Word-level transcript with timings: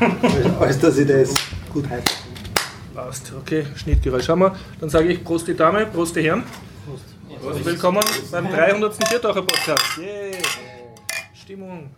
als 0.60 0.78
dass 0.78 0.98
ich 0.98 1.06
das 1.06 1.34
gut 1.72 1.88
heiße. 1.88 2.04
Passt, 2.94 3.32
okay, 3.38 3.66
Schnittgeräusch 3.76 4.28
haben 4.28 4.40
wir. 4.40 4.56
Dann 4.80 4.90
sage 4.90 5.08
ich 5.08 5.22
Prost 5.22 5.48
die 5.48 5.54
Dame, 5.54 5.86
Prost 5.86 6.16
die 6.16 6.22
Herren. 6.22 6.42
Und 7.42 7.64
willkommen 7.64 8.02
beim 8.30 8.50
300. 8.50 9.08
Viertaucher 9.08 9.42
Podcast. 9.42 9.98
Yeah. 9.98 10.38
Stimmung. 11.34 11.90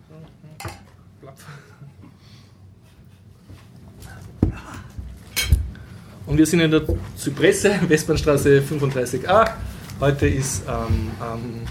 Und 6.25 6.37
wir 6.37 6.45
sind 6.45 6.61
in 6.61 6.71
der 6.71 6.83
Zypresse, 7.17 7.79
Westbahnstraße 7.87 8.61
35a. 8.61 9.51
Heute 9.99 10.27
ist 10.27 10.63
ähm, 10.67 11.11
ähm, 11.21 11.61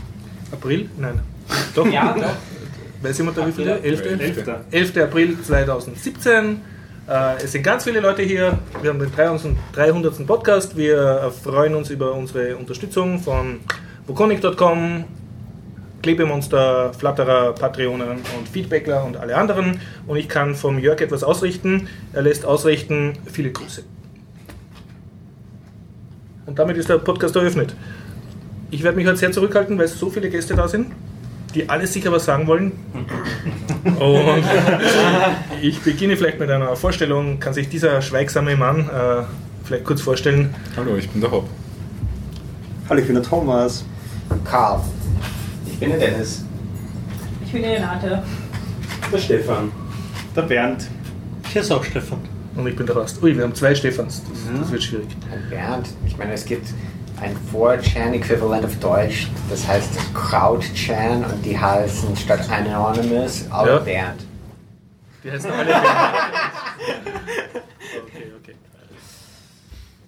April, 0.51 0.91
nein, 0.99 1.21
doch, 1.75 1.87
Ja, 1.87 2.13
doch. 2.13 2.52
Weiß 3.03 3.19
jemand 3.19 3.39
da 3.39 3.47
wie 3.47 3.53
viel? 3.53 3.69
11. 3.69 4.03
11. 4.21 4.45
11. 4.71 4.97
April 4.99 5.37
2017. 5.43 6.61
Äh, 7.09 7.43
es 7.43 7.53
sind 7.53 7.63
ganz 7.63 7.85
viele 7.85 8.01
Leute 8.01 8.23
hier. 8.23 8.59
Wir 8.81 8.91
haben 8.91 8.99
den 8.99 9.13
300. 9.13 9.53
300. 9.73 10.27
Podcast. 10.27 10.77
Wir 10.77 11.33
freuen 11.43 11.75
uns 11.75 11.91
über 11.91 12.13
unsere 12.13 12.57
Unterstützung 12.57 13.19
von 13.19 13.61
Wokonic.com, 14.07 15.05
Klebemonster, 16.03 16.93
Flatterer, 16.95 17.55
Patreonen 17.55 18.09
und 18.39 18.49
Feedbackler 18.51 19.05
und 19.05 19.17
alle 19.17 19.37
anderen. 19.37 19.81
Und 20.07 20.17
ich 20.17 20.29
kann 20.29 20.55
vom 20.55 20.79
Jörg 20.79 21.01
etwas 21.01 21.25
ausrichten. 21.25 21.89
Er 22.13 22.23
lässt 22.23 22.45
ausrichten, 22.45 23.15
viele 23.31 23.51
Grüße. 23.51 23.83
Und 26.47 26.59
damit 26.59 26.77
ist 26.77 26.89
der 26.89 26.99
Podcast 26.99 27.35
eröffnet. 27.37 27.75
Ich 28.71 28.83
werde 28.83 28.97
mich 28.97 29.07
heute 29.07 29.17
sehr 29.17 29.33
zurückhalten, 29.33 29.79
weil 29.79 29.89
so 29.89 30.09
viele 30.11 30.31
Gäste 30.31 30.55
da 30.55 30.67
sind, 30.67 30.93
die 31.55 31.69
alles 31.69 31.93
sicher 31.93 32.13
was 32.13 32.25
sagen 32.25 32.47
wollen. 32.47 32.73
Und 33.85 34.45
ich 35.63 35.81
beginne 35.81 36.17
vielleicht 36.17 36.39
mit 36.39 36.51
einer 36.51 36.75
Vorstellung. 36.77 37.41
Kann 37.41 37.55
sich 37.55 37.69
dieser 37.69 38.01
schweigsame 38.03 38.57
Mann 38.57 38.89
äh, 38.89 39.23
vielleicht 39.65 39.85
kurz 39.85 40.01
vorstellen? 40.01 40.55
Hallo, 40.77 40.97
ich 40.97 41.09
bin 41.11 41.21
der 41.21 41.31
Hopp. 41.31 41.49
Hallo, 42.89 43.01
ich 43.01 43.07
bin 43.07 43.15
der 43.15 43.25
Thomas. 43.25 43.85
Karl. 44.45 44.81
Ich 45.67 45.79
bin 45.79 45.91
der 45.91 45.99
Dennis. 45.99 46.45
Ich 47.45 47.53
bin 47.53 47.63
die 47.63 47.69
Renate. 47.69 48.23
Der 49.13 49.19
Stefan. 49.19 49.71
Der 50.35 50.43
Bernd. 50.43 50.87
Hier 51.53 51.63
ist 51.63 51.71
auch 51.71 51.85
Stefan. 51.85 52.19
Und 52.55 52.67
ich 52.67 52.77
bin 52.77 52.87
der 52.87 52.97
Rast. 52.97 53.23
Ui, 53.23 53.37
wir 53.37 53.45
haben 53.45 53.55
zwei 53.55 53.75
Stefans. 53.75 54.23
Das, 54.29 54.61
das 54.61 54.73
wird 54.73 54.83
schwierig. 54.83 55.09
Bernd. 55.51 55.89
Ich 56.07 56.17
meine, 56.17 56.33
es 56.33 56.45
gibt 56.45 56.69
ein 57.23 57.37
4chan-Äquivalent 57.53 58.65
auf 58.65 58.77
Deutsch, 58.81 59.29
das 59.49 59.67
heißt 59.67 59.91
CrowdChan 60.15 61.25
und 61.25 61.45
die 61.45 61.59
heißen 61.59 62.17
statt 62.17 62.49
Anonymous 62.51 63.47
auch 63.51 63.67
Ja. 63.67 63.79
Bernd. 63.79 64.27
Die 65.25 65.31
heißen 65.31 65.51
alle 65.51 65.65
Bernd. 65.67 65.85
Okay, 68.05 68.33
okay. 68.41 68.55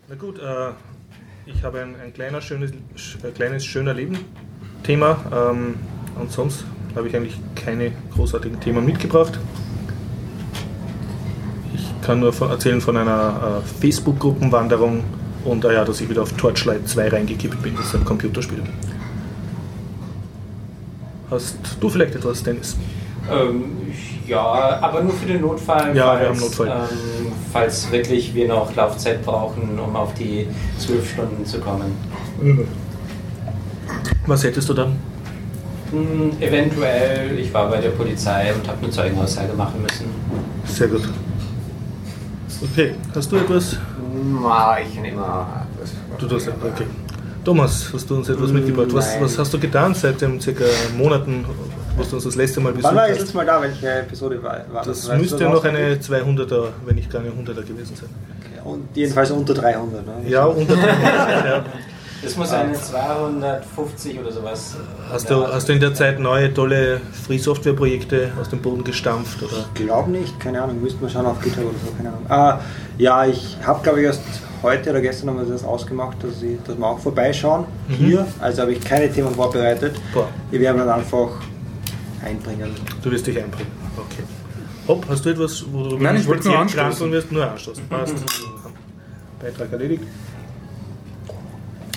Na 0.09 0.15
gut, 0.17 0.39
äh, 0.39 0.71
ich 1.47 1.63
habe 1.63 1.83
ein, 1.83 1.95
ein 2.03 2.13
kleiner, 2.13 2.41
schönes, 2.41 2.73
sch- 2.97 3.25
äh, 3.27 3.31
kleines 3.31 3.65
schöner 3.65 3.95
Leben-Thema. 3.95 5.19
Ähm, 5.33 5.77
und 6.19 6.33
sonst 6.33 6.65
habe 6.97 7.09
ich 7.09 7.17
eigentlich 7.17 7.39
keine 7.55 7.93
großartigen 8.15 8.59
Themen 8.61 8.85
mitgebracht. 8.85 9.39
Ich 11.75 12.07
kann 12.07 12.21
nur 12.21 12.33
von, 12.33 12.51
erzählen 12.51 12.81
von 12.81 12.97
einer 12.97 13.63
äh, 13.63 13.81
Facebook-Gruppenwanderung 13.81 15.05
und 15.45 15.65
äh, 15.65 15.75
ja, 15.75 15.85
dass 15.85 16.01
ich 16.01 16.09
wieder 16.09 16.23
auf 16.23 16.33
Torchlight 16.33 16.89
2 16.89 17.09
reingekippt 17.09 17.63
bin. 17.63 17.77
Das 17.77 17.87
ist 17.87 17.95
ein 17.95 18.05
Computerspiel. 18.05 18.63
Hast 21.31 21.59
du 21.81 21.89
vielleicht 21.89 22.15
etwas, 22.15 22.43
Dennis? 22.43 22.77
Ähm, 23.31 23.65
ja, 24.27 24.79
aber 24.81 25.03
nur 25.03 25.13
für 25.13 25.27
den 25.27 25.41
Notfall. 25.41 25.97
Ja, 25.97 26.07
falls, 26.07 26.21
wir 26.21 26.29
haben 26.29 26.41
Notfall. 26.41 26.69
Ähm, 26.69 27.33
falls 27.53 27.91
wirklich 27.91 28.35
wir 28.35 28.49
noch 28.49 28.75
Laufzeit 28.75 29.25
brauchen, 29.25 29.79
um 29.79 29.97
auf 29.97 30.15
die 30.15 30.47
zwölf 30.79 31.11
Stunden 31.11 31.45
zu 31.45 31.61
kommen. 31.61 31.93
Was 34.27 34.45
hättest 34.45 34.69
du 34.69 34.75
dann? 34.75 34.97
Hm, 35.91 36.33
eventuell, 36.41 37.39
ich 37.39 37.53
war 37.53 37.69
bei 37.69 37.81
der 37.81 37.91
Polizei 37.91 38.53
und 38.55 38.67
habe 38.67 38.79
eine 38.83 38.91
Zeugenaussage 38.91 39.53
machen 39.55 39.83
müssen. 39.83 40.07
Sehr 40.65 40.89
gut. 40.89 41.09
Okay, 42.63 42.95
hast 43.15 43.31
du 43.31 43.37
etwas? 43.37 43.77
Ich 44.87 44.95
kann 44.95 45.05
immer. 45.05 45.67
Du 46.19 46.27
tust 46.27 46.49
okay. 46.49 46.87
Thomas, 47.45 47.91
hast 47.93 48.09
du 48.09 48.17
uns 48.17 48.29
etwas 48.29 48.51
mitgebracht? 48.51 48.89
Was, 48.93 49.21
was 49.21 49.39
hast 49.39 49.53
du 49.53 49.59
getan 49.59 49.95
seit 49.95 50.21
den 50.21 50.41
circa 50.41 50.65
Monaten, 50.97 51.45
wo 51.97 52.03
du 52.03 52.15
uns 52.15 52.25
das 52.25 52.37
letzte 52.37 52.61
Mal 52.61 52.73
besucht 52.73 52.89
Wann 52.89 52.97
war 52.97 53.09
ich 53.11 53.19
das 53.19 53.27
hast? 53.27 53.35
Mal 53.35 53.45
da? 53.45 53.61
Welche 53.61 53.91
Episode 53.91 54.43
war, 54.43 54.61
war 54.73 54.85
Das 54.85 55.03
du 55.03 55.17
müsste 55.17 55.45
das 55.45 55.53
noch 55.53 55.65
eine 55.65 55.97
200er, 55.97 56.69
wenn 56.87 56.97
nicht 56.97 57.11
gar 57.11 57.21
eine 57.21 57.31
100er 57.31 57.63
gewesen 57.63 57.97
sein. 57.97 58.09
Okay, 58.41 58.61
Und 58.65 58.97
jedenfalls 58.97 59.31
unter 59.31 59.53
300. 59.53 60.07
Ne? 60.07 60.13
Ja, 60.31 60.47
unter 60.47 60.75
ja. 60.75 61.65
Das 62.25 62.37
muss 62.37 62.51
eine 62.53 62.73
250 62.73 64.19
oder 64.19 64.33
sowas. 64.33 64.77
Hast, 65.11 65.31
du, 65.31 65.47
hast 65.47 65.69
du 65.69 65.73
in 65.75 65.81
der 65.81 65.95
Zeit 65.95 66.19
neue, 66.19 66.53
tolle 66.53 67.01
Free-Software-Projekte 67.27 68.33
aus 68.41 68.49
dem 68.49 68.61
Boden 68.61 68.83
gestampft? 68.85 69.43
Oder? 69.43 69.65
Ich 69.75 69.85
glaube 69.87 70.11
nicht, 70.11 70.39
keine 70.41 70.63
Ahnung, 70.63 70.81
müsste 70.83 71.01
man 71.03 71.11
schauen 71.11 71.27
auf 71.27 71.41
GitHub 71.41 71.65
oder 71.65 71.75
so, 71.85 71.93
keine 71.97 72.09
Ahnung. 72.11 72.27
Ah, 72.29 72.61
ja, 72.99 73.27
ich 73.27 73.57
habe 73.65 73.83
glaube 73.83 74.01
ich 74.01 74.07
erst 74.07 74.23
heute 74.63 74.91
oder 74.91 75.01
gestern 75.01 75.31
haben 75.31 75.39
wir 75.39 75.45
das 75.53 75.65
ausgemacht, 75.65 76.17
dass, 76.23 76.43
ich, 76.43 76.57
dass 76.67 76.77
wir 76.79 76.87
auch 76.87 76.99
vorbeischauen 76.99 77.65
Mhm. 77.89 77.95
hier. 77.95 78.27
Also 78.41 78.63
habe 78.63 78.73
ich 78.73 78.81
keine 78.83 79.11
Themen 79.13 79.35
vorbereitet. 79.35 79.95
Boah, 80.13 80.29
Wir 80.51 80.61
werden 80.61 80.79
dann 80.79 80.89
einfach 80.89 81.29
einbringen. 82.25 82.71
du 83.03 83.11
wirst 83.11 83.27
dich 83.27 83.37
einbringen. 83.39 83.71
Okay. 83.97 84.23
Hopp, 84.89 85.05
hast 85.09 85.25
du 85.25 85.31
etwas, 85.31 85.65
wo 85.71 85.89
du 85.89 85.99
Nein, 85.99 86.17
ich 86.17 86.27
wollte 86.27 86.49
nur 86.49 86.59
anstoßen. 86.59 87.11
wirst? 87.13 87.33
Nur 87.33 87.51
anstoßen. 87.51 87.87
Passt. 87.89 88.15
Beitrag 89.41 89.73
erledigt. 89.73 90.05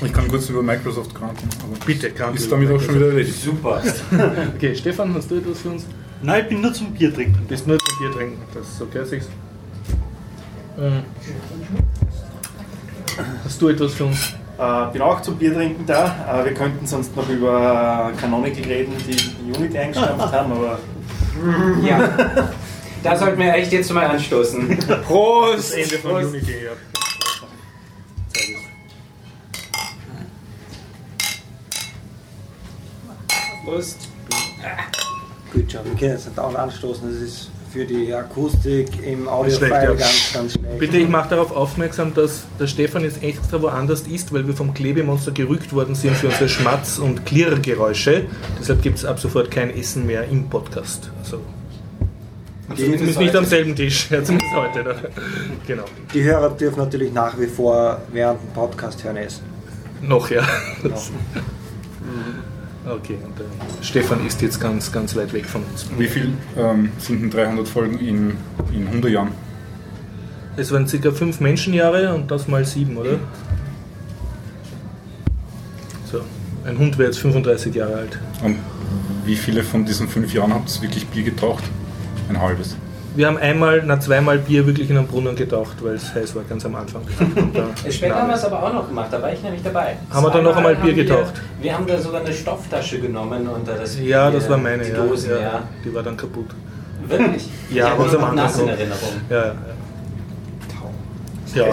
Ich 0.06 0.14
kann 0.14 0.28
kurz 0.28 0.50
über 0.50 0.62
Microsoft 0.62 1.14
granten. 1.16 1.50
aber 1.64 1.86
Bitte, 1.86 2.12
krank. 2.12 2.36
Ist 2.36 2.52
damit 2.52 2.70
auch 2.72 2.80
schon 2.80 2.96
wieder 2.96 3.08
erledigt. 3.08 3.42
Super. 3.42 3.82
Okay, 4.56 4.76
Stefan, 4.76 5.14
hast 5.16 5.30
du 5.32 5.36
etwas 5.38 5.60
für 5.60 5.70
uns? 5.70 5.86
Nein, 6.22 6.44
ich 6.44 6.50
bin 6.50 6.62
nur 6.62 6.74
zum 6.74 6.92
Bier 6.94 7.14
trinken. 7.14 7.46
Bist 7.48 7.68
nur 7.68 7.78
zum 7.80 7.98
Bier 8.00 8.12
trinken, 8.12 8.42
das 8.54 8.68
ist 8.68 8.82
okay, 8.82 9.04
sich's. 9.06 9.28
Mhm. 10.78 11.04
Hast 13.44 13.62
du 13.62 13.70
etwas 13.70 13.94
für 13.94 14.06
uns? 14.06 14.34
Äh, 14.60 14.92
bin 14.94 15.02
auch 15.02 15.22
zum 15.22 15.36
Bier 15.38 15.54
trinken 15.54 15.84
da. 15.86 16.42
Äh, 16.42 16.46
wir 16.46 16.54
könnten 16.54 16.86
sonst 16.86 17.16
noch 17.16 17.28
über 17.30 18.12
Canonical 18.20 18.64
reden, 18.64 18.94
die 19.08 19.52
Unity 19.52 19.78
eingestampft 19.78 20.32
haben, 20.32 20.52
aber 20.52 20.80
Ja. 21.84 22.50
Da 23.04 23.16
sollten 23.16 23.40
wir 23.40 23.54
echt 23.54 23.72
jetzt 23.72 23.92
mal 23.94 24.06
anstoßen. 24.08 24.76
Prost! 25.06 25.74
Ende 25.76 25.98
von 26.00 26.12
Prost. 26.12 26.30
Unity, 26.34 26.52
ja. 26.66 26.72
Sehr 28.34 28.56
gut. 28.56 28.64
Prost. 33.68 34.08
Gut 35.52 35.70
schon, 35.70 35.84
wir 35.84 35.96
können 35.96 36.12
jetzt 36.12 36.28
nicht 36.28 36.40
anstoßen, 36.40 37.12
das 37.12 37.22
ist 37.22 37.50
für 37.74 37.84
die 37.84 38.14
Akustik 38.14 38.88
im 39.04 39.24
Schlecht, 39.24 39.28
Audio-File 39.28 39.72
ja. 39.72 39.94
ganz, 39.94 40.34
ganz 40.34 40.54
schlecht. 40.54 40.80
Bitte, 40.80 40.98
ich 40.98 41.10
mache 41.10 41.32
darauf 41.32 41.54
aufmerksam, 41.54 42.14
dass 42.14 42.46
der 42.58 42.68
Stefan 42.68 43.04
jetzt 43.04 43.22
extra 43.22 43.62
woanders 43.62 44.04
ist, 44.04 44.34
weil 44.34 44.48
wir 44.48 44.54
vom 44.54 44.74
Klebemonster 44.74 45.34
gerückt 45.34 45.74
worden 45.74 45.96
sind 45.96 46.16
für 46.16 46.28
unsere 46.28 46.48
Schmatz- 46.48 46.98
und 46.98 47.26
Klirrgeräusche. 47.26 48.28
Deshalb 48.58 48.82
gibt 48.82 49.00
es 49.00 49.06
ab 49.06 49.20
sofort 49.20 49.52
kein 49.52 49.70
Essen 49.78 50.06
mehr 50.06 50.24
im 50.30 50.50
Podcast. 50.50 51.12
Also, 51.20 51.42
zumindest 52.74 53.20
nicht 53.20 53.36
am 53.36 53.44
selben 53.44 53.76
Tisch, 53.76 54.10
ja, 54.10 54.24
zumindest 54.24 54.56
heute. 54.56 54.84
Ne? 54.84 54.96
Genau. 55.68 55.84
Die 56.14 56.24
Hörer 56.24 56.52
dürfen 56.52 56.80
natürlich 56.80 57.12
nach 57.12 57.38
wie 57.38 57.48
vor 57.48 58.02
während 58.14 58.42
dem 58.42 58.54
Podcast 58.54 59.04
hören 59.04 59.18
essen. 59.18 59.44
Noch, 60.02 60.30
ja. 60.32 60.48
Okay, 62.90 63.18
und 63.24 63.38
der 63.38 63.84
Stefan 63.84 64.26
ist 64.26 64.42
jetzt 64.42 64.62
ganz, 64.62 64.92
ganz 64.92 65.16
weit 65.16 65.34
weg 65.34 65.46
von 65.46 65.62
uns. 65.64 65.86
Wie 65.98 66.08
viel 66.08 66.32
ähm, 66.56 66.92
sind 67.00 67.22
denn 67.22 67.30
300 67.30 67.68
Folgen 67.68 68.00
in, 68.00 68.38
in 68.72 68.88
100 68.88 69.12
Jahren? 69.12 69.32
Es 70.56 70.72
waren 70.72 70.86
ca. 70.86 71.12
5 71.12 71.40
Menschenjahre 71.42 72.14
und 72.16 72.32
das 72.32 72.48
mal 72.48 72.64
7, 72.64 72.96
oder? 72.96 73.20
So, 76.10 76.22
ein 76.66 76.78
Hund 76.78 76.98
wäre 76.98 77.10
jetzt 77.10 77.20
35 77.20 77.76
Jahre 77.76 77.96
alt. 77.96 78.20
Und 78.42 78.58
wie 79.26 79.36
viele 79.36 79.64
von 79.64 79.86
diesen 79.86 80.08
fünf 80.08 80.34
Jahren 80.34 80.54
habt 80.54 80.74
ihr 80.74 80.82
wirklich 80.84 81.06
Bier 81.08 81.24
getaucht? 81.24 81.66
Ein 82.30 82.42
halbes. 82.42 82.78
Wir 83.18 83.26
haben 83.28 83.38
einmal, 83.38 83.82
na 83.84 84.00
zweimal 84.00 84.38
Bier 84.38 84.68
wirklich 84.68 84.90
in 84.92 84.98
einen 84.98 85.08
Brunnen 85.08 85.36
getaucht, 85.36 85.78
weil 85.84 85.96
es 85.96 86.14
heiß 86.14 86.36
war, 86.36 86.44
ganz 86.44 86.64
am 86.66 86.76
Anfang. 86.76 87.02
Und 87.36 87.56
da- 87.58 87.92
Später 87.92 88.16
haben 88.16 88.28
wir 88.30 88.36
es 88.36 88.46
aber 88.46 88.62
auch 88.62 88.72
noch 88.74 88.88
gemacht, 88.88 89.08
da 89.12 89.20
war 89.22 89.34
ich 89.34 89.42
nämlich 89.42 89.64
dabei. 89.64 89.98
Haben 90.12 90.24
wir 90.26 90.30
dann 90.30 90.44
noch 90.44 90.56
einmal 90.56 90.76
Bier 90.76 90.92
haben 90.92 90.96
wir- 90.98 91.04
getaucht? 91.04 91.34
Wir 91.60 91.74
haben 91.74 91.88
da 91.88 92.00
sogar 92.00 92.22
eine 92.22 92.32
Stofftasche 92.32 93.00
genommen 93.00 93.48
und 93.48 93.68
da 93.68 93.74
das 93.74 94.00
Ja, 94.00 94.30
das 94.30 94.44
Bier, 94.44 94.52
war 94.52 94.58
meine, 94.60 94.84
die 94.84 94.92
ja, 94.92 94.98
Dosen, 95.04 95.32
ja, 95.32 95.40
ja. 95.40 95.64
Die 95.84 95.94
war 95.96 96.04
dann 96.04 96.16
kaputt. 96.16 96.46
Wirklich? 97.08 97.50
Ja, 97.72 97.88
ich 98.00 98.14
aber 98.14 98.34
nass 98.34 98.60
in 98.60 98.66
so. 98.66 98.68
Erinnerung. 98.72 99.10
Ja, 99.32 99.46
ja. 99.46 99.54
Das 101.46 101.56
Ja. 101.56 101.66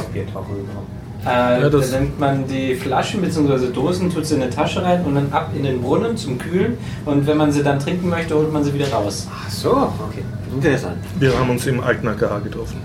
Äh, 1.27 1.61
Ja, 1.63 1.69
das- 1.71 1.91
da 1.91 2.01
nimmt 2.01 2.19
man 2.21 2.47
die 2.47 2.75
Flaschen 2.75 3.21
bzw. 3.23 3.69
Dosen, 3.73 4.11
tut 4.13 4.25
sie 4.27 4.35
in 4.37 4.43
eine 4.43 4.51
Tasche 4.51 4.83
rein 4.83 5.05
und 5.05 5.15
dann 5.15 5.33
ab 5.33 5.51
in 5.55 5.63
den 5.65 5.81
Brunnen 5.83 6.17
zum 6.17 6.39
Kühlen. 6.39 6.79
Und 7.05 7.27
wenn 7.27 7.37
man 7.37 7.51
sie 7.53 7.63
dann 7.63 7.79
trinken 7.79 8.09
möchte, 8.09 8.35
holt 8.35 8.53
man 8.53 8.63
sie 8.65 8.73
wieder 8.75 8.91
raus. 8.93 9.27
Ach 9.31 9.51
so, 9.51 9.71
okay. 9.73 10.23
Interessant. 10.55 10.99
Wir 11.19 11.37
haben 11.39 11.51
uns 11.51 11.67
im 11.67 11.81
alten 11.81 12.07
AKH 12.09 12.39
getroffen. 12.41 12.81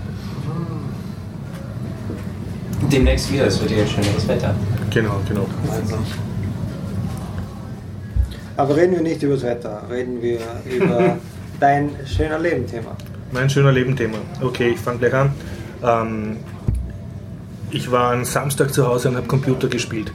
Demnächst 2.91 3.31
wieder, 3.31 3.45
es 3.45 3.61
wird 3.61 3.71
ja 3.71 3.85
schöneres 3.85 4.27
Wetter. 4.27 4.55
Genau, 4.89 5.21
genau. 5.27 5.45
Aber 8.57 8.75
reden 8.75 8.93
wir 8.93 9.01
nicht 9.01 9.21
über 9.21 9.35
das 9.35 9.43
Wetter, 9.43 9.83
reden 9.89 10.21
wir 10.21 10.39
über 10.65 11.17
dein 11.59 11.91
schöner 12.05 12.39
Leben-Thema. 12.39 12.95
Mein 13.31 13.49
schöner 13.49 13.71
Leben-Thema. 13.71 14.17
Okay, 14.41 14.69
ich 14.69 14.79
fange 14.79 14.99
gleich 14.99 15.13
an. 15.13 15.31
Ähm, 15.83 16.37
ich 17.69 17.91
war 17.91 18.13
am 18.13 18.25
Samstag 18.25 18.73
zu 18.73 18.87
Hause 18.87 19.09
und 19.09 19.17
habe 19.17 19.27
Computer 19.27 19.67
gespielt. 19.67 20.11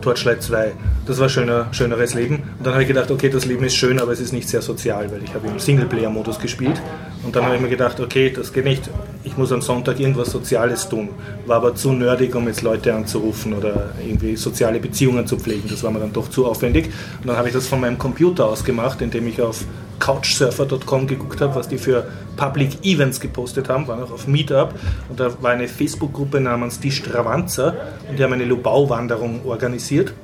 Torchlight 0.00 0.42
2. 0.42 0.72
Das 1.10 1.18
war 1.18 1.28
schöner, 1.28 1.66
schöneres 1.72 2.14
Leben. 2.14 2.36
Und 2.36 2.64
dann 2.64 2.74
habe 2.74 2.82
ich 2.84 2.88
gedacht, 2.88 3.10
okay, 3.10 3.28
das 3.28 3.44
Leben 3.44 3.64
ist 3.64 3.74
schön, 3.74 3.98
aber 3.98 4.12
es 4.12 4.20
ist 4.20 4.32
nicht 4.32 4.48
sehr 4.48 4.62
sozial, 4.62 5.10
weil 5.10 5.24
ich 5.24 5.34
habe 5.34 5.48
im 5.48 5.58
Singleplayer-Modus 5.58 6.38
gespielt. 6.38 6.80
Und 7.24 7.34
dann 7.34 7.46
habe 7.46 7.56
ich 7.56 7.60
mir 7.60 7.68
gedacht, 7.68 7.98
okay, 7.98 8.30
das 8.30 8.52
geht 8.52 8.62
nicht. 8.62 8.88
Ich 9.24 9.36
muss 9.36 9.50
am 9.50 9.60
Sonntag 9.60 9.98
irgendwas 9.98 10.30
Soziales 10.30 10.88
tun. 10.88 11.08
War 11.46 11.56
aber 11.56 11.74
zu 11.74 11.90
nerdig, 11.90 12.36
um 12.36 12.46
jetzt 12.46 12.62
Leute 12.62 12.94
anzurufen 12.94 13.54
oder 13.54 13.90
irgendwie 14.06 14.36
soziale 14.36 14.78
Beziehungen 14.78 15.26
zu 15.26 15.36
pflegen. 15.36 15.68
Das 15.68 15.82
war 15.82 15.90
mir 15.90 15.98
dann 15.98 16.12
doch 16.12 16.30
zu 16.30 16.46
aufwendig. 16.46 16.92
Und 17.20 17.26
dann 17.26 17.36
habe 17.36 17.48
ich 17.48 17.54
das 17.54 17.66
von 17.66 17.80
meinem 17.80 17.98
Computer 17.98 18.46
aus 18.46 18.62
gemacht, 18.62 19.02
indem 19.02 19.26
ich 19.26 19.42
auf 19.42 19.64
couchsurfer.com 19.98 21.08
geguckt 21.08 21.40
habe, 21.40 21.56
was 21.56 21.66
die 21.66 21.78
für 21.78 22.06
Public 22.36 22.84
Events 22.84 23.18
gepostet 23.18 23.68
haben, 23.68 23.88
war 23.88 23.96
noch 23.96 24.12
auf 24.12 24.28
Meetup 24.28 24.74
und 25.08 25.18
da 25.18 25.30
war 25.42 25.50
eine 25.50 25.68
Facebook-Gruppe 25.68 26.40
namens 26.40 26.78
Die 26.80 26.90
Stravanzer 26.90 27.74
und 28.08 28.18
die 28.18 28.22
haben 28.22 28.32
eine 28.32 28.46
Lubau-Wanderung 28.46 29.44
organisiert 29.44 30.14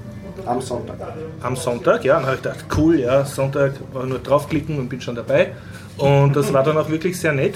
Am 0.47 0.61
Sonntag. 0.61 0.97
am 1.43 1.57
Sonntag, 1.57 2.05
ja, 2.05 2.19
und 2.19 2.27
habe 2.27 2.37
ich 2.37 2.43
gedacht, 2.43 2.65
cool, 2.77 3.01
ja, 3.01 3.25
Sonntag 3.25 3.73
war 3.93 4.07
nur 4.07 4.21
draufklicken 4.21 4.79
und 4.79 4.89
bin 4.89 5.01
schon 5.01 5.15
dabei. 5.15 5.53
Und 5.99 6.37
das 6.37 6.53
war 6.53 6.63
dann 6.63 6.77
auch 6.79 6.89
wirklich 6.89 7.19
sehr 7.19 7.33
nett. 7.33 7.55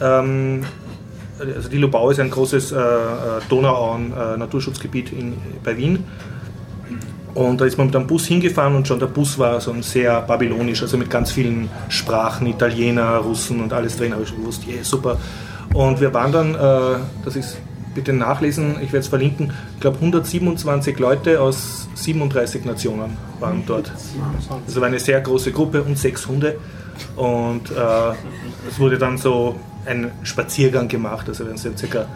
Ähm, 0.00 0.64
also 1.38 1.68
die 1.68 1.78
Lubau 1.78 2.10
ist 2.10 2.20
ein 2.20 2.30
großes 2.30 2.72
äh, 2.72 2.76
äh, 2.76 2.80
Donauauen-Naturschutzgebiet 3.48 5.12
in, 5.12 5.34
bei 5.62 5.76
Wien. 5.76 6.04
Und 7.34 7.60
da 7.60 7.66
ist 7.66 7.76
man 7.76 7.88
mit 7.88 7.96
einem 7.96 8.06
Bus 8.06 8.24
hingefahren 8.24 8.74
und 8.74 8.88
schon 8.88 8.98
der 8.98 9.08
Bus 9.08 9.38
war 9.38 9.60
so 9.60 9.70
ein 9.70 9.82
sehr 9.82 10.22
babylonisch, 10.22 10.80
also 10.80 10.96
mit 10.96 11.10
ganz 11.10 11.30
vielen 11.30 11.68
Sprachen, 11.90 12.46
Italiener, 12.46 13.18
Russen 13.18 13.60
und 13.60 13.74
alles 13.74 13.98
drin. 13.98 14.14
habe 14.14 14.22
ich 14.22 14.30
schon 14.30 14.38
gewusst, 14.38 14.66
yeah, 14.66 14.82
super. 14.82 15.18
Und 15.74 16.00
wir 16.00 16.14
waren 16.14 16.32
dann, 16.32 16.54
äh, 16.54 16.98
das 17.26 17.36
ist 17.36 17.58
bitte 17.96 18.12
nachlesen, 18.12 18.76
ich 18.80 18.92
werde 18.92 18.98
es 18.98 19.08
verlinken, 19.08 19.52
ich 19.74 19.80
glaube 19.80 19.96
127 19.96 20.98
Leute 21.00 21.40
aus 21.40 21.88
37 21.94 22.64
Nationen 22.64 23.16
waren 23.40 23.64
dort. 23.66 23.90
Also 24.66 24.80
war 24.80 24.86
eine 24.86 25.00
sehr 25.00 25.20
große 25.20 25.50
Gruppe 25.50 25.82
und 25.82 25.98
sechs 25.98 26.28
Hunde. 26.28 26.58
Und 27.16 27.70
äh, 27.70 28.14
es 28.68 28.78
wurde 28.78 28.98
dann 28.98 29.18
so 29.18 29.56
ein 29.84 30.10
Spaziergang 30.22 30.88
gemacht, 30.88 31.28
also 31.28 31.46
wir 31.46 31.56
sind 31.58 31.78
circa 31.78 32.06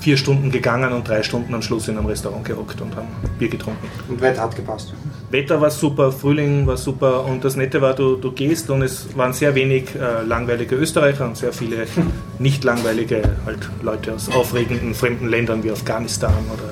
vier 0.00 0.16
Stunden 0.16 0.50
gegangen 0.50 0.92
und 0.92 1.06
drei 1.06 1.22
Stunden 1.22 1.52
am 1.54 1.62
Schluss 1.62 1.88
in 1.88 1.98
einem 1.98 2.06
Restaurant 2.06 2.44
gehockt 2.44 2.80
und 2.80 2.96
haben 2.96 3.08
Bier 3.38 3.50
getrunken. 3.50 3.86
Und 4.08 4.20
Wetter 4.20 4.42
hat 4.42 4.56
gepasst. 4.56 4.94
Wetter 5.30 5.60
war 5.60 5.70
super, 5.70 6.10
Frühling 6.10 6.66
war 6.66 6.76
super 6.76 7.24
und 7.24 7.44
das 7.44 7.54
Nette 7.54 7.80
war, 7.80 7.94
du, 7.94 8.16
du 8.16 8.32
gehst 8.32 8.68
und 8.68 8.82
es 8.82 9.16
waren 9.16 9.32
sehr 9.32 9.54
wenig 9.54 9.94
äh, 9.94 10.22
langweilige 10.26 10.74
Österreicher 10.74 11.24
und 11.24 11.36
sehr 11.36 11.52
viele 11.52 11.86
nicht 12.40 12.64
langweilige 12.64 13.22
halt 13.46 13.68
Leute 13.82 14.12
aus 14.14 14.28
aufregenden 14.28 14.92
fremden 14.94 15.28
Ländern 15.28 15.62
wie 15.62 15.70
Afghanistan 15.70 16.32
oder 16.52 16.64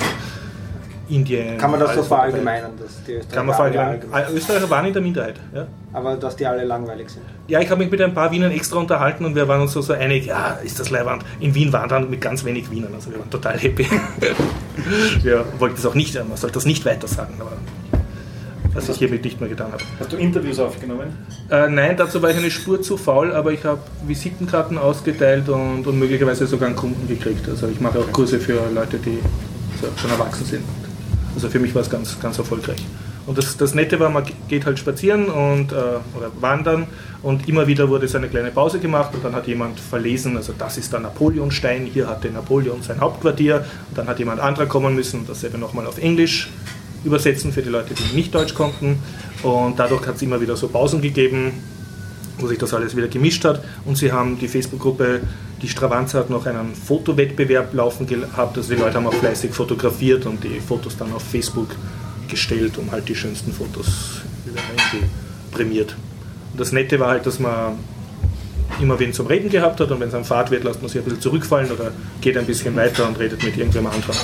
Indien. 1.09 1.57
Kann 1.57 1.71
man 1.71 1.81
das 1.81 1.95
so 1.95 2.03
verallgemeinern, 2.03 2.73
dass 2.79 3.03
die 3.05 3.13
Österreicher 3.13 3.37
Kann 3.37 3.47
man 3.47 3.55
verallgemeinern. 3.55 3.95
allgemein- 4.13 4.35
Österreicher 4.37 4.69
waren 4.71 4.87
in 4.87 4.93
der 4.93 5.03
Minderheit. 5.03 5.37
Ja. 5.55 5.67
aber 5.93 6.17
dass 6.17 6.37
die 6.37 6.45
alle 6.45 6.65
langweilig 6.65 7.09
sind. 7.11 7.23
Ja, 7.47 7.61
ich 7.61 7.71
habe 7.71 7.81
mich 7.83 7.91
mit 7.91 8.01
ein 8.03 8.13
paar 8.13 8.31
Wienern 8.31 8.51
extra 8.51 8.79
unterhalten 8.79 9.25
und 9.25 9.35
wir 9.37 9.47
waren 9.49 9.63
uns 9.63 9.73
so, 9.73 9.81
so 9.81 9.93
einig, 9.95 10.27
ja, 10.27 10.59
ist 10.65 10.79
das 10.81 10.91
Leihwand. 10.91 11.25
In 11.41 11.55
Wien 11.55 11.73
waren 11.73 11.89
dann 11.89 12.11
mit 12.11 12.21
ganz 12.21 12.45
wenig 12.45 12.71
Wienern, 12.71 12.93
also 12.93 13.11
wir 13.11 13.21
waren 13.21 13.31
total 13.31 13.57
happy. 13.57 13.87
wir 15.23 15.45
wollten 15.59 15.77
es 15.77 15.87
auch 15.87 15.95
nicht, 15.95 16.15
man 16.15 16.37
sollte 16.37 16.55
das 16.55 16.67
nicht 16.67 16.85
weiter 16.85 17.09
sagen, 17.09 17.35
aber 17.41 17.53
was 18.79 18.89
ich 18.89 18.99
hiermit 18.99 19.25
nicht 19.25 19.41
mehr 19.41 19.49
getan 19.49 19.73
habe. 19.73 19.83
Hast 19.99 20.13
du 20.13 20.17
Interviews 20.17 20.59
aufgenommen? 20.61 21.09
Äh, 21.51 21.69
nein, 21.69 21.97
dazu 21.97 22.23
war 22.23 22.31
ich 22.31 22.37
eine 22.37 22.51
Spur 22.51 22.81
zu 22.81 22.97
faul, 22.97 23.33
aber 23.33 23.53
ich 23.53 23.65
habe 23.65 23.81
Visitenkarten 24.07 24.79
ausgeteilt 24.79 25.49
und, 25.49 25.87
und 25.87 25.99
möglicherweise 25.99 26.47
sogar 26.47 26.69
einen 26.69 26.77
Kunden 26.77 27.09
gekriegt. 27.09 27.49
Also 27.49 27.67
ich 27.69 27.81
mache 27.81 27.99
auch 27.99 28.13
Kurse 28.13 28.39
für 28.39 28.61
Leute, 28.73 28.99
die 28.99 29.19
so, 29.81 29.89
schon 30.01 30.11
erwachsen 30.11 30.45
sind. 30.45 30.65
Also 31.35 31.49
für 31.49 31.59
mich 31.59 31.75
war 31.75 31.83
es 31.83 31.91
ganz, 31.91 32.19
ganz 32.21 32.39
erfolgreich. 32.39 32.85
Und 33.27 33.37
das, 33.37 33.57
das 33.59 33.75
Nette 33.75 34.01
war, 34.01 34.09
man 34.09 34.25
geht 34.49 34.65
halt 34.65 34.79
spazieren 34.79 35.27
und, 35.27 35.73
äh, 35.73 35.75
oder 36.17 36.31
wandern 36.41 36.87
und 37.23 37.47
immer 37.47 37.67
wieder 37.67 37.91
wurde 37.91 38.09
so 38.09 38.17
eine 38.17 38.29
kleine 38.29 38.51
Pause 38.51 38.79
gemacht 38.79 39.11
und 39.13 39.23
dann 39.23 39.35
hat 39.35 39.47
jemand 39.47 39.79
verlesen, 39.79 40.35
also 40.37 40.55
das 40.57 40.79
ist 40.79 40.95
der 40.95 41.01
Napoleonstein, 41.01 41.85
hier 41.85 42.09
hatte 42.09 42.31
Napoleon 42.31 42.81
sein 42.81 43.01
Hauptquartier 43.01 43.67
und 43.91 43.99
dann 43.99 44.09
hat 44.09 44.19
jemand 44.19 44.41
anderer 44.41 44.65
kommen 44.65 44.95
müssen 44.95 45.21
und 45.21 45.29
dasselbe 45.29 45.59
nochmal 45.59 45.87
auf 45.87 45.99
Englisch 45.99 46.49
übersetzen 47.05 47.53
für 47.53 47.63
die 47.63 47.69
Leute, 47.69 47.95
die 47.95 48.17
nicht 48.17 48.35
Deutsch 48.35 48.55
konnten 48.55 48.99
und 49.43 49.79
dadurch 49.79 50.07
hat 50.07 50.17
es 50.17 50.23
immer 50.23 50.41
wieder 50.41 50.57
so 50.57 50.69
Pausen 50.69 51.01
gegeben, 51.01 51.53
wo 52.39 52.47
sich 52.47 52.59
das 52.59 52.75
alles 52.75 52.97
wieder 52.97 53.09
gemischt 53.09 53.45
hat. 53.45 53.63
Und 53.85 53.97
sie 53.97 54.13
haben 54.13 54.39
die 54.39 54.49
Facebook-Gruppe, 54.49 55.21
die 55.63 55.69
Stravanza 55.69 56.19
hat 56.19 56.31
noch 56.31 56.47
einen 56.47 56.75
Fotowettbewerb 56.75 57.75
laufen 57.75 58.07
gehabt. 58.07 58.57
Also 58.57 58.75
die 58.75 58.81
Leute 58.81 58.95
haben 58.95 59.07
auch 59.07 59.15
fleißig 59.15 59.53
fotografiert 59.53 60.27
und 60.27 60.43
die 60.45 60.61
Fotos 60.61 60.97
dann 60.97 61.13
auf 61.13 61.23
Facebook 61.23 61.69
gestellt, 62.29 62.79
um 62.79 62.91
halt 62.91 63.09
die 63.09 63.15
schönsten 63.15 63.53
Fotos 63.53 64.23
wieder 64.45 64.61
prämiert. 65.51 65.97
Und 66.53 66.61
das 66.61 66.73
Nette 66.73 67.01
war 67.01 67.09
halt, 67.09 67.27
dass 67.27 67.39
man 67.39 67.75
immer 68.81 68.99
wen 68.99 69.13
zum 69.13 69.27
Reden 69.27 69.51
gehabt 69.51 69.81
hat 69.81 69.91
und 69.91 70.01
wenn 70.01 70.09
es 70.09 70.15
am 70.15 70.25
Fahrt 70.25 70.51
wird, 70.51 70.65
lässt 70.65 70.81
man 70.81 70.89
sich 70.89 71.01
ein 71.01 71.05
bisschen 71.05 71.21
zurückfallen 71.21 71.71
oder 71.71 71.91
geht 72.21 72.37
ein 72.37 72.47
bisschen 72.47 72.77
weiter 72.77 73.09
und 73.09 73.19
redet 73.19 73.43
mit 73.43 73.57
irgendwem 73.57 73.87
anderen. 73.87 74.15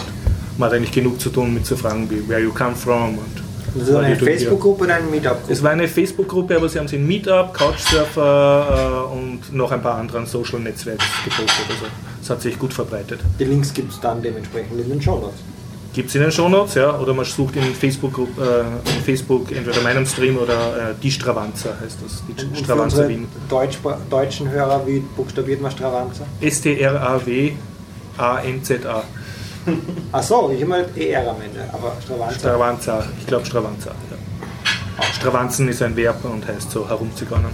Man 0.58 0.68
hat 0.68 0.76
eigentlich 0.76 0.92
genug 0.92 1.20
zu 1.20 1.30
tun 1.30 1.54
mit 1.54 1.66
zu 1.66 1.76
fragen, 1.76 2.08
wie 2.10 2.28
where 2.28 2.40
you 2.40 2.52
come 2.52 2.74
from 2.74 3.18
und 3.18 3.42
Das 3.74 3.88
ist 3.88 3.94
what 3.94 4.04
eine. 4.04 4.16
Facebook-Gruppe 4.16 4.84
oder 4.84 4.94
eine 4.94 5.06
Meetup-Gruppe? 5.06 5.52
Es 5.52 5.62
war 5.62 5.70
eine 5.72 5.88
Facebook-Gruppe, 5.88 6.56
aber 6.56 6.68
sie 6.68 6.78
haben 6.78 6.88
sie 6.88 6.96
in 6.96 7.06
Meetup, 7.06 7.52
Couchsurfer 7.54 9.08
äh, 9.10 9.16
und 9.16 9.52
noch 9.52 9.72
ein 9.72 9.82
paar 9.82 9.96
anderen 9.96 10.26
Social-Netzwerke 10.26 11.04
gepostet. 11.24 11.66
Also 11.68 11.84
es 12.22 12.30
hat 12.30 12.40
sich 12.40 12.58
gut 12.58 12.72
verbreitet. 12.72 13.20
Die 13.38 13.44
Links 13.44 13.74
gibt 13.74 13.92
es 13.92 14.00
dann 14.00 14.22
dementsprechend 14.22 14.80
in 14.80 14.88
den 14.88 15.02
Show 15.02 15.18
Notes. 15.18 15.40
Gibt 15.92 16.08
es 16.08 16.14
in 16.16 16.22
den 16.22 16.32
Shownotes, 16.32 16.74
ja, 16.74 16.98
oder 16.98 17.14
man 17.14 17.24
sucht 17.24 17.54
in 17.56 17.72
Facebook, 17.74 18.18
äh, 18.18 18.62
in 18.96 19.02
Facebook 19.04 19.52
entweder 19.52 19.80
meinem 19.80 20.04
Stream 20.06 20.36
oder 20.38 20.90
äh, 20.90 20.94
die 21.00 21.10
Stravanza 21.10 21.70
heißt 21.80 21.98
das, 22.04 22.22
die 22.26 22.44
Und 22.44 22.58
Stravanza 22.58 23.08
Wien. 23.08 23.28
Deutsch, 23.48 23.78
deutschen 24.10 24.50
Hörer, 24.50 24.84
wie 24.86 25.00
buchstabiert 25.16 25.60
man 25.60 25.70
Stravanza? 25.70 26.24
S-T-R-A-W-A-N-Z-A. 26.40 29.02
Ach 30.12 30.22
so, 30.22 30.50
ich 30.54 30.60
habe 30.60 30.70
mal 30.70 30.86
ER 30.96 31.30
am 31.30 31.36
Ende, 31.40 31.68
aber 31.72 31.96
Stravanza. 32.02 32.38
Stravanza, 32.38 33.04
ich 33.18 33.26
glaube 33.26 33.46
Stravanza. 33.46 33.90
Ja. 34.10 35.04
Stravanzen 35.12 35.68
ist 35.68 35.82
ein 35.82 35.96
Verb 35.96 36.24
und 36.24 36.46
heißt 36.46 36.70
so 36.70 36.88
herumzugannen. 36.88 37.50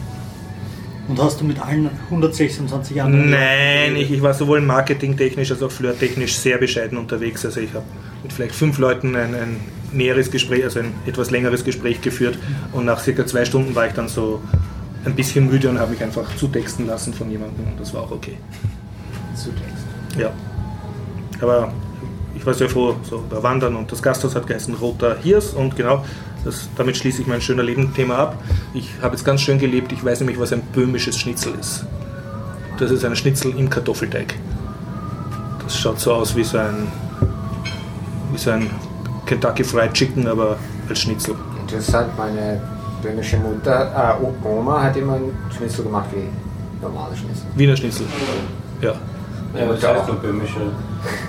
Und 1.09 1.21
hast 1.21 1.41
du 1.41 1.45
mit 1.45 1.61
allen 1.61 1.91
126 2.07 3.03
anderen 3.03 3.31
Nein, 3.31 3.97
ich, 3.97 4.13
ich 4.13 4.23
war 4.23 4.33
sowohl 4.33 4.61
marketingtechnisch 4.61 5.51
als 5.51 5.63
auch 5.63 5.71
flirttechnisch 5.71 6.37
sehr 6.37 6.59
bescheiden 6.59 6.99
unterwegs. 6.99 7.45
Also 7.45 7.61
ich 7.61 7.73
habe 7.75 7.85
mit 8.23 8.33
vielleicht 8.33 8.55
fünf 8.55 8.79
Leuten 8.79 9.17
ein, 9.17 9.35
ein 9.35 9.61
näheres 9.93 10.31
Gespräch, 10.31 10.63
also 10.63 10.81
ein 10.81 10.93
etwas 11.07 11.31
längeres 11.31 11.65
Gespräch 11.65 12.01
geführt 12.01 12.39
und 12.73 12.85
nach 12.85 13.01
circa 13.01 13.27
zwei 13.27 13.45
Stunden 13.45 13.75
war 13.75 13.87
ich 13.87 13.93
dann 13.93 14.09
so 14.09 14.41
ein 15.05 15.17
bisschen 15.17 15.49
müde 15.49 15.69
und 15.69 15.81
habe 15.81 15.93
mich 15.93 16.03
einfach 16.03 16.37
zutexten 16.37 16.87
lassen 16.87 17.13
von 17.13 17.31
jemandem 17.31 17.67
und 17.67 17.81
das 17.81 17.93
war 17.93 18.03
auch 18.03 18.13
okay. 18.13 18.37
Ja. 20.19 20.31
Aber 21.41 21.73
ich 22.41 22.47
war 22.47 22.55
sehr 22.55 22.71
froh, 22.71 22.95
so 23.03 23.23
bei 23.29 23.43
Wandern 23.43 23.77
und 23.77 23.93
das 23.93 24.03
Gasthaus 24.03 24.35
hat 24.35 24.47
geheißen 24.47 24.75
Roter 24.75 25.15
Hirs 25.23 25.53
und 25.53 25.77
genau, 25.77 26.07
das, 26.43 26.71
damit 26.75 26.97
schließe 26.97 27.21
ich 27.21 27.29
mein 27.29 27.43
schöner 27.43 27.63
Leben-Thema 27.63 28.17
ab. 28.17 28.43
Ich 28.73 28.89
habe 29.03 29.15
jetzt 29.15 29.27
ganz 29.27 29.43
schön 29.43 29.59
gelebt, 29.59 29.93
ich 29.93 30.03
weiß 30.03 30.21
nämlich, 30.21 30.41
was 30.41 30.51
ein 30.55 30.63
böhmisches 30.73 31.19
Schnitzel 31.19 31.53
ist. 31.61 31.85
Das 32.79 32.91
ist 32.91 33.05
ein 33.05 33.15
Schnitzel 33.15 33.55
im 33.59 33.69
Kartoffelteig. 33.69 34.37
Das 35.63 35.79
schaut 35.79 36.01
so 36.01 36.15
aus 36.15 36.35
wie 36.35 36.43
so 36.43 36.57
ein, 36.57 36.89
wie 38.33 38.39
so 38.39 38.53
ein 38.53 38.71
Kentucky 39.27 39.63
Fried 39.63 39.93
Chicken, 39.93 40.27
aber 40.27 40.57
als 40.89 40.99
Schnitzel. 40.99 41.35
Interessant, 41.61 42.17
meine 42.17 42.59
böhmische 43.03 43.37
Mutter, 43.37 44.19
äh, 44.19 44.47
Oma 44.49 44.83
hat 44.83 44.97
immer 44.97 45.17
einen 45.17 45.37
Schnitzel 45.55 45.85
gemacht 45.85 46.09
wie 46.15 46.27
normale 46.83 47.15
Schnitzel. 47.15 47.45
Wiener 47.55 47.77
Schnitzel. 47.77 48.07
Ja. 48.81 48.95
Ja, 49.55 49.67
das 49.67 49.85
heißt 49.85 50.09
nur 50.09 50.17
böhmische. 50.17 50.61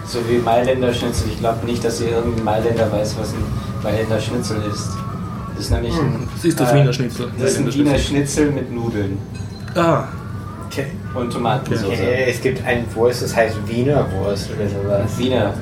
So 0.08 0.20
wie 0.30 0.38
Mailänder 0.40 0.94
Schnitzel. 0.94 1.28
Ich 1.32 1.40
glaube 1.40 1.66
nicht, 1.66 1.84
dass 1.84 2.01
ihr 2.01 2.10
irgendein 2.10 2.44
Mailänder 2.44 2.92
weiß, 2.92 3.16
was 3.20 3.30
ein 3.34 3.44
Mailänder 3.84 4.20
Schnitzel 4.20 4.58
ist. 4.72 4.90
Das 5.56 5.66
ist 5.66 5.72
nämlich 5.72 5.94
ein, 5.94 6.28
Das 6.36 6.46
ist 6.46 6.60
das 6.60 6.72
äh, 6.72 6.75
Wiener 6.75 6.94
Schnitzel. 6.94 7.32
Das 7.40 7.51
ist 7.51 7.58
ein 7.60 7.74
Wiener 7.74 7.98
Schnitzel 7.98 8.51
mit 8.51 8.72
Nudeln 8.72 9.18
Ah, 9.75 10.06
und 11.16 11.32
Tomatensauce. 11.32 12.00
Äh, 12.00 12.30
Es 12.32 12.42
gibt 12.42 12.66
ein 12.66 12.86
Wurst, 12.96 13.22
das 13.22 13.36
heißt 13.36 13.56
Wiener 13.68 14.06
Wurst 14.13 14.50
oder 14.51 14.68
sowas. 14.70 15.18
Wiener. 15.18 15.54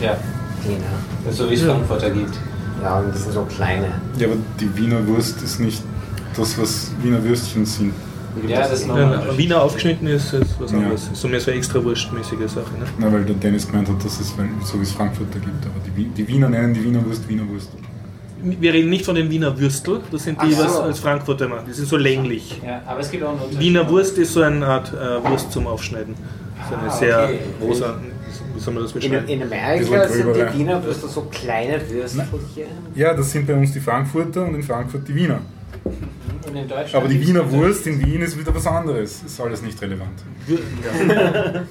Ja, 0.00 0.16
Wiener. 0.66 1.32
so 1.32 1.50
wie 1.50 1.54
es 1.54 1.62
Frankfurter 1.62 2.10
gibt. 2.10 2.34
Ja, 2.82 2.98
und 3.00 3.12
das 3.14 3.22
sind 3.24 3.32
so 3.32 3.42
kleine. 3.44 3.88
Ja, 4.18 4.26
aber 4.28 4.36
die 4.58 4.74
Wiener 4.76 5.06
Wurst 5.06 5.42
ist 5.42 5.60
nicht 5.60 5.82
das, 6.36 6.58
was 6.58 6.90
Wiener 7.02 7.22
Würstchen 7.22 7.66
sind. 7.66 7.92
Ja, 8.46 8.60
das 8.60 8.72
ist 8.80 8.86
nochmal 8.88 9.24
Ja, 9.28 9.38
Wiener 9.38 9.62
aufgeschnitten 9.62 10.06
ist, 10.06 10.32
ist 10.32 10.60
was 10.60 10.70
Ja. 10.72 10.78
anderes. 10.78 11.08
So 11.12 11.28
mehr 11.28 11.40
so 11.40 11.50
extra 11.50 11.82
wurstmäßige 11.82 12.38
Sache. 12.48 12.70
Ne? 12.78 12.86
Na, 12.98 13.12
weil 13.12 13.24
der 13.24 13.34
Dennis 13.36 13.66
gemeint 13.66 13.88
hat, 13.88 14.04
dass 14.04 14.20
es 14.20 14.34
so 14.64 14.78
wie 14.78 14.82
es 14.82 14.92
Frankfurter 14.92 15.38
gibt. 15.38 15.64
Aber 15.66 15.74
die, 15.96 16.04
die 16.04 16.28
Wiener 16.28 16.48
nennen 16.48 16.72
die 16.74 16.84
Wiener 16.84 17.04
Wurst 17.04 17.28
Wiener 17.28 17.48
Wurst. 17.48 17.70
Wir 18.42 18.72
reden 18.72 18.88
nicht 18.88 19.04
von 19.04 19.14
den 19.16 19.28
Wiener 19.30 19.58
Würstel, 19.58 20.00
das 20.10 20.24
sind 20.24 20.40
die, 20.42 20.52
so. 20.52 20.64
was 20.64 20.76
als 20.80 20.98
Frankfurter 21.00 21.46
machen. 21.48 21.64
Die 21.68 21.72
sind 21.74 21.86
so 21.88 21.98
länglich. 21.98 22.58
Ja, 22.64 22.80
aber 22.86 23.00
es 23.00 23.10
gibt 23.10 23.22
auch 23.22 23.30
einen. 23.30 23.58
Wiener 23.60 23.86
Wurst 23.90 24.16
ist 24.16 24.32
so 24.32 24.40
eine 24.42 24.64
Art 24.66 24.92
äh, 24.94 25.28
Wurst 25.28 25.52
zum 25.52 25.66
Aufschneiden. 25.66 26.14
So 26.68 26.74
eine 26.76 26.88
Ah, 26.88 26.90
sehr 26.96 27.24
okay. 27.24 27.38
große, 27.60 27.94
wie 28.54 28.60
soll 28.60 28.74
man 28.74 28.82
das 28.84 28.92
In, 28.92 29.00
beschreiben? 29.00 29.28
in 29.28 29.40
Das 29.40 29.50
Amerika 29.52 30.08
sind 30.08 30.36
ja. 30.36 30.44
die 30.50 30.58
Wiener 30.58 30.84
Würste 30.84 31.08
so 31.08 31.20
kleine 31.22 31.80
Würstelchen. 31.90 32.70
Ja, 32.94 33.12
das 33.14 33.30
sind 33.30 33.46
bei 33.46 33.54
uns 33.54 33.72
die 33.72 33.80
Frankfurter 33.80 34.44
und 34.44 34.54
in 34.54 34.62
Frankfurt 34.62 35.06
die 35.08 35.14
Wiener. 35.14 35.40
Und 36.50 36.56
in 36.56 36.68
Deutschland 36.68 36.94
Aber 36.94 37.08
die 37.08 37.26
Wiener. 37.26 37.50
Wurst 37.50 37.86
in 37.86 38.04
Wien 38.04 38.22
ist 38.22 38.38
wieder 38.38 38.54
was 38.54 38.66
anderes. 38.66 39.22
Ist 39.22 39.40
alles 39.40 39.62
nicht 39.62 39.80
relevant. 39.80 40.22
Ja. 40.48 40.56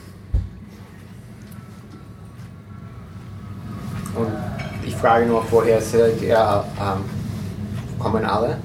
Und 4.15 4.31
ich 4.86 4.95
frage 4.95 5.25
nur, 5.25 5.43
woher 5.51 5.81
seid 5.81 6.21
ihr, 6.21 6.63
ähm, 6.79 7.03
kommen 8.00 8.24
alle? 8.25 8.57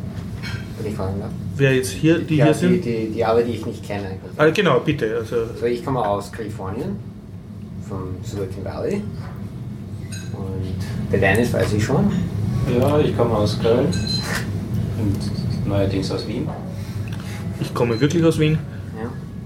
Wenn 0.79 0.91
ich 0.91 0.97
fragen 0.97 1.21
darf. 1.21 1.31
Wer 1.57 1.77
jetzt 1.77 1.91
hier, 1.91 2.19
die 2.19 2.37
ja, 2.37 2.47
hier 2.47 2.53
die, 2.55 2.59
sind? 2.59 2.85
die, 2.85 3.11
die 3.11 3.25
alle, 3.25 3.45
die 3.45 3.53
ich 3.53 3.67
nicht 3.67 3.85
kenne. 3.85 4.19
Ah, 4.37 4.49
genau, 4.49 4.81
bitte. 4.81 5.17
Also, 5.17 5.37
Also 5.55 5.67
ich 5.67 5.85
komme 5.85 6.01
aus 6.05 6.33
Kalifornien, 6.33 6.97
vom 7.89 8.17
Silicon 8.25 8.65
Valley. 8.65 9.03
Und 10.33 11.13
der 11.13 11.21
Dennis 11.21 11.53
weiß 11.53 11.73
ich 11.75 11.85
schon. 11.85 12.11
Ja, 12.77 12.99
ich 12.99 13.17
komme 13.17 13.37
aus 13.37 13.61
Köln. 13.61 13.87
Und 14.99 15.19
neuerdings 15.67 16.11
aus 16.11 16.27
Wien. 16.29 16.49
ich 17.61 17.73
komme 17.75 17.99
wirklich 18.01 18.25
aus 18.25 18.39
Wien. 18.39 18.59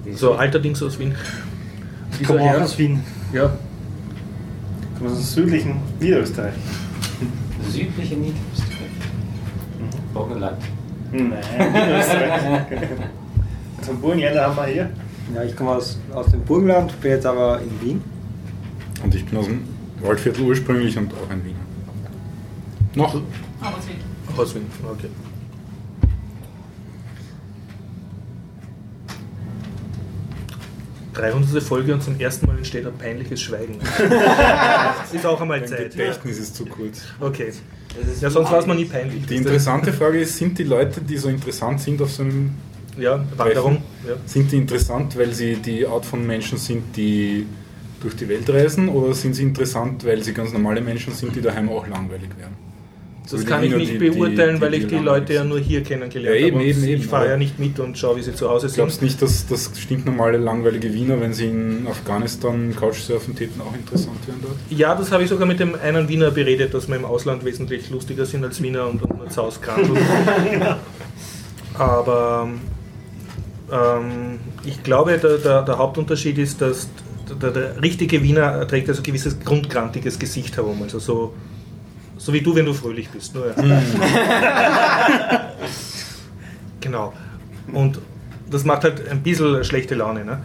Ja, 0.05 0.17
So 0.17 0.35
allerdings 0.35 0.83
aus 0.83 0.99
Wien. 0.99 1.15
Ich 2.21 2.27
komme 2.27 2.41
auch 2.43 2.61
aus 2.61 2.79
Wien. 2.79 3.03
Ja, 3.33 3.51
Kommen 4.99 5.11
aus 5.11 5.19
dem 5.19 5.25
südlichen 5.25 5.77
Niederösterreich. 6.01 6.55
Südliche 7.71 8.17
Niederösterreich. 8.17 8.91
Burgenland. 10.13 10.59
Nein, 11.13 11.31
Niederösterreich. 11.73 12.59
Zum 13.83 13.97
Burgenländer 14.01 14.47
haben 14.47 14.57
wir 14.57 14.67
hier. 14.67 14.91
Ja, 15.35 15.45
ich 15.45 15.55
komme 15.55 15.71
aus, 15.73 15.99
aus 16.13 16.27
dem 16.27 16.41
Burgenland, 16.43 16.99
bin 17.01 17.11
jetzt 17.13 17.27
aber 17.27 17.61
in 17.61 17.87
Wien. 17.87 18.03
Und 19.05 19.15
ich 19.15 19.25
bin 19.27 19.39
aus 19.39 19.47
dem 19.47 19.61
Waldviertel 20.03 20.45
ursprünglich 20.45 20.97
und 20.99 21.13
auch 21.13 21.31
ein 21.31 21.45
Wiener. 21.45 21.57
Noch? 22.95 23.15
Aber 23.61 23.77
es 23.79 23.87
geht. 23.87 24.39
aus 24.39 24.55
Wien. 24.55 24.67
Okay. 24.91 25.09
Dreihundertste 31.19 31.61
Folge 31.61 31.95
und 31.95 32.03
zum 32.03 32.21
ersten 32.21 32.47
Mal 32.47 32.59
entsteht 32.59 32.87
ein 32.87 32.97
peinliches 32.97 33.43
Schweigen. 33.43 33.79
ist 35.13 35.27
auch 35.27 35.41
einmal 35.41 35.59
Mein 35.59 35.69
Zeit. 35.69 35.91
Gedächtnis 35.91 36.39
ist 36.39 36.55
zu 36.55 36.65
kurz. 36.65 37.03
Okay. 37.19 37.53
Ja, 38.21 38.31
sonst 38.31 38.53
war 38.53 38.61
es 38.61 38.67
mal 38.67 38.77
nie 38.77 38.85
peinlich. 38.85 39.27
Die 39.27 39.37
interessante 39.37 39.93
Frage 39.93 40.21
ist, 40.21 40.37
sind 40.37 40.57
die 40.59 40.63
Leute, 40.63 41.01
die 41.01 41.17
so 41.17 41.29
interessant 41.29 41.81
sind 41.81 42.01
auf 42.01 42.13
so 42.13 42.23
einem 42.23 42.53
Ja, 42.97 43.25
Wanderung. 43.37 43.83
Ja. 44.07 44.15
Sind 44.27 44.53
die 44.53 44.59
interessant, 44.59 45.19
weil 45.19 45.33
sie 45.33 45.57
die 45.57 45.85
Art 45.85 46.07
von 46.07 46.25
Menschen 46.25 46.57
sind, 46.57 46.97
die 46.97 47.47
durch 48.01 48.15
die 48.15 48.29
Welt 48.29 48.49
reisen, 48.49 48.89
oder 48.89 49.13
sind 49.13 49.35
sie 49.35 49.43
interessant, 49.43 50.05
weil 50.05 50.23
sie 50.23 50.33
ganz 50.33 50.53
normale 50.53 50.81
Menschen 50.81 51.13
sind, 51.13 51.35
die 51.35 51.41
daheim 51.41 51.69
auch 51.69 51.85
langweilig 51.89 52.31
werden? 52.39 52.68
Das 53.31 53.45
kann 53.45 53.63
ich 53.63 53.71
Wiener, 53.71 53.79
nicht 53.79 53.99
beurteilen, 53.99 54.57
die- 54.57 54.61
weil 54.63 54.71
die 54.71 54.77
ich 54.79 54.87
die 54.87 54.95
Leute 54.97 55.35
ja 55.35 55.45
nur 55.45 55.59
hier 55.59 55.83
kennengelernt 55.83 56.39
Ja, 56.41 56.47
eben, 56.47 56.57
habe. 56.59 56.67
eben, 56.67 56.85
eben, 56.85 57.01
ich 57.03 57.07
fahre 57.07 57.29
ja 57.29 57.37
nicht 57.37 57.59
mit 57.59 57.79
und 57.79 57.99
schaue, 57.99 58.17
wie 58.17 58.23
sie 58.23 58.35
zu 58.35 58.49
Hause 58.49 58.69
sind. 58.69 58.77
glaubst 58.77 59.03
nicht, 59.03 59.21
dass 59.21 59.47
das 59.47 59.71
stinknormale, 59.79 60.39
langweilige 60.39 60.93
Wiener, 60.95 61.21
wenn 61.21 61.35
sie 61.35 61.47
in 61.47 61.87
Afghanistan 61.87 62.75
Couchsurfen 62.75 63.37
täten, 63.37 63.61
auch 63.61 63.75
interessant 63.75 64.17
wären 64.27 64.39
dort? 64.43 64.57
Ja, 64.71 64.95
das 64.95 65.13
habe 65.13 65.23
ich 65.25 65.29
sogar 65.29 65.47
mit 65.47 65.61
dem 65.61 65.75
einen 65.75 66.09
Wiener 66.09 66.31
beredet, 66.31 66.73
dass 66.73 66.89
wir 66.89 66.97
im 66.97 67.05
Ausland 67.05 67.45
wesentlich 67.45 67.91
lustiger 67.91 68.25
sind 68.25 68.45
als 68.45 68.63
Wiener 68.63 68.89
und, 68.89 69.03
und 69.03 69.19
nur. 69.19 69.99
Aber 71.75 72.49
ähm, 73.71 74.39
ich 74.65 74.83
glaube, 74.83 75.19
der, 75.19 75.39
der, 75.39 75.63
der 75.63 75.79
Hauptunterschied 75.79 76.39
ist, 76.39 76.61
dass 76.61 76.89
der, 77.41 77.51
der 77.51 77.83
richtige 77.83 78.23
Wiener 78.23 78.67
trägt 78.67 78.89
also 78.89 79.01
ein 79.01 79.05
gewisses 79.05 79.39
grundgrantiges 79.41 80.19
Gesicht 80.19 80.57
herum. 80.57 80.83
Also 80.83 80.99
so, 80.99 81.35
so 82.19 82.33
wie 82.33 82.41
du, 82.41 82.55
wenn 82.55 82.67
du 82.67 82.75
fröhlich 82.75 83.09
bist. 83.09 83.35
Nur, 83.35 83.47
ja. 83.47 83.55
genau. 86.81 87.13
Und 87.73 87.99
das 88.51 88.65
macht 88.65 88.85
halt 88.85 89.09
ein 89.09 89.23
bisschen 89.23 89.65
schlechte 89.65 89.95
Laune. 89.95 90.25
Ne? 90.25 90.43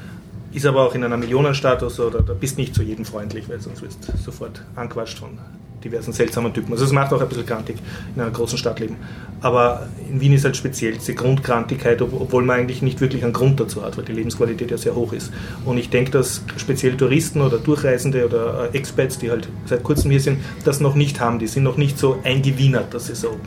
Ist 0.54 0.66
aber 0.66 0.84
auch 0.84 0.96
in 0.96 1.04
einer 1.04 1.18
Millionenstadt 1.18 1.84
oder 1.84 2.22
da 2.22 2.34
bist 2.34 2.58
nicht 2.58 2.76
zu 2.76 2.84
jedem 2.84 3.06
freundlich, 3.06 3.50
weil 3.50 3.60
sonst 3.60 3.82
wirst 3.82 4.08
du 4.08 4.18
sofort 4.18 4.62
anquatscht 4.76 5.20
von 5.20 5.38
diversen 5.84 6.14
seltsamen 6.14 6.54
Typen. 6.54 6.72
Also 6.74 6.86
es 6.86 6.92
macht 6.92 7.12
auch 7.14 7.22
ein 7.22 7.28
bisschen 7.28 7.46
grantig 7.46 7.78
in 8.16 8.22
einer 8.22 8.32
großen 8.32 8.58
Stadt 8.58 8.80
leben. 8.80 8.98
Aber 9.42 9.88
in 10.10 10.22
Wien 10.22 10.34
ist 10.34 10.46
halt 10.46 10.56
speziell 10.56 10.94
diese 10.94 11.14
Grundgrantigkeit, 11.14 12.02
ob, 12.02 12.14
obwohl 12.14 12.44
man 12.44 12.60
eigentlich 12.60 12.82
nicht 12.82 13.02
wirklich 13.02 13.24
einen 13.24 13.34
Grund 13.34 13.60
dazu 13.60 13.84
hat, 13.84 13.98
weil 13.98 14.06
die 14.06 14.14
Lebensqualität 14.14 14.72
ja 14.72 14.78
sehr 14.78 14.96
hoch 14.96 15.14
ist. 15.14 15.32
Und 15.66 15.78
ich 15.78 15.90
denke, 15.90 16.12
dass 16.12 16.42
speziell 16.58 16.96
Touristen 16.96 17.42
oder 17.42 17.58
Durchreisende 17.58 18.26
oder 18.26 18.70
äh, 18.74 18.78
Expats, 18.78 19.18
die 19.20 19.30
halt 19.30 19.50
seit 19.66 19.84
kurzem 19.84 20.12
hier 20.12 20.22
sind, 20.22 20.40
das 20.64 20.80
noch 20.80 20.96
nicht 20.96 21.20
haben. 21.20 21.40
Die 21.40 21.48
sind 21.48 21.64
noch 21.64 21.78
nicht 21.78 21.98
so 22.00 22.20
eingewienert, 22.24 22.94
dass 22.94 23.08
sie 23.08 23.16
so 23.16 23.38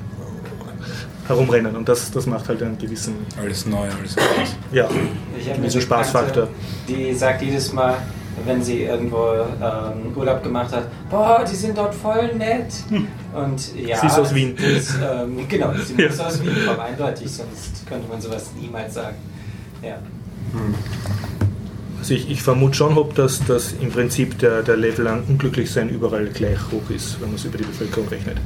herumrennen. 1.29 1.75
Und 1.77 1.89
das, 1.89 2.11
das 2.11 2.27
macht 2.27 2.49
halt 2.49 2.63
einen 2.63 2.79
gewissen, 2.79 3.15
Alles 3.41 3.67
neu, 3.67 3.79
alles 3.79 4.17
anders. 4.17 4.57
ja, 4.73 4.89
Ich 5.39 5.49
habe 5.49 5.61
diesen 5.63 5.79
eine 5.79 5.83
Spaßfaktor. 5.83 6.47
Bekannte, 6.47 7.09
Die 7.09 7.15
sagt 7.15 7.43
jedes 7.43 7.73
Mal, 7.73 7.97
wenn 8.45 8.63
sie 8.63 8.83
irgendwo 8.83 9.33
ähm, 9.35 10.15
Urlaub 10.17 10.43
gemacht 10.43 10.73
hat, 10.73 10.89
boah, 11.11 11.45
die 11.51 11.55
sind 11.57 11.77
dort 11.79 11.95
voll 11.95 12.35
nett. 12.35 12.73
Und 13.35 13.75
ja, 13.77 13.99
Sie 13.99 14.07
ist 14.07 14.19
aus 14.19 14.35
Wien. 14.35 14.55
Das, 14.57 14.95
ähm, 14.97 15.49
genau, 15.49 15.73
sie 15.75 16.01
Ja. 16.01 16.09
muss 16.09 16.21
aus 16.21 16.43
Wien 16.43 16.53
kommen, 16.67 16.81
eindeutig, 16.81 17.31
sonst 17.31 17.87
könnte 17.89 18.09
man 18.09 18.21
sowas 18.21 18.51
niemals 18.61 18.95
sagen. 18.95 19.17
Ja. 19.83 19.99
Also 21.99 22.15
ich, 22.15 22.31
ich 22.31 22.43
vermute 22.43 22.75
schon, 22.75 22.97
ob 22.99 23.15
dass, 23.15 23.45
dass 23.45 23.73
im 23.73 23.91
Prinzip 23.91 24.39
der, 24.39 24.63
der 24.63 24.77
Level 24.77 25.07
an 25.09 25.25
Unglücklichsein 25.29 25.89
überall 25.89 26.27
gleich 26.27 26.59
hoch 26.71 26.89
ist, 26.95 27.21
wenn 27.21 27.29
man 27.29 27.37
es 27.37 27.45
über 27.45 27.59
die 27.59 27.65
Bevölkerung 27.65 28.09
rechnet. 28.09 28.37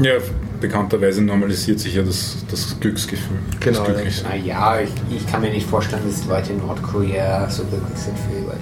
Ja, 0.00 0.14
bekannterweise 0.60 1.22
normalisiert 1.22 1.80
sich 1.80 1.94
ja 1.94 2.02
das, 2.02 2.44
das 2.50 2.78
Glücksgefühl. 2.80 3.38
Genau, 3.60 3.78
das 3.78 3.86
Glücklichsein. 3.86 4.40
Naja, 4.40 4.80
ich, 4.80 4.90
ich 5.16 5.26
kann 5.26 5.40
mir 5.40 5.50
nicht 5.50 5.68
vorstellen, 5.68 6.02
dass 6.06 6.22
die 6.22 6.28
Leute 6.28 6.52
in 6.52 6.58
Nordkorea 6.58 7.48
so 7.50 7.64
glücklich 7.64 7.98
sind 7.98 8.16
für 8.18 8.36
die 8.40 8.44
Leute. 8.44 8.58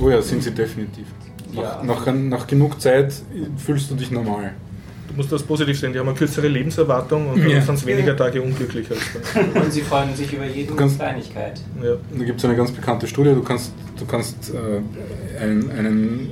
Oh 0.00 0.10
ja, 0.10 0.20
sind 0.22 0.42
sie 0.42 0.50
definitiv. 0.52 1.06
Ja. 1.52 1.82
Nach, 1.84 2.04
nach, 2.06 2.14
nach 2.14 2.46
genug 2.46 2.80
Zeit 2.80 3.12
fühlst 3.56 3.90
du 3.90 3.94
dich 3.94 4.10
normal. 4.10 4.52
Du 5.08 5.14
musst 5.14 5.32
das 5.32 5.42
positiv 5.42 5.78
sehen, 5.80 5.92
die 5.94 5.98
haben 5.98 6.08
eine 6.08 6.16
kürzere 6.16 6.48
Lebenserwartung 6.48 7.30
und 7.30 7.48
Ja. 7.48 7.60
sind 7.62 7.84
weniger 7.86 8.14
Tage 8.16 8.42
unglücklich 8.42 8.86
als 8.90 9.00
Und 9.64 9.72
sie 9.72 9.80
freuen 9.80 10.14
sich 10.14 10.32
über 10.32 10.44
jede 10.44 10.74
kannst- 10.74 10.98
Kleinigkeit. 10.98 11.60
ja. 11.82 11.96
Da 12.18 12.24
gibt 12.24 12.38
es 12.38 12.44
eine 12.44 12.54
ganz 12.56 12.70
bekannte 12.72 13.06
Studie, 13.06 13.30
du 13.30 13.42
kannst, 13.42 13.72
du 13.98 14.04
kannst 14.04 14.52
äh, 14.54 15.42
einen, 15.42 15.70
einen 15.70 16.30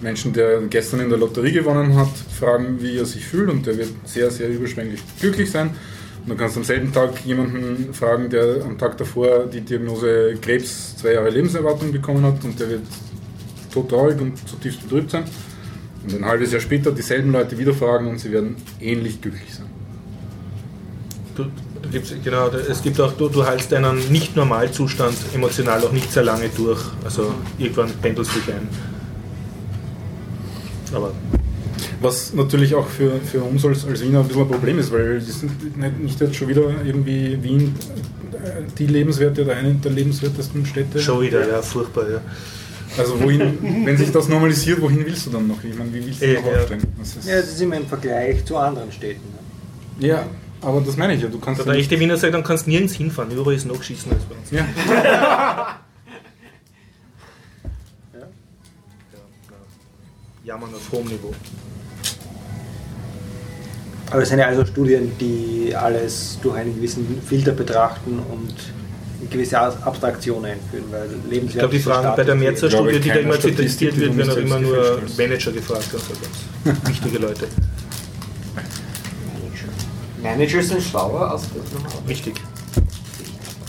Menschen, 0.00 0.32
der 0.32 0.60
gestern 0.70 1.00
in 1.00 1.10
der 1.10 1.18
Lotterie 1.18 1.52
gewonnen 1.52 1.94
hat, 1.96 2.08
fragen, 2.38 2.78
wie 2.80 2.96
er 2.96 3.04
sich 3.04 3.24
fühlt 3.26 3.50
und 3.50 3.66
der 3.66 3.76
wird 3.76 3.90
sehr, 4.04 4.30
sehr 4.30 4.48
überschwänglich 4.48 5.00
glücklich 5.20 5.50
sein. 5.50 5.70
Du 6.28 6.36
kannst 6.36 6.58
am 6.58 6.64
selben 6.64 6.92
Tag 6.92 7.24
jemanden 7.24 7.94
fragen, 7.94 8.28
der 8.28 8.62
am 8.62 8.76
Tag 8.76 8.98
davor 8.98 9.46
die 9.46 9.62
Diagnose 9.62 10.36
Krebs 10.42 10.96
zwei 10.98 11.14
Jahre 11.14 11.30
Lebenserwartung 11.30 11.90
bekommen 11.90 12.22
hat 12.22 12.44
und 12.44 12.60
der 12.60 12.68
wird 12.68 12.82
todtraurig 13.72 14.20
und 14.20 14.36
zutiefst 14.46 14.82
betrübt 14.82 15.10
sein. 15.10 15.24
Und 16.04 16.14
ein 16.14 16.24
halbes 16.24 16.52
Jahr 16.52 16.60
später 16.60 16.92
dieselben 16.92 17.32
Leute 17.32 17.56
wieder 17.56 17.72
fragen 17.72 18.08
und 18.08 18.18
sie 18.18 18.30
werden 18.30 18.56
ähnlich 18.80 19.20
glücklich 19.20 19.54
sein. 19.54 19.66
Du, 21.34 21.44
du 21.82 21.88
gibst, 21.88 22.14
genau, 22.22 22.48
es 22.48 22.82
gibt 22.82 23.00
auch, 23.00 23.12
du, 23.12 23.28
du 23.30 23.46
hältst 23.46 23.72
einen 23.72 24.12
Nicht-Normalzustand 24.12 25.16
emotional 25.34 25.82
auch 25.82 25.92
nicht 25.92 26.12
sehr 26.12 26.24
lange 26.24 26.50
durch. 26.54 26.80
Also 27.04 27.32
irgendwann 27.58 27.90
pendelst 28.02 28.34
du 28.34 28.40
dich 28.40 28.54
ein. 28.54 28.68
Aber 30.92 31.12
Was 32.00 32.32
natürlich 32.34 32.74
auch 32.74 32.86
für, 32.86 33.20
für 33.20 33.42
uns 33.42 33.64
als, 33.64 33.84
als 33.86 34.02
Wiener 34.02 34.20
ein 34.20 34.28
bisschen 34.28 34.42
ein 34.42 34.48
Problem 34.48 34.78
ist, 34.78 34.92
weil 34.92 35.20
die 35.20 35.30
sind 35.30 35.76
nicht, 35.78 35.98
nicht 36.00 36.20
jetzt 36.20 36.36
schon 36.36 36.48
wieder 36.48 36.62
irgendwie 36.84 37.38
Wien 37.42 37.74
äh, 38.32 38.62
die 38.78 38.86
lebenswerte 38.86 39.44
oder 39.44 39.56
eine 39.56 39.74
der 39.74 39.90
lebenswertesten 39.92 40.64
Städte. 40.66 40.98
schon 41.00 41.20
wieder, 41.22 41.46
ja, 41.48 41.62
furchtbar, 41.62 42.08
ja. 42.10 42.20
Also 42.96 43.20
wohin, 43.20 43.58
wenn 43.84 43.96
sich 43.98 44.10
das 44.10 44.28
normalisiert, 44.28 44.80
wohin 44.80 45.04
willst 45.04 45.26
du 45.26 45.30
dann 45.30 45.46
noch? 45.46 45.62
Ich 45.62 45.76
meine, 45.76 45.92
wie 45.92 46.04
willst 46.06 46.20
du 46.22 46.26
Eh, 46.26 46.34
noch 46.40 46.46
ja. 46.50 46.58
aufsteigen? 46.60 46.82
Das 46.98 47.16
ist, 47.16 47.28
Ja, 47.28 47.36
das 47.36 47.48
ist 47.48 47.60
immer 47.60 47.76
im 47.76 47.86
Vergleich 47.86 48.44
zu 48.44 48.56
anderen 48.56 48.90
Städten. 48.90 49.20
ja, 50.00 50.24
aber 50.62 50.80
das 50.80 50.96
meine 50.96 51.14
ich 51.14 51.22
ja. 51.22 51.28
Du 51.28 51.38
kannst 51.38 51.60
Da 51.60 51.64
ja 51.66 51.72
der 51.72 51.80
echte 51.80 52.00
Wiener 52.00 52.16
sagt, 52.16 52.34
dann 52.34 52.42
kannst 52.42 52.66
du 52.66 52.70
nirgends 52.70 52.94
hinfahren, 52.94 53.30
überall 53.30 53.54
ist 53.54 53.66
noch 53.66 53.78
geschissen 53.78 54.10
als 54.10 54.22
bei 54.24 54.34
uns. 54.34 54.50
ja. 54.50 54.66
Jammern 60.44 60.74
auf 60.74 60.90
hohem 60.92 61.06
Niveau. 61.08 61.32
Aber 64.10 64.22
es 64.22 64.28
sind 64.30 64.38
ja 64.38 64.46
also 64.46 64.64
Studien, 64.64 65.12
die 65.20 65.74
alles 65.74 66.38
durch 66.42 66.56
einen 66.56 66.74
gewissen 66.74 67.20
Filter 67.26 67.52
betrachten 67.52 68.18
und 68.30 68.54
eine 69.20 69.28
gewisse 69.28 69.58
Abstraktion 69.58 70.44
einführen, 70.44 70.84
weil 70.90 71.08
Lebenswert 71.28 71.48
Ich 71.48 71.58
glaube, 71.58 71.74
die 71.74 71.80
Fragen 71.80 72.16
bei 72.16 72.24
der 72.24 72.34
Merzer-Studie, 72.34 72.90
glaube, 72.90 73.00
die 73.00 73.08
da 73.08 73.14
immer 73.16 73.40
zitiert 73.40 73.98
wird, 73.98 74.16
werden 74.16 74.30
auch 74.30 74.36
immer 74.36 74.58
nur. 74.60 75.02
Manager 75.16 75.52
gefragt. 75.52 75.88
Also 75.92 76.06
ganz 76.64 76.88
wichtige 76.88 77.18
Leute. 77.18 77.48
Manager 80.22 80.62
sind 80.62 80.82
schlauer 80.82 81.30
als 81.30 81.42
das 81.42 81.72
normal. 81.72 81.92
Wichtig. 82.06 82.40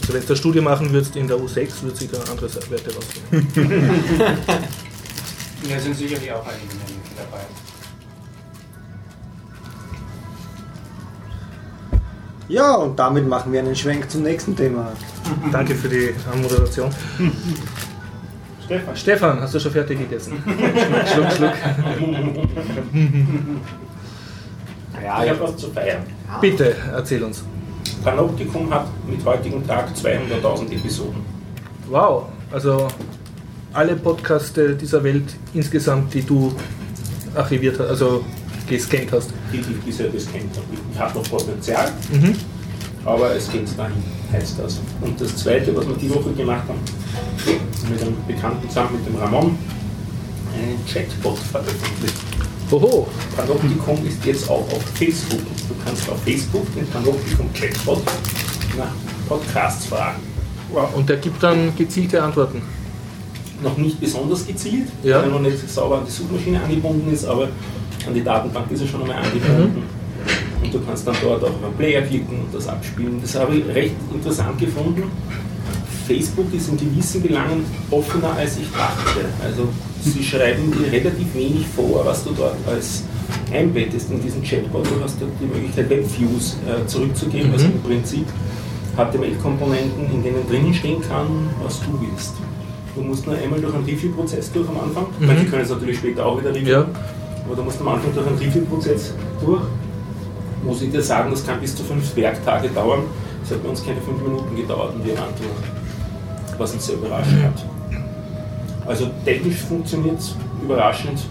Also 0.02 0.14
wenn 0.14 0.22
du 0.22 0.28
eine 0.28 0.38
Studie 0.38 0.62
machen 0.62 0.92
würdest 0.92 1.16
in 1.16 1.28
der 1.28 1.38
U6, 1.38 1.84
würde 1.84 1.96
sich 1.96 2.10
da 2.10 2.18
andere 2.32 2.50
Werte 2.70 2.92
rausfinden. 2.96 3.94
Da 5.70 5.80
sind 5.84 5.96
sicherlich 5.98 6.32
auch 6.32 6.46
einige 6.48 6.76
dabei. 7.16 7.44
Ja, 12.50 12.74
und 12.76 12.98
damit 12.98 13.28
machen 13.28 13.54
wir 13.54 13.60
einen 13.60 13.76
Schwenk 13.76 14.10
zum 14.10 14.24
nächsten 14.24 14.56
Thema. 14.56 14.92
Danke 15.52 15.76
für 15.76 15.88
die 15.88 16.16
Anmoderation. 16.32 16.90
Stefan. 18.66 18.96
Stefan, 18.96 19.42
hast 19.42 19.54
du 19.54 19.60
schon 19.60 19.72
fertig 19.72 20.00
gegessen? 20.00 20.44
schluck, 21.14 21.32
schluck. 21.32 21.54
Ja, 25.04 25.24
Ich 25.24 25.30
habe 25.30 25.40
was 25.42 25.58
zu 25.58 25.70
feiern. 25.70 26.02
Bitte, 26.42 26.76
erzähl 26.92 27.24
uns. 27.24 27.44
Panoptikum 28.04 28.74
hat 28.74 28.88
mit 29.08 29.24
heutigem 29.24 29.66
Tag 29.66 29.90
200.000 29.96 30.72
Episoden. 30.72 31.22
Wow, 31.88 32.26
also 32.52 32.88
alle 33.74 33.96
Podcaste 33.96 34.76
dieser 34.76 35.04
Welt 35.04 35.36
insgesamt, 35.54 36.14
die 36.16 36.24
du 36.24 36.54
archiviert 37.36 37.80
hast, 37.80 37.90
also 37.90 38.24
gescannt 38.68 39.12
hast. 39.12 39.34
Die, 39.52 39.58
die 39.58 39.74
bisher 39.86 40.08
das 40.10 40.32
kennt. 40.32 40.52
Ich 40.94 41.00
habe 41.00 41.18
noch 41.20 41.30
Potenzial, 41.30 41.92
Mhm. 42.12 42.36
aber 43.06 43.36
es 43.36 43.52
geht 43.52 43.68
dahin, 43.78 44.04
heißt 44.32 44.60
das. 44.60 44.80
Und 45.02 45.20
das 45.20 45.36
Zweite, 45.38 45.76
was 45.76 45.88
wir 45.88 45.96
die 45.96 46.10
Woche 46.14 46.32
gemacht 46.34 46.64
haben, 46.68 46.80
mit 47.90 48.02
einem 48.02 48.16
Bekannten 48.28 48.68
zusammen, 48.68 48.90
mit 48.94 49.08
dem 49.08 49.16
Ramon, 49.20 49.58
einen 50.54 50.80
Chatbot 50.92 51.38
veröffentlicht. 51.40 52.16
Hoho, 52.72 53.08
Panoptikum 53.36 54.06
ist 54.06 54.24
jetzt 54.26 54.48
auch 54.50 54.62
auf 54.72 54.84
Facebook. 54.94 55.40
Du 55.68 55.74
kannst 55.84 56.08
auf 56.10 56.22
Facebook 56.24 56.66
den 56.76 56.86
Panoptikum 56.88 57.52
Chatbot 57.54 58.04
nach 58.78 58.92
Podcasts 59.28 59.86
fragen. 59.88 60.20
wow. 60.72 60.88
und 60.96 61.10
der 61.10 61.18
gibt 61.18 61.42
dann 61.42 61.76
gezielte 61.76 62.22
Antworten. 62.22 62.62
Noch 63.64 63.76
nicht 63.78 64.00
besonders 64.00 64.46
gezielt, 64.46 64.88
Ja. 65.04 65.18
weil 65.18 65.24
er 65.24 65.30
noch 65.32 65.40
nicht 65.42 65.68
sauber 65.70 65.98
an 65.98 66.06
die 66.06 66.12
Suchmaschine 66.12 66.62
angebunden 66.64 67.12
ist, 67.12 67.26
aber 67.26 67.50
an 68.08 68.14
die 68.14 68.24
Datenbank 68.24 68.72
ist 68.72 68.82
er 68.82 68.88
schon 68.88 69.02
einmal 69.02 69.18
angebunden. 69.18 69.84
Und 70.62 70.74
du 70.74 70.80
kannst 70.82 71.08
dann 71.08 71.16
dort 71.22 71.44
auch 71.44 71.50
auf 71.50 71.64
einen 71.64 71.74
Player 71.78 72.02
klicken 72.02 72.42
und 72.42 72.54
das 72.54 72.68
abspielen. 72.68 73.20
Das 73.22 73.36
habe 73.36 73.56
ich 73.56 73.66
recht 73.74 73.96
interessant 74.14 74.58
gefunden. 74.58 75.04
Facebook 76.06 76.54
ist 76.54 76.70
in 76.70 76.78
gewissen 76.78 77.22
Belangen 77.22 77.64
offener 77.92 78.34
als 78.36 78.58
ich 78.58 78.70
dachte. 78.72 79.26
Also 79.44 79.70
sie 80.02 80.24
schreiben 80.24 80.72
dir 80.72 80.92
relativ 80.92 81.34
wenig 81.36 81.66
vor, 81.76 82.04
was 82.06 82.24
du 82.24 82.32
dort 82.32 82.56
als 82.68 83.04
einbettest 83.54 84.12
in 84.12 84.22
diesen 84.22 84.44
Chatbot. 84.44 84.86
Du 84.86 85.04
hast 85.04 85.22
dort 85.22 85.32
die 85.40 85.46
Möglichkeit, 85.46 85.90
Webviews 85.90 86.58
äh, 86.68 86.86
zurückzugeben, 86.88 87.52
also 87.54 87.66
im 87.66 87.82
Prinzip 87.82 88.26
HTML-Komponenten, 88.96 90.12
in 90.12 90.24
denen 90.24 90.48
drinnen 90.50 90.74
stehen 90.74 91.02
kann, 91.02 91.28
was 91.64 91.80
du 91.82 92.00
willst. 92.02 92.34
Du 92.96 93.02
musst 93.02 93.26
nur 93.28 93.38
einmal 93.38 93.62
durch 93.62 93.74
einen 93.74 93.86
Review-Prozess 93.86 94.52
durch 94.52 94.68
am 94.68 94.80
Anfang. 94.80 95.06
Mhm. 95.20 95.28
Manche 95.28 95.46
können 95.46 95.62
es 95.62 95.70
natürlich 95.70 95.98
später 95.98 96.26
auch 96.26 96.40
wieder 96.40 96.50
reviewen. 96.50 96.68
Ja. 96.68 96.88
Aber 97.50 97.56
du 97.56 97.64
musst 97.64 97.82
am 97.82 97.88
Anfang 97.88 98.14
durch 98.14 98.28
einen 98.28 98.38
Review-Prozess 98.38 99.16
durch. 99.44 99.64
Muss 100.64 100.84
ich 100.84 100.92
dir 100.92 101.02
sagen, 101.02 101.32
das 101.32 101.44
kann 101.44 101.60
bis 101.60 101.76
zu 101.76 101.84
fünf 101.84 102.16
Werktage 102.16 102.70
dauern. 102.70 103.00
Das 103.42 103.52
hat 103.52 103.64
bei 103.64 103.70
uns 103.70 103.84
keine 103.84 104.00
fünf 104.02 104.22
Minuten 104.22 104.56
gedauert 104.56 104.94
und 104.94 105.04
wir 105.04 105.18
waren 105.18 105.34
durch. 105.36 106.60
Was 106.60 106.74
uns 106.74 106.86
sehr 106.86 106.98
überrascht 106.98 107.32
hat. 107.44 107.66
Also 108.86 109.10
technisch 109.26 109.56
funktioniert 109.62 110.20
es 110.20 110.36
überraschend 110.62 111.26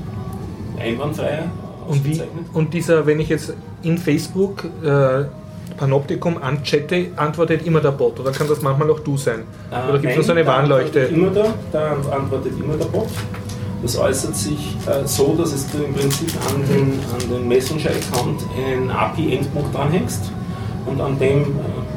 einwandfrei. 0.80 1.44
Und, 1.86 2.04
wie, 2.04 2.20
und 2.52 2.74
dieser, 2.74 3.06
wenn 3.06 3.20
ich 3.20 3.28
jetzt 3.28 3.54
in 3.82 3.96
Facebook 3.96 4.64
äh, 4.82 5.24
Panoptikum 5.76 6.42
anchatte, 6.42 7.12
antwortet 7.14 7.64
immer 7.64 7.80
der 7.80 7.92
Bot 7.92 8.18
oder 8.18 8.32
kann 8.32 8.48
das 8.48 8.60
manchmal 8.60 8.90
auch 8.90 9.00
du 9.00 9.16
sein? 9.16 9.44
Äh, 9.70 9.88
Oder 9.88 9.98
gibt 10.00 10.12
es 10.12 10.18
noch 10.18 10.24
so 10.24 10.32
eine 10.32 10.42
da 10.44 10.50
Warnleuchte? 10.50 11.00
Immer 11.00 11.30
da, 11.30 11.54
da 11.70 11.92
antwortet 12.10 12.52
immer 12.58 12.76
der 12.76 12.86
Bot. 12.86 13.08
Das 13.82 13.96
äußert 13.96 14.34
sich 14.34 14.76
äh, 14.86 15.06
so, 15.06 15.34
dass 15.36 15.52
es 15.52 15.70
du 15.70 15.78
im 15.78 15.94
Prinzip 15.94 16.30
an 16.48 16.62
den, 16.68 16.98
an 17.14 17.30
den 17.30 17.46
Messenger-Account 17.46 18.42
einen 18.56 18.90
API-Endpunkt 18.90 19.74
dranhängst 19.74 20.32
und 20.86 21.00
an 21.00 21.18
dem 21.18 21.42
äh, 21.42 21.46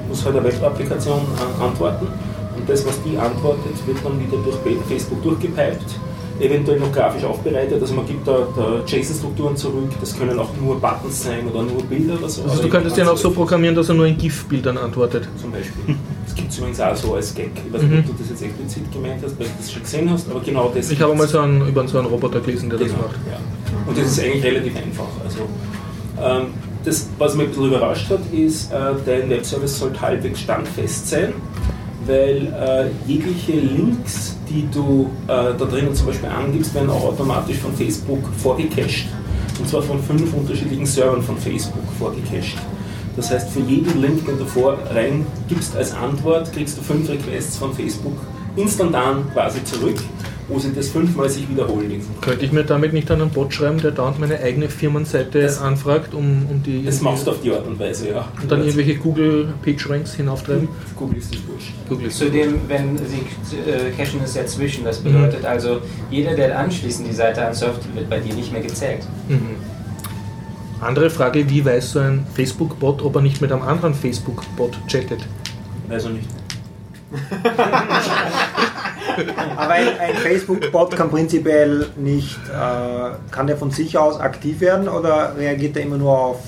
muss 0.08 0.24
halt 0.24 0.36
eine 0.36 0.46
Web-Applikation 0.46 1.20
äh, 1.20 1.64
antworten. 1.64 2.08
Und 2.56 2.70
das, 2.70 2.86
was 2.86 3.02
die 3.02 3.18
antwortet, 3.18 3.74
wird 3.88 3.98
dann 4.04 4.20
wieder 4.20 4.38
durch 4.44 4.58
Facebook 4.88 5.24
durchgepiped, 5.24 5.96
eventuell 6.42 6.80
noch 6.80 6.92
grafisch 6.92 7.24
aufbereitet. 7.24 7.82
Also 7.82 7.94
man 7.94 8.06
gibt 8.06 8.28
da, 8.28 8.48
da 8.56 8.82
JSON-Strukturen 8.86 9.56
zurück, 9.56 9.90
das 10.00 10.18
können 10.18 10.38
auch 10.40 10.50
nur 10.60 10.80
Buttons 10.80 11.24
sein 11.24 11.48
oder 11.52 11.64
nur 11.64 11.84
Bilder 11.84 12.16
oder 12.18 12.30
so. 12.30 12.42
Also 12.44 12.54
Aber 12.56 12.62
du 12.64 12.70
könntest 12.70 12.98
den 12.98 13.08
auch 13.08 13.18
so 13.18 13.32
programmieren 13.32 13.76
dass 13.76 13.90
er 13.90 13.96
nur 13.96 14.06
in 14.08 14.18
GIF-Bildern 14.18 14.78
antwortet. 14.78 15.28
zum 15.40 15.52
Beispiel. 15.52 15.96
Das 16.26 16.36
gibt 16.36 16.52
es 16.52 16.58
übrigens 16.58 16.80
auch 16.80 16.96
so 16.96 17.14
als 17.16 17.34
Gag. 17.36 17.50
Ich 17.68 17.74
weiß 17.74 17.82
Mhm. 17.84 17.90
nicht, 17.90 18.10
ob 18.10 18.18
du 18.18 18.24
das 18.24 18.30
jetzt 18.30 18.42
explizit 18.42 18.92
gemeint 18.92 19.22
hast, 19.24 19.38
weil 19.40 19.48
du 19.48 19.54
das 19.58 19.72
schon 19.72 19.82
gesehen 19.84 20.10
hast, 20.10 20.30
aber 20.30 20.40
genau 20.42 20.72
das. 20.74 20.90
Ich 20.92 21.02
habe 21.02 21.14
mal 21.16 21.28
so 21.28 21.40
einen, 21.40 21.68
über 21.68 21.88
so 21.88 21.98
einen 21.98 22.08
Roboter 22.08 22.40
gelesen, 22.40 22.70
der 22.70 22.80
das 22.80 22.88
Genau, 22.90 23.02
macht. 23.04 23.16
ja. 23.30 23.38
Und 23.88 23.98
das 23.98 24.06
ist 24.12 24.20
eigentlich 24.20 24.44
relativ 24.44 24.76
einfach. 24.78 25.08
Also, 25.26 25.40
ähm, 26.22 26.48
das, 26.84 27.08
was 27.18 27.36
mich 27.36 27.46
ein 27.48 27.50
bisschen 27.50 27.66
überrascht 27.68 28.10
hat, 28.10 28.20
ist, 28.32 28.72
äh, 28.72 28.76
dein 29.06 29.30
Webservice 29.30 29.78
sollte 29.80 30.02
halbwegs 30.02 30.40
standfest 30.40 31.10
sein, 31.10 31.34
weil 32.08 32.48
äh, 32.48 33.10
jegliche 33.12 33.52
Links, 33.54 34.36
die 34.52 34.68
du 34.72 35.10
äh, 35.28 35.54
da 35.58 35.66
drinnen 35.66 35.96
zum 35.96 36.08
Beispiel 36.08 36.30
angibst, 36.30 36.74
werden 36.74 36.90
auch 36.90 37.04
automatisch 37.06 37.58
von 37.58 37.74
Facebook 37.74 38.20
vorgecached. 38.38 39.08
Und 39.60 39.68
zwar 39.70 39.82
von 39.82 40.02
fünf 40.02 40.34
unterschiedlichen 40.34 40.86
Servern 40.86 41.22
von 41.22 41.38
Facebook 41.38 41.84
vorgecached. 41.98 42.58
Das 43.16 43.30
heißt, 43.30 43.50
für 43.50 43.60
jeden 43.60 44.02
Link, 44.02 44.26
den 44.26 44.38
du 44.38 44.46
vor 44.46 44.78
reingibst 44.94 45.76
als 45.76 45.94
Antwort, 45.94 46.52
kriegst 46.54 46.78
du 46.78 46.82
fünf 46.82 47.10
Requests 47.10 47.58
von 47.58 47.74
Facebook 47.74 48.18
instantan 48.56 49.26
quasi 49.34 49.64
zurück, 49.64 50.00
wo 50.48 50.60
sie 50.60 50.74
das 50.74 50.90
fünfmal 50.90 51.30
sich 51.30 51.48
wiederholen. 51.50 52.02
Könnte 52.22 52.46
ich 52.46 52.52
mir 52.52 52.64
damit 52.64 52.94
nicht 52.94 53.10
einen 53.12 53.30
Bot 53.30 53.54
schreiben, 53.54 53.80
der 53.82 53.92
dauernd 53.92 54.20
meine 54.20 54.40
eigene 54.40 54.70
Firmenseite 54.70 55.42
Das- 55.42 55.62
anfragt, 55.62 56.14
um, 56.14 56.46
um 56.50 56.62
die 56.64 56.84
Das 56.86 57.02
machst 57.02 57.26
du 57.28 57.32
auf 57.32 57.42
die 57.42 57.52
Art 57.52 57.66
und 57.68 57.80
Weise, 57.80 58.10
ja. 58.10 58.28
und 58.42 58.52
dann 58.52 58.62
irgendwelche 58.62 58.96
Google 58.96 59.54
PageRanks 59.64 60.14
hinauftreiben? 60.16 60.68
Google 60.96 61.18
ist 61.18 61.34
das 61.34 61.42
wurscht. 61.48 61.72
Google 61.88 62.08
ist 62.08 62.18
Zudem, 62.18 62.60
wenn 62.68 62.98
sie 62.98 63.22
äh, 63.70 63.92
cachen 63.92 64.20
es 64.24 64.36
ja 64.36 64.46
zwischen, 64.46 64.84
das 64.84 65.00
bedeutet 65.00 65.46
also, 65.46 65.80
jeder, 66.10 66.36
der 66.36 66.58
anschließend 66.60 67.08
die 67.10 67.14
Seite 67.16 67.46
ansurft, 67.46 67.82
wird 67.96 68.10
bei 68.10 68.20
dir 68.20 68.34
nicht 68.34 68.52
mehr 68.52 68.62
gezählt. 68.62 69.02
Mhm. 69.30 69.56
Andere 70.82 71.10
Frage, 71.12 71.48
wie 71.50 71.64
weiß 71.64 71.92
so 71.92 72.00
ein 72.00 72.26
Facebook-Bot, 72.34 73.04
ob 73.04 73.16
er 73.16 73.22
nicht 73.22 73.40
mit 73.42 73.52
einem 73.52 73.62
anderen 73.62 73.94
Facebook-Bot 73.94 74.78
chattet? 74.88 75.20
Also 75.90 76.10
nicht. 76.10 76.28
Aber 79.58 79.74
ein, 79.74 79.88
ein 80.00 80.16
Facebook-Bot 80.16 80.96
kann 80.96 81.10
prinzipiell 81.10 81.88
nicht, 81.98 82.38
äh, 82.48 83.32
kann 83.32 83.48
der 83.48 83.58
von 83.58 83.72
sich 83.72 83.98
aus 83.98 84.20
aktiv 84.20 84.62
werden 84.62 84.88
oder 84.88 85.36
reagiert 85.38 85.78
er 85.78 85.84
immer 85.84 85.98
nur 85.98 86.18
auf 86.18 86.40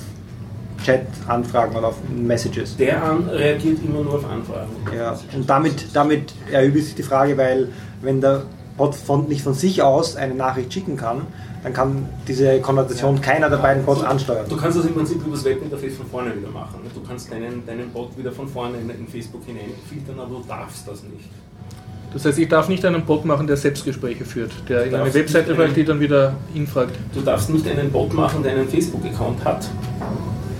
Chat-Anfragen 0.83 1.75
oder 1.75 1.87
auf 1.87 1.97
Messages? 2.09 2.75
Der 2.77 3.03
an 3.03 3.29
reagiert 3.29 3.79
immer 3.83 4.03
nur 4.03 4.15
auf 4.15 4.29
Anfragen. 4.29 4.71
Ja, 4.95 5.17
und 5.33 5.49
damit, 5.49 5.87
damit 5.93 6.33
erübt 6.51 6.83
sich 6.83 6.95
die 6.95 7.03
Frage, 7.03 7.37
weil 7.37 7.69
wenn 8.01 8.21
der 8.21 8.43
Bot 8.77 8.95
von, 8.95 9.27
nicht 9.27 9.43
von 9.43 9.53
sich 9.53 9.81
aus 9.81 10.15
eine 10.15 10.33
Nachricht 10.33 10.73
schicken 10.73 10.97
kann, 10.97 11.27
dann 11.63 11.73
kann 11.73 12.09
diese 12.27 12.59
Konversation 12.59 13.21
keiner 13.21 13.49
der 13.49 13.57
beiden 13.57 13.85
Bots 13.85 14.03
ansteuern. 14.03 14.45
Du 14.49 14.57
kannst 14.57 14.77
das 14.77 14.85
im 14.85 14.93
Prinzip 14.93 15.21
über 15.21 15.31
das 15.35 15.45
Webinterface 15.45 15.95
von 15.95 16.07
vorne 16.07 16.35
wieder 16.35 16.49
machen. 16.49 16.81
Du 16.93 17.01
kannst 17.07 17.31
deinen, 17.31 17.65
deinen 17.65 17.89
Bot 17.91 18.17
wieder 18.17 18.31
von 18.31 18.47
vorne 18.47 18.77
in, 18.77 18.89
in 18.89 19.07
Facebook 19.07 19.41
hineinfiltern, 19.45 20.19
aber 20.19 20.35
du 20.35 20.43
darfst 20.45 20.85
das 20.87 21.03
nicht. 21.03 21.29
Das 22.13 22.25
heißt, 22.25 22.37
ich 22.37 22.47
darf 22.47 22.69
nicht 22.69 22.85
einen 22.85 23.03
Bot 23.05 23.25
machen, 23.25 23.47
der 23.47 23.57
Selbstgespräche 23.57 24.23
führt, 24.23 24.51
der 24.69 24.85
in 24.85 24.93
eine 24.95 25.11
Webseite 25.13 25.55
fragt, 25.55 25.75
die 25.75 25.83
dann 25.83 25.99
wieder 25.99 26.35
ihn 26.53 26.67
fragt. 26.67 26.95
Du 27.13 27.21
darfst 27.21 27.49
nicht 27.49 27.67
einen 27.67 27.91
Bot 27.91 28.13
machen, 28.13 28.43
der 28.43 28.53
einen 28.53 28.67
Facebook-Account 28.69 29.43
hat, 29.43 29.67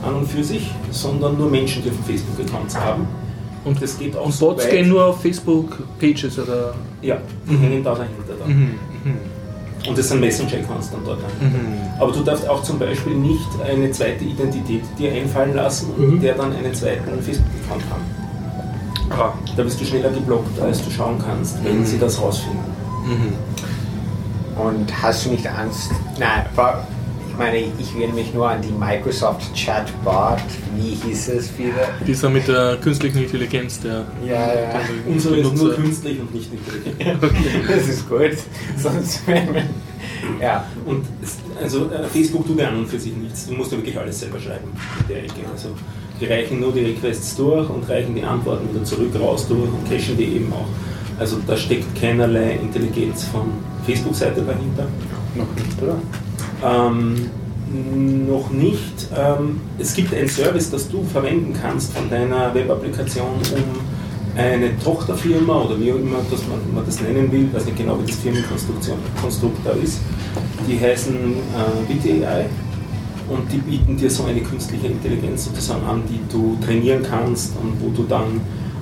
an 0.06 0.16
und 0.16 0.28
für 0.28 0.44
sich, 0.44 0.72
sondern 0.92 1.38
nur 1.38 1.50
Menschen 1.50 1.84
dürfen 1.84 2.04
Facebook-Accounts 2.04 2.76
haben. 2.78 3.08
Und, 3.66 3.82
das 3.82 3.98
geht 3.98 4.18
auch 4.18 4.26
und 4.26 4.34
so 4.34 4.48
Bots 4.48 4.63
weit- 4.66 4.72
gehen 4.72 4.89
nur 4.89 5.06
auf 5.06 5.22
Facebook-Pages 5.22 6.38
oder. 6.39 6.74
Ja, 7.02 7.18
die 7.50 7.56
hängen 7.56 7.84
da 7.84 7.92
dahinter 7.96 8.34
dann. 8.39 8.50
Mhm. 8.50 8.72
Und 9.88 9.98
das 9.98 10.10
sind 10.10 10.20
Messenger-Accounts 10.22 10.92
dann 10.92 11.02
dort. 11.06 11.20
Mhm. 11.20 11.58
Aber 12.00 12.12
du 12.12 12.22
darfst 12.24 12.48
auch 12.50 12.63
zum 12.63 12.80
Beispiel 12.80 13.13
nicht 13.16 13.48
eine 13.66 13.92
zweite 13.92 14.24
Identität 14.24 14.82
dir 14.98 15.12
einfallen 15.12 15.54
lassen 15.56 15.89
Mhm. 15.98 16.22
der 16.22 16.34
dann 16.36 16.52
einen 16.54 16.74
zweiten 16.74 17.22
Facebook-Account 17.22 17.84
haben. 17.92 18.22
Ah. 19.10 19.34
Da 19.56 19.63
bist 19.63 19.80
du 19.80 19.86
schneller 19.86 20.10
geblockt, 20.10 20.60
als 20.60 20.84
du 20.84 20.89
schauen 20.92 21.18
kannst, 21.24 21.63
wenn 21.63 21.80
Mhm. 21.80 21.86
sie 21.86 22.00
das 22.00 22.20
rausfinden. 22.22 22.60
Mhm. 23.06 23.34
Und 24.62 25.02
hast 25.02 25.26
du 25.26 25.30
nicht 25.32 25.46
Angst? 25.48 25.92
Nein, 26.20 26.46
ich 27.30 27.38
meine, 27.39 27.58
ich 27.58 27.96
will 27.98 28.10
mich 28.13 28.32
nur 28.34 28.48
an 28.50 28.62
die 28.62 28.70
Microsoft 28.72 29.42
Chatbot, 29.56 30.38
wie 30.76 30.94
hieß 30.96 31.30
es 31.30 31.58
wieder? 31.58 31.89
Dieser 32.06 32.30
mit 32.30 32.48
der 32.48 32.78
künstlichen 32.78 33.18
Intelligenz, 33.24 33.80
der. 33.80 34.06
Ja, 34.24 34.34
ja. 34.54 34.82
Unsere 35.08 35.38
ist 35.38 35.56
nur 35.56 35.74
künstlich 35.74 36.20
und 36.22 36.34
nicht 36.34 36.50
intelligent. 36.54 37.24
Das 37.68 37.88
ist 37.88 38.08
gut. 38.08 38.38
Sonst. 38.78 39.22
Ja. 40.39 40.66
Und 40.86 41.06
also 41.62 41.89
äh, 41.92 42.04
Facebook 42.08 42.46
tut 42.46 42.60
ja 42.60 42.70
an 42.70 42.78
und 42.80 42.88
für 42.88 43.00
sich 43.00 43.16
nichts. 43.16 43.48
Du 43.48 43.54
musst 43.54 43.72
ja 43.72 43.78
wirklich 43.80 43.98
alles 43.98 44.20
selber 44.20 44.39
schreiben 44.39 44.72
in 45.02 45.08
der 45.08 45.24
Ecke. 45.24 45.42
Also 45.52 45.70
die 46.19 46.26
reichen 46.26 46.60
nur 46.60 46.71
die 46.71 46.82
Requests 46.82 47.36
durch 47.36 47.69
und 47.69 47.88
reichen 47.89 48.15
die 48.15 48.23
Antworten 48.23 48.69
wieder 48.73 48.84
zurück 48.84 49.12
raus 49.19 49.47
durch 49.47 49.62
und 49.62 49.89
cachen 49.89 50.17
die 50.17 50.36
eben 50.36 50.52
auch. 50.54 50.67
Also 51.19 51.38
da 51.45 51.56
steckt 51.56 51.99
keinerlei 51.99 52.54
Intelligenz 52.62 53.26
von 53.26 53.43
Facebook-Seite 53.86 54.41
dahinter. 54.41 54.88
Noch 55.36 55.56
nicht, 55.56 55.82
oder? 55.82 55.97
Ähm, 56.63 57.30
noch 58.28 58.49
nicht. 58.49 59.08
Ähm, 59.15 59.62
es 59.80 59.93
gibt 59.93 60.13
einen 60.13 60.30
Service, 60.30 60.69
das 60.69 60.89
du 60.89 61.04
verwenden 61.04 61.54
kannst 61.60 61.93
von 61.93 62.10
deiner 62.10 62.54
Webapplikation, 62.54 63.28
um 63.28 64.38
eine 64.38 64.78
Tochterfirma 64.80 65.62
oder 65.62 65.80
wie 65.80 65.91
auch 65.91 65.97
immer 65.97 66.17
das 66.30 66.41
man, 66.47 66.60
man 66.73 66.86
das 66.86 67.02
nennen 67.02 67.32
will, 67.32 67.49
weiß 67.54 67.65
nicht 67.65 67.78
genau, 67.78 67.99
wie 68.02 68.08
das 68.08 68.19
Firmenkonstruktion 68.19 68.97
Konstrukt 69.21 69.60
da 69.63 69.71
ist, 69.71 69.99
die 70.67 70.80
heißen 70.80 71.15
äh, 71.15 71.93
BitAI 71.93 72.45
und 73.34 73.52
die 73.52 73.58
bieten 73.58 73.98
dir 73.98 74.10
so 74.10 74.24
eine 74.26 74.41
künstliche 74.41 74.88
Intelligenz 74.88 75.46
sozusagen 75.46 75.86
an, 75.86 76.04
die 76.08 76.19
du 76.32 76.58
trainieren 76.63 77.04
kannst 77.04 77.56
und 77.58 77.82
wo 77.82 77.89
du 77.89 78.04
dann 78.04 78.41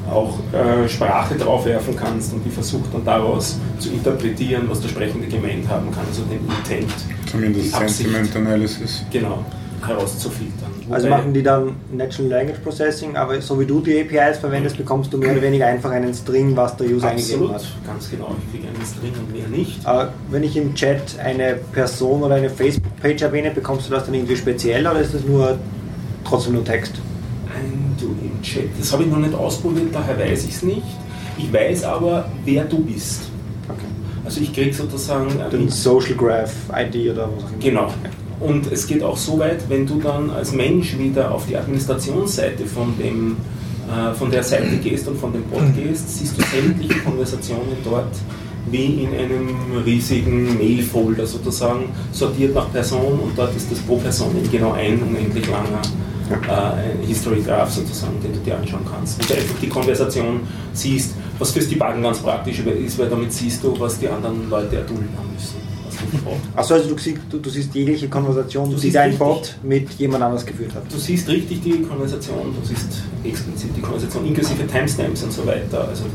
auch 0.10 0.40
äh, 0.54 0.90
Sprache 0.90 1.36
draufwerfen 1.36 1.96
kannst 1.96 2.34
und 2.34 2.44
die 2.44 2.50
versucht 2.50 2.94
dann 2.94 3.06
daraus 3.06 3.58
zu 3.80 3.90
interpretieren, 3.90 4.64
was 4.68 4.82
der 4.82 4.90
Sprechende 4.90 5.28
gemeint 5.28 5.68
haben 5.70 5.92
kann, 5.92 6.06
also 6.08 6.24
den 6.24 6.40
Intent 6.40 6.92
Zumindest. 7.30 7.76
Sentiment 7.76 8.36
Analysis. 8.36 9.06
genau 9.12 9.46
herauszufiltern. 9.88 10.72
Also 10.90 11.08
machen 11.10 11.34
die 11.34 11.44
dann 11.44 11.76
Natural 11.92 12.30
Language 12.30 12.60
Processing, 12.60 13.16
aber 13.16 13.42
so 13.42 13.60
wie 13.60 13.66
du 13.66 13.82
die 13.82 14.02
APIs 14.02 14.38
verwendest, 14.40 14.78
bekommst 14.78 15.12
du 15.14 15.18
mehr 15.18 15.32
oder 15.32 15.42
weniger 15.42 15.68
einfach 15.68 15.92
einen 15.92 16.14
String, 16.14 16.56
was 16.56 16.76
der 16.78 16.88
User 16.88 17.10
eingegeben 17.10 17.52
Absolut, 17.52 17.56
hat. 17.56 17.88
ganz 17.88 18.10
genau. 18.10 18.36
Ich 18.46 18.52
kriege 18.52 18.68
einen 18.68 18.86
String 18.86 19.14
und 19.14 19.32
mehr 19.34 19.48
nicht. 19.48 19.86
Aber 19.86 20.14
wenn 20.30 20.44
ich 20.44 20.56
im 20.58 20.76
Chat 20.76 21.20
eine 21.20 21.56
Person 21.72 22.24
oder 22.24 22.36
eine 22.36 22.50
Facebook-Page 22.50 23.22
erwähne, 23.22 23.52
bekommst 23.52 23.88
du 23.88 23.92
das 23.94 24.06
dann 24.06 24.14
irgendwie 24.14 24.36
speziell 24.36 24.86
oder 24.86 25.00
ist 25.00 25.14
das 25.14 25.24
nur 25.24 25.58
trotzdem 26.26 26.54
nur 26.54 26.66
Text? 26.66 26.94
Ein 27.56 27.96
Du 28.00 28.16
im 28.22 28.42
Chat. 28.42 28.70
Das 28.80 28.92
habe 28.94 29.04
ich 29.04 29.10
noch 29.10 29.20
nicht 29.20 29.34
ausprobiert, 29.34 29.88
daher 29.94 30.18
weiß 30.18 30.46
ich 30.46 30.56
es 30.56 30.64
nicht. 30.64 30.82
Ich 31.38 31.52
weiß 31.54 31.84
aber, 31.84 32.30
wer 32.46 32.66
du 32.66 32.80
bist. 32.80 33.24
Okay. 33.68 33.86
Also 34.26 34.42
ich 34.42 34.54
kriege 34.54 34.74
sozusagen 34.74 35.40
äh, 35.40 35.50
Den 35.50 35.70
Social 35.70 36.16
Graph 36.16 36.54
ID 36.76 37.12
oder 37.12 37.30
was 37.36 37.44
auch 37.44 37.50
immer. 37.50 37.60
Genau. 37.60 37.94
Und 38.42 38.72
es 38.72 38.88
geht 38.88 39.04
auch 39.04 39.18
so 39.18 39.38
weit, 39.40 39.70
wenn 39.70 39.86
du 39.86 40.00
dann 40.00 40.32
als 40.32 40.52
Mensch 40.52 40.98
wieder 40.98 41.32
auf 41.32 41.46
die 41.46 41.56
Administrationsseite 41.56 42.66
von, 42.66 42.98
dem, 42.98 43.38
äh, 43.88 44.14
von 44.16 44.32
der 44.32 44.44
Seite 44.44 44.78
gehst 44.78 45.08
und 45.08 45.18
von 45.20 45.32
dem 45.32 45.44
Bot 45.44 45.62
gehst, 45.76 46.18
siehst 46.18 46.38
du 46.38 46.42
sämtliche 46.42 47.00
Konversationen 47.00 47.78
dort 47.84 48.16
wie 48.70 49.04
in 49.04 49.14
einem 49.14 49.84
riesigen 49.86 50.58
Mail-Folder 50.58 51.26
sozusagen, 51.26 51.86
sortiert 52.12 52.54
nach 52.54 52.72
Person 52.72 53.20
und 53.20 53.38
dort 53.38 53.56
ist 53.56 53.72
das 53.72 53.80
pro 53.80 53.98
Person 53.98 54.36
eben 54.38 54.52
genau 54.52 54.74
ein 54.74 55.02
unendlich 55.02 55.48
langer 55.48 55.82
äh, 56.48 57.06
History 57.06 57.42
Graph 57.42 57.72
sozusagen, 57.72 58.22
den 58.22 58.34
du 58.34 58.40
dir 58.40 58.58
anschauen 58.58 58.86
kannst. 58.90 59.20
Und 59.20 59.30
du 59.30 59.34
einfach 59.34 59.56
die 59.62 59.70
Konversation 59.70 60.42
siehst, 60.74 61.16
was 61.40 61.52
fürs 61.52 61.68
Debuggen 61.68 62.02
ganz 62.02 62.20
praktisch 62.20 62.60
ist, 62.60 63.00
weil 63.00 63.10
damit 63.10 63.34
siehst 63.34 63.64
du, 63.64 63.78
was 63.80 64.00
die 64.00 64.08
anderen 64.08 64.50
Leute 64.50 64.78
erdulden 64.78 65.10
haben 65.18 65.34
müssen. 65.34 65.61
Achso, 66.56 66.74
also 66.74 66.90
du 66.90 66.98
siehst, 66.98 67.20
du, 67.30 67.38
du 67.38 67.50
siehst 67.50 67.74
jegliche 67.74 68.08
Konversation, 68.10 68.70
Du 68.70 68.78
die 68.78 68.92
dein. 68.92 69.18
Bot 69.18 69.56
mit 69.64 69.90
jemand 69.94 70.24
anders 70.24 70.46
geführt 70.46 70.74
hat. 70.76 70.84
Du 70.92 70.98
siehst 70.98 71.28
richtig 71.30 71.62
die 71.62 71.82
Konversation, 71.82 72.54
du 72.60 72.68
siehst 72.68 73.04
explizit 73.24 73.70
die 73.76 73.82
Konversation 73.82 74.26
inklusive 74.26 74.68
Timestamps 74.68 75.24
und 75.24 75.32
so 75.32 75.46
weiter. 75.46 75.88
Also 75.88 76.04
du 76.04 76.10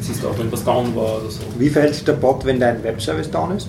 siehst 0.00 0.24
auch, 0.24 0.38
wenn 0.38 0.50
was 0.52 0.64
down 0.64 0.94
war 0.94 1.18
oder 1.18 1.30
so. 1.30 1.40
Wie 1.58 1.68
verhält 1.68 1.94
sich 1.94 2.04
der 2.04 2.14
Bot, 2.14 2.44
wenn 2.44 2.60
dein 2.60 2.82
Webservice 2.82 3.30
down 3.30 3.56
ist? 3.56 3.68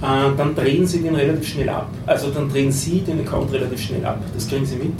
Äh, 0.00 0.36
dann 0.36 0.54
drehen 0.54 0.86
sie 0.86 1.00
den 1.00 1.14
relativ 1.14 1.48
schnell 1.48 1.68
ab. 1.68 1.90
Also 2.06 2.30
dann 2.30 2.48
drehen 2.48 2.70
sie 2.70 3.00
den 3.00 3.20
Account 3.20 3.52
relativ 3.52 3.80
schnell 3.80 4.04
ab. 4.04 4.22
Das 4.34 4.46
kriegen 4.48 4.64
sie 4.64 4.76
mit. 4.76 4.92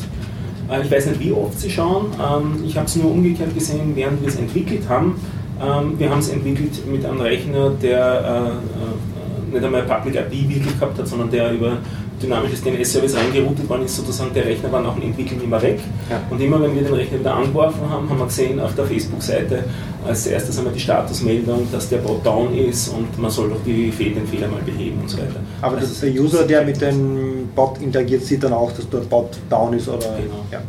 Äh, 0.70 0.82
ich 0.82 0.90
weiß 0.90 1.06
nicht, 1.06 1.20
wie 1.20 1.32
oft 1.32 1.58
sie 1.58 1.70
schauen. 1.70 2.06
Ähm, 2.14 2.64
ich 2.66 2.76
habe 2.76 2.86
es 2.86 2.96
nur 2.96 3.10
umgekehrt 3.10 3.54
gesehen, 3.54 3.92
während 3.94 4.20
wir 4.20 4.28
es 4.28 4.36
entwickelt 4.36 4.88
haben. 4.88 5.20
Ähm, 5.60 5.98
wir 5.98 6.10
haben 6.10 6.18
es 6.20 6.28
entwickelt 6.28 6.86
mit 6.90 7.04
einem 7.04 7.20
Rechner, 7.20 7.70
der 7.70 7.98
äh, 7.98 8.48
äh, 8.48 9.17
nicht 9.52 9.64
einmal 9.64 9.82
Public 9.82 10.14
IP 10.16 10.48
wirklich 10.48 10.78
gehabt 10.78 10.98
hat, 10.98 11.06
sondern 11.06 11.30
der 11.30 11.52
über 11.52 11.78
dynamisches 12.22 12.62
DNS-Service 12.62 13.16
reingeroutet 13.16 13.68
worden 13.68 13.84
ist, 13.84 13.96
sozusagen 13.96 14.32
der 14.34 14.44
Rechner 14.44 14.72
war 14.72 14.82
nach 14.82 14.94
dem 14.94 15.04
Entwickeln 15.04 15.40
immer 15.42 15.60
weg. 15.62 15.78
Ja. 16.10 16.20
Und 16.30 16.40
immer 16.40 16.60
wenn 16.60 16.74
wir 16.74 16.82
den 16.82 16.94
Rechner 16.94 17.20
wieder 17.20 17.34
angeworfen 17.34 17.80
haben, 17.88 18.08
haben 18.08 18.18
wir 18.18 18.26
gesehen 18.26 18.60
auf 18.60 18.74
der 18.74 18.84
Facebook-Seite 18.84 19.64
als 20.06 20.26
erstes 20.26 20.58
einmal 20.58 20.72
die 20.72 20.80
Statusmeldung, 20.80 21.68
dass 21.70 21.88
der 21.88 21.98
Bot 21.98 22.24
down 22.24 22.54
ist 22.56 22.88
und 22.88 23.18
man 23.18 23.30
soll 23.30 23.50
doch 23.50 23.62
die 23.64 23.90
den 23.90 24.26
Fehler 24.26 24.48
mal 24.48 24.62
beheben 24.62 25.00
und 25.00 25.10
so 25.10 25.18
weiter. 25.18 25.40
Aber 25.60 25.76
Also 25.76 25.88
das, 25.88 26.00
der 26.00 26.10
User, 26.10 26.44
der 26.44 26.64
mit 26.64 26.80
dem 26.80 27.48
Bot 27.54 27.80
interagiert, 27.80 28.22
sieht 28.22 28.42
dann 28.42 28.52
auch, 28.52 28.72
dass 28.72 28.88
der 28.88 28.98
Bot 28.98 29.38
down 29.50 29.74
ist 29.74 29.88
oder. 29.88 29.98
Genau. 29.98 30.44
Ja. 30.50 30.58
Ja. 30.58 30.64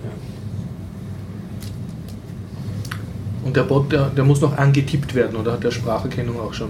Und 3.45 3.55
der 3.55 3.63
Bot, 3.63 3.91
der, 3.91 4.09
der 4.09 4.23
muss 4.23 4.41
noch 4.41 4.57
angetippt 4.57 5.15
werden 5.15 5.35
oder 5.35 5.53
hat 5.53 5.63
der 5.63 5.71
Spracherkennung 5.71 6.39
auch 6.39 6.53
schon? 6.53 6.69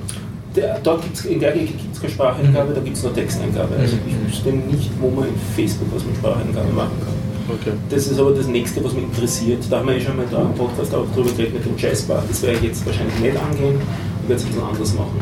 Der, 0.55 0.79
dort 0.79 1.03
gibt's, 1.03 1.25
in 1.25 1.39
der 1.39 1.55
Ecke 1.55 1.65
gibt 1.65 1.95
es 1.95 2.01
keine 2.01 2.13
Spracheingabe, 2.13 2.73
da 2.73 2.81
gibt 2.81 2.97
es 2.97 3.03
nur 3.03 3.13
Texteingabe. 3.13 3.75
Also 3.75 3.97
ich 4.07 4.27
wüsste 4.27 4.49
nicht, 4.49 4.89
wo 4.99 5.09
man 5.09 5.27
in 5.27 5.35
Facebook 5.55 5.88
was 5.93 6.03
mit 6.03 6.15
Spracheingabe 6.15 6.71
machen 6.73 6.97
kann. 6.99 7.55
Okay. 7.55 7.77
Das 7.89 8.07
ist 8.07 8.19
aber 8.19 8.31
das 8.31 8.47
nächste, 8.47 8.83
was 8.83 8.93
mich 8.93 9.03
interessiert. 9.03 9.63
Da 9.69 9.79
haben 9.79 9.88
wir 9.88 9.97
ja 9.97 10.05
schon 10.05 10.17
mal 10.17 10.25
da 10.29 10.41
im 10.41 10.53
Podcast 10.53 10.93
auch 10.93 11.05
drüber 11.13 11.31
geredet 11.31 11.53
mit 11.53 11.65
dem 11.65 11.77
Jazzbar. 11.77 12.23
Das 12.27 12.41
werde 12.41 12.57
ich 12.57 12.63
jetzt 12.63 12.85
wahrscheinlich 12.85 13.19
nicht 13.19 13.38
angehen. 13.38 13.79
Ich 14.23 14.29
werde 14.29 14.41
es 14.41 14.43
ein 14.43 14.47
bisschen 14.49 14.63
anders 14.63 14.93
machen. 14.93 15.19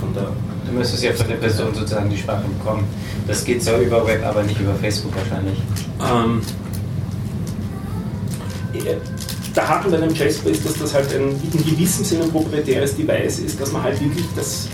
Von, 0.00 0.14
von 0.14 0.14
der 0.14 0.28
Du 0.68 0.74
müsstest 0.74 1.02
ja 1.02 1.12
von 1.12 1.28
der 1.28 1.36
Person 1.36 1.74
sozusagen 1.74 2.10
die 2.10 2.16
Sprache 2.16 2.44
bekommen. 2.58 2.84
Das 3.26 3.42
geht 3.44 3.62
so 3.62 3.76
über 3.78 4.06
Web, 4.06 4.24
aber 4.24 4.42
nicht 4.42 4.60
über 4.60 4.74
Facebook 4.74 5.12
wahrscheinlich. 5.16 5.58
Ähm, 5.98 6.42
äh, 8.74 8.96
der 9.58 9.68
Haken 9.68 9.90
bei 9.90 9.96
einem 9.96 10.14
Jasper 10.14 10.50
ist, 10.50 10.64
dass 10.64 10.78
das 10.78 10.94
halt 10.94 11.12
ein 11.14 11.30
in 11.52 11.64
gewissem 11.64 12.04
Sinne 12.04 12.24
ein 12.24 12.30
proprietäres 12.30 12.96
Device 12.96 13.40
ist, 13.40 13.60
dass 13.60 13.72
man 13.72 13.82
halt 13.82 14.00
wirklich 14.00 14.24
das, 14.36 14.68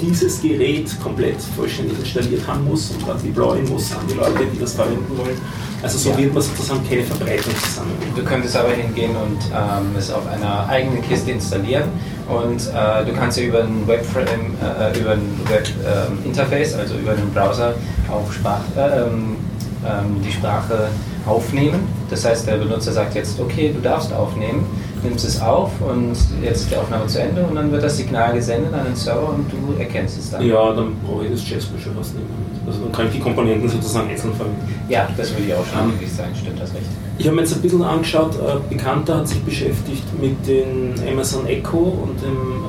dieses 0.00 0.40
Gerät 0.40 0.88
komplett 1.02 1.36
vollständig 1.54 1.98
installiert 1.98 2.46
haben 2.46 2.64
muss 2.64 2.90
und 2.92 3.06
dann 3.06 3.22
deployen 3.22 3.68
muss 3.68 3.92
an 3.92 4.06
die 4.08 4.14
Leute, 4.14 4.46
die 4.50 4.58
das 4.58 4.72
verwenden 4.72 5.18
wollen. 5.18 5.36
Also 5.82 5.98
so 5.98 6.10
Ja. 6.10 6.18
wird 6.18 6.32
man 6.32 6.42
sozusagen 6.42 6.80
keine 6.88 7.02
Verbreitung 7.02 7.52
zusammenbringen. 7.62 8.14
Du 8.16 8.24
könntest 8.24 8.56
aber 8.56 8.70
hingehen 8.70 9.10
und 9.10 9.38
ähm, 9.52 9.96
es 9.98 10.10
auf 10.10 10.26
einer 10.26 10.66
eigenen 10.66 11.02
Kiste 11.02 11.32
installieren 11.32 11.90
und 12.26 12.60
äh, 12.68 13.04
du 13.04 13.12
kannst 13.12 13.36
ja 13.36 13.44
über 13.44 13.64
ein 13.64 13.86
Webframe, 13.86 14.56
äh, 14.62 14.98
über 14.98 15.10
ein 15.12 15.28
Web 15.50 15.68
ähm, 15.84 16.32
also 16.34 16.94
über 16.94 17.12
den 17.12 17.30
Browser, 17.34 17.74
auch 18.10 18.32
Sprach, 18.32 18.62
äh, 18.78 19.02
ähm, 19.02 19.36
ähm, 19.84 20.22
die 20.24 20.32
Sprache 20.32 20.88
aufnehmen. 21.26 21.80
Das 22.10 22.24
heißt, 22.24 22.46
der 22.46 22.56
Benutzer 22.56 22.92
sagt 22.92 23.14
jetzt, 23.14 23.40
okay, 23.40 23.72
du 23.74 23.80
darfst 23.80 24.12
aufnehmen, 24.12 24.66
nimmst 25.02 25.24
es 25.26 25.40
auf 25.40 25.70
und 25.80 26.14
jetzt 26.42 26.62
ist 26.62 26.70
die 26.70 26.76
Aufnahme 26.76 27.06
zu 27.06 27.20
Ende 27.20 27.42
und 27.42 27.54
dann 27.56 27.72
wird 27.72 27.82
das 27.82 27.96
Signal 27.96 28.34
gesendet 28.34 28.72
an 28.74 28.84
den 28.84 28.94
Server 28.96 29.30
und 29.30 29.46
du 29.50 29.80
erkennst 29.80 30.18
es 30.18 30.30
dann. 30.30 30.46
Ja, 30.46 30.72
dann 30.72 30.94
brauche 31.04 31.24
ich 31.24 31.30
das 31.30 31.40
fast 31.42 32.14
nicht 32.14 32.26
mehr. 32.28 32.66
Also 32.66 32.80
dann 32.84 32.92
kann 32.92 33.06
ich 33.06 33.12
die 33.14 33.18
Komponenten 33.20 33.68
sozusagen 33.68 34.08
einzeln 34.08 34.34
verwenden. 34.34 34.60
Ja, 34.88 35.08
das 35.16 35.30
würde 35.32 35.44
ich 35.48 35.54
auch 35.54 35.66
schon 35.66 35.80
Ähm, 35.80 35.90
möglich 35.90 36.12
sein, 36.12 36.28
stimmt 36.40 36.60
das 36.60 36.72
recht. 36.74 36.86
Ich 37.18 37.26
habe 37.26 37.36
mir 37.36 37.42
jetzt 37.42 37.54
ein 37.54 37.62
bisschen 37.62 37.82
angeschaut, 37.82 38.36
ein 38.40 38.68
Bekannter 38.68 39.18
hat 39.18 39.28
sich 39.28 39.42
beschäftigt 39.42 40.04
mit 40.20 40.46
dem 40.46 40.94
Amazon 41.10 41.46
Echo 41.46 41.78
und 41.78 42.22
dem 42.22 42.62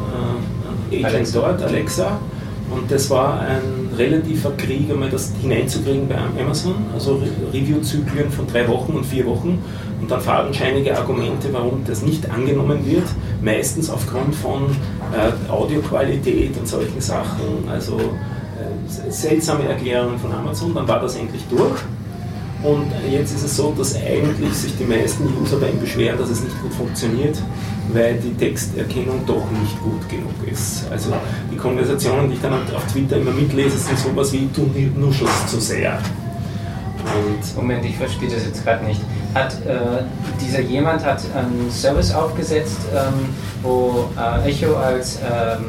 äh, 0.92 1.06
Agent 1.06 1.16
Alexa. 1.16 1.40
dort, 1.40 1.62
Alexa. 1.62 2.20
Und 2.72 2.90
das 2.90 3.10
war 3.10 3.40
ein 3.42 3.83
relativer 3.98 4.52
Krieg, 4.58 4.90
einmal 4.90 5.10
das 5.10 5.32
hineinzukriegen 5.42 6.08
bei 6.08 6.16
Amazon, 6.42 6.76
also 6.94 7.16
Re 7.16 7.28
Review-Zyklen 7.54 8.30
von 8.32 8.48
drei 8.48 8.68
Wochen 8.68 8.94
und 8.94 9.06
vier 9.06 9.26
Wochen. 9.26 9.64
Und 10.02 10.12
dann 10.12 10.20
fadenscheinige 10.20 10.98
Argumente, 10.98 11.48
warum 11.52 11.84
das 11.86 12.02
nicht 12.02 12.30
angenommen 12.30 12.86
wird, 12.86 13.06
meistens 13.42 13.90
aufgrund 13.90 14.36
von 14.36 14.64
äh, 15.14 15.50
Audioqualität 15.50 16.58
und 16.58 16.68
solchen 16.68 17.00
Sachen, 17.00 17.70
also 17.72 17.98
äh, 17.98 19.12
seltsame 19.12 19.66
Erklärungen 19.66 20.20
von 20.20 20.32
Amazon, 20.34 20.74
dann 20.74 20.88
war 20.88 21.00
das 21.00 21.16
endlich 21.16 21.44
durch. 21.50 21.80
Und 22.64 22.92
jetzt 23.12 23.36
ist 23.36 23.44
es 23.44 23.58
so, 23.58 23.74
dass 23.78 23.96
eigentlich 23.96 24.54
sich 24.54 24.78
die 24.78 24.86
meisten 24.86 25.26
User 25.42 25.58
bei 25.58 25.70
ihm 25.70 25.80
beschweren, 25.82 26.18
dass 26.18 26.30
es 26.30 26.42
nicht 26.42 26.62
gut 26.62 26.74
funktioniert, 26.74 27.38
weil 27.92 28.16
die 28.16 28.34
Texterkennung 28.34 29.22
doch 29.28 29.44
nicht 29.52 29.78
gut 29.84 30.08
genug 30.08 30.32
ist. 30.50 30.86
Also 30.90 31.12
die 31.52 31.58
Konversationen, 31.58 32.30
die 32.30 32.36
ich 32.36 32.42
dann 32.42 32.54
auf 32.54 32.88
Twitter 32.92 33.18
immer 33.18 33.32
mitlese, 33.32 33.78
sind 33.78 34.00
sowas 34.00 34.32
wie 34.32 34.48
du 34.54 34.70
nuschelst 34.98 35.50
zu 35.50 35.60
sehr. 35.60 36.00
Und 37.04 37.58
Moment, 37.58 37.84
ich 37.84 37.98
verstehe 37.98 38.30
das 38.30 38.46
jetzt 38.46 38.64
gerade 38.64 38.86
nicht. 38.86 39.02
Hat 39.34 39.54
äh, 39.66 40.04
dieser 40.40 40.62
jemand 40.62 41.04
hat 41.04 41.20
einen 41.36 41.70
Service 41.70 42.14
aufgesetzt, 42.14 42.80
ähm, 42.94 43.26
wo 43.62 44.10
äh, 44.18 44.50
Echo 44.50 44.76
als 44.78 45.18
ähm, 45.18 45.66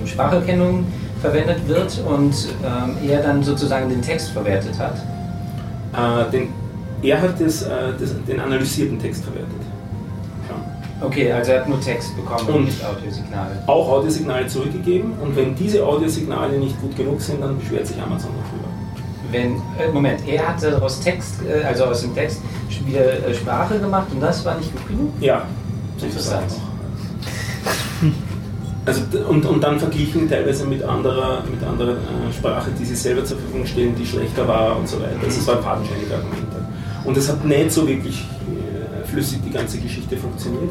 ähm, 0.00 0.06
Spracherkennung 0.06 0.84
verwendet 1.20 1.68
wird 1.68 2.00
und 2.06 2.34
ähm, 2.64 2.96
er 3.08 3.22
dann 3.22 3.44
sozusagen 3.44 3.88
den 3.88 4.02
Text 4.02 4.30
verwertet 4.30 4.78
hat? 4.78 4.96
Äh, 5.98 6.30
den, 6.30 6.48
er 7.02 7.20
hat 7.20 7.40
das, 7.40 7.62
äh, 7.62 7.68
das, 7.98 8.14
den 8.26 8.40
analysierten 8.40 8.98
Text 8.98 9.24
verwertet. 9.24 9.50
Ja. 10.48 11.06
Okay, 11.06 11.32
also 11.32 11.52
er 11.52 11.60
hat 11.60 11.68
nur 11.68 11.80
Text 11.80 12.16
bekommen 12.16 12.48
und 12.48 12.64
nicht 12.66 12.84
Audiosignale. 12.84 13.62
Auch 13.66 13.88
Audiosignale 13.88 14.46
zurückgegeben 14.46 15.12
und 15.20 15.36
wenn 15.36 15.54
diese 15.54 15.84
Audiosignale 15.84 16.58
nicht 16.58 16.80
gut 16.80 16.96
genug 16.96 17.20
sind, 17.20 17.42
dann 17.42 17.58
beschwert 17.58 17.86
sich 17.86 18.00
Amazon 18.00 18.30
darüber. 18.32 18.68
Wenn, 19.30 19.56
äh, 19.78 19.92
Moment, 19.92 20.26
er 20.26 20.48
hat 20.48 20.64
aus 20.80 21.00
Text, 21.00 21.42
äh, 21.46 21.64
also 21.64 21.84
aus 21.84 22.00
dem 22.02 22.14
Text 22.14 22.40
wieder 22.86 23.26
äh, 23.26 23.34
Sprache 23.34 23.78
gemacht 23.78 24.06
und 24.12 24.20
das 24.20 24.44
war 24.44 24.56
nicht 24.56 24.72
gut 24.72 24.88
genug? 24.88 25.12
Ja. 25.20 25.46
Interessant. 26.00 26.52
Also, 28.88 29.02
und, 29.28 29.44
und 29.44 29.62
dann 29.62 29.78
verglichen 29.78 30.28
teilweise 30.30 30.64
mit 30.66 30.82
anderer, 30.82 31.42
mit 31.44 31.62
anderer 31.62 31.92
äh, 31.92 32.32
Sprache, 32.32 32.70
die 32.78 32.86
sie 32.86 32.94
selber 32.94 33.22
zur 33.22 33.36
Verfügung 33.36 33.66
stellen, 33.66 33.94
die 33.94 34.06
schlechter 34.06 34.48
war 34.48 34.78
und 34.78 34.88
so 34.88 34.96
weiter. 34.96 35.16
Also 35.22 35.40
es 35.40 35.46
waren 35.46 35.62
fadenscheinige 35.62 36.14
Argumente. 36.14 36.56
Und 37.04 37.16
es 37.16 37.28
hat 37.28 37.44
nicht 37.44 37.70
so 37.70 37.86
wirklich 37.86 38.24
äh, 38.48 39.06
flüssig 39.06 39.40
die 39.44 39.50
ganze 39.50 39.78
Geschichte 39.78 40.16
funktioniert. 40.16 40.70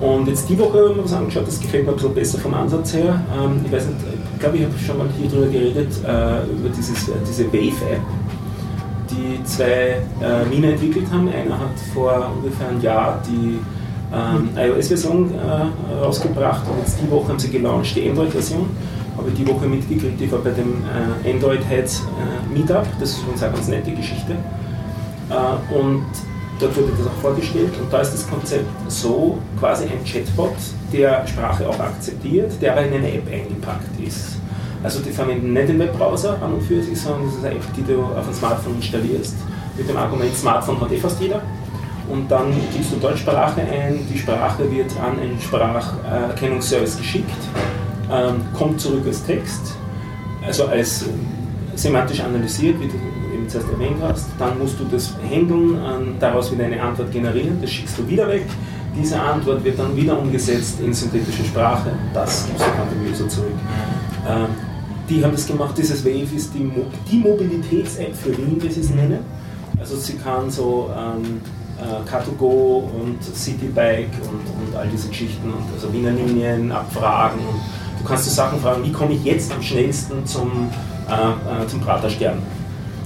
Und 0.00 0.26
jetzt 0.26 0.48
die 0.48 0.58
Woche 0.58 0.88
haben 0.88 0.96
wir 0.96 1.04
was 1.04 1.12
angeschaut, 1.12 1.46
das 1.46 1.60
gefällt 1.60 1.86
mir 1.86 1.92
ein 1.92 1.94
bisschen 1.94 2.14
besser 2.14 2.38
vom 2.38 2.54
Ansatz 2.54 2.92
her. 2.92 3.22
Ähm, 3.40 3.60
ich 3.64 3.70
weiß 3.70 3.86
nicht, 3.86 3.98
ich 4.34 4.40
glaube, 4.40 4.56
ich 4.56 4.64
habe 4.64 4.74
schon 4.84 4.98
mal 4.98 5.06
hier 5.16 5.30
drüber 5.30 5.46
geredet, 5.46 5.92
äh, 6.04 6.42
über 6.50 6.68
dieses, 6.76 7.08
äh, 7.08 7.12
diese 7.24 7.46
Wave-App, 7.52 8.00
die 9.10 9.44
zwei 9.44 10.02
äh, 10.20 10.44
Mine 10.50 10.72
entwickelt 10.72 11.06
haben. 11.12 11.28
Einer 11.28 11.56
hat 11.56 11.78
vor 11.94 12.32
ungefähr 12.36 12.68
einem 12.68 12.80
Jahr 12.80 13.22
die 13.28 13.60
ähm, 14.12 14.50
iOS-Version 14.56 15.30
äh, 15.34 16.04
rausgebracht 16.04 16.62
und 16.68 16.78
jetzt 16.80 16.98
die 17.00 17.10
Woche 17.10 17.28
haben 17.28 17.38
sie 17.38 17.50
gelauncht, 17.50 17.96
die 17.96 18.08
Android-Version. 18.08 18.68
Habe 19.16 19.28
ich 19.28 19.34
die 19.34 19.46
Woche 19.46 19.66
mitgekriegt, 19.66 20.20
ich 20.20 20.32
war 20.32 20.38
bei 20.38 20.50
dem 20.50 20.82
äh, 21.24 21.30
Android 21.32 21.60
Heads 21.68 22.00
äh, 22.00 22.58
Meetup, 22.58 22.86
das 22.98 23.10
ist 23.10 23.22
übrigens 23.22 23.42
eine 23.42 23.54
ganz 23.54 23.68
nette 23.68 23.90
Geschichte. 23.92 24.32
Äh, 25.30 25.74
und 25.74 26.04
dort 26.58 26.76
wurde 26.76 26.92
das 26.96 27.06
auch 27.06 27.20
vorgestellt 27.20 27.72
und 27.80 27.92
da 27.92 28.00
ist 28.00 28.12
das 28.12 28.28
Konzept 28.28 28.66
so, 28.88 29.38
quasi 29.58 29.84
ein 29.84 30.04
Chatbot, 30.04 30.54
der 30.92 31.26
Sprache 31.26 31.68
auch 31.68 31.78
akzeptiert, 31.78 32.52
der 32.60 32.72
aber 32.72 32.86
in 32.86 32.94
eine 32.94 33.12
App 33.12 33.30
eingepackt 33.30 34.00
ist. 34.00 34.38
Also 34.82 35.00
die 35.00 35.10
verwenden 35.10 35.52
nicht 35.52 35.68
den 35.68 35.78
Webbrowser 35.78 36.42
an 36.42 36.54
und 36.54 36.62
für 36.62 36.82
sich, 36.82 37.00
sondern 37.00 37.26
das 37.26 37.36
ist 37.36 37.44
eine 37.44 37.54
App, 37.54 37.62
die 37.76 37.84
du 37.84 38.02
auf 38.02 38.26
ein 38.26 38.34
Smartphone 38.34 38.76
installierst. 38.76 39.36
Mit 39.76 39.88
dem 39.88 39.96
Argument, 39.96 40.34
Smartphone 40.34 40.80
hat 40.80 40.90
eh 40.90 40.96
fast 40.96 41.20
jeder. 41.20 41.40
Und 42.08 42.30
dann 42.30 42.52
gibst 42.72 42.92
du 42.92 42.96
Deutschsprache 42.96 43.60
ein, 43.60 44.00
die 44.12 44.18
Sprache 44.18 44.70
wird 44.70 44.90
an 44.98 45.18
einen 45.18 45.40
Spracherkennungsservice 45.40 46.98
geschickt, 46.98 47.30
ähm, 48.10 48.40
kommt 48.52 48.80
zurück 48.80 49.04
als 49.06 49.24
Text, 49.24 49.76
also 50.44 50.66
als 50.66 51.02
äh, 51.02 51.06
semantisch 51.74 52.20
analysiert, 52.20 52.80
wie 52.80 52.88
du 52.88 52.94
eben 53.34 53.48
zuerst 53.48 53.68
erwähnt 53.70 53.96
hast. 54.02 54.26
Dann 54.38 54.58
musst 54.58 54.78
du 54.80 54.84
das 54.84 55.14
handeln, 55.30 55.76
ähm, 55.76 56.14
daraus 56.18 56.52
wieder 56.52 56.64
eine 56.64 56.82
Antwort 56.82 57.12
generieren, 57.12 57.58
das 57.60 57.70
schickst 57.70 57.98
du 57.98 58.08
wieder 58.08 58.28
weg. 58.28 58.46
Diese 58.94 59.18
Antwort 59.18 59.64
wird 59.64 59.78
dann 59.78 59.96
wieder 59.96 60.18
umgesetzt 60.18 60.80
in 60.80 60.92
synthetische 60.92 61.44
Sprache, 61.44 61.92
das 62.12 62.46
gibst 62.46 62.66
du 62.66 62.70
dann 62.76 62.88
dem 62.90 63.10
User 63.10 63.28
zurück. 63.28 63.54
Ähm, 64.28 64.48
die 65.08 65.24
haben 65.24 65.32
das 65.32 65.46
gemacht, 65.46 65.76
dieses 65.76 66.04
Wave 66.04 66.34
ist 66.34 66.52
die, 66.54 66.64
Mo 66.64 66.84
die 67.10 67.18
Mobilitäts-App 67.18 68.14
für 68.14 68.36
Wien, 68.36 68.56
wie 68.60 68.70
sie 68.70 68.80
es 68.80 68.90
nennen. 68.90 69.20
Also 69.78 69.96
sie 69.96 70.14
kann 70.14 70.50
so 70.50 70.90
ähm, 70.96 71.40
äh, 71.82 72.08
Car2Go 72.08 72.84
und 73.00 73.18
Citybike 73.22 74.10
und, 74.22 74.68
und 74.68 74.76
all 74.76 74.88
diese 74.88 75.08
Geschichten 75.08 75.48
und 75.48 75.64
also 75.74 75.92
Wiener 75.92 76.12
Linien 76.12 76.70
abfragen 76.72 77.40
und 77.40 77.60
du 78.00 78.08
kannst 78.08 78.24
so 78.24 78.30
Sachen 78.30 78.60
fragen, 78.60 78.84
wie 78.84 78.92
komme 78.92 79.14
ich 79.14 79.24
jetzt 79.24 79.52
am 79.52 79.62
schnellsten 79.62 80.24
zum, 80.26 80.68
äh, 81.08 81.62
äh, 81.62 81.66
zum 81.66 81.80
Praterstern? 81.80 82.38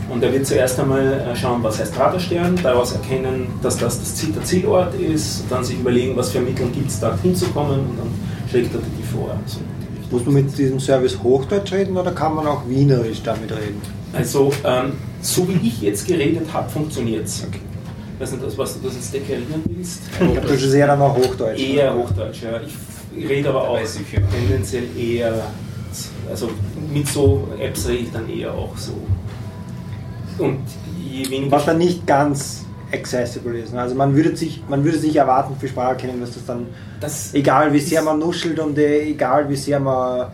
Und 0.08 0.22
er 0.22 0.32
wird 0.32 0.46
zuerst 0.46 0.78
einmal 0.78 1.02
äh, 1.02 1.34
schauen, 1.34 1.62
was 1.62 1.80
heißt 1.80 1.94
Praterstern, 1.94 2.56
daraus 2.62 2.92
erkennen, 2.92 3.48
dass 3.60 3.76
das, 3.76 3.98
das 3.98 4.14
Ziel, 4.14 4.32
der 4.32 4.44
Zielort 4.44 4.94
ist, 4.94 5.44
dann 5.50 5.64
sich 5.64 5.78
überlegen, 5.80 6.16
was 6.16 6.30
für 6.30 6.40
Mittel 6.40 6.68
gibt 6.68 6.90
es, 6.90 7.00
da 7.00 7.16
hinzukommen 7.20 7.80
und 7.80 7.98
dann 7.98 8.08
schlägt 8.48 8.72
er 8.72 8.80
dir 8.80 8.86
die 8.98 9.02
vor. 9.02 9.36
So 9.46 9.58
in 9.58 9.66
die 9.80 9.98
Richtung. 9.98 10.18
Muss 10.18 10.24
man 10.26 10.34
mit 10.34 10.56
diesem 10.56 10.78
Service 10.78 11.18
Hochdeutsch 11.22 11.72
reden 11.72 11.96
oder 11.96 12.12
kann 12.12 12.36
man 12.36 12.46
auch 12.46 12.68
Wienerisch 12.68 13.22
damit 13.24 13.50
reden? 13.50 13.82
Also, 14.12 14.52
ähm, 14.64 14.92
so 15.20 15.48
wie 15.48 15.66
ich 15.66 15.82
jetzt 15.82 16.06
geredet 16.06 16.46
habe, 16.52 16.70
funktioniert 16.70 17.26
es. 17.26 17.40
Ich 17.40 17.65
weiß 18.18 18.32
nicht, 18.32 18.58
was 18.58 18.74
du 18.74 18.86
das 18.86 18.94
jetzt 18.94 19.14
deklarieren 19.14 19.62
willst. 19.66 20.02
Ich 20.12 20.18
glaube, 20.18 20.40
das 20.40 20.62
ist 20.62 20.74
eher 20.74 20.86
dann 20.86 21.00
auch 21.00 21.16
Hochdeutsch. 21.16 21.60
Eher 21.60 21.94
Hochdeutsch, 21.94 22.42
ja. 22.42 22.60
Ich 23.16 23.28
rede 23.28 23.48
aber 23.48 23.68
auch 23.68 23.78
tendenziell 23.78 24.84
eher, 24.96 25.42
also 26.28 26.50
mit 26.92 27.08
so 27.08 27.48
Apps 27.58 27.88
rede 27.88 28.04
ich 28.04 28.12
dann 28.12 28.28
eher 28.28 28.52
auch 28.52 28.76
so. 28.76 28.92
Und 30.38 30.60
je 30.98 31.30
weniger. 31.30 31.52
Was 31.52 31.66
dann 31.66 31.78
nicht 31.78 32.06
ganz 32.06 32.66
accessible 32.92 33.58
ist. 33.58 33.72
ne? 33.72 33.80
Also 33.80 33.94
man 33.94 34.14
würde 34.14 34.36
sich, 34.36 34.62
man 34.68 34.84
würde 34.84 34.98
sich 34.98 35.16
erwarten 35.16 35.56
für 35.58 35.68
Spracherkennung, 35.68 36.20
dass 36.20 36.34
das 36.34 36.46
dann, 36.46 36.66
das, 37.00 37.34
egal 37.34 37.72
wie 37.72 37.80
sehr 37.80 38.02
man 38.02 38.18
nuschelt 38.18 38.58
und 38.58 38.78
äh, 38.78 39.08
egal 39.10 39.48
wie 39.48 39.56
sehr 39.56 39.80
man 39.80 40.28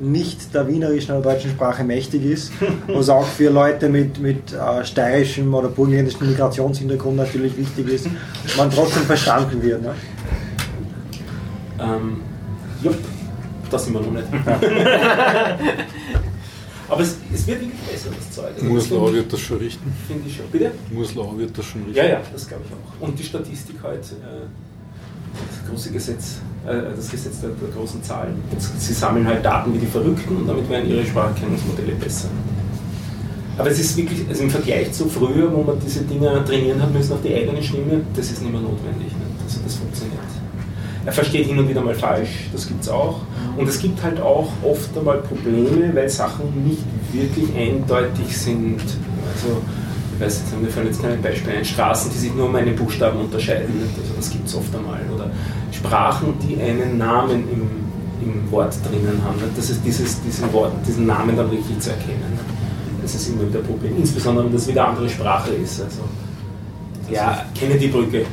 nicht 0.00 0.54
der 0.54 0.66
wienerischen 0.68 1.12
oder 1.12 1.20
deutschen 1.32 1.50
Sprache 1.50 1.84
mächtig 1.84 2.24
ist, 2.24 2.50
was 2.88 3.08
auch 3.08 3.26
für 3.26 3.50
Leute 3.50 3.88
mit, 3.88 4.18
mit 4.20 4.52
äh, 4.52 4.84
steirischem 4.84 5.52
oder 5.54 5.68
burgenländischem 5.68 6.28
Migrationshintergrund 6.28 7.16
natürlich 7.16 7.56
wichtig 7.56 7.88
ist, 7.88 8.06
man 8.56 8.70
trotzdem 8.70 9.02
verstanden 9.04 9.62
wird. 9.62 9.82
Ne? 9.82 9.94
ähm, 11.80 12.20
jupp, 12.82 12.96
das 13.70 13.84
sind 13.84 13.94
wir 13.94 14.00
noch 14.00 14.12
nicht. 14.12 14.26
aber 16.88 17.00
es, 17.02 17.16
es 17.32 17.46
wird 17.46 17.60
wirklich 17.60 17.80
besser, 17.80 18.10
das 18.16 18.30
Zeug. 18.30 18.46
Also 18.60 18.74
das 18.74 18.86
finde 18.86 19.12
wird 19.14 19.32
das 19.32 19.40
schon 19.40 19.58
richten. 19.58 19.92
ich- 20.00 20.06
finde 20.06 20.28
ich 20.28 20.36
schon. 20.36 20.46
Bitte? 20.50 20.70
Murslau 20.90 21.34
wird 21.38 21.56
das 21.56 21.64
schon 21.64 21.82
richten. 21.84 21.96
Ja, 21.96 22.04
ja, 22.06 22.20
das 22.32 22.48
glaube 22.48 22.62
ich 22.66 22.72
auch. 22.72 23.06
Und 23.08 23.18
die 23.18 23.24
Statistik 23.24 23.76
halt, 23.82 24.00
äh, 24.02 24.46
das 25.34 25.70
große 25.70 25.90
Gesetz, 25.90 26.36
äh, 26.66 26.94
das 26.96 27.10
Gesetz 27.10 27.40
der, 27.40 27.50
der 27.50 27.68
großen 27.68 28.02
Zahlen. 28.02 28.42
Sie 28.78 28.92
sammeln 28.92 29.26
halt 29.26 29.44
Daten 29.44 29.74
wie 29.74 29.78
die 29.78 29.86
Verrückten 29.86 30.36
und 30.36 30.48
damit 30.48 30.68
werden 30.68 30.88
ihre 30.88 31.04
Spracherkennungsmodelle 31.04 31.92
besser. 31.92 32.28
Aber 33.58 33.70
es 33.70 33.78
ist 33.78 33.96
wirklich, 33.96 34.26
also 34.28 34.44
im 34.44 34.50
Vergleich 34.50 34.92
zu 34.92 35.08
früher, 35.08 35.52
wo 35.52 35.62
man 35.62 35.78
diese 35.84 36.00
Dinger 36.02 36.44
trainieren 36.44 36.80
hat 36.80 36.92
müssen 36.92 37.12
auf 37.12 37.22
die 37.22 37.34
eigene 37.34 37.62
Stimme, 37.62 38.00
das 38.16 38.30
ist 38.30 38.42
nicht 38.42 38.52
mehr 38.52 38.60
notwendig. 38.60 39.08
Nicht? 39.08 39.42
Also 39.44 39.60
das 39.62 39.74
funktioniert. 39.74 40.18
Er 41.04 41.12
versteht 41.12 41.46
hin 41.46 41.58
und 41.58 41.68
wieder 41.68 41.82
mal 41.82 41.94
falsch, 41.94 42.48
das 42.52 42.66
gibt 42.66 42.82
es 42.82 42.88
auch. 42.88 43.20
Und 43.56 43.68
es 43.68 43.78
gibt 43.80 44.02
halt 44.02 44.20
auch 44.20 44.48
oft 44.62 44.96
einmal 44.96 45.18
Probleme, 45.18 45.94
weil 45.94 46.08
Sachen 46.08 46.64
nicht 46.64 46.84
wirklich 47.12 47.54
eindeutig 47.56 48.36
sind. 48.36 48.80
Also, 48.80 49.60
weiß 50.22 50.40
jetzt, 50.40 50.60
mir 50.60 50.68
fallen 50.68 50.86
jetzt 50.86 51.02
keine 51.02 51.16
Beispiele 51.16 51.58
ein, 51.58 51.64
Straßen, 51.64 52.10
die 52.12 52.18
sich 52.18 52.34
nur 52.34 52.46
um 52.46 52.54
einen 52.54 52.74
Buchstaben 52.76 53.20
unterscheiden. 53.20 53.78
Nicht? 53.80 53.98
Also 53.98 54.14
das 54.16 54.30
gibt 54.30 54.46
es 54.48 54.54
oft 54.54 54.74
einmal. 54.74 55.00
Oder 55.14 55.30
Sprachen, 55.72 56.34
die 56.40 56.60
einen 56.62 56.98
Namen 56.98 57.48
im, 57.50 57.70
im 58.26 58.50
Wort 58.50 58.74
drinnen 58.88 59.20
haben. 59.24 59.36
Nicht? 59.36 59.56
Das 59.58 59.70
ist 59.70 59.84
dieses, 59.84 60.22
diesen, 60.22 60.52
Wort, 60.52 60.72
diesen 60.86 61.06
Namen 61.06 61.36
dann 61.36 61.48
richtig 61.50 61.78
zu 61.80 61.90
erkennen. 61.90 62.22
Nicht? 62.30 63.02
Das 63.02 63.14
ist 63.16 63.28
immer 63.28 63.48
wieder 63.48 63.58
ein 63.58 63.66
Problem. 63.66 63.96
Insbesondere, 63.98 64.44
wenn 64.46 64.52
das 64.52 64.68
wieder 64.68 64.86
andere 64.88 65.08
Sprache 65.08 65.50
ist. 65.50 65.80
Also, 65.82 66.02
also 66.02 67.12
Ja. 67.12 67.44
ich 67.52 67.60
kenne 67.60 67.76
die 67.76 67.88
Brücke. 67.88 68.24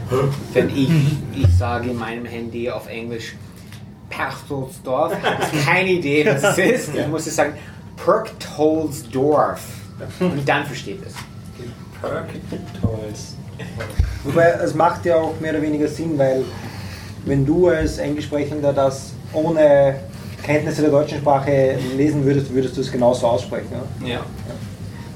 Wenn 0.53 0.69
ich, 0.69 0.89
ich 1.35 1.57
sage 1.57 1.89
in 1.89 1.97
meinem 1.97 2.25
Handy 2.25 2.69
auf 2.69 2.87
Englisch 2.87 3.35
Perchtoldsdorf, 4.11 5.13
habe 5.23 5.43
ich 5.53 5.65
keine 5.65 5.89
Idee, 5.91 6.25
was 6.25 6.43
es 6.43 6.57
ist. 6.87 6.95
Ich 6.95 7.07
muss 7.07 7.25
jetzt 7.25 7.35
sagen 7.35 7.53
Perchtoldsdorf. 8.03 9.61
Und 10.19 10.47
dann 10.47 10.65
versteht 10.65 10.99
es. 11.05 11.13
Tolls. 12.01 13.35
Wobei 14.23 14.49
es 14.63 14.73
macht 14.73 15.05
ja 15.05 15.17
auch 15.17 15.39
mehr 15.39 15.51
oder 15.51 15.61
weniger 15.61 15.87
Sinn, 15.87 16.17
weil 16.17 16.43
wenn 17.25 17.45
du 17.45 17.67
als 17.67 17.97
Englischsprechender 17.97 18.73
das 18.73 19.13
ohne 19.33 19.95
Kenntnisse 20.43 20.81
der 20.81 20.91
deutschen 20.91 21.19
Sprache 21.19 21.77
lesen 21.95 22.23
würdest, 22.25 22.53
würdest 22.53 22.77
du 22.77 22.81
es 22.81 22.91
genauso 22.91 23.27
aussprechen. 23.27 23.67
Oder? 23.71 24.07
Ja. 24.07 24.25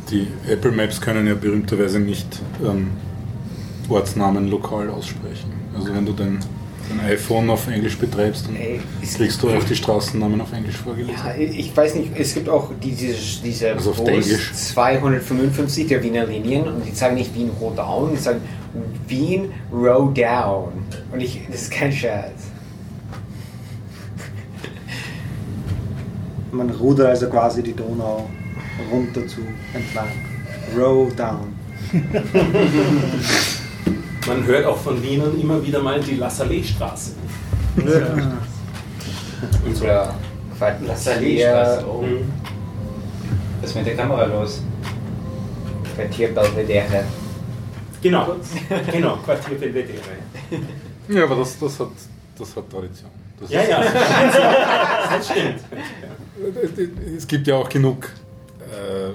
Die 0.10 0.28
Apple 0.48 0.72
Maps 0.72 1.00
können 1.00 1.26
ja 1.28 1.34
berühmterweise 1.34 2.00
nicht 2.00 2.42
ähm, 2.64 2.92
Ortsnamen 3.90 4.50
lokal 4.50 4.90
aussprechen. 4.90 5.52
Also 5.76 5.94
wenn 5.96 6.06
du 6.06 6.14
dein, 6.14 6.40
dein 6.90 7.00
iPhone 7.02 7.50
auf 7.50 7.68
Englisch 7.68 7.98
betreibst, 7.98 8.48
dann 8.48 8.56
Ey, 8.56 8.80
kriegst 9.16 9.42
du 9.42 9.50
auch 9.50 9.64
die 9.64 9.76
Straßennamen 9.76 10.40
auf 10.42 10.52
Englisch 10.54 10.78
vorgelesen. 10.78 11.16
Ja, 11.16 11.36
ich 11.36 11.76
weiß 11.76 11.96
nicht, 11.96 12.12
es 12.18 12.34
gibt 12.34 12.50
auch 12.50 12.72
diese, 12.82 13.14
diese 13.44 13.74
Also 13.74 13.92
auf 13.92 14.08
Englisch. 14.08 14.54
255 14.54 15.88
der 15.88 16.04
Wiener 16.04 16.26
Linien 16.26 16.68
und 16.68 16.86
die 16.86 16.92
sagen 16.92 17.16
nicht 17.16 17.34
Wien 17.36 17.50
Rodown, 17.60 18.12
die 18.12 18.18
sagen 18.18 18.42
Wien 19.08 19.52
Rowdown. 19.72 20.74
Und 21.12 21.22
ich, 21.22 21.42
das 21.52 21.64
ist 21.64 21.72
kein 21.72 21.92
Scherz. 21.92 22.32
Man 26.52 26.70
rudert 26.70 27.08
also 27.08 27.28
quasi 27.30 27.64
die 27.64 27.74
Donau 27.74 28.30
runter 28.92 29.26
zu 29.28 29.42
entlang. 29.74 30.10
Row 30.76 31.14
down. 31.16 31.54
Man 34.26 34.46
hört 34.46 34.66
auch 34.66 34.78
von 34.78 35.02
Wienern 35.04 35.40
immer 35.40 35.62
wieder 35.66 35.82
mal 35.82 36.00
die 36.00 36.16
La 36.16 36.28
Salée-Straße. 36.30 37.12
Und 39.66 39.76
so. 39.76 39.84
Oder 39.84 40.16
Quartier, 40.58 41.84
Oh. 41.86 42.02
Mhm. 42.02 42.32
Was 43.62 43.70
ist 43.70 43.76
mit 43.76 43.86
der 43.86 43.96
Kamera 43.96 44.26
los? 44.26 44.62
Quartier 45.96 46.34
Belvedere. 46.34 47.04
Genau, 48.02 48.36
genau, 48.92 49.18
Quartier 49.18 49.58
Belvedere. 49.58 50.00
Ja, 51.08 51.24
aber 51.24 51.36
das, 51.38 51.60
das, 51.60 51.80
hat, 51.80 51.90
das 52.38 52.56
hat 52.56 52.70
Tradition. 52.70 53.10
Das 53.40 53.50
Ja, 53.50 53.64
ja, 53.64 53.84
das 55.18 55.30
stimmt. 55.30 55.60
Es 57.18 57.28
gibt 57.28 57.48
ja 57.48 57.56
auch 57.56 57.70
genug 57.70 58.10
äh, 58.60 59.12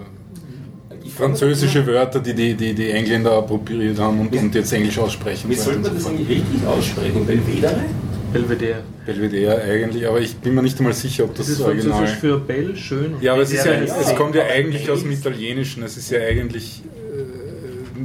französische 1.19 1.85
Wörter, 1.87 2.21
die 2.21 2.35
die, 2.35 2.55
die 2.55 2.73
die 2.75 2.91
Engländer 2.91 3.33
appropriiert 3.33 3.99
haben 3.99 4.21
und, 4.21 4.35
und 4.35 4.55
jetzt 4.55 4.73
Englisch 4.73 4.99
aussprechen. 4.99 5.51
Wie 5.51 5.55
soll 5.55 5.77
man 5.79 5.95
das 5.95 6.07
eigentlich 6.07 6.29
richtig 6.29 6.67
aussprechen? 6.67 7.27
Belvedere? 7.27 7.85
Belvedere. 8.33 8.83
Belvedere 9.05 9.63
eigentlich, 9.63 10.07
aber 10.07 10.21
ich 10.21 10.37
bin 10.37 10.55
mir 10.55 10.63
nicht 10.63 10.79
einmal 10.79 10.93
sicher, 10.93 11.25
ob 11.25 11.35
das, 11.35 11.47
Das 11.47 11.57
ist 11.57 11.61
Original 11.63 11.99
französisch 11.99 12.21
für 12.21 12.39
Bell, 12.39 12.77
schön. 12.77 13.15
Ja, 13.21 13.33
aber 13.33 13.43
es, 13.43 13.53
ist 13.53 13.65
ja, 13.65 13.73
es 13.73 14.15
kommt 14.15 14.35
ja 14.35 14.45
eigentlich 14.45 14.91
aus 14.91 15.03
dem. 15.03 15.13
Italienischen. 15.13 15.83
Es 15.83 15.97
ist 15.97 16.11
ja 16.11 16.21
eigentlich 16.21 16.83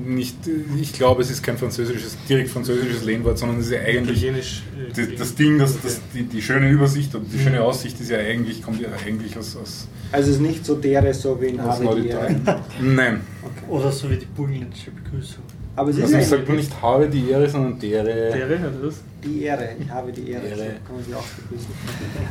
nicht, 0.05 0.35
ich 0.79 0.93
glaube, 0.93 1.21
es 1.21 1.31
ist 1.31 1.41
kein 1.43 1.57
französisches, 1.57 2.17
direkt 2.27 2.49
französisches 2.49 3.03
Lehnwort, 3.03 3.37
sondern 3.37 3.59
es 3.59 3.67
ist 3.67 3.71
ja 3.71 3.79
eigentlich 3.81 4.23
Italienisch. 4.23 4.63
äh, 4.77 4.93
das, 5.07 5.19
das 5.19 5.35
Ding, 5.35 5.57
das, 5.59 5.81
das, 5.81 6.01
die, 6.13 6.23
die 6.23 6.41
schöne 6.41 6.69
Übersicht 6.69 7.13
und 7.15 7.31
die 7.31 7.39
schöne 7.39 7.61
Aussicht 7.63 7.99
ist 7.99 8.09
ja 8.09 8.17
eigentlich, 8.19 8.61
kommt 8.61 8.81
ja 8.81 8.89
eigentlich 9.05 9.37
aus, 9.37 9.55
aus, 9.55 9.87
Also 10.11 10.29
es 10.31 10.35
ist 10.37 10.41
nicht 10.41 10.65
so 10.65 10.75
dere, 10.75 11.13
so 11.13 11.39
wie 11.41 11.47
in. 11.47 11.57
Norditalien. 11.57 12.41
Nein, 12.81 13.21
Oder 13.69 13.91
so 13.91 14.09
wie 14.09 14.17
die 14.17 14.25
burgenländische 14.25 14.91
Begrüßung. 14.91 15.43
Aber 15.75 15.89
es 15.89 15.97
ist 15.97 16.03
also 16.03 16.17
ich 16.17 16.27
sagt 16.27 16.47
man 16.47 16.57
nicht 16.57 16.81
habe 16.81 17.07
die 17.09 17.29
Ehre, 17.29 17.49
sondern 17.49 17.79
dere. 17.79 18.03
Dere, 18.05 18.59
hat 18.59 18.73
er 18.75 18.85
das? 18.85 18.95
die 19.23 19.43
Ehre. 19.43 19.69
Ich 19.79 19.89
habe 19.89 20.11
die 20.11 20.29
Ehre. 20.29 20.45
Ehre. 20.45 20.57
So 20.57 20.63
kann 20.85 20.95
man 20.95 21.03
sie 21.03 21.15
auch 21.15 21.23
begrüßen. 21.23 21.67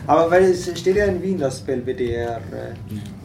Aber 0.07 0.31
weil 0.31 0.45
es 0.45 0.79
steht 0.79 0.97
ja 0.97 1.07
in 1.07 1.23
Wien, 1.23 1.39
das 1.39 1.61
Belvedere. 1.61 2.41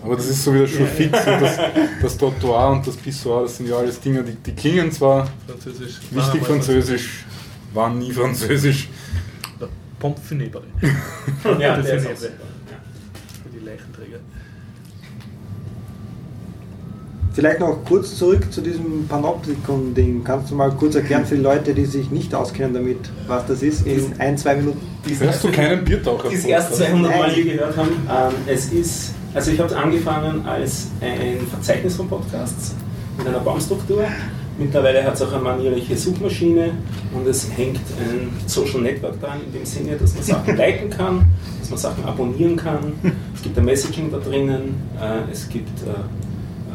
Aber 0.03 0.15
das 0.15 0.27
ist 0.27 0.43
so 0.43 0.53
wieder 0.53 0.67
schon 0.67 0.87
fix 0.87 1.19
und 1.19 1.41
das, 1.41 1.57
das 2.01 2.17
Trottoir 2.17 2.71
und 2.71 2.87
das 2.87 2.95
Pissoir, 2.95 3.43
das 3.43 3.57
sind 3.57 3.69
ja 3.69 3.75
alles 3.77 3.99
Dinge, 3.99 4.23
die, 4.23 4.33
die 4.35 4.53
klingen 4.53 4.91
zwar 4.91 5.27
Französisch. 5.47 5.99
einmal 6.11 6.39
französisch, 6.41 7.25
waren 7.73 7.99
nie 7.99 8.11
französisch. 8.11 8.89
Pompe 9.99 10.21
Funèbre. 10.21 10.61
Ja, 11.59 11.77
Das 11.77 11.85
der 11.85 11.95
ist 11.97 12.03
super. 12.03 12.15
Für 13.43 13.49
die 13.59 13.65
Leichenträger. 13.65 14.19
Vielleicht 17.37 17.59
noch 17.59 17.85
kurz 17.85 18.17
zurück 18.17 18.51
zu 18.51 18.61
diesem 18.61 19.07
Panoptikon-Ding. 19.07 20.23
Kannst 20.23 20.49
du 20.49 20.55
mal 20.55 20.71
kurz 20.71 20.95
erklären 20.95 21.23
für 21.23 21.35
die 21.35 21.43
Leute, 21.43 21.75
die 21.75 21.85
sich 21.85 22.09
nicht 22.09 22.33
auskennen 22.33 22.73
damit, 22.73 22.97
was 23.27 23.45
das 23.45 23.61
ist, 23.61 23.85
in 23.85 24.11
ein, 24.17 24.39
zwei 24.39 24.55
Minuten? 24.55 24.81
Hörst 25.19 25.43
du 25.43 25.51
keinen 25.51 25.85
Biertaucher? 25.85 26.29
Die 26.29 26.35
es 26.35 26.45
erst 26.45 26.77
200 26.77 27.15
Mal 27.15 27.31
je 27.31 27.43
gehört 27.43 27.77
haben. 27.77 27.91
Ähm, 27.91 28.33
es 28.47 28.73
ist, 28.73 29.13
also 29.35 29.51
ich 29.51 29.59
habe 29.59 29.69
es 29.69 29.75
angefangen 29.75 30.47
als 30.47 30.87
ein 30.99 31.45
Verzeichnis 31.45 31.95
von 31.95 32.07
Podcasts 32.07 32.73
mit 33.19 33.27
einer 33.27 33.41
Baumstruktur. 33.41 34.05
Mittlerweile 34.57 35.03
hat 35.03 35.13
es 35.13 35.21
auch 35.21 35.31
eine 35.31 35.43
manierliche 35.43 35.95
Suchmaschine 35.95 36.71
und 37.13 37.27
es 37.27 37.47
hängt 37.55 37.81
ein 37.99 38.31
Social 38.47 38.81
Network 38.81 39.21
dran, 39.21 39.41
in 39.45 39.53
dem 39.53 39.63
Sinne, 39.63 39.95
dass 39.95 40.15
man 40.15 40.23
Sachen 40.23 40.57
liken 40.57 40.89
kann, 40.89 41.27
dass 41.59 41.69
man 41.69 41.77
Sachen 41.77 42.03
abonnieren 42.03 42.55
kann. 42.55 42.93
Es 43.35 43.43
gibt 43.43 43.55
ein 43.59 43.65
Messaging 43.65 44.11
da 44.11 44.17
drinnen, 44.17 44.73
äh, 44.99 45.31
es 45.31 45.47
gibt 45.47 45.83
äh, 45.83 45.91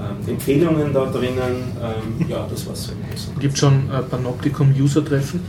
ähm, 0.03 0.29
Empfehlungen 0.29 0.93
da 0.93 1.07
drinnen. 1.07 1.77
Ähm, 1.83 2.29
ja, 2.29 2.47
das 2.49 2.67
war's 2.67 2.93
Gibt 3.39 3.59
schon 3.59 3.91
äh, 3.91 4.03
Panoptikum-User-Treffen? 4.03 5.41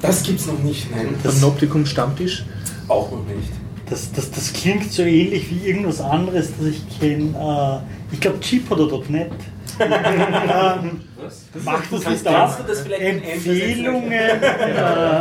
Das 0.00 0.22
gibt's 0.22 0.46
noch 0.46 0.58
nicht, 0.58 0.90
nein. 0.94 1.14
Panoptikum-Stammtisch? 1.22 2.44
auch 2.88 3.10
noch 3.10 3.24
nicht. 3.26 3.50
Das, 3.88 4.10
das, 4.12 4.30
das 4.30 4.52
klingt 4.52 4.90
so 4.92 5.02
ähnlich 5.02 5.48
wie 5.50 5.68
irgendwas 5.68 6.00
anderes, 6.00 6.50
das 6.58 6.68
ich 6.68 6.98
kenne. 6.98 7.82
Äh, 8.12 8.14
ich 8.14 8.20
glaube, 8.20 8.40
cheapoder.net. 8.40 9.30
Was? 9.78 11.64
macht 11.64 11.92
das 11.92 12.02
Kannst- 12.04 12.24
nicht 12.24 12.28
auch? 12.28 12.32
kannst 12.46 12.58
du 12.58 12.62
das 12.64 12.80
vielleicht 12.80 13.02
in 13.02 13.22
Empfehlungen, 13.22 14.12
äh, 14.12 14.78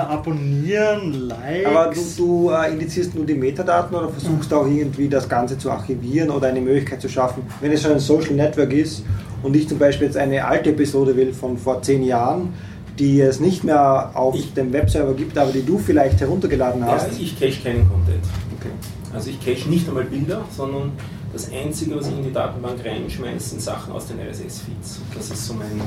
abonnieren, 0.10 1.14
Likes. 1.30 1.66
Aber 1.66 1.92
du, 1.94 2.02
du 2.18 2.50
äh, 2.52 2.72
indizierst 2.74 3.16
nur 3.16 3.26
die 3.26 3.34
Metadaten 3.36 3.96
oder 3.96 4.10
versuchst 4.10 4.54
auch 4.54 4.66
irgendwie 4.68 5.08
das 5.10 5.28
Ganze 5.28 5.58
zu 5.58 5.72
archivieren 5.72 6.30
oder 6.30 6.48
eine 6.48 6.62
Möglichkeit 6.62 7.02
zu 7.02 7.10
schaffen, 7.10 7.44
wenn 7.62 7.72
es 7.72 7.82
schon 7.82 7.92
ein 7.94 8.00
Social 8.00 8.34
Network 8.34 8.74
ist 8.74 9.04
und 9.44 9.56
ich 9.56 9.68
zum 9.68 9.78
Beispiel 9.80 10.08
jetzt 10.08 10.18
eine 10.18 10.46
alte 10.46 10.70
Episode 10.72 11.16
will 11.16 11.34
von 11.34 11.58
vor 11.58 11.82
zehn 11.82 12.04
Jahren, 12.04 12.54
die 13.00 13.20
es 13.22 13.40
nicht 13.40 13.64
mehr 13.64 14.12
auf 14.14 14.36
Ich- 14.36 14.54
dem 14.54 14.72
Webserver 14.74 15.14
gibt, 15.14 15.38
aber 15.38 15.52
die 15.52 15.66
du 15.66 15.78
vielleicht 15.78 16.20
heruntergeladen 16.22 16.82
Ja, 16.82 16.94
hast. 16.94 17.20
ich 17.20 17.40
cache 17.40 17.62
keinen 17.64 17.90
Content. 17.90 18.24
Okay. 18.60 18.70
Also 19.14 19.30
ich 19.30 19.40
cache 19.40 19.70
nicht 19.70 19.88
einmal 19.88 20.04
Bilder, 20.06 20.42
sondern 20.56 20.92
das 21.36 21.52
Einzige, 21.52 21.96
was 21.98 22.08
ich 22.08 22.14
in 22.18 22.24
die 22.24 22.32
Datenbank 22.34 22.84
reinschmeiße, 22.84 23.50
sind 23.50 23.62
Sachen 23.62 23.94
aus 23.94 24.08
den 24.08 24.18
RSS-Feeds. 24.20 25.02
Das 25.16 25.30
ist 25.32 25.46
so 25.46 25.54
mein 25.54 25.82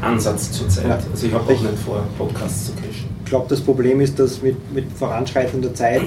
Ansatz 0.00 0.52
zurzeit. 0.52 0.86
Ja. 0.86 0.98
Also 1.12 1.26
ich 1.26 1.32
habe 1.32 1.44
auch 1.44 1.50
Ich- 1.50 1.60
nicht 1.60 1.78
vor, 1.84 2.02
Podcasts 2.18 2.66
zu 2.66 2.72
cachen. 2.72 2.88
Ich 3.24 3.30
glaube, 3.30 3.46
das 3.48 3.60
Problem 3.60 4.00
ist, 4.00 4.18
dass 4.18 4.40
mit, 4.42 4.56
mit 4.72 4.90
voranschreitender 4.92 5.74
Zeit 5.74 6.02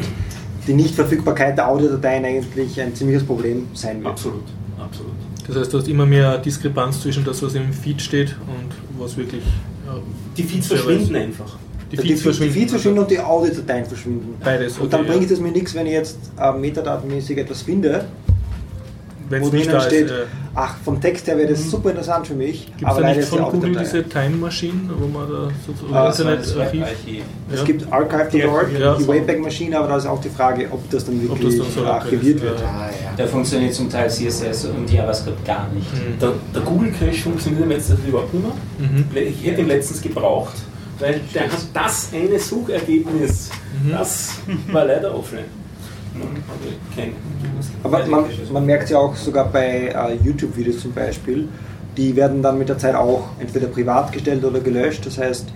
die 0.67 0.73
Nichtverfügbarkeit 0.73 1.57
der 1.57 1.67
Audiodateien 1.69 2.25
eigentlich 2.25 2.79
ein 2.81 2.93
ziemliches 2.95 3.23
Problem 3.23 3.67
sein 3.73 3.97
wird. 3.99 4.07
Absolut, 4.11 4.43
absolut. 4.79 5.11
Das 5.47 5.55
heißt, 5.57 5.73
du 5.73 5.77
hast 5.79 5.87
immer 5.87 6.05
mehr 6.05 6.37
Diskrepanz 6.37 7.01
zwischen 7.01 7.23
das, 7.25 7.41
was 7.41 7.55
im 7.55 7.71
Feed 7.73 8.01
steht 8.01 8.35
und 8.47 9.01
was 9.01 9.17
wirklich. 9.17 9.43
Ja, 9.85 9.95
Die 10.37 10.43
Feeds 10.43 10.67
verschwinden 10.67 11.13
weiß. 11.13 11.21
einfach. 11.23 11.57
die 11.91 11.95
Die, 11.95 12.01
Feeds 12.03 12.17
die, 12.19 12.23
verschwinden. 12.23 12.53
die 12.53 12.59
Feeds 12.59 12.71
verschwinden 12.71 12.99
und 12.99 13.09
die 13.11 13.19
Audiodateien 13.19 13.85
verschwinden. 13.85 14.35
Beides, 14.43 14.77
Und 14.77 14.93
dann 14.93 15.01
okay, 15.01 15.09
bringt 15.13 15.27
ja. 15.29 15.33
es 15.35 15.39
mir 15.41 15.51
nichts, 15.51 15.73
wenn 15.73 15.87
ich 15.87 15.93
jetzt 15.93 16.19
äh, 16.39 16.51
metadatenmäßig 16.53 17.37
etwas 17.39 17.63
finde, 17.63 18.05
Wenn 19.29 19.41
wo 19.43 19.47
es 19.47 19.53
nicht 19.53 19.65
drinnen 19.67 19.79
da 19.79 19.85
steht, 19.85 20.05
ist. 20.07 20.11
Äh, 20.11 20.25
ach, 20.55 20.75
vom 20.83 20.99
Text 20.99 21.27
her 21.27 21.37
wäre 21.37 21.49
das 21.49 21.69
super 21.69 21.91
interessant 21.91 22.27
für 22.27 22.33
mich, 22.33 22.65
Gibt 22.77 22.89
es 22.91 22.97
da 22.97 23.13
nicht 23.13 23.27
von 23.29 23.43
Google 23.43 23.75
diese 23.75 24.03
Time 24.03 24.37
Machine, 24.37 24.89
wo 24.97 25.07
man 25.07 25.29
da 25.29 25.47
sozusagen 25.65 25.93
Ah, 25.95 26.05
das 26.07 26.19
Internetarchiv. 26.19 26.73
Webarchiv. 26.73 27.23
Es 27.51 27.59
Ja. 27.59 27.65
gibt 27.65 27.93
archive.org, 27.93 28.67
Ja. 28.79 28.95
die 28.95 29.07
Wayback-Maschine, 29.07 29.77
aber 29.77 29.87
da 29.89 29.97
ist 29.97 30.05
auch 30.07 30.19
die 30.21 30.29
Frage, 30.29 30.67
ob 30.71 30.89
das 30.89 31.05
dann 31.05 31.15
Ob 31.29 31.39
das 31.39 31.53
wirklich 31.53 31.57
dann 31.75 31.83
so 31.83 31.85
archiviert 31.89 32.37
ist, 32.37 32.43
wird. 32.43 32.59
ja. 32.59 32.65
Ah, 32.67 32.89
ja. 32.89 33.11
Da 33.17 33.27
funktioniert 33.27 33.73
zum 33.73 33.89
Teil 33.89 34.09
CSS 34.09 34.65
und 34.65 34.91
JavaScript 34.91 35.45
gar 35.45 35.67
nicht. 35.73 35.93
Mhm. 35.93 36.19
Der, 36.19 36.31
der 36.55 36.61
Google 36.63 36.91
Cache 36.91 37.13
funktioniert 37.21 37.63
im 37.63 37.69
letzten 37.69 37.97
überhaupt 38.07 38.33
nicht 38.33 38.43
mehr. 38.43 38.89
Mhm. 38.89 39.05
Ich 39.15 39.45
hätte 39.45 39.61
ihn 39.61 39.67
letztens 39.67 40.01
gebraucht, 40.01 40.55
weil 40.99 41.21
der 41.35 41.43
hat 41.43 41.51
das 41.73 42.09
eine 42.13 42.39
Suchergebnis. 42.39 43.49
Mhm. 43.83 43.91
Das 43.91 44.31
war 44.71 44.85
leider 44.85 45.13
offline. 45.15 45.45
Aber 47.83 48.05
man, 48.07 48.25
man 48.51 48.65
merkt 48.65 48.85
es 48.85 48.89
ja 48.91 48.97
auch 48.97 49.15
sogar 49.15 49.45
bei 49.49 49.87
äh, 49.87 50.15
YouTube-Videos 50.23 50.79
zum 50.81 50.91
Beispiel, 50.93 51.47
die 51.97 52.15
werden 52.15 52.41
dann 52.41 52.57
mit 52.57 52.69
der 52.69 52.77
Zeit 52.77 52.95
auch 52.95 53.29
entweder 53.39 53.67
privat 53.67 54.11
gestellt 54.11 54.43
oder 54.43 54.59
gelöscht. 54.59 55.05
Das 55.05 55.17
heißt, 55.17 55.47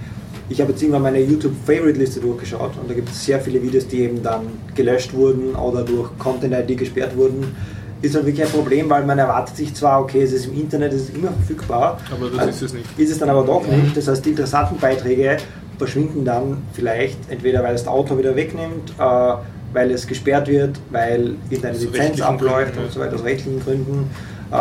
ich 0.50 0.60
habe 0.62 0.72
jetzt 0.72 0.82
irgendwann 0.82 1.04
meine 1.04 1.20
YouTube-Favorite-Liste 1.20 2.20
durchgeschaut 2.20 2.72
und 2.82 2.89
da 2.89 2.94
gibt 2.94 3.10
es 3.10 3.26
sehr 3.26 3.39
viele 3.39 3.62
Videos, 3.62 3.88
die 3.88 4.02
eben 4.02 4.22
dann 4.22 4.42
gelöscht 4.76 5.13
wurden 5.13 5.56
oder 5.56 5.84
durch 5.84 6.10
Content-ID 6.20 6.78
gesperrt 6.78 7.16
wurden. 7.16 7.56
Ist 8.02 8.16
dann 8.16 8.26
wirklich 8.26 8.46
ein 8.46 8.52
Problem, 8.52 8.89
weil 8.89 9.06
man 9.06 9.18
erwartet 9.18 9.56
sich 9.56 9.74
zwar, 9.74 10.02
okay, 10.02 10.22
es 10.24 10.34
ist 10.34 10.48
im 10.48 10.56
Internet, 10.60 10.92
es 10.92 11.04
ist 11.04 11.16
immer 11.16 11.32
verfügbar, 11.32 11.98
Aber 12.12 12.30
das 12.30 12.39
Also, 12.39 12.50
ist 12.52 12.62
es 12.63 12.74
nicht. 12.74 13.00
ist 13.00 13.12
es 13.12 13.20
dann 13.20 13.30
aber 13.30 13.44
doch 13.46 13.66
nicht. 13.66 13.96
Das 13.96 14.10
heißt, 14.10 14.26
die 14.26 14.32
interessanten 14.32 14.78
Beiträge 14.78 15.38
verschwinden 15.78 16.26
dann 16.26 16.58
vielleicht 16.74 17.18
entweder, 17.30 17.63
weil 17.63 17.76
es 17.76 17.84
der 17.84 17.94
Autor 17.94 18.18
wieder 18.20 18.36
wegnimmt, 18.36 18.92
äh, 19.00 19.34
weil 19.74 19.92
es 19.92 20.08
gesperrt 20.08 20.48
wird, 20.48 20.80
weil 20.92 21.36
irgendeine 21.50 21.76
Aus 21.76 21.84
Lizenz 21.84 22.22
abläuft 22.22 22.74
Gründen, 22.74 22.86
und 22.86 22.92
so 22.94 23.00
weiter, 23.00 23.16
aus 23.16 23.24
rechtlichen 23.24 23.64
Gründen. 23.64 24.10
Äh, 24.52 24.56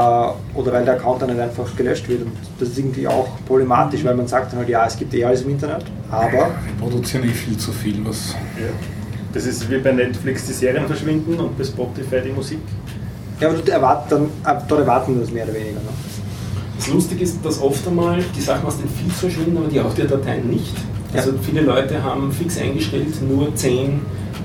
oder 0.59 0.73
weil 0.73 0.85
der 0.85 0.95
Account 0.95 1.23
dann 1.23 1.31
halt 1.31 1.41
einfach 1.41 1.77
gelöscht 1.77 2.09
wird. 2.09 2.23
Und 2.23 2.33
das 2.59 2.71
ist 2.71 2.79
irgendwie 2.79 3.07
auch 3.07 3.29
problematisch, 3.47 4.03
weil 4.05 4.15
man 4.15 4.27
sagt 4.27 4.53
dann 4.53 4.61
halt, 4.61 4.69
ja, 4.69 4.87
es 4.87 4.97
gibt 4.97 5.13
eh 5.15 5.25
alles 5.25 5.43
im 5.43 5.51
Internet, 5.51 5.85
aber 6.11 6.33
Wir 6.33 6.49
produzieren 6.81 7.25
eh 7.25 7.29
viel 7.29 7.59
zu 7.59 7.73
viel, 7.73 8.05
was. 8.05 8.35
Ja. 8.59 8.69
Das 9.35 9.47
ist 9.47 9.71
wie 9.71 9.79
bei 9.79 9.93
Netflix 9.93 10.47
die 10.47 10.53
Serien 10.53 10.87
verschwinden 10.87 11.39
und 11.39 11.59
bei 11.59 11.65
Spotify 11.65 12.21
die 12.25 12.33
Musik. 12.33 12.59
ja, 13.41 13.49
aber 13.49 13.57
dort 13.57 13.69
erwarten, 13.69 14.31
dann, 14.45 14.57
äh, 14.57 14.61
dort 14.67 14.81
erwarten 14.81 15.15
wir 15.15 15.21
das 15.21 15.31
mehr 15.31 15.45
oder 15.45 15.55
weniger. 15.55 15.81
Ne? 15.81 15.89
Das 16.79 16.89
Lustige 16.89 17.23
ist, 17.23 17.45
dass 17.45 17.61
oft 17.61 17.87
einmal 17.87 18.23
die 18.35 18.41
Sachen 18.41 18.67
aus 18.67 18.79
den 18.79 18.89
Feeds 18.89 19.21
verschwinden, 19.21 19.57
aber 19.59 19.69
die 19.69 19.81
Audiodateien 19.81 20.49
nicht. 20.49 20.75
Also 21.15 21.33
viele 21.43 21.61
Leute 21.61 22.03
haben 22.03 22.33
fix 22.33 22.59
eingestellt 22.59 23.21
nur 23.23 23.55
10 23.55 24.01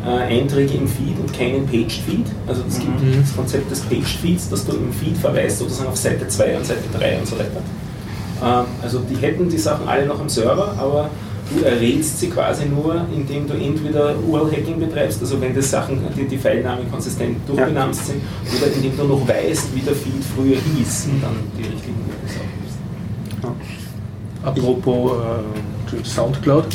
äh, 0.08 0.40
Einträge 0.40 0.74
im 0.76 0.88
Feed 0.88 1.20
und 1.20 1.34
keinen 1.38 1.66
Paged 1.68 1.92
Feed. 2.08 2.26
Also 2.48 2.62
es 2.68 2.80
gibt 2.80 3.02
Mhm. 3.02 3.22
das 3.22 3.36
Konzept 3.36 3.70
des 3.70 3.82
Paged 3.82 4.06
Feeds, 4.22 4.50
dass 4.50 4.66
du 4.66 4.74
im 4.78 4.94
Feed 4.94 5.18
verweist 5.18 5.60
sozusagen 5.60 5.90
auf 5.90 5.98
Seite 5.98 6.28
2 6.28 6.58
und 6.58 6.66
Seite 6.66 6.84
3 6.98 7.20
und 7.20 7.28
so 7.28 7.36
weiter. 7.38 7.62
Ähm, 8.44 8.66
also 8.82 9.00
die 9.00 9.16
hätten 9.18 9.50
die 9.50 9.58
Sachen 9.58 9.88
alle 9.88 10.06
noch 10.06 10.20
am 10.20 10.30
Server, 10.30 10.74
aber 10.78 11.10
du 11.56 11.64
errätst 11.66 12.20
sie 12.20 12.30
quasi 12.30 12.66
nur, 12.66 13.06
indem 13.16 13.48
du 13.48 13.54
entweder 13.56 14.16
URL-Hacking 14.28 14.80
betreibst, 14.80 15.20
also 15.22 15.40
wenn 15.42 15.54
die 15.56 15.62
Sachen, 15.62 16.00
die, 16.16 16.26
die 16.26 16.38
Pfeilnamen 16.38 16.90
konsistent 16.92 17.38
durchbenamst 17.48 18.06
sind, 18.08 18.22
oder 18.58 18.72
indem 18.74 18.96
du 18.98 19.04
noch 19.06 19.28
weißt, 19.28 19.74
wie 19.76 19.80
der 19.82 19.94
Feed 19.96 20.24
früher 20.36 20.58
hieß 20.58 21.08
und 21.12 21.24
dann 21.24 21.36
die 21.58 21.64
richtigen 21.64 21.96
URLs 22.08 22.36
aufgibst. 22.36 23.58
Apropos 24.44 25.12
äh, 25.14 26.04
Soundcloud. 26.06 26.66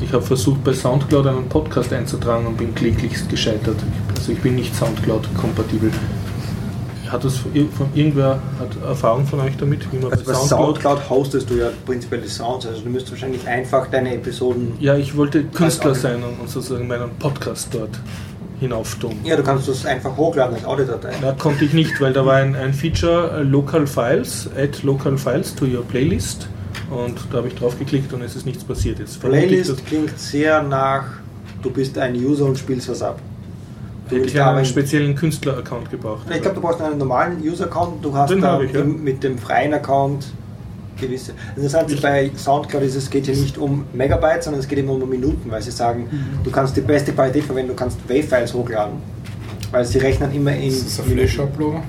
Ich 0.00 0.12
habe 0.12 0.22
versucht, 0.22 0.62
bei 0.64 0.72
Soundcloud 0.72 1.26
einen 1.26 1.48
Podcast 1.48 1.92
einzutragen 1.92 2.46
und 2.46 2.56
bin 2.56 2.74
kläglichst 2.74 3.28
gescheitert. 3.28 3.76
Also 4.16 4.32
ich 4.32 4.38
bin 4.40 4.56
nicht 4.56 4.74
Soundcloud-kompatibel. 4.74 5.90
Hat 7.08 7.24
das 7.24 7.36
von 7.36 7.52
irgendwer 7.94 8.40
hat 8.58 8.70
Erfahrung 8.84 9.24
von 9.26 9.40
euch 9.40 9.56
damit, 9.56 9.86
wie 9.92 9.98
man 9.98 10.10
Also 10.10 10.24
bei 10.24 10.34
Soundcloud... 10.34 10.82
Soundcloud 10.82 11.10
hostest 11.10 11.50
du 11.50 11.54
ja 11.54 11.68
prinzipiell 11.86 12.20
die 12.20 12.28
Sounds, 12.28 12.66
also 12.66 12.80
du 12.80 12.88
müsstest 12.88 13.12
wahrscheinlich 13.12 13.46
einfach 13.46 13.86
deine 13.88 14.14
Episoden. 14.14 14.72
Ja, 14.80 14.96
ich 14.96 15.16
wollte 15.16 15.44
Künstler 15.44 15.90
Als 15.90 16.04
Audio. 16.04 16.20
sein 16.20 16.38
und 16.40 16.50
sozusagen 16.50 16.88
meinen 16.88 17.10
Podcast 17.18 17.68
dort 17.72 18.00
hinauftun. 18.58 19.16
Ja, 19.24 19.36
du 19.36 19.42
kannst 19.42 19.68
das 19.68 19.86
einfach 19.86 20.16
hochladen 20.16 20.56
als 20.56 20.64
Audiodatei. 20.64 21.12
Da 21.20 21.32
konnte 21.32 21.64
ich 21.64 21.72
nicht, 21.72 22.00
weil 22.00 22.12
da 22.12 22.24
war 22.26 22.36
ein, 22.36 22.56
ein 22.56 22.72
Feature 22.72 23.38
äh, 23.38 23.42
Local 23.42 23.86
Files, 23.86 24.48
add 24.56 24.78
Local 24.82 25.16
Files 25.16 25.54
to 25.54 25.66
your 25.66 25.84
Playlist 25.84 26.48
und 26.90 27.18
da 27.30 27.38
habe 27.38 27.48
ich 27.48 27.54
drauf 27.54 27.78
geklickt 27.78 28.12
und 28.12 28.22
es 28.22 28.36
ist 28.36 28.46
nichts 28.46 28.64
passiert. 28.64 28.98
Jetzt 28.98 29.14
ich, 29.16 29.20
Playlist 29.20 29.86
klingt 29.86 30.18
sehr 30.18 30.62
nach, 30.62 31.04
du 31.62 31.70
bist 31.70 31.96
ein 31.98 32.14
User 32.14 32.44
und 32.46 32.58
spielst 32.58 32.88
was 32.88 33.02
ab. 33.02 33.18
hätte 34.08 34.20
ich 34.26 34.40
aber- 34.40 34.58
einen 34.58 34.66
speziellen 34.66 35.14
Künstler-Account 35.14 35.90
gebraucht. 35.90 36.26
Ich 36.32 36.40
glaube, 36.42 36.56
du 36.56 36.60
brauchst 36.60 36.80
einen 36.82 36.98
normalen 36.98 37.40
User-Account. 37.42 38.04
Du 38.04 38.14
hast 38.14 38.30
Den 38.30 38.40
da 38.42 38.52
habe 38.52 38.66
ich, 38.66 38.72
ja. 38.72 38.84
mit 38.84 39.22
dem 39.22 39.38
freien 39.38 39.72
Account 39.74 40.26
gewisse. 41.00 41.32
Interessant 41.56 41.90
ist 41.90 42.02
bei 42.02 42.30
Soundcloud 42.36 42.82
ist, 42.84 42.94
es 42.94 43.10
geht 43.10 43.26
ja 43.26 43.34
nicht 43.34 43.56
um 43.58 43.84
Megabytes, 43.94 44.44
sondern 44.44 44.60
es 44.60 44.68
geht 44.68 44.78
immer 44.78 44.92
um 44.92 45.08
Minuten, 45.08 45.50
weil 45.50 45.60
sie 45.62 45.70
sagen, 45.72 46.06
Mhm. 46.10 46.44
du 46.44 46.50
kannst 46.50 46.76
die 46.76 46.82
beste 46.82 47.12
Qualität 47.12 47.44
verwenden, 47.44 47.70
du 47.70 47.74
kannst 47.76 47.98
WAV-Files 48.08 48.52
hochladen. 48.54 48.94
Weil 49.72 49.84
sie 49.84 49.98
rechnen 49.98 50.32
immer 50.32 50.52
in. 50.54 50.68
Ist 50.68 50.86
das 50.98 51.04
ein 51.04 51.10
Flash-Uploader? 51.12 51.82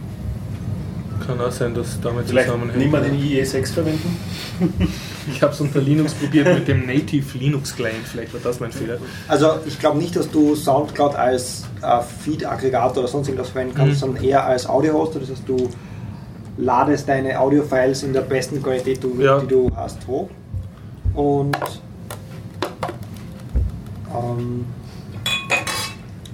Kann 1.27 1.39
auch 1.41 1.51
sein, 1.51 1.73
dass 1.75 1.99
damit 2.01 2.27
Vielleicht 2.27 2.47
zusammenhängt. 2.47 2.91
mehr 2.91 3.01
den 3.01 3.15
IE6 3.19 3.71
verwenden. 3.73 4.17
Ich 5.31 5.41
habe 5.41 5.53
es 5.53 5.59
unter 5.61 5.81
Linux 5.81 6.13
probiert 6.13 6.47
mit 6.53 6.67
dem 6.67 6.85
Native 6.85 7.37
Linux 7.37 7.75
Client, 7.75 8.05
vielleicht 8.05 8.33
war 8.33 8.41
das 8.43 8.59
mein 8.59 8.71
Fehler. 8.71 8.97
Also 9.27 9.55
ich 9.65 9.79
glaube 9.79 9.97
nicht, 9.97 10.15
dass 10.15 10.29
du 10.29 10.55
Soundcloud 10.55 11.15
als 11.15 11.65
äh, 11.81 11.99
Feed-Aggregator 12.23 12.99
oder 12.99 13.07
sonst 13.07 13.27
irgendwas 13.27 13.49
verwenden 13.49 13.73
kannst, 13.75 13.95
Mhm. 13.95 13.99
sondern 13.99 14.23
eher 14.23 14.45
als 14.45 14.67
Audio-Hoster. 14.69 15.19
Das 15.19 15.29
heißt, 15.31 15.43
du 15.47 15.69
ladest 16.57 17.09
deine 17.09 17.39
Audio-Files 17.39 18.03
in 18.03 18.13
der 18.13 18.21
besten 18.21 18.61
Qualität, 18.61 19.03
du, 19.03 19.19
Ja. 19.19 19.39
die 19.39 19.47
du 19.47 19.71
hast, 19.75 20.05
hoch. 20.07 20.29
Und 21.15 21.57
ähm, 24.13 24.65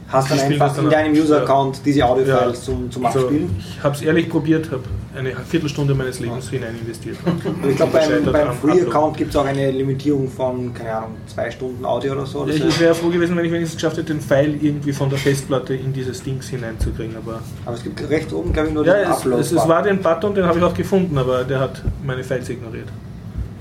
hast 0.09 0.32
dann 0.32 0.39
einfach 0.39 0.78
in 0.78 0.89
deinem. 0.89 1.13
User-Account 1.13 1.82
diese 1.86 2.05
Audio-Files 2.05 2.57
Ja. 2.59 2.63
zum, 2.65 2.91
zum 2.91 3.05
Also, 3.05 3.19
Abspielen. 3.19 3.55
ich 3.59 3.84
habe 3.84 3.95
es 3.95 4.01
ehrlich 4.01 4.30
probiert, 4.30 4.69
habe 4.72 4.84
eine 5.16 5.36
Viertelstunde 5.47 5.93
meines 5.93 6.20
Lebens 6.20 6.49
hinein 6.49 6.76
investiert. 6.80 7.18
Und 7.26 7.41
ich 7.70 7.76
glaube, 7.76 7.91
beim, 7.91 8.32
beim 8.32 8.53
Free-Account 8.53 9.18
gibt 9.18 9.32
es 9.32 9.36
auch 9.36 9.45
eine 9.45 9.72
Limitierung 9.72 10.30
von, 10.30 10.74
keine 10.74 10.95
Ahnung, 10.95 11.18
zwei 11.28 11.51
Stunden 11.51 11.84
Audio 11.86 12.14
oder 12.14 12.26
so. 12.26 12.45
Ja, 12.47 12.53
Das 12.57 12.76
ich 12.76 12.80
wäre 12.80 12.95
froh 12.95 13.09
gewesen, 13.09 13.36
wenn 13.36 13.45
ich 13.45 13.51
wenigstens 13.51 13.76
geschafft 13.78 13.97
hätte, 13.97 14.14
den 14.14 14.22
Pfeil 14.22 14.55
irgendwie 14.62 14.93
von 14.93 15.09
der 15.09 15.20
Festplatte 15.20 15.74
in 15.74 15.91
dieses 15.93 16.24
Dings 16.24 16.47
hineinzukriegen. 16.49 17.16
Aber 17.18 17.41
aber 17.66 17.76
es 17.76 17.84
gibt 17.84 18.09
rechts 18.09 18.32
oben, 18.34 18.53
glaube 18.53 18.70
ich, 18.70 18.74
nur 18.74 18.86
ja, 18.86 18.93
den 19.03 19.12
es, 19.12 19.47
es, 19.47 19.51
es 19.51 19.68
war 19.68 19.84
den 19.84 20.01
Button, 20.01 20.34
den 20.34 20.45
habe 20.45 20.59
ich 20.59 20.64
auch 20.64 20.74
gefunden, 20.74 21.18
aber 21.18 21.43
der 21.43 21.59
hat 21.59 21.82
meine 22.03 22.24
Files 22.24 22.49
ignoriert. 22.49 22.88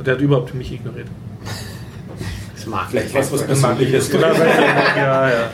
Der 0.04 0.14
hat 0.14 0.20
überhaupt 0.20 0.54
mich 0.54 0.72
ignoriert. 0.72 1.08
Das 2.54 2.66
mag 2.66 2.90
Vielleicht 2.90 3.14
was, 3.14 3.32
was 3.32 3.46
Das 3.46 3.60
mag 3.60 3.80
ich 3.80 3.90
Persönliches. 3.90 4.12
jetzt. 4.12 4.22
ja, 4.96 5.28
ja. 5.30 5.50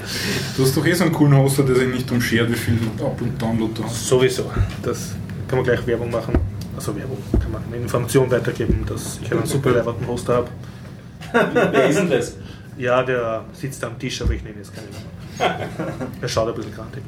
Du 0.57 0.63
hast 0.65 0.77
doch 0.77 0.85
eh 0.85 0.93
so 0.93 1.05
einen 1.05 1.13
coolen 1.13 1.37
Hoster, 1.37 1.63
der 1.63 1.77
sich 1.77 1.89
nicht 1.89 2.11
umschert, 2.11 2.51
wie 2.51 2.55
viel 2.57 2.79
Up- 3.01 3.21
und 3.21 3.41
Download 3.41 3.73
du 3.75 3.85
hast. 3.85 4.07
Sowieso. 4.09 4.51
Das 4.83 5.15
kann 5.49 5.59
man 5.59 5.65
gleich 5.65 5.87
Werbung 5.87 6.11
machen. 6.11 6.35
Also 6.77 6.95
Werbung, 6.97 7.19
kann 7.41 7.51
man 7.53 7.63
eine 7.67 7.77
Information 7.77 8.31
weitergeben, 8.31 8.85
dass 8.87 9.19
ich 9.23 9.33
einen 9.33 9.47
super 9.47 9.71
leverten 9.71 10.07
Hoster 10.07 10.35
habe. 10.37 10.49
Wer 11.73 11.87
ist 11.89 11.99
denn 11.99 12.11
das? 12.11 12.35
Ja, 12.77 13.03
der 13.03 13.45
sitzt 13.55 13.83
am 13.85 13.99
Tisch, 13.99 14.21
aber 14.21 14.33
ich 14.33 14.43
nenne 14.43 14.57
jetzt 14.59 14.73
keine 14.75 14.87
Namen. 14.89 16.11
Er 16.21 16.29
schaut 16.29 16.49
ein 16.49 16.55
bisschen 16.55 16.75
grantig. 16.75 17.03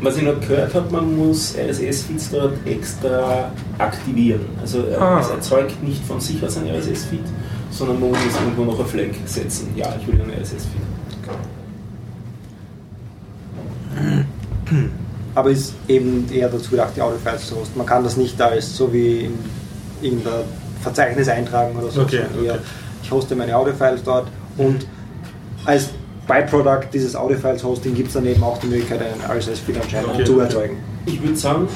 Was 0.00 0.16
ich 0.18 0.22
noch 0.24 0.38
gehört 0.40 0.74
habe, 0.74 0.90
man 0.92 1.16
muss 1.16 1.54
RSS-Feeds 1.56 2.30
dort 2.30 2.54
extra 2.66 3.50
aktivieren. 3.78 4.40
Also 4.60 4.86
äh, 4.86 4.94
Ah. 4.94 5.20
es 5.20 5.30
erzeugt 5.30 5.82
nicht 5.82 6.04
von 6.04 6.20
sich 6.20 6.42
aus 6.44 6.56
ein 6.58 6.66
RSS-Feed, 6.68 7.24
sondern 7.70 8.00
man 8.00 8.10
muss 8.10 8.18
irgendwo 8.40 8.64
noch 8.64 8.78
ein 8.80 8.86
Flag 8.86 9.08
setzen. 9.24 9.68
Ja, 9.74 9.94
ich 10.00 10.06
will 10.06 10.20
einen 10.20 10.30
RSS-Feed. 10.30 10.82
Aber 15.36 15.50
ist 15.50 15.74
eben 15.86 16.26
eher 16.32 16.48
dazu 16.48 16.70
gedacht, 16.70 16.92
die 16.96 17.02
Audiofiles 17.02 17.46
zu 17.46 17.56
hosten. 17.56 17.76
Man 17.78 17.86
kann 17.86 18.02
das 18.02 18.16
nicht 18.16 18.40
als 18.40 18.74
so 18.74 18.92
wie 18.92 19.26
in 19.26 19.38
irgendein 20.00 20.44
Verzeichnis 20.82 21.28
eintragen 21.28 21.76
oder 21.76 21.90
so, 21.90 22.00
Okay, 22.00 22.22
eher, 22.42 22.54
okay. 22.54 22.60
ich 23.02 23.10
hoste 23.10 23.36
meine 23.36 23.54
Audiofiles 23.56 24.02
dort 24.02 24.28
und 24.56 24.86
als 25.64 25.90
Byproduct 26.26 26.92
dieses 26.92 27.14
Audiofiles-Hosting 27.14 27.94
gibt 27.94 28.08
es 28.08 28.14
dann 28.14 28.26
eben 28.26 28.42
auch 28.42 28.58
die 28.58 28.66
Möglichkeit, 28.66 29.00
einen 29.00 29.20
RSS-Feed 29.20 29.80
anscheinend 29.80 30.14
Okay, 30.14 30.24
zu 30.24 30.32
okay. 30.34 30.42
erzeugen. 30.42 30.76
Ich 31.04 31.22
würde 31.22 31.36
sagen, 31.36 31.68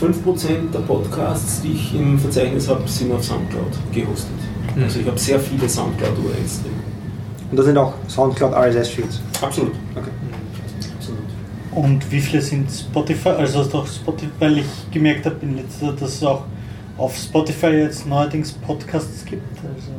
5% 0.00 0.72
der 0.72 0.80
Podcasts, 0.80 1.60
die 1.62 1.72
ich 1.72 1.94
im 1.94 2.18
Verzeichnis 2.18 2.68
habe, 2.68 2.88
sind 2.88 3.12
auf 3.12 3.22
Soundcloud 3.22 3.68
gehostet. 3.92 4.32
Mhm. 4.74 4.82
Also 4.82 5.00
ich 5.00 5.06
habe 5.06 5.18
sehr 5.18 5.38
viele 5.38 5.68
Soundcloud-URLs 5.68 6.62
drin. 6.62 6.72
Und 7.50 7.56
das 7.56 7.66
sind 7.66 7.78
auch 7.78 7.92
Soundcloud 8.08 8.52
RSS-Feeds. 8.52 9.20
Absolut. 9.40 9.72
Okay. 9.94 10.10
Und 11.74 12.10
wie 12.12 12.20
viele 12.20 12.40
sind 12.42 12.70
Spotify? 12.70 13.30
Also 13.30 13.60
auch 13.60 13.86
Spotify, 13.86 14.30
weil 14.38 14.58
ich 14.58 14.66
gemerkt 14.92 15.26
habe 15.26 15.36
in 15.42 15.56
letzter 15.56 15.88
Zeit, 15.88 16.02
dass 16.02 16.14
es 16.14 16.22
auch 16.22 16.44
auf 16.96 17.16
Spotify 17.16 17.66
jetzt 17.68 18.06
neuerdings 18.06 18.52
Podcasts 18.52 19.24
gibt. 19.24 19.42
Also 19.58 19.90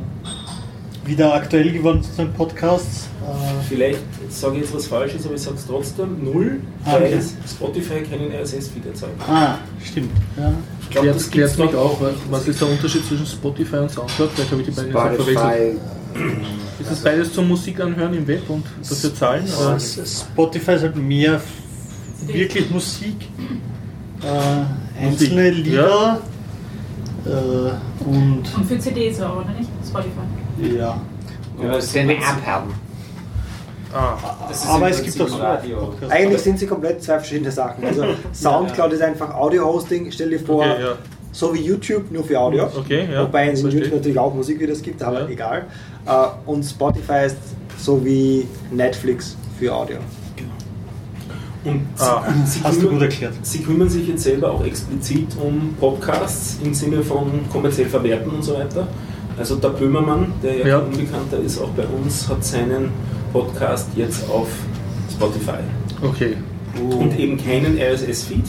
wieder 1.04 1.34
aktuell 1.34 1.70
geworden 1.70 2.02
sind 2.02 2.34
Podcasts. 2.36 3.08
Äh, 3.22 3.62
Vielleicht 3.68 4.00
sage 4.30 4.56
ich 4.56 4.62
jetzt 4.62 4.74
was 4.74 4.86
Falsches, 4.86 5.24
aber 5.26 5.34
ich 5.34 5.42
sage 5.42 5.56
es 5.56 5.66
trotzdem, 5.66 6.24
null, 6.24 6.60
Ah, 6.84 6.94
weil 6.94 7.04
okay. 7.14 7.20
Spotify 7.48 8.00
keinen 8.02 8.32
RSS-Feed 8.32 8.86
erzeugt. 8.86 9.12
ah, 9.28 9.58
stimmt. 9.84 10.10
Ja. 10.36 10.52
Ich 10.82 10.90
glaube, 10.90 11.08
das 11.08 11.30
Klärt 11.30 11.58
mich 11.58 11.74
auch, 11.74 12.00
was 12.30 12.48
ist 12.48 12.60
der 12.60 12.68
Unterschied 12.68 13.04
zwischen 13.06 13.26
Spotify 13.26 13.76
und 13.76 13.90
Soundcloud? 13.90 14.30
Vielleicht 14.34 14.50
habe 14.50 14.60
ich 14.62 14.68
die 14.68 14.72
beiden 14.74 14.88
jetzt 14.90 14.96
auch 14.98 15.24
verwechselt. 15.24 15.78
Spotify, 16.14 16.82
Ist 16.82 16.90
das 16.90 17.00
beides 17.02 17.32
zum 17.32 17.48
Musik 17.48 17.80
anhören 17.80 18.14
im 18.14 18.26
Web 18.26 18.48
und 18.48 18.64
dafür 18.88 19.14
zahlen? 19.14 19.44
Oder? 19.60 19.78
Spotify 19.78 20.72
ist 20.72 20.82
halt 20.82 20.96
mehr 20.96 21.40
wirklich 22.28 22.70
Musik. 22.70 23.28
Äh, 24.22 25.02
einzelne 25.04 25.50
Musik, 25.50 25.64
Lieder. 25.66 26.20
Äh, 27.26 27.28
und 28.04 28.42
Und 28.56 28.64
für 28.68 28.78
CDs 28.78 29.20
auch, 29.20 29.36
oder 29.36 29.50
nicht? 29.58 29.68
Spotify. 29.86 30.76
ja. 30.78 31.00
du 31.58 31.62
musst 31.64 31.96
eine 31.96 32.14
App 32.14 32.46
haben. 32.46 32.72
Ah, 33.92 34.16
Das 34.48 34.62
ist 34.64 34.68
Aber 34.68 34.90
es 34.90 35.02
gibt 35.02 35.20
auch 35.20 35.28
so 35.28 35.36
Radio. 35.38 35.94
Eigentlich 36.10 36.42
sind 36.42 36.58
sie 36.58 36.66
komplett 36.66 37.02
zwei 37.02 37.18
verschiedene 37.18 37.50
Sachen. 37.50 37.84
Also 37.84 38.04
Soundcloud 38.32 38.92
ist 38.92 39.02
einfach 39.02 39.34
Audio-Hosting. 39.34 40.10
Stell 40.12 40.30
dir 40.30 40.40
vor, 40.40 40.58
okay, 40.66 40.82
ja. 40.82 40.92
so 41.32 41.54
wie 41.54 41.60
YouTube, 41.62 42.10
nur 42.10 42.24
für 42.24 42.38
Audio. 42.38 42.64
Okay, 42.76 43.08
ja. 43.10 43.22
Wobei 43.22 43.50
es 43.50 43.62
in. 43.62 43.70
YouTube 43.70 43.92
natürlich 43.94 44.18
auch 44.18 44.34
Musikvideos 44.34 44.82
gibt, 44.82 45.02
aber 45.02 45.20
Ja. 45.22 45.28
egal. 45.28 45.66
Äh, 46.06 46.10
Und 46.44 46.64
Spotify 46.64 47.26
ist 47.26 47.36
so 47.78 48.04
wie 48.04 48.46
Netflix 48.70 49.36
für 49.58 49.74
Audio. 49.74 49.98
Und 51.66 51.82
Ah, 51.98 52.22
sie, 52.44 52.60
Hast 52.62 52.76
du 52.76 52.80
kümmern, 52.82 52.94
gut 52.94 53.02
erklärt. 53.02 53.34
sie 53.42 53.58
kümmern 53.62 53.88
sich 53.88 54.06
jetzt 54.08 54.22
selber 54.22 54.52
auch 54.52 54.64
explizit 54.64 55.28
um 55.42 55.74
Podcasts 55.80 56.58
im 56.64 56.72
Sinne 56.74 57.02
von 57.02 57.26
kommerziell 57.52 57.88
verwerten 57.88 58.30
und 58.30 58.42
so 58.42 58.54
weiter. 58.54 58.86
Also 59.38 59.56
der 59.56 59.68
Böhmermann, 59.70 60.32
der 60.42 60.56
ja, 60.58 60.66
Ja. 60.68 60.78
Unbekannter 60.78 61.38
ist, 61.44 61.58
auch 61.60 61.70
bei 61.70 61.84
uns, 61.86 62.28
hat 62.28 62.42
seinen 62.44 62.90
Podcast 63.32 63.88
jetzt 63.96 64.28
auf 64.30 64.48
Spotify. 65.10 65.58
Okay, 66.02 66.36
Und 66.98 67.18
eben 67.18 67.36
keinen 67.36 67.78
RSS-Feed. 67.78 68.44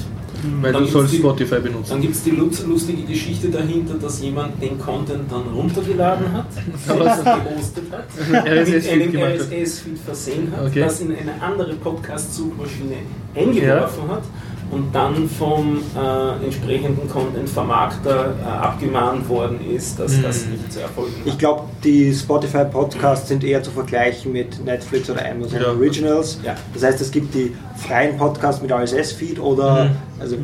Weil 0.62 0.74
Dann 0.74 0.84
du 0.84 0.90
sollst 0.90 1.14
die- 1.14 1.18
Spotify 1.18 1.60
benutzen. 1.60 1.90
Dann 1.92 2.02
gibt 2.02 2.16
es 2.16 2.24
die 2.24 2.32
lustige 2.32 3.04
Geschichte 3.04 3.50
dahinter, 3.50 3.96
dass 3.96 4.22
jemand 4.22 4.62
den 4.62 4.78
Content 4.80 5.32
dann 5.32 5.44
runtergeladen 5.54 6.32
hat, 6.34 6.46
selbst 6.86 7.24
gehostet 7.24 7.84
hat, 7.92 8.08
mit 8.32 8.88
einem. 8.88 9.16
RSS-Feed 9.16 10.00
versehen 10.06 10.52
hat, 10.56 10.68
Okay. 10.68 10.80
das 10.82 11.02
in 11.02 11.16
eine 11.16 11.42
andere 11.42 11.74
Podcast-Suchmaschine 11.74 12.98
eingeworfen 13.36 14.10
hat 14.10 14.24
und 14.72 14.94
dann 14.94 15.30
vom 15.30 15.78
äh, 15.96 16.44
entsprechenden 16.46 17.10
Content-Vermarkter 17.10 18.36
äh, 18.42 18.46
abgemahnt 18.46 19.28
worden 19.30 19.60
ist, 19.74 19.98
dass 20.00 20.18
Mhm. 20.18 20.24
das 20.24 20.46
nicht 20.46 20.74
zu 20.74 20.82
erfolgen 20.82 21.14
hat. 21.20 21.28
Ich 21.28 21.38
glaube, 21.38 21.64
die 21.84 22.14
Spotify-Podcasts 22.14 23.30
sind 23.30 23.44
eher 23.44 23.64
zu 23.64 23.72
vergleichen 23.72 24.34
mit 24.34 24.64
Netflix 24.64 25.10
oder 25.10 25.22
Amazon 25.30 25.62
Ja. 25.62 25.70
Originals. 25.70 26.40
Ja. 26.44 26.56
Das 26.74 26.84
heißt, 26.84 27.02
es 27.02 27.12
gibt 27.12 27.34
die 27.34 27.54
freien 27.78 28.18
Podcasts 28.18 28.62
mit 28.62 28.72
RSS-Feed 28.72 29.40
oder 29.40 29.86
Mhm. 29.86 29.90
also 30.20 30.38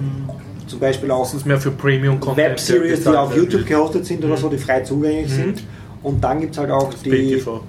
zum 0.68 0.80
Beispiel 0.80 1.12
auch 1.12 1.30
Web-Series, 1.34 3.04
die 3.04 3.10
auf 3.10 3.36
YouTube 3.36 3.66
gehostet 3.66 4.06
sind 4.06 4.24
oder 4.24 4.38
so, 4.38 4.48
die 4.50 4.58
frei 4.58 4.82
zugänglich 4.82 5.30
Mhm. 5.32 5.36
sind. 5.36 5.64
Und 6.02 6.24
dann 6.24 6.40
gibt 6.40 6.54
es 6.54 6.58
halt 6.60 6.72
auch 6.72 6.90
Das 6.92 7.02
die 7.02 7.10
PayTV. 7.10 7.62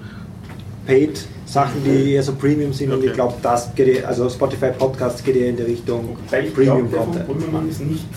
Paid-Sachen, 1.45 1.83
die 1.83 2.13
eher 2.13 2.23
so 2.23 2.33
Premium 2.33 2.73
sind. 2.73 2.91
Und 2.91 2.97
Okay. 2.99 3.07
ich 3.07 3.13
glaube, 3.13 3.33
das 3.41 3.73
geht 3.75 3.87
eher, 3.87 4.07
also 4.07 4.29
Spotify 4.29 4.67
Podcasts 4.77 5.23
geht 5.23 5.35
eher 5.35 5.49
in 5.49 5.57
die 5.57 5.63
Richtung 5.63 6.17
Weil 6.29 6.45
ich 6.45 6.53
glaube, 6.55 6.83
der 6.83 7.01
von 7.01 7.11
Premium-Content. 7.11 7.27
Brümmermann 7.27 7.69
ist 7.69 7.81
nicht 7.81 8.07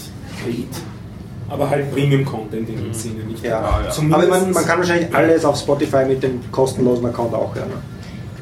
paid, 0.45 0.69
aber 1.49 1.69
halt 1.71 1.91
Premium-Content 1.93 2.69
in 2.69 2.77
dem 2.85 2.93
Sinne. 2.93 3.25
Nicht 3.25 3.45
Ja. 3.45 3.61
Ah, 3.61 3.81
Aber 4.13 4.27
man, 4.27 4.51
man 4.53 4.65
kann 4.65 4.79
wahrscheinlich 4.79 5.15
alles 5.15 5.45
auf 5.45 5.59
Spotify 5.59 6.05
mit 6.07 6.23
dem 6.23 6.41
kostenlosen 6.51 7.07
Account 7.07 7.35
auch 7.35 7.55
hören. 7.55 7.69
ne? 7.69 7.75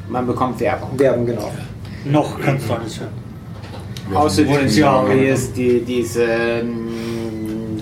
Man 0.09 0.25
bekommt 0.25 0.59
Werbung. 0.59 0.91
Werbung, 0.97 1.25
genau. 1.25 1.51
Noch 2.05 2.39
kannst 2.39 2.69
du 2.69 2.73
alles 2.73 2.99
hören. 2.99 3.11
Außer 4.13 4.47
Wollen 4.47 4.69
die 4.69 5.25
ist 5.27 5.57
diese, 5.57 6.23
ähm, 6.23 6.87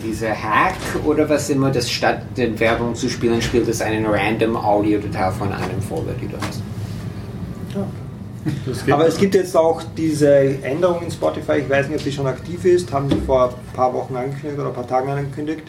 diese 0.03 0.29
Hack 0.29 0.73
oder 1.05 1.29
was 1.29 1.51
immer, 1.51 1.69
das 1.69 1.87
statt 1.89 2.21
den 2.35 2.59
Werbung 2.59 2.95
zu 2.95 3.07
spielen, 3.09 3.39
spielt 3.43 3.67
es 3.67 3.79
einen 3.81 4.07
random 4.07 4.55
Audiodatei 4.57 5.29
von 5.29 5.51
einem 5.53 5.79
Folder, 5.87 6.13
die 6.19 6.27
du 6.27 6.35
hast. 6.37 6.61
Aber 8.91 9.07
es 9.07 9.17
gibt 9.17 9.35
jetzt 9.35 9.55
auch 9.55 9.81
diese 9.97 10.35
Änderung 10.63 11.01
in 11.03 11.11
Spotify, 11.11 11.59
ich 11.59 11.69
weiß 11.69 11.87
nicht, 11.87 11.99
ob 11.99 12.03
die 12.03 12.11
schon 12.11 12.27
aktiv 12.27 12.63
ist, 12.65 12.91
haben 12.91 13.09
sie 13.09 13.17
vor 13.25 13.49
ein 13.49 13.75
paar 13.75 13.93
Wochen 13.93 14.15
angekündigt 14.15 14.59
oder 14.59 14.67
ein 14.69 14.75
paar 14.75 14.87
Tagen 14.87 15.09
angekündigt, 15.09 15.63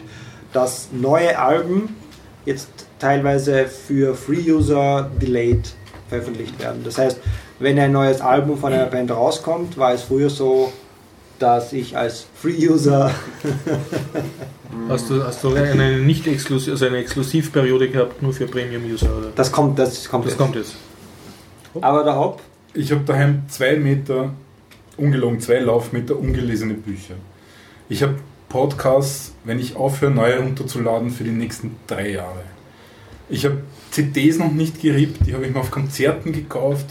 dass 0.53 0.89
neue 0.91 1.37
Alben 1.37 1.95
jetzt 2.45 2.69
teilweise 2.99 3.65
für 3.65 4.15
Free-User 4.15 5.09
delayed 5.21 5.73
veröffentlicht 6.09 6.59
werden. 6.59 6.81
Das 6.83 6.97
heißt, 6.97 7.19
wenn 7.59 7.77
ein 7.79 7.91
neues 7.91 8.21
Album 8.21 8.57
von 8.57 8.71
einer 8.71 8.85
Band 8.85 9.11
rauskommt, 9.11 9.77
war 9.77 9.93
es 9.93 10.03
früher 10.03 10.29
so, 10.29 10.71
dass 11.39 11.73
ich 11.73 11.97
als 11.97 12.25
Free-User 12.35 13.11
Hast 14.89 15.09
du, 15.09 15.23
hast 15.23 15.43
du 15.43 15.53
eine 15.53 15.97
nicht 15.99 16.27
exklusiv, 16.27 16.73
also 16.73 16.85
eine 16.85 16.97
Exklusivperiode 16.97 17.89
gehabt, 17.89 18.21
nur 18.21 18.31
für 18.31 18.45
Premium-User? 18.47 19.09
Das 19.35 19.51
kommt, 19.51 19.77
das 19.79 20.07
kommt, 20.07 20.25
Das 20.25 20.33
jetzt. 20.33 20.37
kommt 20.39 20.55
jetzt. 20.55 20.75
Aber 21.81 22.03
der 22.03 22.15
Haupt, 22.15 22.41
Ich 22.77 22.91
habe 22.91 23.01
daheim 23.05 23.41
zwei 23.47 23.75
Meter, 23.75 24.33
ungelogen 24.97 25.39
zwei 25.39 25.57
Laufmeter 25.57 26.15
ungelesene 26.15 26.75
Bücher. 26.75 27.15
Ich 27.89 28.03
habe 28.03 28.19
Podcasts, 28.49 29.33
wenn 29.43 29.59
ich 29.59 29.75
aufhöre, 29.75 30.11
neue 30.11 30.37
runterzuladen, 30.37 31.09
für 31.09 31.23
die 31.23 31.31
nächsten 31.31 31.75
drei 31.87 32.11
Jahre. 32.11 32.43
Ich 33.29 33.45
habe 33.45 33.63
CDs 33.89 34.37
noch 34.37 34.51
nicht 34.51 34.79
gerippt, 34.79 35.25
die 35.25 35.33
habe 35.33 35.47
ich 35.47 35.53
mir 35.53 35.59
auf 35.59 35.71
Konzerten 35.71 36.31
gekauft, 36.31 36.85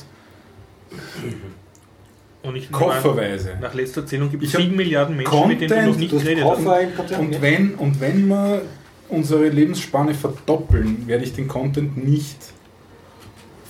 Und 2.42 2.56
ich 2.56 2.72
kofferweise. 2.72 3.56
Nach 3.60 3.72
letzter 3.72 4.04
Zählung 4.04 4.28
gibt 4.28 4.42
es 4.42 4.48
Ich 4.48 4.54
hab 4.56 4.62
7 4.62 4.74
Milliarden 4.74 5.16
Menschen, 5.16 5.48
mit 5.48 5.60
denen 5.60 5.70
du 5.70 5.76
noch 5.76 5.84
Content, 5.84 6.00
nicht 6.00 6.24
geredet 6.24 6.44
hast. 6.44 7.18
Und 7.18 7.40
wenn, 7.40 7.74
und 7.76 8.00
wenn 8.00 8.26
wir 8.26 8.62
unsere 9.08 9.48
Lebensspanne 9.50 10.14
verdoppeln, 10.14 11.06
werde 11.06 11.22
ich 11.22 11.32
den 11.32 11.46
Content 11.46 11.96
nicht 11.96 12.38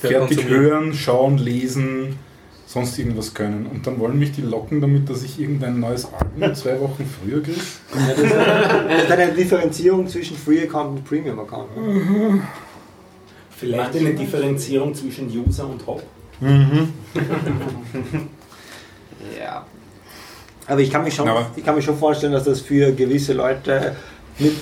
fertig 0.00 0.48
hören, 0.48 0.92
schauen, 0.94 1.38
lesen, 1.38 2.18
sonst 2.66 2.98
irgendwas 2.98 3.32
können. 3.34 3.66
Und 3.66 3.86
dann 3.86 3.98
wollen 3.98 4.18
mich 4.18 4.32
die 4.32 4.42
locken 4.42 4.80
damit, 4.80 5.08
dass 5.08 5.22
ich 5.22 5.38
irgendein 5.40 5.80
neues 5.80 6.06
Album 6.12 6.54
zwei 6.54 6.80
Wochen 6.80 7.04
früher 7.20 7.42
kriege. 7.42 7.60
Ja, 7.94 8.06
das, 8.08 8.18
ist 8.18 8.32
eine, 8.32 8.88
das 8.88 9.02
ist 9.04 9.10
eine 9.12 9.32
Differenzierung 9.32 10.06
zwischen 10.08 10.36
Free 10.36 10.62
Account 10.62 10.98
und 10.98 11.04
Premium 11.04 11.38
Account. 11.40 11.68
Vielleicht 13.50 13.96
eine 13.96 14.14
Differenzierung 14.14 14.94
zwischen 14.94 15.28
User 15.28 15.68
und 15.68 15.86
Hop. 15.86 16.02
Ja. 19.38 19.64
Aber 20.66 20.80
ich 20.80 20.90
kann 20.90 21.04
mich 21.04 21.14
schon, 21.14 21.28
Aber- 21.28 21.50
ich 21.56 21.64
kann 21.64 21.74
mich 21.76 21.84
schon 21.84 21.96
vorstellen, 21.96 22.32
dass 22.32 22.44
das 22.44 22.60
für 22.60 22.92
gewisse 22.92 23.32
Leute 23.32 23.96
mit, 24.38 24.52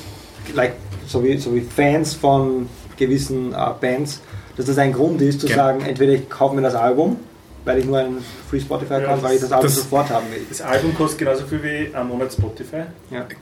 like, 0.55 0.75
so, 1.07 1.23
wie, 1.25 1.37
so 1.39 1.55
wie 1.55 1.61
Fans 1.63 2.15
von 2.15 2.69
gewissen 2.97 3.53
äh, 3.53 3.57
Bands, 3.81 4.21
dass 4.57 4.67
das 4.67 4.79
ein 4.79 4.93
Grund 4.93 5.21
ist 5.23 5.41
zu 5.41 5.47
Ja. 5.49 5.57
sagen, 5.57 5.81
entweder 5.85 6.13
ich 6.13 6.29
kaufe 6.29 6.55
mir 6.55 6.63
das 6.63 6.75
Album, 6.75 7.17
weil 7.65 7.79
ich 7.79 7.85
nur 7.87 7.99
einen 7.99 8.25
Free 8.49 8.61
Spotify 8.61 8.95
Ja, 8.95 8.99
Account, 9.01 9.23
weil 9.23 9.35
ich 9.37 9.41
das 9.41 9.53
Album 9.53 9.67
das- 9.67 9.77
sofort 9.77 10.11
haben 10.11 10.27
will. 10.31 10.43
Das 10.49 10.61
Album 10.61 10.95
kostet 10.95 11.19
genauso 11.21 11.45
viel 11.47 11.63
wie 11.63 11.95
ein 11.95 12.07
Monat 12.09 12.33
Spotify 12.33 12.83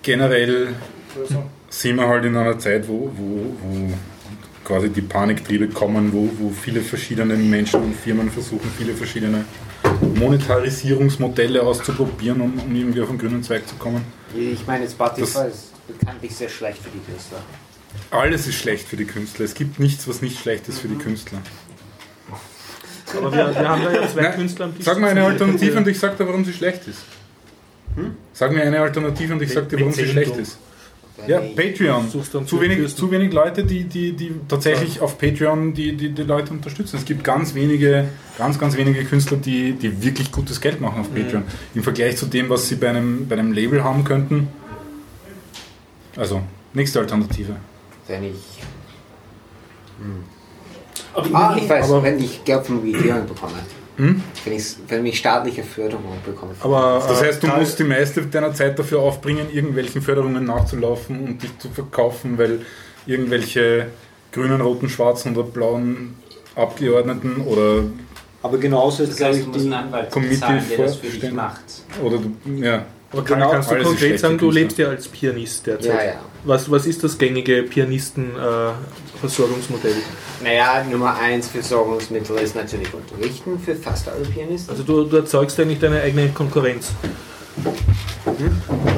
Generell 0.03 0.69
oder 1.17 1.27
so. 1.27 1.43
sind 1.69 1.97
wir 1.97 2.07
halt 2.09 2.25
in 2.25 2.37
einer 2.37 2.59
Zeit, 2.59 2.87
wo, 2.89 3.11
wo, 3.17 3.47
wo 3.63 3.93
quasi 4.65 4.89
die 4.91 5.03
Paniktriebe 5.03 5.67
kommen, 5.69 6.13
wo, 6.13 6.29
wo 6.39 6.51
viele 6.51 6.81
verschiedene 6.81 7.35
Menschen 7.35 7.83
und 7.83 7.95
Firmen 7.97 8.31
versuchen, 8.31 8.71
viele 8.79 8.95
verschiedene 8.95 9.45
Monetarisierungsmodelle 10.15 11.63
auszuprobieren, 11.63 12.41
um, 12.41 12.59
um 12.59 12.75
irgendwie 12.75 13.01
auf 13.03 13.09
den 13.09 13.19
grünen 13.19 13.43
Zweig 13.43 13.67
zu 13.69 13.75
kommen. 13.77 14.05
Ich 14.37 14.67
meine, 14.67 14.89
Spotify 14.89 15.21
Das- 15.21 15.47
ist 15.49 15.73
bekanntlich 15.99 16.35
sehr 16.35 16.49
schlecht 16.49 16.79
für 16.79 16.91
die 16.91 17.01
Künstler. 17.01 17.39
Alles 18.13 18.47
ist 18.47 18.57
schlecht 18.57 18.87
für 18.87 18.97
die 18.97 19.07
Künstler. 19.07 19.47
Es 19.47 19.55
gibt 19.55 19.81
nichts, 19.81 20.07
was 20.07 20.21
nicht 20.21 20.39
schlecht 20.39 20.69
ist 20.69 20.79
für 20.81 20.89
die 20.89 20.97
Künstler. 20.97 21.39
Aber 23.17 23.33
wir, 23.33 23.55
wir 23.55 23.69
haben 23.69 23.83
da 23.83 23.93
ja 23.93 24.09
zwei 24.09 24.23
Nein, 24.23 24.35
Künstler 24.35 24.67
am 24.67 24.77
Tisch. 24.77 24.85
Sag 24.85 25.01
mir 25.01 25.09
eine 25.09 25.25
Alternative 25.25 25.79
und 25.79 25.89
ich 25.89 25.99
sag 25.99 26.19
dir, 26.19 26.27
warum 26.27 26.45
sie 26.45 26.53
schlecht 26.53 26.87
ist. 26.87 27.01
Sag 28.35 28.53
mir 28.53 28.63
eine 28.63 28.81
Alternative 28.81 29.33
und 29.33 29.43
ich 29.43 29.53
sag 29.53 29.69
dir, 29.69 29.81
warum 29.81 29.93
sie 29.93 30.07
schlecht 30.07 30.37
ist. 30.37 30.59
Ja, 31.27 31.41
Patreon. 31.41 32.09
Zu 32.11 32.61
wenig, 32.61 32.95
zu 32.95 33.11
wenig 33.11 33.33
Leute, 33.33 33.65
die, 33.65 33.85
die, 33.85 34.13
die 34.13 34.33
tatsächlich 34.49 35.01
auf 35.01 35.19
Patreon 35.19 35.73
die, 35.73 35.97
die, 35.97 36.11
die 36.11 36.23
Leute 36.23 36.53
unterstützen. 36.53 36.97
Es 36.97 37.05
gibt 37.05 37.23
ganz 37.23 37.55
wenige, 37.55 38.09
ganz, 38.37 38.59
ganz 38.59 38.77
wenige 38.77 39.05
Künstler, 39.05 39.37
die, 39.39 39.73
die 39.73 40.03
wirklich 40.03 40.33
gutes 40.33 40.61
Geld 40.61 40.81
machen 40.81 41.01
auf 41.01 41.15
Patreon. 41.15 41.45
Im 41.75 41.83
Vergleich 41.83 42.17
zu 42.17 42.27
dem, 42.27 42.49
was 42.49 42.69
sie 42.69 42.77
bei 42.77 42.91
einem, 42.91 43.29
bei 43.29 43.39
einem 43.39 43.53
Label 43.53 43.85
haben 43.85 44.05
könnten. 44.05 44.49
Also, 46.17 46.43
nächste 46.75 46.99
Alternative. 46.99 47.57
Wenn 48.07 48.25
ich. 48.25 48.59
Aber 51.15 51.29
Ah, 51.35 51.57
ich 51.57 51.69
weiß, 51.69 51.85
Aber- 51.91 52.03
wenn 52.03 52.19
ich 52.19 52.45
Geld 52.45 52.67
von 52.67 52.81
Regierung 52.81 53.27
bekomme. 53.27 53.53
Hm? 53.99 54.23
Wenn 54.45 54.53
ich, 54.55 54.65
wenn 54.89 55.05
ich 55.07 55.19
staatliche 55.19 55.63
Förderung 55.63 56.05
bekomme. 56.25 56.53
Aber 56.61 57.03
Das 57.07 57.21
äh, 57.21 57.27
heißt, 57.27 57.43
du 57.43 57.47
musst 57.49 57.79
die 57.79 57.85
meiste 57.85 58.23
deiner 58.23 58.53
Zeit 58.55 58.79
dafür 58.79 59.01
aufbringen, 59.01 59.49
irgendwelchen 59.53 60.01
Förderungen 60.01 60.45
nachzulaufen 60.45 61.21
und 61.25 61.43
dich 61.43 61.59
zu 61.59 61.69
verkaufen, 61.69 62.39
weil 62.39 62.65
irgendwelche 63.07 63.89
grünen, 64.33 64.61
roten, 64.63 64.89
schwarzen 64.89 65.37
oder 65.37 65.47
blauen 65.47 66.15
Abgeordneten 66.57 67.43
oder, 67.43 67.85
Aber 68.43 68.57
genauso 68.59 69.03
ist, 69.03 69.11
Das 69.11 69.17
glaube 69.19 69.37
ich, 69.39 69.51
die, 69.63 69.73
Anwalt 69.73 70.11
Committee 70.11 70.35
bezahlen, 70.37 70.65
der 70.71 70.79
das 70.79 70.97
für 70.97 71.07
dich 71.09 71.33
macht. 71.33 71.61
oder 72.03 72.17
du, 72.19 72.51
ja. 72.65 72.87
Aber 73.13 73.23
Karl, 73.25 73.39
Genau, 73.41 73.51
kannst 73.53 73.71
du 73.71 73.77
konkret 73.83 74.19
sagen, 74.19 74.39
du 74.39 74.47
Künstler. 74.47 74.61
lebst 74.63 74.79
ja 74.79 74.89
als 74.89 75.07
Pianist 75.09 75.67
derzeit. 75.67 75.95
Ja, 75.95 76.05
ja. 76.05 76.15
Was, 76.45 76.69
was 76.71 76.87
ist 76.87 77.05
das 77.05 77.17
gängige 77.19 77.63
Pianisten-Versorgungsmodell? 77.63 79.95
Naja, 80.43 80.85
Nummer 80.91 81.17
eins 81.19 81.49
Versorgungsmittel 81.49 82.37
ist 82.39 82.57
natürlich 82.57 82.93
Unterrichten 82.93 83.59
für 83.59 83.75
fast 83.77 84.09
alle 84.09 84.25
Pianisten. 84.25 84.71
also 84.71 84.83
du, 84.83 85.05
du 85.05 85.17
erzeugst 85.19 85.59
eigentlich 85.61 85.79
deine 85.79 86.01
eigene 86.03 86.29
Konkurrenz. 86.31 86.89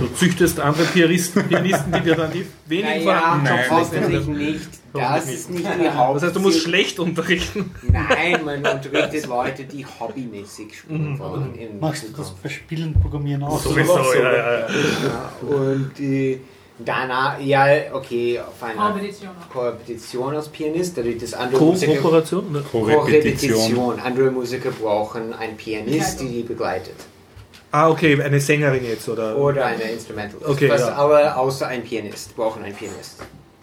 Du 0.01 0.07
züchtest 0.15 0.61
andere 0.61 0.87
Pianisten, 0.87 1.49
Pianisten 1.49 1.93
die 1.93 2.01
dir 2.01 2.15
dann 2.15 2.33
die 2.33 2.47
wenigen 2.67 3.05
naja, 3.05 3.41
Jobs 3.45 3.71
hoffentlich 3.71 4.27
nicht. 4.27 4.69
Das 4.93 5.29
ist 5.29 5.51
nicht 5.51 5.67
die 5.67 5.91
Haupt. 5.91 6.17
Das 6.17 6.23
heißt, 6.25 6.37
du 6.37 6.41
musst 6.41 6.61
schlecht 6.61 6.99
unterrichten. 7.01 7.75
Nein, 7.83 8.45
man 8.45 8.59
unterrichtet 8.59 9.27
Leute, 9.27 9.65
die 9.65 9.85
hobbymäßig 9.85 10.79
spielen 10.79 11.19
wollen. 11.19 11.55
im 11.57 11.81
Machst 11.81 12.05
du 12.05 12.09
das 12.17 12.31
bei 12.31 12.49
Spielen, 12.49 12.95
Programmieren 13.01 13.43
auch? 13.43 13.61
Sowieso, 13.61 13.99
ja, 14.15 14.33
ja, 14.33 14.61
ja. 14.61 14.69
Ja, 14.69 15.49
und 15.49 15.93
die, 15.99 16.41
danach, 16.79 17.41
ja, 17.41 17.67
okay, 17.93 18.39
auf 18.41 18.63
einer 18.63 18.91
Kompetition. 18.91 19.31
Kompetition 19.53 20.37
als 20.37 20.49
Pianist, 20.49 20.97
dadurch 20.97 21.19
dass 21.19 21.35
andere 21.35 21.61
Musiker... 21.61 21.93
Co-Kooperation? 21.95 22.51
oder? 22.51 22.61
Korrepetition. 22.61 23.53
Korrepetition. 23.53 24.01
Andere 24.01 24.31
Musiker 24.31 24.71
brauchen 24.71 25.35
einen 25.35 25.57
Pianist, 25.57 26.21
die 26.21 26.29
die 26.29 26.43
begleitet. 26.43 26.97
Ah, 27.77 27.89
okay, 27.91 28.23
eine 28.23 28.39
Sängerin 28.39 28.85
jetzt, 28.85 29.09
oder? 29.09 29.37
Oder 29.37 29.67
eine 29.67 29.83
Instrumentalist. 29.83 30.49
Okay, 30.49 30.69
Fast 30.69 30.87
ja. 30.87 30.95
alle 30.95 31.37
außer 31.37 31.67
ein 31.67 31.83
Pianist 31.83 32.37
brauchen 32.37 32.63
einen 32.63 32.73
Pianist. 32.73 33.17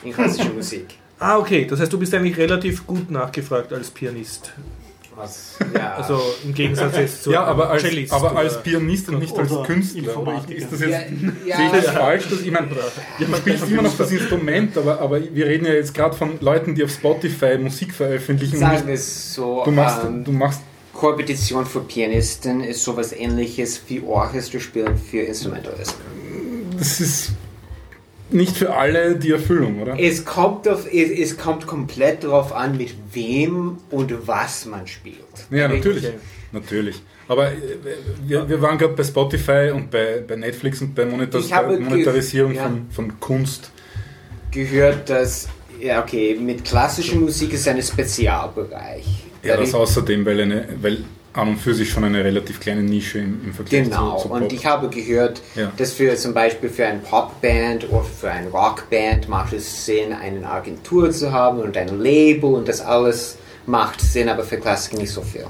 In 0.03 0.11
klassischer 0.11 0.49
Musik. 0.55 0.85
Ah, 1.17 1.37
okay, 1.37 1.65
das 1.65 1.79
heißt, 1.79 1.93
du 1.93 1.97
bist 1.97 2.13
eigentlich 2.13 2.37
relativ 2.37 2.85
gut 2.85 3.09
nachgefragt 3.09 3.71
als 3.71 3.89
Pianist. 3.89 4.51
Was, 5.15 5.55
ja. 5.73 5.93
Also 5.95 6.19
im 6.43 6.53
Gegensatz 6.53 6.97
jetzt 6.97 7.23
zu 7.23 7.31
Ja, 7.31 7.45
aber 7.45 7.69
als, 7.69 7.83
Cellist 7.83 8.11
aber 8.11 8.35
als 8.35 8.61
Pianist 8.61 9.07
und 9.07 9.19
nicht 9.19 9.37
als 9.37 9.49
Künstler. 9.65 10.17
Oder 10.17 10.41
ich, 10.49 10.57
ist 10.57 10.73
das 10.73 10.81
ja, 10.81 10.87
jetzt, 10.87 11.11
ja, 11.45 11.55
sehe 11.55 11.65
ich 11.67 11.71
das 11.71 11.85
falsch? 11.91 12.27
Dass, 12.29 12.41
ich 12.41 12.51
meine, 12.51 12.67
du 12.67 13.35
spielst 13.37 13.69
immer 13.69 13.81
noch 13.83 13.95
das 13.97 14.11
Instrument, 14.11 14.77
aber, 14.77 14.99
aber 14.99 15.21
wir 15.21 15.45
reden 15.45 15.65
ja 15.67 15.73
jetzt 15.73 15.93
gerade 15.93 16.17
von 16.17 16.31
Leuten, 16.41 16.75
die 16.75 16.83
auf 16.83 16.91
Spotify 16.91 17.57
Musik 17.57 17.93
veröffentlichen. 17.93 18.55
und 18.55 18.59
sagen 18.61 18.75
nicht- 18.75 18.87
wir 18.87 18.93
es 18.95 19.33
so. 19.35 19.61
Du 19.63 19.71
machst, 19.71 19.99
ähm, 20.05 20.23
du 20.25 20.31
machst 20.33 20.61
Korrepetition 20.93 21.65
für 21.65 21.81
Pianisten 21.81 22.61
ist 22.63 22.83
sowas 22.83 23.13
ähnliches 23.13 23.81
wie 23.87 24.01
Orchesterspielen 24.01 24.97
für 24.97 25.19
Instrumentalisten. 25.21 26.01
das 26.77 26.99
ist 26.99 27.31
nicht 28.29 28.55
für 28.55 28.73
alle 28.73 29.15
die 29.17 29.31
Erfüllung, 29.31 29.81
oder? 29.81 29.99
Es 29.99 30.23
kommt, 30.23 30.67
auf, 30.67 30.85
es, 30.91 31.09
es 31.31 31.37
kommt 31.37 31.67
komplett 31.67 32.23
darauf 32.23 32.53
an, 32.53 32.77
mit 32.77 32.93
wem 33.13 33.77
und 33.89 34.25
was 34.27 34.65
man 34.65 34.87
spielt. 34.87 35.17
Ja, 35.49 35.67
natürlich. 35.67 36.07
Natürlich. 36.53 37.01
Aber 37.27 37.47
äh, 37.51 37.55
wir, 38.25 38.47
wir 38.47 38.61
waren 38.61 38.77
gerade 38.77 38.93
bei 38.93 39.03
Spotify 39.03 39.71
und 39.73 39.89
bei, 39.91 40.23
bei 40.25 40.35
Netflix 40.35 40.81
und 40.81 40.93
bei 40.95 41.05
Monetar 41.05 41.39
Ich 41.41 41.51
habe 41.53 41.77
ge- 41.77 41.85
Monetarisierung 41.85 42.53
ja. 42.53 42.63
von, 42.63 42.87
von 42.91 43.19
Kunst. 43.19 43.71
Gehört, 44.51 45.09
dass, 45.09 45.47
ja 45.81 46.01
okay, 46.01 46.37
mit 46.39 46.63
klassischer 46.65 47.15
Musik 47.17 47.53
ist 47.53 47.67
ein 47.67 47.81
Spezialbereich. 47.81 49.25
Ja, 49.43 49.57
das 49.57 49.73
außerdem, 49.73 50.25
weil, 50.25 50.41
eine, 50.41 50.65
weil 50.81 51.03
an 51.33 51.47
und 51.49 51.57
für 51.57 51.73
sich 51.73 51.89
schon 51.89 52.03
eine 52.03 52.23
relativ 52.23 52.59
kleine 52.59 52.81
Nische 52.83 53.19
im, 53.19 53.39
im 53.45 53.53
Vergleich 53.53 53.83
Genau, 53.85 54.17
zu, 54.17 54.27
zu 54.27 54.33
und 54.33 54.41
Pop. 54.41 54.51
ich 54.53 54.65
habe 54.65 54.89
gehört, 54.89 55.41
Ja. 55.55 55.71
dass 55.77 55.93
für 55.93 56.15
zum 56.15 56.33
Beispiel 56.33 56.69
für 56.69 56.85
eine 56.85 56.99
Popband 56.99 57.89
oder 57.89 58.03
für 58.03 58.29
eine 58.29 58.49
Rockband 58.49 59.29
macht 59.29 59.53
es 59.53 59.85
Sinn, 59.85 60.11
eine 60.13 60.47
Agentur 60.47 61.09
zu 61.11 61.31
haben 61.31 61.59
und 61.59 61.75
ein 61.77 61.99
Label 62.01 62.53
und 62.53 62.67
das 62.67 62.81
alles 62.81 63.37
macht 63.65 64.01
Sinn, 64.01 64.27
aber 64.29 64.43
für 64.43 64.57
Klassiker 64.57 64.97
nicht 64.97 65.11
so 65.11 65.21
viel. 65.21 65.45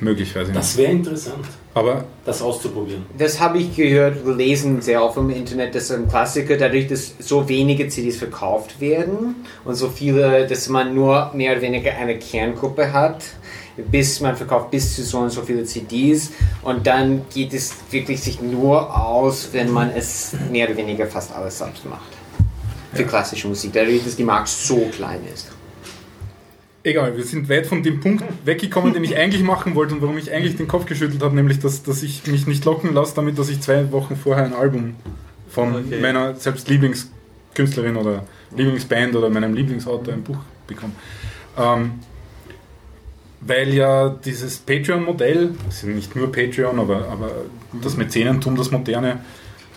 Möglich, 0.00 0.34
weiß 0.34 0.48
ich 0.48 0.54
Das 0.54 0.76
nicht. 0.76 0.78
wäre 0.78 0.92
interessant, 0.92 1.46
Aber 1.74 2.04
das 2.26 2.42
auszuprobieren. 2.42 3.06
Das 3.16 3.40
habe 3.40 3.58
ich 3.58 3.74
gehört, 3.74 4.26
wir 4.26 4.34
lesen 4.34 4.82
sehr 4.82 5.02
oft 5.02 5.16
im 5.16 5.30
Internet, 5.30 5.74
dass 5.74 5.90
ein 5.90 6.06
Klassiker, 6.06 6.58
dadurch, 6.58 6.86
dass 6.86 7.14
so 7.18 7.48
wenige 7.48 7.88
CDs 7.88 8.16
verkauft 8.16 8.78
werden 8.80 9.46
und 9.64 9.74
so 9.74 9.88
viele, 9.88 10.46
dass 10.46 10.68
man 10.68 10.94
nur 10.94 11.30
mehr 11.34 11.52
oder 11.52 11.62
weniger 11.62 11.92
eine 11.94 12.18
Kerngruppe 12.18 12.92
hat, 12.92 13.24
bis 13.76 14.20
man 14.20 14.36
verkauft 14.36 14.70
bis 14.70 14.94
zu 14.94 15.02
so 15.02 15.18
und 15.18 15.30
so 15.30 15.40
viele 15.40 15.64
CDs 15.64 16.32
und 16.62 16.86
dann 16.86 17.22
geht 17.32 17.54
es 17.54 17.74
wirklich 17.90 18.20
sich 18.20 18.42
nur 18.42 18.94
aus, 18.94 19.48
wenn 19.52 19.70
man 19.70 19.90
es 19.96 20.34
mehr 20.50 20.68
oder 20.68 20.76
weniger 20.76 21.06
fast 21.06 21.34
alles 21.34 21.56
selbst 21.56 21.86
macht. 21.86 22.12
Für 22.92 23.04
klassische 23.04 23.48
Musik, 23.48 23.72
dadurch, 23.72 24.04
dass 24.04 24.16
die 24.16 24.24
Markt 24.24 24.48
so 24.48 24.90
klein 24.94 25.20
ist. 25.32 25.51
Egal, 26.84 27.16
wir 27.16 27.24
sind 27.24 27.48
weit 27.48 27.66
von 27.66 27.82
dem 27.82 28.00
Punkt 28.00 28.24
weggekommen, 28.44 28.92
den 28.92 29.04
ich 29.04 29.16
eigentlich 29.16 29.42
machen 29.42 29.74
wollte 29.74 29.94
und 29.94 30.02
warum 30.02 30.18
ich 30.18 30.32
eigentlich 30.32 30.56
den 30.56 30.68
Kopf 30.68 30.86
geschüttelt 30.86 31.22
habe, 31.22 31.34
nämlich, 31.34 31.58
dass, 31.58 31.82
dass 31.82 32.02
ich 32.02 32.26
mich 32.26 32.46
nicht 32.46 32.64
locken 32.64 32.94
lasse 32.94 33.14
damit, 33.14 33.38
dass 33.38 33.48
ich 33.48 33.60
zwei 33.60 33.90
Wochen 33.92 34.16
vorher 34.16 34.44
ein 34.44 34.54
Album 34.54 34.96
von 35.48 35.74
Okay. 35.74 36.00
meiner 36.00 36.34
selbst 36.34 36.68
Lieblingskünstlerin 36.68 37.96
oder 37.96 38.24
Lieblingsband 38.56 39.14
oder 39.14 39.28
meinem 39.30 39.54
Lieblingsautor 39.54 40.14
ein 40.14 40.22
Buch 40.22 40.38
bekomme. 40.66 40.92
Ähm, 41.58 41.92
weil 43.40 43.74
ja 43.74 44.08
dieses 44.08 44.58
Patreon-Modell, 44.58 45.50
es 45.68 45.82
ist 45.82 45.84
nicht 45.84 46.14
nur 46.14 46.30
Patreon, 46.30 46.78
aber, 46.78 47.08
aber 47.08 47.30
das 47.82 47.96
Mäzenentum, 47.96 48.56
das 48.56 48.70
moderne, 48.70 49.20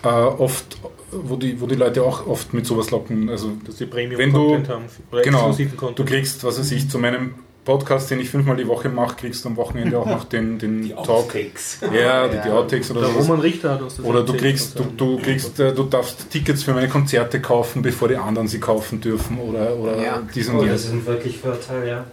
äh, 0.02 0.08
oft, 0.08 0.78
wo 1.24 1.36
die, 1.36 1.60
wo 1.60 1.66
die 1.66 1.74
Leute 1.76 2.02
auch 2.02 2.26
oft 2.26 2.52
mit 2.54 2.66
sowas 2.66 2.90
locken. 2.90 3.28
Also 3.28 3.52
Dass 3.64 3.76
die 3.76 3.86
Premium 3.86 4.18
Wenn 4.18 4.32
du- 4.32 4.46
Content 4.46 4.68
haben. 4.68 4.84
Oder 5.12 5.22
Genau, 5.22 5.48
exklusiven 5.50 5.94
du 5.94 6.04
kriegst, 6.04 6.44
was 6.44 6.58
weiß 6.58 6.70
ich, 6.72 6.88
zu 6.90 6.98
meinem 6.98 7.34
Podcast, 7.64 8.08
den 8.12 8.20
ich 8.20 8.30
fünfmal 8.30 8.54
die 8.56 8.68
Woche 8.68 8.88
mache, 8.88 9.16
kriegst 9.16 9.44
du 9.44 9.48
am 9.48 9.56
Wochenende 9.56 9.98
auch 9.98 10.06
noch 10.06 10.22
den, 10.28 10.56
den 10.58 10.90
Talk. 10.90 11.08
Outtakes. 11.08 11.78
Ja, 11.92 12.28
die, 12.28 12.38
die 12.44 12.48
Outtakes 12.50 12.92
oder 12.92 13.00
Der 13.00 13.10
so. 13.10 13.18
Roman 13.18 13.40
Richter 13.40 13.72
hat 13.72 13.82
uns 13.82 13.96
das 13.96 14.04
Oder 14.06 14.22
du 14.22 14.34
kriegst, 14.34 14.78
du, 14.78 14.84
du 14.96 15.18
kriegst, 15.18 15.58
äh, 15.58 15.74
du 15.74 15.82
darfst 15.82 16.30
Tickets 16.30 16.62
für 16.62 16.74
meine 16.74 16.88
Konzerte 16.88 17.40
kaufen, 17.40 17.82
bevor 17.82 18.06
die 18.06 18.16
anderen 18.16 18.46
sie 18.46 18.60
kaufen 18.60 19.00
dürfen 19.00 19.38
oder, 19.38 19.74
oder 19.76 20.00
Ja. 20.00 20.22
dies 20.32 20.48
Oh, 20.48 20.64
das 20.64 20.84
ist 20.84 20.92
ein 20.92 21.04
wirklich 21.06 21.38
Vorteil, 21.38 21.88
ja. 21.88 22.04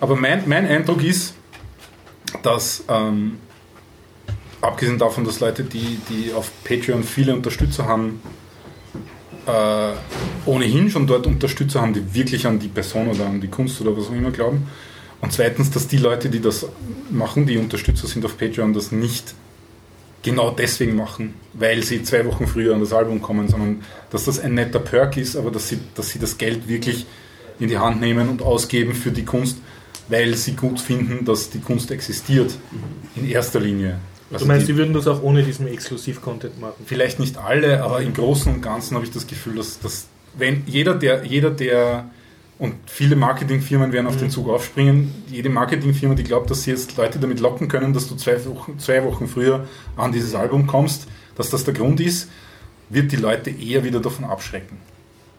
Aber 0.00 0.14
mein, 0.14 0.42
mein 0.46 0.66
Eindruck 0.66 1.02
ist, 1.02 1.32
dass 2.42 2.84
ähm, 2.90 3.38
abgesehen 4.60 4.98
davon, 4.98 5.24
dass 5.24 5.40
Leute, 5.40 5.64
die, 5.64 5.98
die 6.10 6.32
auf 6.34 6.50
Patreon 6.64 7.02
viele 7.02 7.32
Unterstützer 7.34 7.86
haben, 7.86 8.20
äh, 9.48 9.92
ohnehin 10.46 10.90
schon 10.90 11.06
dort 11.06 11.26
Unterstützer 11.26 11.80
haben, 11.80 11.94
die 11.94 12.14
wirklich 12.14 12.46
an 12.46 12.58
die 12.58 12.68
Person 12.68 13.08
oder 13.08 13.26
an 13.26 13.40
die 13.40 13.48
Kunst 13.48 13.80
oder 13.80 13.96
was 13.96 14.08
auch 14.08 14.12
immer 14.12 14.30
glauben. 14.30 14.66
Und 15.20 15.32
zweitens, 15.32 15.70
dass 15.70 15.88
die 15.88 15.96
Leute, 15.96 16.28
die 16.28 16.40
das 16.40 16.66
machen, 17.10 17.46
die 17.46 17.58
Unterstützer 17.58 18.06
sind 18.06 18.24
auf 18.24 18.38
Patreon, 18.38 18.72
das 18.72 18.92
nicht 18.92 19.34
genau 20.22 20.50
deswegen 20.50 20.94
machen, 20.94 21.34
weil 21.54 21.82
sie 21.82 22.02
zwei 22.02 22.24
Wochen 22.26 22.46
früher 22.46 22.74
an 22.74 22.80
das 22.80 22.92
Album 22.92 23.22
kommen, 23.22 23.48
sondern 23.48 23.82
dass 24.10 24.24
das 24.26 24.38
ein 24.38 24.54
netter 24.54 24.80
Perk 24.80 25.16
ist, 25.16 25.36
aber 25.36 25.50
dass 25.50 25.68
sie, 25.68 25.78
dass 25.94 26.10
sie 26.10 26.18
das 26.18 26.38
Geld 26.38 26.68
wirklich 26.68 27.06
in 27.58 27.68
die 27.68 27.78
Hand 27.78 28.00
nehmen 28.00 28.28
und 28.28 28.42
ausgeben 28.42 28.94
für 28.94 29.10
die 29.10 29.24
Kunst, 29.24 29.58
weil 30.08 30.34
sie 30.34 30.52
gut 30.52 30.80
finden, 30.80 31.24
dass 31.24 31.50
die 31.50 31.60
Kunst 31.60 31.90
existiert. 31.90 32.56
In 33.16 33.28
erster 33.28 33.60
Linie. 33.60 33.98
Also 34.30 34.44
Du 34.44 34.48
meinst, 34.48 34.68
die, 34.68 34.72
die 34.72 34.78
würden 34.78 34.92
das 34.94 35.06
auch 35.06 35.22
ohne 35.22 35.42
diesen 35.42 35.66
Exklusiv-Content 35.68 36.60
machen? 36.60 36.74
vielleicht 36.84 37.18
nicht 37.18 37.38
alle, 37.38 37.82
aber 37.82 38.00
im 38.02 38.12
Großen 38.12 38.52
und 38.52 38.60
Ganzen 38.60 38.94
habe 38.94 39.04
ich 39.06 39.10
das 39.12 39.26
Gefühl, 39.26 39.56
dass, 39.56 39.78
dass 39.80 40.06
wenn 40.36 40.62
jeder, 40.66 40.94
der, 40.94 41.24
jeder, 41.24 41.50
der 41.50 42.10
und 42.58 42.74
viele 42.86 43.14
Marketingfirmen 43.14 43.92
werden 43.92 44.06
auf 44.08 44.16
den 44.16 44.30
Zug 44.30 44.48
aufspringen, 44.48 45.14
jede 45.30 45.48
Marketingfirma, 45.48 46.14
die 46.16 46.24
glaubt, 46.24 46.50
dass 46.50 46.64
sie 46.64 46.72
jetzt 46.72 46.96
Leute 46.96 47.18
damit 47.20 47.38
locken 47.40 47.68
können, 47.68 47.92
dass 47.94 48.08
du 48.08 48.16
zwei 48.16 48.44
Wochen, 48.46 48.78
zwei 48.80 49.04
Wochen 49.04 49.28
früher 49.28 49.66
an 49.96 50.10
dieses 50.12 50.34
Album 50.34 50.66
kommst, 50.66 51.06
dass 51.36 51.50
das 51.50 51.64
der 51.64 51.74
Grund 51.74 52.00
ist, 52.00 52.28
wird 52.88 53.12
die 53.12 53.16
Leute 53.16 53.50
eher 53.50 53.84
wieder 53.84 54.00
davon 54.00 54.24
abschrecken. 54.24 54.76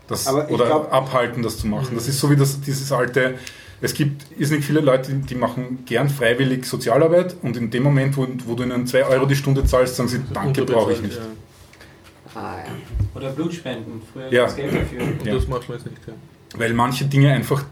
Das, 0.07 0.27
oder 0.27 0.65
glaub- 0.65 0.93
abhalten, 0.93 1.43
das 1.43 1.57
zu 1.59 1.67
machen. 1.67 1.89
Das 1.93 2.07
ist 2.07 2.19
so 2.19 2.31
wie 2.31 2.35
das, 2.35 2.61
dieses 2.61 2.91
alte, 2.91 3.35
es 3.81 3.93
gibt 3.93 4.23
ist 4.37 4.51
nicht 4.51 4.63
viele 4.65 4.81
Leute, 4.81 5.13
die 5.13 5.35
machen 5.35 5.83
gern 5.85 6.09
freiwillig 6.09 6.65
Sozialarbeit 6.65 7.35
und 7.41 7.55
in 7.57 7.69
dem 7.71 7.83
Moment, 7.83 8.17
wo, 8.17 8.27
wo 8.45 8.55
du 8.55 8.63
ihnen 8.63 8.85
2 8.87 9.05
Euro 9.05 9.25
die 9.25 9.35
Stunde 9.35 9.63
zahlst, 9.65 9.95
sagen 9.95 10.09
sie, 10.09 10.21
danke, 10.33 10.63
brauche 10.65 10.93
ich 10.93 11.01
nicht. 11.01 11.17
Ja. 11.17 12.39
Ah, 12.41 12.57
ja. 12.65 12.71
Oder 13.15 13.29
Blutspenden. 13.31 14.01
Früher 14.13 14.31
Ja. 14.31 14.43
gab's 14.43 14.55
Geld 14.55 14.73
dafür. 14.73 15.01
Und 15.03 15.25
Ja. 15.25 15.33
das 15.35 15.47
macht 15.47 15.67
man 15.67 15.77
jetzt 15.77 15.87
nicht. 15.89 15.97
Ja, 16.07 16.13
Weil 16.59 16.73
manche 16.73 17.05
Dinge 17.05 17.31
einfach 17.33 17.63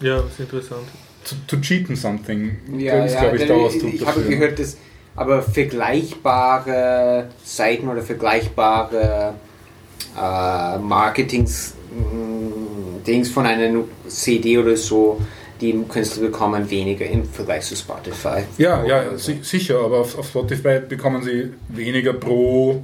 ja 0.00 0.16
das 0.20 0.32
ist 0.32 0.40
interessant. 0.40 0.82
to, 1.24 1.34
to 1.46 1.60
cheaten 1.60 1.96
something, 1.96 2.56
Ja, 2.78 3.04
ist, 3.04 3.14
ja, 3.14 3.20
glaube 3.22 3.36
ich, 3.38 3.46
der 3.46 3.56
Ausdruck 3.56 3.94
ich 3.94 4.06
habe 4.06 4.22
gehört, 4.22 4.58
dass 4.58 4.76
aber 5.14 5.42
vergleichbare 5.42 7.28
Seiten 7.44 7.88
oder 7.88 8.02
vergleichbare 8.02 9.34
äh, 10.16 10.78
Marketings 10.78 11.74
Dings 13.06 13.28
von 13.30 13.46
einer 13.46 13.84
CD 14.08 14.58
oder 14.58 14.76
so, 14.76 15.20
die 15.60 15.80
Künstler 15.88 16.26
bekommen 16.26 16.68
weniger 16.70 17.06
im 17.06 17.24
Vergleich 17.24 17.64
zu 17.64 17.76
Spotify. 17.76 18.42
Ja, 18.58 18.84
ja, 18.84 19.10
so. 19.12 19.18
si 19.18 19.38
sicher, 19.42 19.78
aber 19.80 20.00
auf, 20.00 20.18
auf 20.18 20.26
Spotify 20.26 20.80
bekommen 20.88 21.22
sie 21.22 21.50
weniger 21.68 22.12
pro 22.14 22.82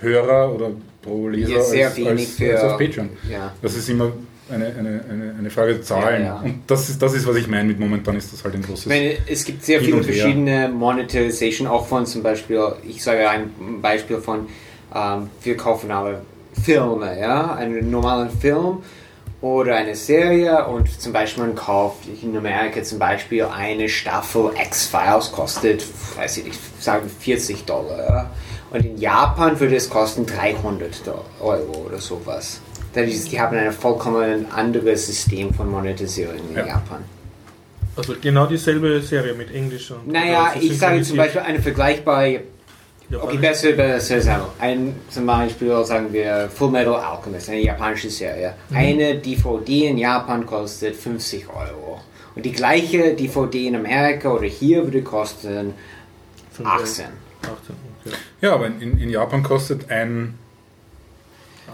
Hörer 0.00 0.54
oder 0.54 0.70
pro 1.02 1.28
Leser 1.28 1.52
Ja, 1.52 1.62
sehr 1.62 1.86
als, 1.88 1.96
wenig 1.96 2.10
als, 2.10 2.30
für- 2.30 2.52
als 2.54 2.62
auf 2.72 2.78
Patreon. 2.78 3.08
Ja. 3.30 3.54
Das 3.62 3.74
ist 3.74 3.88
immer 3.88 4.12
eine, 4.50 4.66
eine, 4.66 5.04
eine, 5.08 5.34
eine 5.38 5.50
Frage 5.50 5.74
der 5.74 5.82
Zahlen. 5.82 6.22
Ja, 6.22 6.26
ja. 6.36 6.40
Und 6.42 6.62
das 6.66 6.88
ist, 6.90 7.00
das 7.00 7.14
ist, 7.14 7.26
was 7.26 7.36
ich 7.36 7.46
meine 7.48 7.64
mit 7.68 7.78
momentan 7.78 8.16
ist 8.16 8.32
das 8.32 8.42
halt 8.44 8.54
ein 8.54 8.62
großes... 8.62 8.86
Ich 8.86 8.88
meine, 8.90 9.16
es 9.26 9.44
gibt 9.44 9.64
sehr 9.64 9.80
viele 9.80 10.02
verschiedene 10.02 10.68
Monetization, 10.68 11.66
auch 11.68 11.86
von 11.86 12.04
zum 12.04 12.22
Beispiel, 12.22 12.60
ich 12.86 13.02
sage 13.02 13.28
ein 13.30 13.50
Beispiel 13.80 14.18
von, 14.18 14.46
ähm, 14.94 15.28
wir 15.42 15.56
kaufen 15.56 15.90
alle 15.90 16.20
Filme, 16.64 17.18
ja, 17.18 17.54
einen 17.54 17.90
normalen 17.90 18.28
Film 18.30 18.78
oder 19.42 19.76
eine 19.76 19.94
Serie 19.94 20.66
und 20.66 21.00
zum 21.00 21.12
Beispiel 21.12 21.44
man 21.44 21.54
kauft 21.54 22.00
in 22.22 22.36
Amerika 22.36 22.82
zum 22.82 22.98
Beispiel 22.98 23.44
eine 23.44 23.88
Staffel 23.88 24.50
X-Files 24.62 25.32
kostet, 25.32 25.84
weiß 26.16 26.38
ich 26.38 26.44
nicht, 26.44 26.82
sagen 26.82 27.04
wir 27.04 27.10
40 27.36 27.64
Dollar, 27.64 27.98
ja. 27.98 28.30
und 28.70 28.84
in 28.84 28.98
Japan 28.98 29.58
würde 29.58 29.76
es 29.76 29.88
kosten 29.88 30.26
300 30.26 31.06
Do- 31.06 31.24
Euro 31.40 31.86
oder 31.86 31.98
sowas. 31.98 32.60
Die 32.94 33.40
haben 33.40 33.56
ein 33.56 33.72
vollkommen 33.72 34.50
anderes 34.52 35.06
System 35.06 35.54
von 35.54 35.70
Monetisierung 35.70 36.34
in 36.50 36.56
Ja. 36.56 36.66
Japan. 36.66 37.04
Also 37.96 38.14
genau 38.20 38.46
dieselbe 38.46 39.00
Serie 39.00 39.34
mit 39.34 39.54
Englisch. 39.54 39.90
und- 39.90 40.08
Naja, 40.08 40.50
also 40.54 40.66
ich 40.66 40.78
sage 40.78 41.00
zum. 41.02 41.16
Beispiel 41.16 41.40
eine 41.42 41.60
vergleichbare, 41.60 42.40
okay, 43.18 43.38
besser, 43.38 43.72
besser 43.72 44.20
sagen. 44.20 44.44
Ein, 44.58 44.94
zum 45.08 45.26
Beispiel 45.26 45.84
sagen 45.84 46.12
wir 46.12 46.48
Full 46.52 46.70
Metal 46.70 46.94
Alchemist, 46.94 47.48
eine 47.48 47.60
japanische 47.60 48.10
Serie. 48.10 48.54
Eine 48.72 49.16
DVD 49.16 49.88
in 49.88 49.98
Japan 49.98 50.46
kostet 50.46 50.94
50 50.96 51.48
Euro. 51.48 52.00
Und 52.34 52.44
die 52.44 52.52
gleiche 52.52 53.14
DVD 53.14 53.66
in 53.68 53.76
Amerika 53.76 54.30
oder 54.32 54.46
hier 54.46 54.84
würde 54.84 55.02
kosten 55.02 55.74
Fünf 56.52 56.68
Euro. 56.68 56.82
18. 56.82 57.04
18, 57.42 57.74
okay. 58.04 58.16
Ja, 58.40 58.54
aber 58.54 58.66
in, 58.66 58.98
in 58.98 59.10
Japan 59.10 59.42
kostet 59.42 59.90
ein, 59.90 60.34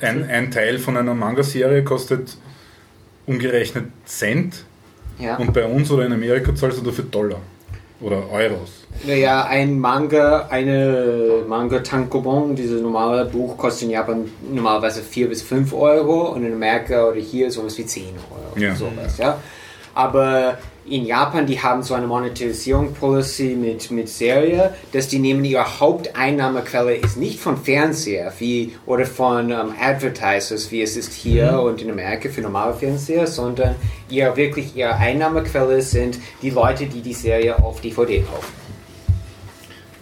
ein, 0.01 0.25
ein 0.29 0.51
Teil 0.51 0.79
von 0.79 0.97
einer 0.97 1.15
Manga-Serie 1.15 1.83
kostet 1.85 2.37
umgerechnet 3.27 3.87
Cent 4.07 4.65
Ja. 5.19 5.37
und 5.37 5.53
bei 5.53 5.65
uns 5.65 5.91
oder 5.91 6.07
in 6.07 6.13
Amerika 6.13 6.55
zahlst 6.55 6.79
du 6.79 6.83
dafür 6.85 7.05
Dollar 7.05 7.41
oder 8.01 8.31
Euros. 8.31 8.86
Naja, 9.05 9.45
ein 9.45 9.79
Manga, 9.79 10.47
eine 10.49 11.45
Manga 11.47 11.81
Tankobon, 11.81 12.57
dieses 12.57 12.81
normale 12.81 13.25
Buch, 13.27 13.57
kostet 13.57 13.85
in 13.85 13.91
Japan 13.91 14.31
normalerweise 14.53 15.03
4 15.03 15.29
bis 15.29 15.43
5 15.43 15.73
Euro 15.73 16.33
und 16.33 16.45
in 16.45 16.53
Amerika 16.53 17.09
oder 17.09 17.21
hier 17.21 17.51
sowas 17.51 17.77
wie 17.79 17.87
10 17.87 18.05
Euro. 18.31 18.65
Ja. 18.65 18.75
Sowas, 18.75 19.19
ja. 19.19 19.39
Aber 19.95 20.59
in 20.89 21.05
Japan, 21.05 21.47
die 21.47 21.61
haben 21.61 21.83
so 21.83 21.95
eine 21.95 22.07
Monetarisierung-Policy 22.07 23.57
mit, 23.59 23.91
mit 23.91 24.09
Serie, 24.09 24.75
dass 24.93 25.09
die 25.09 25.19
nehmen 25.19 25.45
ihre 25.45 25.81
Haupteinnahmequelle 25.81 26.97
ist 26.97 27.17
nicht 27.17 27.41
von 27.41 27.57
Fernseher 27.57 28.33
wie, 28.39 28.77
oder 28.87 29.05
von 29.05 29.51
ähm, 29.51 29.73
Advertisers, 29.81 30.71
wie 30.71 30.83
es 30.83 30.97
ist 30.97 31.13
hier 31.13 31.61
und 31.61 31.83
in 31.83 31.91
Amerika 31.91 32.29
für 32.29 32.41
normale 32.41 32.75
Fernseher, 32.75 33.27
sondern 33.27 33.75
ihr 34.09 34.37
wirklich 34.37 34.77
ihre 34.77 34.95
Einnahmequelle 34.95 35.83
sind 35.83 36.19
die 36.43 36.51
Leute, 36.51 36.87
die 36.87 37.01
die 37.01 37.15
Serie 37.15 37.59
auf 37.63 37.81
DVD 37.81 38.21
kaufen. 38.21 38.66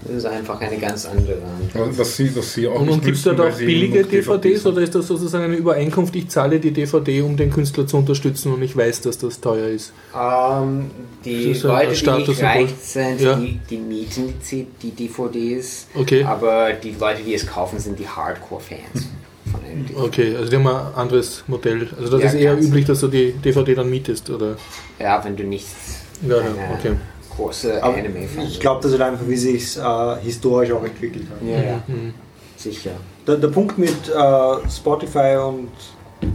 Das 0.06 0.16
ist 0.16 0.26
einfach 0.26 0.60
eine 0.60 0.76
ganz 0.76 1.06
andere. 1.06 1.38
Was, 1.72 1.98
was 1.98 2.16
sie, 2.16 2.36
was 2.36 2.52
sie 2.52 2.68
auch 2.68 2.78
Und, 2.80 3.02
gibt 3.02 3.16
es 3.16 3.22
da 3.22 3.32
auch 3.32 3.56
billige 3.56 4.04
DVDs 4.04 4.66
oder 4.66 4.82
ist 4.82 4.94
das 4.94 5.06
sozusagen 5.06 5.44
eine 5.44 5.56
Übereinkunft, 5.56 6.14
ich 6.16 6.28
zahle 6.28 6.60
die 6.60 6.72
DVD, 6.72 7.22
um 7.22 7.36
den 7.36 7.50
Künstler 7.50 7.86
zu 7.86 7.96
unterstützen 7.96 8.52
und 8.52 8.62
ich 8.62 8.76
weiß, 8.76 9.00
dass 9.00 9.16
das 9.16 9.40
teuer 9.40 9.68
ist? 9.68 9.92
Ähm, 10.14 10.90
die 11.24 11.52
ist 11.52 11.62
Leute, 11.62 11.90
die 11.90 11.96
Status- 11.96 12.28
nicht 12.28 12.42
reich 12.42 12.70
sind, 12.82 13.20
Ja. 13.20 13.36
die, 13.36 13.58
die 13.70 13.78
mieten 13.78 14.34
die, 14.50 14.66
die 14.82 14.90
DVDs. 14.90 15.86
Okay. 15.94 16.22
Aber 16.24 16.72
die 16.74 16.94
Leute, 17.00 17.22
die 17.22 17.34
es 17.34 17.46
kaufen, 17.46 17.78
sind 17.78 17.98
die 17.98 18.06
Hardcore-Fans. 18.08 19.08
Okay, 19.96 20.36
also 20.36 20.50
die 20.50 20.56
haben 20.56 20.66
ein 20.66 20.94
anderes 20.94 21.44
Modell. 21.46 21.88
Also 21.98 22.10
das 22.10 22.20
Ja, 22.22 22.28
ist 22.28 22.34
eher 22.34 22.58
üblich, 22.60 22.84
dass 22.84 23.00
du 23.00 23.08
die 23.08 23.32
DVD 23.32 23.74
dann 23.74 23.88
mietest, 23.90 24.28
oder? 24.30 24.56
Ja, 24.98 25.24
wenn 25.24 25.36
du 25.36 25.44
nicht 25.44 25.66
Ja, 26.28 26.36
ja, 26.36 26.44
okay. 26.78 26.92
Große 27.36 27.82
Aber 27.82 27.94
Anime-Fan 27.96 28.44
ich 28.46 28.60
glaube, 28.60 28.82
das 28.82 28.92
ist 28.92 29.00
einfach, 29.00 29.26
wie 29.26 29.36
sich 29.36 29.76
äh, 29.76 30.16
historisch 30.22 30.72
auch 30.72 30.84
entwickelt 30.84 31.26
hat. 31.30 31.46
Ja, 31.48 31.62
ja, 31.62 31.82
Mhm. 31.86 32.14
sicher. 32.56 32.90
Der, 33.26 33.36
der 33.36 33.48
Punkt 33.48 33.78
mit 33.78 33.90
äh, 34.08 34.70
Spotify 34.70 35.36
und 35.36 35.68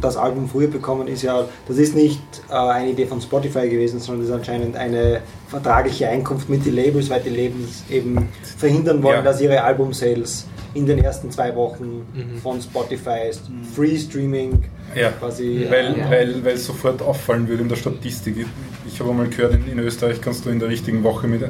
das 0.02 0.18
Album 0.18 0.48
früher 0.48 0.68
bekommen 0.68 1.08
ist 1.08 1.24
ja, 1.24 1.46
das 1.68 1.78
ist 1.78 1.96
nicht 1.96 2.22
äh, 2.50 2.54
eine 2.54 2.90
Idee 2.92 3.06
von 3.08 3.20
Spotify 3.22 3.68
gewesen, 3.70 4.00
sondern 4.00 4.22
das 4.28 4.30
ist 4.30 4.36
anscheinend 4.36 4.76
eine 4.76 5.22
vertragliche 5.48 6.08
Einkunft 6.08 6.48
mit 6.50 6.66
den 6.66 6.76
Labels, 6.76 7.10
weil 7.10 7.22
die 7.22 7.30
Labels 7.30 7.84
eben 7.90 8.30
verhindern 8.58 9.02
wollen, 9.02 9.16
Ja. 9.18 9.22
dass 9.24 9.42
ihre 9.42 9.64
Album-Sales 9.64 10.46
in 10.76 10.86
den 10.86 11.00
ersten 11.00 11.32
zwei 11.32 11.56
Wochen 11.56 12.06
Mhm. 12.14 12.38
von 12.44 12.62
Spotify 12.62 13.30
ist. 13.30 13.42
Free 13.76 13.98
Streaming 13.98 14.64
Ja, 14.96 15.10
quasi. 15.12 15.66
weil, 15.70 15.98
Ja. 15.98 16.10
weil, 16.10 16.44
weil 16.44 16.54
es 16.56 16.66
sofort 16.66 17.02
auffallen 17.02 17.48
würde 17.48 17.64
in 17.64 17.70
der 17.70 17.76
Statistik. 17.76 18.36
Ich, 18.38 18.46
ich 18.94 19.00
habe 19.00 19.10
einmal 19.12 19.28
gehört, 19.28 19.54
in, 19.56 19.68
in 19.72 19.80
Österreich 19.80 20.20
kannst 20.22 20.46
du 20.46 20.50
in 20.50 20.60
der 20.60 20.70
richtigen 20.70 21.04
Woche 21.04 21.28
mit 21.28 21.42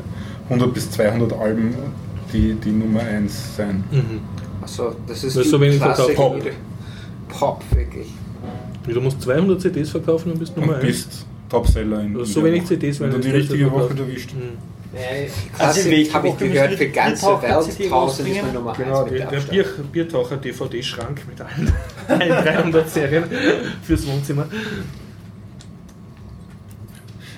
100 0.45 0.73
bis 0.73 0.91
200 0.91 1.33
Alben 1.33 1.73
die, 2.33 2.53
die 2.53 2.71
Nummer 2.71 3.01
1 3.01 3.55
sein. 3.57 3.83
Mhm. 3.91 4.19
Achso, 4.61 4.95
das 5.07 5.23
ist 5.23 5.35
Das 5.37 5.45
ist 5.45 5.51
so 5.51 5.59
wenig 5.61 5.79
Klassik- 5.79 6.05
verkauft. 6.15 6.47
Pop, 7.29 7.63
wirklich. 7.73 8.07
Du 8.87 9.01
musst 9.01 9.21
200 9.21 9.61
CDs 9.61 9.89
verkaufen 9.91 10.31
und 10.31 10.39
bist 10.39 10.55
Nummer 10.57 10.73
Und 10.73 10.79
1. 10.79 10.85
bist 10.85 11.25
Topseller 11.49 12.01
in 12.01 12.13
Du 12.13 12.21
hast 12.21 12.29
in 12.29 12.33
so 12.33 12.41
der 12.41 12.49
wenig 12.51 12.61
Woche. 12.63 12.67
CDs, 12.79 12.99
wenn 12.99 13.11
weil 13.13 13.19
du 13.19 13.27
die 13.27 13.35
richtige 13.35 13.71
Woche 13.71 13.95
erwischt. 13.97 14.33
Mhm. 14.33 14.57
Klassik 15.55 15.85
welche 15.91 16.13
habe 16.13 16.27
ich 16.29 16.37
gehört, 16.37 16.71
für 16.73 16.85
die 16.85 16.91
ganze 16.91 17.25
Welt 17.41 17.53
1000 17.53 17.79
ist 18.29 18.41
meine 18.41 18.53
Nummer 18.53 18.71
1 18.71 18.77
Genau, 18.79 19.03
mit 19.05 19.19
der, 19.19 19.27
der. 19.27 19.39
Bier, 19.41 19.65
Biertaucher 19.91 20.37
DVD-Schrank 20.37 21.21
mit 21.27 21.39
allen, 21.41 21.73
allen 22.07 22.43
300 22.45 22.89
Serien 22.89 23.23
fürs 23.83 24.07
Wohnzimmer. 24.07 24.45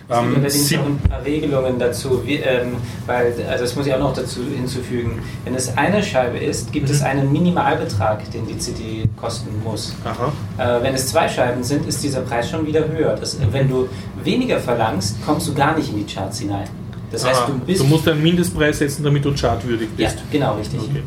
Es 0.08 0.18
gibt 0.18 0.28
Ähm, 0.28 0.36
allerdings 0.36 0.74
auch 0.76 1.26
Regelungen 1.26 1.80
dazu, 1.80 2.26
wie, 2.26 2.36
ähm, 2.36 2.76
weil, 3.06 3.34
also 3.50 3.64
das 3.64 3.76
muss 3.78 3.88
ich 3.88 3.94
auch 3.94 4.00
noch 4.00 4.14
dazu 4.14 4.42
hinzufügen, 4.44 5.22
wenn 5.46 5.56
es 5.56 5.78
eine 5.78 6.04
Scheibe 6.04 6.38
ist, 6.38 6.72
gibt 6.74 6.88
Mhm. 6.90 6.94
es 6.96 7.02
einen 7.02 7.32
Minimalbetrag, 7.32 8.30
den 8.32 8.46
die 8.46 8.58
CD 8.58 9.08
kosten 9.20 9.62
muss. 9.64 9.94
Aha. 10.04 10.32
Äh, 10.58 10.84
wenn 10.84 10.96
es 10.96 11.08
zwei 11.08 11.30
Scheiben 11.30 11.64
sind, 11.64 11.86
ist 11.88 12.04
dieser 12.04 12.22
Preis 12.22 12.50
schon 12.50 12.66
wieder 12.68 12.88
höher. 12.90 13.16
Das, 13.16 13.38
wenn 13.52 13.70
du 13.70 13.88
weniger 14.24 14.60
verlangst, 14.60 15.16
kommst 15.26 15.48
du 15.48 15.54
gar 15.54 15.78
nicht 15.78 15.90
in 15.90 16.06
die 16.06 16.14
Charts 16.14 16.40
hinein. 16.40 16.68
Das 17.12 17.26
heißt, 17.26 17.48
du 17.48 17.60
bist... 17.60 17.82
du 17.82 17.86
musst 17.86 18.08
einen 18.08 18.24
Mindestpreis 18.24 18.78
setzen, 18.80 19.04
damit 19.04 19.26
du 19.26 19.34
chartwürdig 19.36 19.90
ja, 19.98 20.10
bist. 20.10 20.24
genau, 20.32 20.56
richtig. 20.56 20.80
Okay. 20.80 21.04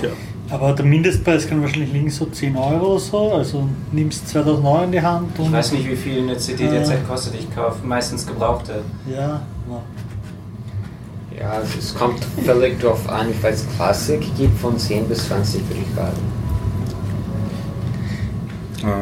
Tja. 0.00 0.10
Aber 0.48 0.72
der 0.72 0.84
Mindestpreis 0.84 1.48
kann 1.48 1.60
wahrscheinlich 1.60 1.92
liegen 1.92 2.10
so 2.10 2.26
10 2.26 2.56
Euro 2.56 2.92
oder 2.92 3.00
so. 3.00 3.32
Also 3.32 3.68
nimmst 3.92 4.28
2000 4.28 4.64
Euro 4.64 4.84
in 4.84 4.92
die 4.92 5.00
Hand 5.00 5.38
und. 5.38 5.46
Ich 5.46 5.52
weiß 5.52 5.72
nicht, 5.72 5.88
wie 5.88 5.96
viel 5.96 6.18
eine 6.18 6.36
CD 6.38 6.64
Äh. 6.64 6.70
derzeit 6.70 7.06
kostet. 7.08 7.34
Ich 7.34 7.52
kaufe 7.54 7.84
meistens 7.84 8.26
gebrauchte. 8.26 8.82
Ja, 9.10 9.42
na. 9.68 9.82
Ja, 11.38 11.60
es 11.78 11.94
kommt 11.94 12.24
völlig 12.44 12.80
drauf 12.80 13.08
an. 13.08 13.30
Ich 13.30 13.42
weiß, 13.42 13.66
Klassik 13.76 14.20
geht 14.38 14.52
von 14.52 14.78
10 14.78 15.06
bis 15.08 15.26
20, 15.26 15.60
würde 15.68 15.80
ich 15.82 15.94
sagen. 15.94 16.16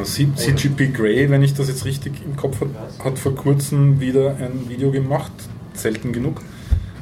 Äh, 0.00 0.04
CGP 0.36 0.88
Grey, 0.88 1.30
wenn 1.30 1.42
ich 1.42 1.54
das 1.54 1.68
jetzt 1.68 1.84
richtig 1.84 2.14
im 2.24 2.36
Kopf 2.36 2.60
habe, 2.60 2.70
hat 3.04 3.18
vor 3.18 3.34
kurzem 3.34 4.00
wieder 4.00 4.36
ein 4.36 4.68
Video 4.68 4.90
gemacht, 4.90 5.32
selten 5.84 6.12
genug, 6.12 6.40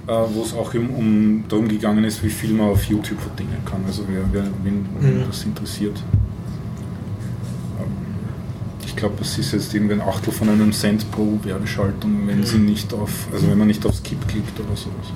äh, 0.09 0.13
wo 0.35 0.43
es 0.43 0.53
auch 0.55 0.75
um, 0.75 0.91
um 0.91 1.45
darum 1.49 1.69
gegangen 1.69 2.03
ist, 2.05 2.23
wie 2.25 2.31
viel 2.31 2.53
man 2.53 2.69
auf 2.71 2.83
YouTube 2.85 3.21
verdienen 3.21 3.59
kann. 3.65 3.81
Also 3.87 4.03
wer, 4.09 4.23
wer 4.33 4.45
wen, 4.65 4.77
Mhm. 5.01 5.25
das 5.29 5.45
interessiert. 5.45 6.03
Ähm, 7.79 7.87
Ich 8.85 8.97
glaube, 8.97 9.15
es 9.21 9.39
ist 9.39 9.53
jetzt 9.53 9.73
irgendwie 9.75 9.95
ein 9.95 10.01
Achtel 10.01 10.33
von 10.33 10.49
einem 10.49 10.73
Cent 10.73 11.09
pro 11.13 11.39
Werbeschaltung, 11.45 12.27
wenn 12.27 12.45
sie 12.45 12.59
nicht 12.59 12.93
auf, 12.93 13.29
also 13.33 13.49
wenn 13.49 13.59
man 13.59 13.69
nicht 13.69 13.85
auf 13.87 13.95
Skip 13.97 14.27
klickt 14.29 14.59
oder 14.59 14.77
sowas. 14.77 15.09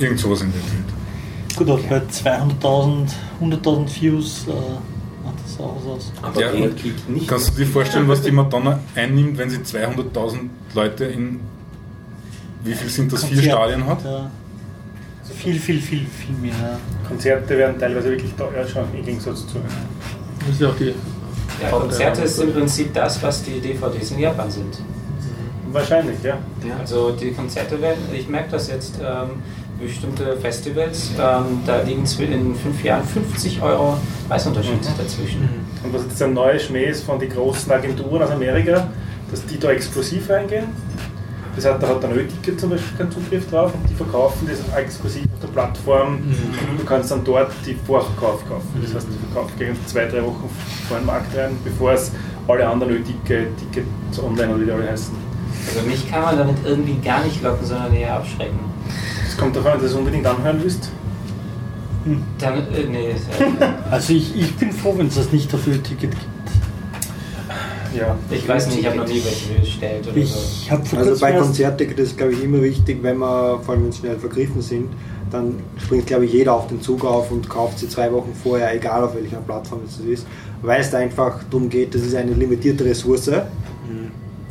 Irgend 0.00 0.18
sowas 0.18 0.40
in 0.42 0.50
der 0.52 0.60
Welt. 0.60 1.56
Gut, 1.56 1.70
auch 1.70 1.80
bei 1.88 1.98
200.000, 1.98 3.08
100.000 3.40 4.00
Views 4.00 4.46
äh, 4.48 4.52
aus. 5.60 6.12
Aber 6.22 6.40
Ja, 6.40 6.50
klickt 6.50 7.08
nicht? 7.08 7.28
Kannst 7.28 7.50
du 7.50 7.64
dir 7.64 7.66
vorstellen, 7.66 8.08
was 8.08 8.22
die 8.22 8.30
Madonna 8.30 8.80
einnimmt, 8.94 9.38
wenn 9.38 9.50
sie 9.50 9.58
200.000 9.58 10.38
Leute 10.74 11.04
in, 11.06 11.40
wie 12.64 12.74
viel 12.74 12.88
sind 12.88 13.12
das, 13.12 13.24
vier 13.24 13.36
Konzert, 13.36 13.52
Stadien 13.54 13.86
hat? 13.86 14.04
Ja. 14.04 14.30
Viel, 15.34 15.58
viel, 15.58 15.80
viel, 15.80 16.06
viel 16.06 16.34
mehr. 16.36 16.52
ja. 16.52 16.78
Konzerte 17.08 17.56
werden 17.56 17.78
teilweise 17.78 18.10
wirklich 18.10 18.32
teuer, 18.34 18.66
schon 18.66 18.84
im 18.94 19.04
Gegensatz 19.04 19.46
zu. 19.46 19.58
Das 20.40 20.48
ist 20.50 20.60
ja 20.60 20.68
auch 20.68 20.76
die. 20.76 20.94
Ja, 21.62 21.70
Konzerte 21.70 22.22
ist 22.22 22.38
im 22.40 22.52
Prinzip 22.52 22.92
das, 22.92 23.22
was 23.22 23.42
die 23.42 23.60
DVDs 23.60 24.10
in 24.10 24.18
Japan 24.18 24.50
sind. 24.50 24.80
Wahrscheinlich, 25.70 26.22
ja. 26.22 26.38
Also 26.78 27.12
die 27.12 27.32
Konzerte 27.32 27.80
werden, 27.80 28.02
ich 28.12 28.28
merke 28.28 28.52
das 28.52 28.68
jetzt, 28.68 28.94
ähm, 29.00 29.30
bestimmte 29.84 30.36
Festivals, 30.36 31.10
ähm, 31.18 31.60
da 31.66 31.82
liegen 31.82 32.04
in 32.04 32.54
fünf 32.54 32.82
Jahren 32.82 33.04
50 33.04 33.62
Euro 33.62 33.96
Preisunterschied 34.28 34.80
dazwischen. 34.98 35.48
Und 35.82 35.92
was 35.92 36.02
jetzt 36.02 36.22
ein 36.22 36.34
neuer 36.34 36.58
Schmäh 36.58 36.86
ist 36.86 37.04
von 37.04 37.18
den 37.18 37.30
großen 37.30 37.70
Agenturen 37.70 38.22
aus 38.22 38.30
Amerika, 38.30 38.88
dass 39.30 39.44
die 39.46 39.58
da 39.58 39.70
exklusiv 39.70 40.28
reingehen. 40.30 40.66
Das 41.56 41.66
heißt, 41.66 41.80
da 41.80 41.88
hat 41.88 42.04
ein 42.04 42.12
Ö-Ticket 42.12 42.58
zum 42.58 42.70
Beispiel 42.70 42.98
keinen 42.98 43.12
Zugriff 43.12 43.48
drauf 43.48 43.72
und 43.74 43.88
die 43.88 43.94
verkaufen 43.94 44.48
das 44.48 44.60
exklusiv 44.76 45.22
auf 45.34 45.40
der 45.40 45.48
Plattform 45.48 46.14
und 46.70 46.80
du 46.80 46.84
kannst 46.84 47.12
dann 47.12 47.22
dort 47.22 47.52
die 47.64 47.74
Vorverkauf 47.74 48.46
kaufen. 48.48 48.80
Das 48.82 48.94
heißt, 48.94 49.06
die 49.08 49.32
verkaufen 49.32 49.52
gegen 49.58 49.76
zwei, 49.86 50.06
drei 50.06 50.22
Wochen 50.24 50.50
vor 50.88 50.96
den 50.96 51.06
Markt 51.06 51.36
rein, 51.36 51.56
bevor 51.62 51.92
es 51.92 52.10
alle 52.48 52.66
anderen 52.68 52.94
Ö-Ticket-Tickets 52.94 54.18
online 54.18 54.52
oder 54.52 54.60
wie 54.62 54.64
die 54.64 54.72
alle 54.72 54.90
heißen. 54.90 55.14
Also 55.68 55.88
mich 55.88 56.10
kann 56.10 56.22
man 56.22 56.38
damit 56.38 56.56
irgendwie 56.64 56.96
gar 56.96 57.22
nicht 57.22 57.40
locken, 57.42 57.64
sondern 57.64 57.94
eher 57.94 58.16
abschrecken. 58.16 58.58
Es 59.34 59.40
kommt 59.40 59.56
davon, 59.56 59.72
wenn 59.72 59.78
du 59.80 59.86
das 59.86 59.94
unbedingt 59.94 60.24
anhören 60.24 60.60
willst. 60.62 60.90
Dann, 62.38 62.54
äh, 62.72 62.84
nee, 62.88 63.14
Also 63.90 64.12
ich, 64.12 64.36
ich 64.36 64.54
bin 64.54 64.70
froh, 64.70 64.94
wenn 64.96 65.08
es 65.08 65.16
das 65.16 65.32
nicht 65.32 65.52
dafür 65.52 65.82
Ticket 65.82 66.12
gibt. 66.12 66.22
Ja. 67.98 68.16
ich 68.30 68.48
weiß 68.48 68.68
nicht, 68.68 68.80
ich 68.80 68.86
habe 68.86 68.98
noch 68.98 69.08
nie 69.08 69.20
welche 69.24 69.60
bestellt 69.60 70.06
oder 70.06 70.24
so. 70.24 70.38
Ich 70.62 70.70
habe 70.70 70.84
vor 70.84 70.98
Also 71.00 71.20
bei 71.20 71.32
Konzertticket 71.32 71.98
ist 71.98 72.16
glaube 72.16 72.32
ich 72.34 72.44
immer 72.44 72.62
wichtig, 72.62 72.98
wenn 73.02 73.18
wir, 73.18 73.58
vor 73.64 73.74
allem 73.74 73.84
wenn 73.84 73.92
sie 73.92 73.98
schnell 73.98 74.18
vergriffen 74.18 74.62
sind, 74.62 74.90
dann 75.32 75.54
springt 75.78 76.06
glaube 76.06 76.26
ich 76.26 76.32
jeder 76.32 76.54
auf 76.54 76.68
den 76.68 76.80
Zug 76.80 77.04
auf 77.04 77.32
und 77.32 77.48
kauft 77.48 77.80
sie 77.80 77.88
zwei 77.88 78.12
Wochen 78.12 78.32
vorher, 78.40 78.72
egal 78.72 79.02
auf 79.02 79.16
welcher 79.16 79.38
Plattform 79.38 79.80
es 79.84 79.98
ist, 79.98 80.26
weil 80.62 80.80
es 80.80 80.94
einfach 80.94 81.42
darum 81.50 81.68
geht, 81.68 81.94
das 81.94 82.02
ist 82.02 82.14
eine 82.14 82.34
limitierte 82.34 82.84
Ressource. 82.84 83.30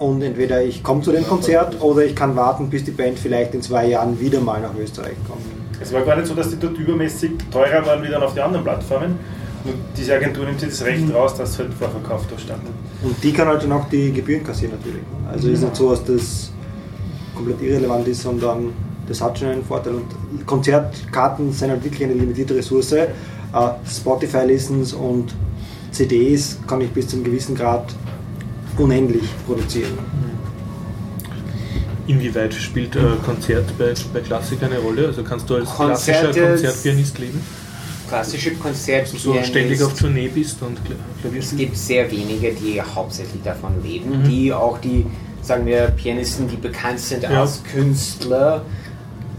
Und 0.03 0.21
entweder 0.21 0.61
ich 0.61 0.83
komme 0.83 1.01
zu 1.01 1.13
dem 1.13 1.25
Konzert 1.25 1.81
oder 1.81 2.03
ich 2.03 2.13
kann 2.13 2.35
warten, 2.35 2.69
bis 2.69 2.83
die 2.83 2.91
Band 2.91 3.17
vielleicht 3.17 3.53
in 3.53 3.61
zwei 3.61 3.87
Jahren 3.87 4.19
wieder 4.19 4.41
mal 4.41 4.59
nach 4.59 4.75
Österreich 4.77 5.15
kommt. 5.25 5.45
Es 5.79 5.93
war 5.93 6.01
gar 6.01 6.17
nicht 6.17 6.27
so, 6.27 6.35
dass 6.35 6.49
die 6.49 6.57
dort 6.57 6.77
übermäßig 6.77 7.31
teurer 7.49 7.85
waren 7.85 8.03
wie 8.03 8.09
dann 8.09 8.21
auf 8.21 8.33
die 8.33 8.41
anderen 8.41 8.65
Plattformen. 8.65 9.17
Nur 9.63 9.75
diese 9.95 10.13
Agentur 10.13 10.43
nimmt 10.43 10.59
sich 10.59 10.71
das 10.71 10.83
Recht 10.83 11.13
raus, 11.13 11.35
dass 11.35 11.57
halt 11.57 11.73
Vorverkauf 11.73 12.27
da 12.29 12.37
stand. 12.37 12.63
Und 13.01 13.23
die 13.23 13.31
kann 13.31 13.47
halt 13.47 13.63
dann 13.63 13.71
auch 13.71 13.87
die 13.87 14.11
Gebühren 14.11 14.43
kassieren 14.43 14.73
natürlich. 14.77 15.03
Also 15.31 15.47
ist 15.47 15.61
nicht 15.61 15.75
so, 15.77 15.91
dass 15.91 16.03
das 16.03 16.51
komplett 17.33 17.61
irrelevant 17.61 18.05
ist, 18.09 18.23
sondern 18.23 18.73
das 19.07 19.21
hat 19.21 19.39
schon 19.39 19.47
einen 19.47 19.63
Vorteil. 19.63 19.93
Und 19.93 20.45
Konzertkarten 20.45 21.53
sind 21.53 21.69
halt 21.69 21.81
wirklich 21.81 22.03
eine 22.03 22.13
limitierte 22.15 22.55
Ressource. 22.55 22.91
Äh, 22.91 23.07
Spotify-Listens 23.89 24.91
und 24.91 25.33
CDs 25.91 26.57
kann 26.67 26.81
ich 26.81 26.91
bis 26.91 27.07
zu 27.07 27.15
einem 27.15 27.23
gewissen 27.23 27.55
Grad 27.55 27.85
unendlich 28.77 29.23
produzieren. 29.45 29.97
Inwieweit 32.05 32.53
spielt 32.53 32.95
äh, 32.95 32.99
Konzert 33.25 33.77
bei, 33.77 33.93
bei 34.13 34.19
Klassik 34.19 34.61
eine 34.61 34.77
Rolle? 34.79 35.07
Also 35.07 35.23
kannst 35.23 35.49
du 35.49 35.55
als 35.55 35.69
Konzerte- 35.69 36.31
klassischer 36.31 36.47
Konzertpianist 36.49 37.19
leben? 37.19 37.41
Klassische 38.09 38.51
Dass 38.51 38.59
Konzerte. 38.59 39.11
du 39.13 39.17
so 39.17 39.43
ständig 39.43 39.81
auf 39.81 39.97
Tournee 39.97 40.27
bist 40.27 40.61
und 40.61 40.77
Kla- 40.79 40.95
Klavier 41.21 41.39
Es 41.39 41.55
gibt 41.55 41.77
sehr 41.77 42.11
wenige, 42.11 42.51
die 42.53 42.81
hauptsächlich 42.81 43.41
davon 43.43 43.81
leben, 43.81 44.19
Mhm. 44.19 44.23
die 44.25 44.51
auch 44.51 44.77
die, 44.79 45.05
sagen 45.41 45.65
wir, 45.65 45.87
Pianisten, 45.91 46.47
die 46.49 46.57
bekannt 46.57 46.99
sind 46.99 47.23
Ja. 47.23 47.41
als 47.41 47.63
Künstler, 47.63 48.63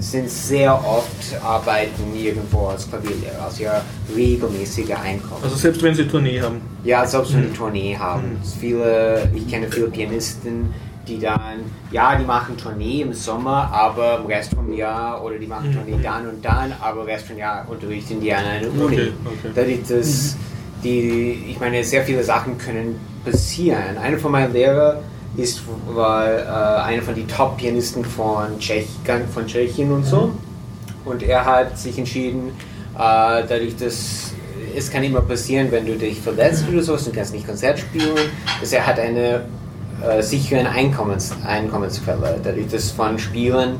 sind 0.04 0.28
sehr 0.30 0.72
oft 0.74 1.40
arbeiten 1.42 2.14
irgendwo 2.14 2.66
als 2.68 2.88
Klavierlehrer, 2.88 3.42
also 3.44 3.62
ja 3.62 3.82
regelmäßige 4.14 4.90
Einkommen. 4.90 5.42
Also 5.42 5.56
selbst 5.56 5.82
wenn 5.82 5.94
sie 5.94 6.06
Tournee 6.06 6.40
haben. 6.40 6.60
ja, 6.84 7.00
als 7.00 7.14
ob 7.14 7.26
sie 7.26 7.36
Mhm. 7.38 7.54
Tournee 7.54 7.96
haben. 7.98 8.32
Mhm. 8.34 8.38
Viele, 8.60 9.30
ich 9.34 9.48
kenne 9.48 9.66
viele 9.70 9.86
Pianisten, 9.88 10.72
die 11.08 11.18
dann, 11.18 11.60
ja, 11.90 12.16
die 12.16 12.24
machen 12.24 12.56
Tournee 12.56 13.02
im 13.02 13.12
Sommer, 13.12 13.70
aber 13.72 14.18
im 14.20 14.26
Rest 14.26 14.54
vom 14.54 14.72
Jahr, 14.72 15.22
oder 15.24 15.38
die 15.38 15.46
machen 15.46 15.70
Mhm. 15.70 15.74
Tournee 15.74 16.02
dann 16.02 16.28
und 16.28 16.44
dann, 16.44 16.72
aber 16.80 17.00
im 17.02 17.06
Rest 17.06 17.26
vom 17.26 17.38
Jahr 17.38 17.66
unterrichten 17.68 18.20
die 18.20 18.32
an 18.32 18.44
einer 18.44 18.68
Uni. 18.68 18.84
Okay, 18.84 19.12
okay. 19.26 19.50
Da 19.54 19.62
ist 19.62 19.90
das, 19.90 20.36
die, 20.82 21.46
ich 21.50 21.58
meine, 21.60 21.82
sehr 21.84 22.02
viele 22.04 22.22
Sachen 22.22 22.58
können 22.58 22.98
passieren. 23.24 23.96
Einer 24.02 24.18
von 24.18 24.32
meinen 24.32 24.52
Lehrern 24.52 24.98
ist, 25.36 25.62
war 25.92 26.26
äh, 26.26 26.82
einer 26.82 27.02
von 27.02 27.14
den 27.14 27.28
Top-Pianisten 27.28 28.04
von, 28.04 28.58
Tschech, 28.58 28.86
von 29.32 29.46
Tschechien 29.46 29.90
und 29.92 30.04
so. 30.04 30.30
Und 31.04 31.22
er 31.22 31.44
hat 31.44 31.78
sich 31.78 31.98
entschieden, 31.98 32.52
Äh, 32.94 33.42
dadurch, 33.48 33.76
dass 33.76 34.32
es 34.76 34.90
kann 34.90 35.02
immer 35.02 35.20
passieren, 35.20 35.70
wenn 35.70 35.86
du 35.86 35.96
dich 35.96 36.20
verletzt 36.20 36.64
oder 36.70 36.82
sowas, 36.82 37.04
du 37.04 37.12
kannst 37.12 37.32
nicht 37.32 37.46
Konzert 37.46 37.78
spielen. 37.78 38.30
dass 38.60 38.72
er 38.72 38.86
hat 38.86 38.98
eine 38.98 39.46
äh, 40.02 40.22
sichere 40.22 40.68
Einkommens 40.68 41.32
Einkommensquelle. 41.44 42.40
Dadurch, 42.42 42.68
dass 42.68 42.90
von 42.90 43.18
Spielen 43.18 43.76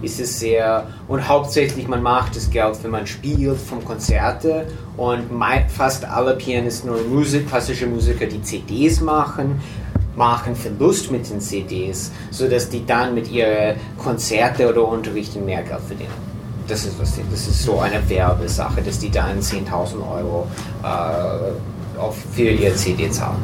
ist 0.00 0.20
es 0.20 0.38
sehr 0.38 0.86
und 1.08 1.26
hauptsächlich 1.26 1.88
man 1.88 2.02
macht 2.02 2.36
das 2.36 2.50
Geld, 2.50 2.78
wenn 2.82 2.92
man 2.92 3.06
spielt 3.06 3.58
vom 3.58 3.84
Konzerte 3.84 4.66
und 4.96 5.24
fast 5.68 6.04
alle 6.04 6.36
Pianisten 6.36 6.90
und 6.90 7.12
Musik, 7.12 7.48
klassische 7.48 7.86
Musiker, 7.86 8.26
die 8.26 8.40
CDs 8.42 9.00
machen, 9.00 9.60
machen 10.18 10.54
Verlust 10.54 11.10
mit 11.10 11.30
den 11.30 11.40
CDs, 11.40 12.10
sodass 12.30 12.68
die 12.68 12.84
dann 12.84 13.14
mit 13.14 13.30
ihren 13.30 13.76
Konzerte 13.96 14.68
oder 14.68 14.86
Unterrichten 14.86 15.44
mehr 15.46 15.62
Geld 15.62 15.80
verdienen. 15.86 16.28
Das 16.66 16.84
ist, 16.84 17.00
was 17.00 17.14
die, 17.14 17.22
das 17.30 17.46
ist 17.48 17.62
so 17.62 17.80
eine 17.80 18.06
Werbesache, 18.10 18.82
dass 18.82 18.98
die 18.98 19.10
dann 19.10 19.40
10.000 19.40 19.94
Euro 20.16 20.46
äh, 20.82 21.98
auf, 21.98 22.16
für 22.32 22.50
ihr 22.50 22.76
CD 22.76 23.10
zahlen. 23.10 23.38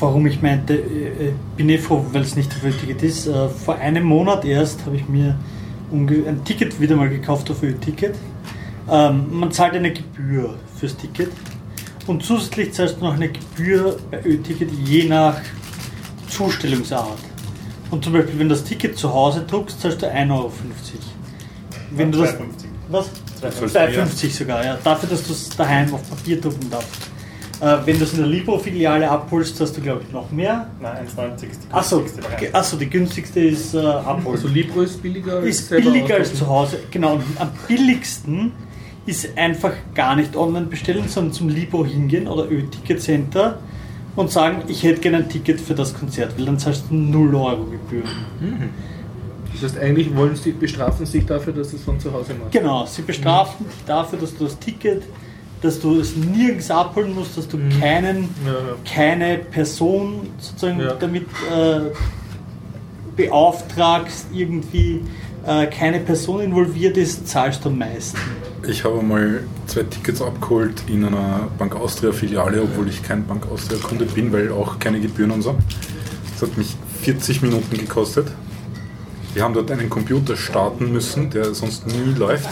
Warum 0.00 0.26
ich 0.26 0.40
meinte, 0.40 0.74
äh, 0.74 1.28
äh, 1.28 1.32
bin 1.56 1.68
eh 1.68 1.78
froh, 1.78 2.04
weil 2.12 2.22
es 2.22 2.34
nicht 2.34 2.50
auf 2.52 2.64
Ö-Ticket 2.64 3.02
ist. 3.02 3.26
Äh, 3.26 3.48
Vor 3.48 3.74
einem 3.76 4.04
Monat 4.04 4.44
erst 4.44 4.86
habe 4.86 4.96
ich 4.96 5.06
mir 5.06 5.36
ein 5.92 6.40
Ticket 6.44 6.80
wieder 6.80 6.96
mal 6.96 7.10
gekauft 7.10 7.50
auf 7.50 7.62
Ö-Ticket. 7.62 8.14
Ähm, 8.90 9.26
man 9.30 9.52
zahlt 9.52 9.74
eine 9.74 9.92
Gebühr 9.92 10.54
fürs 10.78 10.96
Ticket 10.96 11.30
und 12.06 12.22
zusätzlich 12.22 12.72
zahlst 12.72 12.96
du 13.00 13.04
noch 13.04 13.14
eine 13.14 13.30
Gebühr 13.30 13.96
bei 14.10 14.20
Ö-Ticket 14.24 14.70
je 14.84 15.04
nach 15.04 15.40
Zustellungsart. 16.28 17.18
Und 17.90 18.04
zum 18.04 18.12
Beispiel, 18.12 18.38
wenn 18.38 18.48
du 18.48 18.54
das 18.54 18.64
Ticket 18.64 18.98
zu 18.98 19.12
Hause 19.12 19.44
druckst, 19.48 19.80
zahlst 19.80 20.02
du 20.02 20.06
1,50 20.06 20.30
Euro. 20.30 20.52
Wenn 21.92 22.12
du 22.12 22.18
das, 22.18 22.30
2,50. 22.30 22.40
was? 22.88 23.10
sollst 23.40 23.76
2,50 23.76 24.30
sogar, 24.30 24.64
ja. 24.64 24.78
Dafür, 24.82 25.08
dass 25.08 25.26
du 25.26 25.32
es 25.32 25.48
daheim 25.50 25.94
auf 25.94 26.08
Papier 26.08 26.40
drucken 26.40 26.70
darfst. 26.70 26.90
Äh, 27.60 27.86
wenn 27.86 27.98
du 27.98 28.04
es 28.04 28.12
in 28.12 28.18
der 28.18 28.26
Libro-Filiale 28.26 29.08
abholst, 29.08 29.60
hast 29.60 29.76
du, 29.76 29.80
glaube 29.80 30.02
ich, 30.06 30.12
noch 30.12 30.30
mehr. 30.30 30.68
Nein, 30.80 31.06
1,90 31.06 31.50
ist 31.50 31.62
die 31.62 31.72
Achso, 31.72 32.04
achso, 32.52 32.76
die 32.76 32.90
günstigste 32.90 33.40
ist 33.40 33.74
äh, 33.74 33.78
abholen. 33.78 34.36
Also 34.36 34.48
Libro 34.48 34.82
ist 34.82 35.00
billiger 35.00 35.36
als 35.36 35.46
ist 35.46 35.70
billiger 35.70 36.16
als 36.16 36.34
zu 36.34 36.46
Hause. 36.46 36.80
Genau, 36.90 37.14
und 37.14 37.24
am 37.38 37.50
billigsten 37.68 38.52
ist 39.06 39.36
einfach 39.36 39.72
gar 39.94 40.16
nicht 40.16 40.36
online 40.36 40.66
bestellen, 40.66 41.04
sondern 41.08 41.32
zum 41.32 41.48
Libro 41.48 41.84
hingehen 41.84 42.26
oder 42.26 42.50
Ö-Ticket 42.50 43.02
Center 43.02 43.58
und 44.16 44.30
sagen, 44.30 44.62
ich 44.68 44.82
hätte 44.82 45.00
gerne 45.00 45.18
ein 45.18 45.28
Ticket 45.28 45.60
für 45.60 45.74
das 45.74 45.92
Konzert, 45.92 46.38
weil 46.38 46.46
dann 46.46 46.58
zahlst 46.58 46.84
du 46.90 46.94
0 46.94 47.34
Euro 47.34 47.64
Gebühren. 47.64 48.08
Das 49.52 49.62
heißt, 49.72 49.78
eigentlich 49.82 50.14
wollen 50.16 50.34
sie 50.36 50.52
bestrafen 50.52 51.04
sich 51.06 51.26
dafür, 51.26 51.52
dass 51.52 51.70
sie 51.70 51.76
es 51.76 51.82
von 51.82 51.98
zu 52.00 52.12
Hause 52.12 52.34
machen. 52.34 52.48
Genau, 52.50 52.86
sie 52.86 53.02
bestrafen 53.02 53.66
dich 53.66 53.84
dafür, 53.86 54.18
dass 54.18 54.36
du 54.36 54.44
das 54.44 54.58
Ticket, 54.58 55.02
dass 55.62 55.80
du 55.80 55.98
es 56.00 56.16
nirgends 56.16 56.70
abholen 56.70 57.14
musst, 57.14 57.36
dass 57.36 57.46
du 57.48 57.58
keinen, 57.80 58.28
Ja, 58.44 58.52
ja. 58.52 58.58
keine 58.90 59.38
Person 59.38 60.28
sozusagen 60.38 60.80
Ja. 60.80 60.94
damit 60.94 61.26
äh, 61.52 61.80
beauftragst, 63.16 64.26
irgendwie 64.32 65.00
äh, 65.46 65.66
keine 65.66 66.00
Person 66.00 66.40
involviert 66.40 66.96
ist, 66.96 67.28
zahlst 67.28 67.64
du 67.64 67.68
am 67.68 67.78
meisten. 67.78 68.18
Ich 68.66 68.84
habe 68.84 69.02
mal 69.02 69.42
zwei 69.66 69.82
Tickets 69.82 70.22
abgeholt 70.22 70.84
in 70.88 71.04
einer 71.04 71.48
Bank 71.58 71.74
Austria 71.76 72.12
Filiale, 72.12 72.62
obwohl 72.62 72.88
ich 72.88 73.02
kein 73.02 73.26
Bank 73.26 73.46
Austria 73.50 73.78
Kunde 73.78 74.06
bin, 74.06 74.32
weil 74.32 74.50
auch 74.52 74.78
keine 74.78 75.00
Gebühren 75.00 75.30
und 75.32 75.42
so. 75.42 75.58
Das 76.32 76.48
hat 76.48 76.56
mich 76.56 76.76
40 77.02 77.42
Minuten 77.42 77.76
gekostet. 77.76 78.28
Wir 79.34 79.42
haben 79.42 79.52
dort 79.54 79.70
einen 79.70 79.90
Computer 79.90 80.36
starten 80.36 80.92
müssen, 80.92 81.30
der 81.30 81.54
sonst 81.54 81.86
nie 81.86 82.14
läuft. 82.16 82.48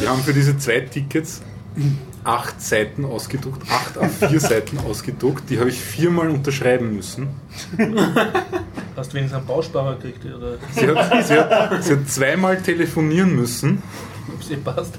Wir 0.00 0.08
haben 0.08 0.22
für 0.22 0.32
diese 0.32 0.56
zwei 0.58 0.80
Tickets 0.80 1.42
acht 2.24 2.60
Seiten 2.60 3.04
ausgedruckt, 3.04 3.62
acht 3.70 3.98
A4 3.98 4.40
Seiten 4.40 4.78
ausgedruckt. 4.78 5.48
Die 5.50 5.60
habe 5.60 5.68
ich 5.68 5.78
viermal 5.78 6.30
unterschreiben 6.30 6.96
müssen. 6.96 7.28
Hast 8.96 9.12
du 9.12 9.16
wenigstens 9.16 9.38
einen 9.38 9.46
Bausparer 9.46 9.96
gekriegt 9.96 10.24
oder 10.34 10.56
Sie 10.72 10.88
hat, 10.88 11.26
sie 11.26 11.34
hat, 11.34 11.84
sie 11.84 11.92
hat 11.92 12.08
zweimal 12.08 12.60
telefonieren 12.60 13.36
müssen. 13.36 13.82
Ob 14.32 14.50
eh 14.50 14.56
passt? 14.56 14.98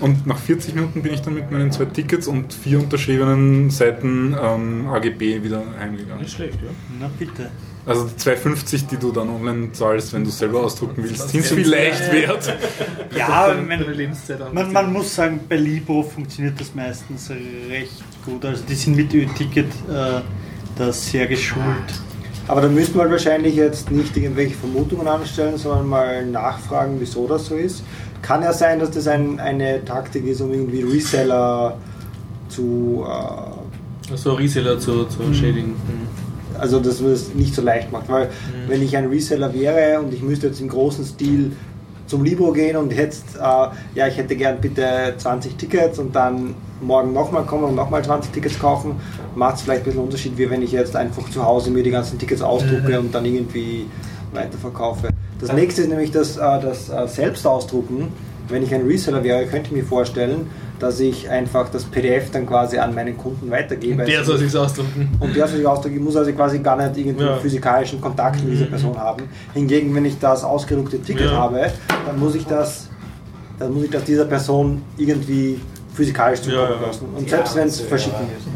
Und 0.00 0.26
nach 0.26 0.38
40 0.38 0.74
Minuten 0.74 1.02
bin 1.02 1.14
ich 1.14 1.22
dann 1.22 1.34
mit 1.34 1.50
meinen 1.50 1.70
zwei 1.70 1.84
Tickets 1.86 2.26
und 2.26 2.52
vier 2.52 2.80
unterschriebenen 2.80 3.70
Seiten 3.70 4.34
ähm, 4.40 4.88
AGB 4.88 5.42
wieder 5.42 5.62
heimgegangen. 5.78 6.22
Nicht 6.22 6.34
schlecht, 6.34 6.58
ja. 6.62 6.70
Na 7.00 7.10
bitte. 7.18 7.50
Also 7.86 8.06
die 8.08 8.14
2,50, 8.14 8.86
die 8.88 8.96
du 8.96 9.12
dann 9.12 9.28
online 9.28 9.72
zahlst, 9.72 10.14
wenn 10.14 10.24
du 10.24 10.30
selber 10.30 10.62
ausdrucken 10.64 11.04
willst, 11.04 11.28
sind 11.28 11.40
es 11.40 11.52
vielleicht 11.52 12.10
wert. 12.12 12.56
Ja, 13.16 13.46
an. 13.46 13.68
man, 14.52 14.72
man 14.72 14.92
muss 14.92 15.14
sagen, 15.14 15.38
bei 15.48 15.54
Libro 15.54 16.02
funktioniert 16.02 16.58
das 16.58 16.74
meistens 16.74 17.30
recht 17.30 18.02
gut. 18.24 18.44
Also 18.44 18.64
die 18.68 18.74
sind 18.74 18.96
mit 18.96 19.14
Ö-Ticket 19.14 19.66
äh, 19.88 20.20
da 20.76 20.92
sehr 20.92 21.28
geschult. 21.28 21.64
Aber 22.46 22.60
da 22.60 22.68
müssten 22.68 22.94
wir 22.94 23.02
halt 23.02 23.12
wahrscheinlich 23.12 23.54
jetzt 23.54 23.90
nicht 23.90 24.16
irgendwelche 24.16 24.54
Vermutungen 24.54 25.08
anstellen, 25.08 25.56
sondern 25.56 25.88
mal 25.88 26.26
nachfragen, 26.26 26.96
wieso 26.98 27.26
das 27.26 27.46
so 27.46 27.54
ist. 27.54 27.82
Kann 28.20 28.42
ja 28.42 28.52
sein, 28.52 28.80
dass 28.80 28.90
das 28.90 29.06
ein, 29.06 29.40
eine 29.40 29.84
Taktik 29.84 30.26
ist, 30.26 30.40
um 30.40 30.52
irgendwie 30.52 30.82
Reseller 30.82 31.76
zu, 32.48 33.04
äh, 33.06 34.12
Also 34.12 34.34
Reseller 34.34 34.78
zu, 34.78 35.04
zu 35.04 35.32
schädigen. 35.32 35.70
Mhm. 35.70 36.60
also 36.60 36.80
dass 36.80 37.00
man 37.00 37.12
es 37.12 37.34
nicht 37.34 37.54
so 37.54 37.62
leicht 37.62 37.90
macht. 37.92 38.08
Weil 38.08 38.30
wenn 38.68 38.82
ich 38.82 38.96
ein 38.96 39.06
Reseller 39.06 39.52
wäre 39.54 40.00
und 40.00 40.12
ich 40.12 40.22
müsste 40.22 40.48
jetzt 40.48 40.60
im 40.60 40.68
großen 40.68 41.04
Stil 41.04 41.52
zum 42.06 42.24
Libro 42.24 42.52
gehen 42.52 42.76
und 42.76 42.92
jetzt, 42.92 43.36
äh, 43.36 43.40
ja, 43.94 44.06
ich 44.06 44.16
hätte 44.18 44.36
gern 44.36 44.60
bitte 44.60 45.14
20 45.16 45.56
Tickets 45.56 45.98
und 45.98 46.14
dann 46.14 46.54
morgen 46.86 47.12
nochmal 47.12 47.44
kommen 47.44 47.64
und 47.64 47.74
nochmal 47.74 48.04
20 48.04 48.32
Tickets 48.32 48.58
kaufen, 48.58 48.96
macht 49.34 49.56
es 49.56 49.62
vielleicht 49.62 49.82
ein 49.82 49.84
bisschen 49.86 50.02
Unterschied, 50.02 50.36
wie 50.38 50.48
wenn 50.50 50.62
ich 50.62 50.72
jetzt 50.72 50.94
einfach 50.96 51.28
zu 51.30 51.44
Hause 51.44 51.70
mir 51.70 51.82
die 51.82 51.90
ganzen 51.90 52.18
Tickets 52.18 52.42
ausdrucke 52.42 52.98
und 53.00 53.14
dann 53.14 53.24
irgendwie 53.24 53.86
weiterverkaufe. 54.32 55.08
Das 55.40 55.52
nächste 55.52 55.82
ist 55.82 55.88
nämlich 55.88 56.10
das, 56.10 56.36
äh, 56.36 56.40
das 56.60 56.88
äh, 56.88 57.06
Selbstausdrucken. 57.06 58.08
Wenn 58.48 58.62
ich 58.62 58.74
ein 58.74 58.82
Reseller 58.86 59.24
wäre, 59.24 59.46
könnte 59.46 59.68
ich 59.70 59.72
mir 59.72 59.84
vorstellen, 59.84 60.48
dass 60.78 61.00
ich 61.00 61.30
einfach 61.30 61.68
das 61.70 61.84
PDF 61.84 62.30
dann 62.30 62.46
quasi 62.46 62.76
an 62.78 62.94
meinen 62.94 63.16
Kunden 63.16 63.50
weitergebe. 63.50 64.04
Der 64.04 64.22
soll 64.24 64.36
sich's 64.38 64.54
ausdrucken. 64.54 65.08
Und 65.18 65.34
der 65.34 65.46
soll 65.48 65.58
sich 65.58 65.66
ausdrücken, 65.66 65.96
ich 65.96 66.02
muss 66.02 66.16
also 66.16 66.30
quasi 66.32 66.58
gar 66.58 66.76
nicht 66.76 66.96
irgendwie 66.98 67.24
Ja. 67.24 67.36
physikalischen 67.36 68.00
Kontakt 68.00 68.42
mit 68.44 68.52
dieser 68.52 68.66
Person 68.66 68.98
haben. 68.98 69.24
Hingegen, 69.54 69.94
wenn 69.94 70.04
ich 70.04 70.18
das 70.18 70.44
ausgedruckte 70.44 71.00
Ticket 71.00 71.30
Ja. 71.30 71.36
habe, 71.38 71.70
dann 72.06 72.18
muss 72.18 72.34
ich 72.34 72.44
das, 72.46 72.88
dann 73.58 73.72
muss 73.72 73.84
ich 73.84 73.90
das 73.90 74.04
dieser 74.04 74.26
Person 74.26 74.82
irgendwie 74.98 75.58
physikalisch 75.94 76.40
zukommen 76.42 76.62
Ja, 76.70 76.74
ja. 76.80 76.86
lassen. 76.86 77.06
Und 77.16 77.28
selbst 77.30 77.54
wenn 77.56 77.68
es 77.68 77.80
verschicken 77.80 78.26
ja. 78.30 78.36
ist. 78.38 78.46
Ne? 78.46 78.52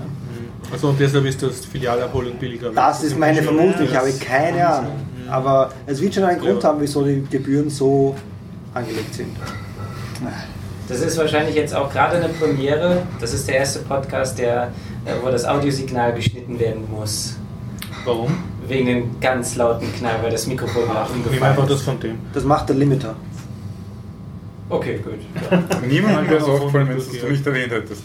Also 0.71 0.89
und 0.89 1.01
deshalb 1.01 1.25
ist 1.25 1.43
das 1.43 1.65
Filialabholen 1.65 2.35
billiger. 2.39 2.71
Das 2.71 3.03
ist 3.03 3.19
meine 3.19 3.43
Vermutung, 3.43 3.85
ich 3.87 3.97
habe 3.97 4.13
keine 4.13 4.69
Ahnung. 4.69 4.93
Aber 5.31 5.71
es 5.87 6.01
wird 6.01 6.15
schon 6.15 6.25
einen 6.25 6.41
Grund 6.41 6.63
Ja. 6.63 6.69
haben, 6.71 6.81
wieso 6.81 7.05
die 7.05 7.23
Gebühren 7.31 7.71
so 7.71 8.15
angelegt 8.75 9.15
sind. 9.15 9.35
Das 10.89 11.01
ist 11.01 11.19
wahrscheinlich 11.19 11.55
jetzt 11.55 11.75
auch 11.75 11.91
gerade 11.93 12.17
eine 12.17 12.29
Premiere. 12.31 13.03
Das 13.21 13.35
ist 13.35 13.47
der 13.49 13.57
erste 13.57 13.81
Podcast, 13.81 14.39
der, 14.39 14.69
äh, 15.05 15.13
wo 15.23 15.31
das 15.31 15.45
Audiosignal 15.45 16.15
geschnitten 16.15 16.59
werden 16.59 16.83
muss. 16.91 17.37
Warum? 18.05 18.33
Wegen 18.67 18.87
dem 18.87 19.21
ganz 19.21 19.57
lauten 19.57 19.93
Knall, 19.95 20.15
weil 20.23 20.31
das 20.31 20.47
Mikrofon 20.47 20.83
Ich 20.83 20.89
nehme 20.89 20.95
nachgefallen 21.01 21.43
einfach 21.45 21.67
das 21.67 21.79
ist. 21.81 21.83
von 21.85 22.01
dem. 22.01 22.19
Das 22.33 22.45
macht 22.45 22.69
der 22.71 22.77
Limiter. 22.77 23.15
Okay, 24.69 24.99
gut. 25.03 25.15
Niemand 25.89 26.29
wäre 26.29 26.41
es 26.41 26.47
Ja, 26.47 26.53
aufgefallen, 26.53 26.89
wenn 26.89 26.97
du 26.97 27.03
es 27.03 27.23
ja. 27.23 27.29
nicht 27.29 27.47
erwähnt 27.47 27.73
hättest. 27.73 28.03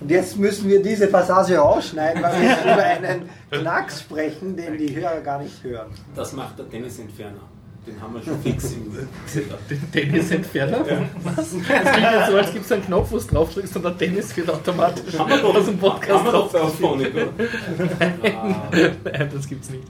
Und 0.00 0.10
jetzt 0.10 0.36
müssen 0.38 0.68
wir 0.68 0.82
diese 0.82 1.06
Passage 1.06 1.56
rausschneiden, 1.56 2.22
weil 2.22 2.40
wir 2.42 2.50
über 2.72 2.82
einen 2.82 3.28
Knacks 3.50 4.00
sprechen, 4.00 4.56
den 4.56 4.76
die 4.76 4.94
Hörer 4.94 5.20
gar 5.20 5.40
nicht 5.42 5.62
hören. 5.62 5.86
Das 6.14 6.32
macht 6.32 6.58
der 6.58 6.68
Tennisentferner. 6.68 7.40
Den 7.86 8.02
haben 8.02 8.14
wir 8.14 8.22
schon 8.22 8.42
fix 8.42 8.72
im. 8.72 8.92
Den 9.70 9.92
Tennisentferner? 9.92 10.84
Was? 11.22 11.36
Das 11.36 11.50
klingt 11.50 11.68
jetzt 11.68 12.30
so, 12.30 12.36
als 12.36 12.52
gibt 12.52 12.64
es 12.64 12.72
einen 12.72 12.84
Knopf, 12.84 13.12
wo 13.12 13.18
du 13.18 13.24
drauf 13.24 13.54
drückst 13.54 13.76
und 13.76 13.84
der 13.84 13.96
Tennis 13.96 14.36
wird 14.36 14.50
automatisch 14.50 15.16
Haben 15.16 15.30
wir 15.30 15.36
doch- 15.38 15.54
aus 15.54 15.66
dem 15.66 15.78
Podcast 15.78 16.10
Haben 16.12 16.24
wir 16.24 16.32
doch 16.32 16.50
drauf. 16.52 16.82
oder? 16.82 17.06
Ah. 18.36 18.62
Nein, 18.72 19.30
das 19.32 19.46
gibt's 19.48 19.70
nicht. 19.70 19.84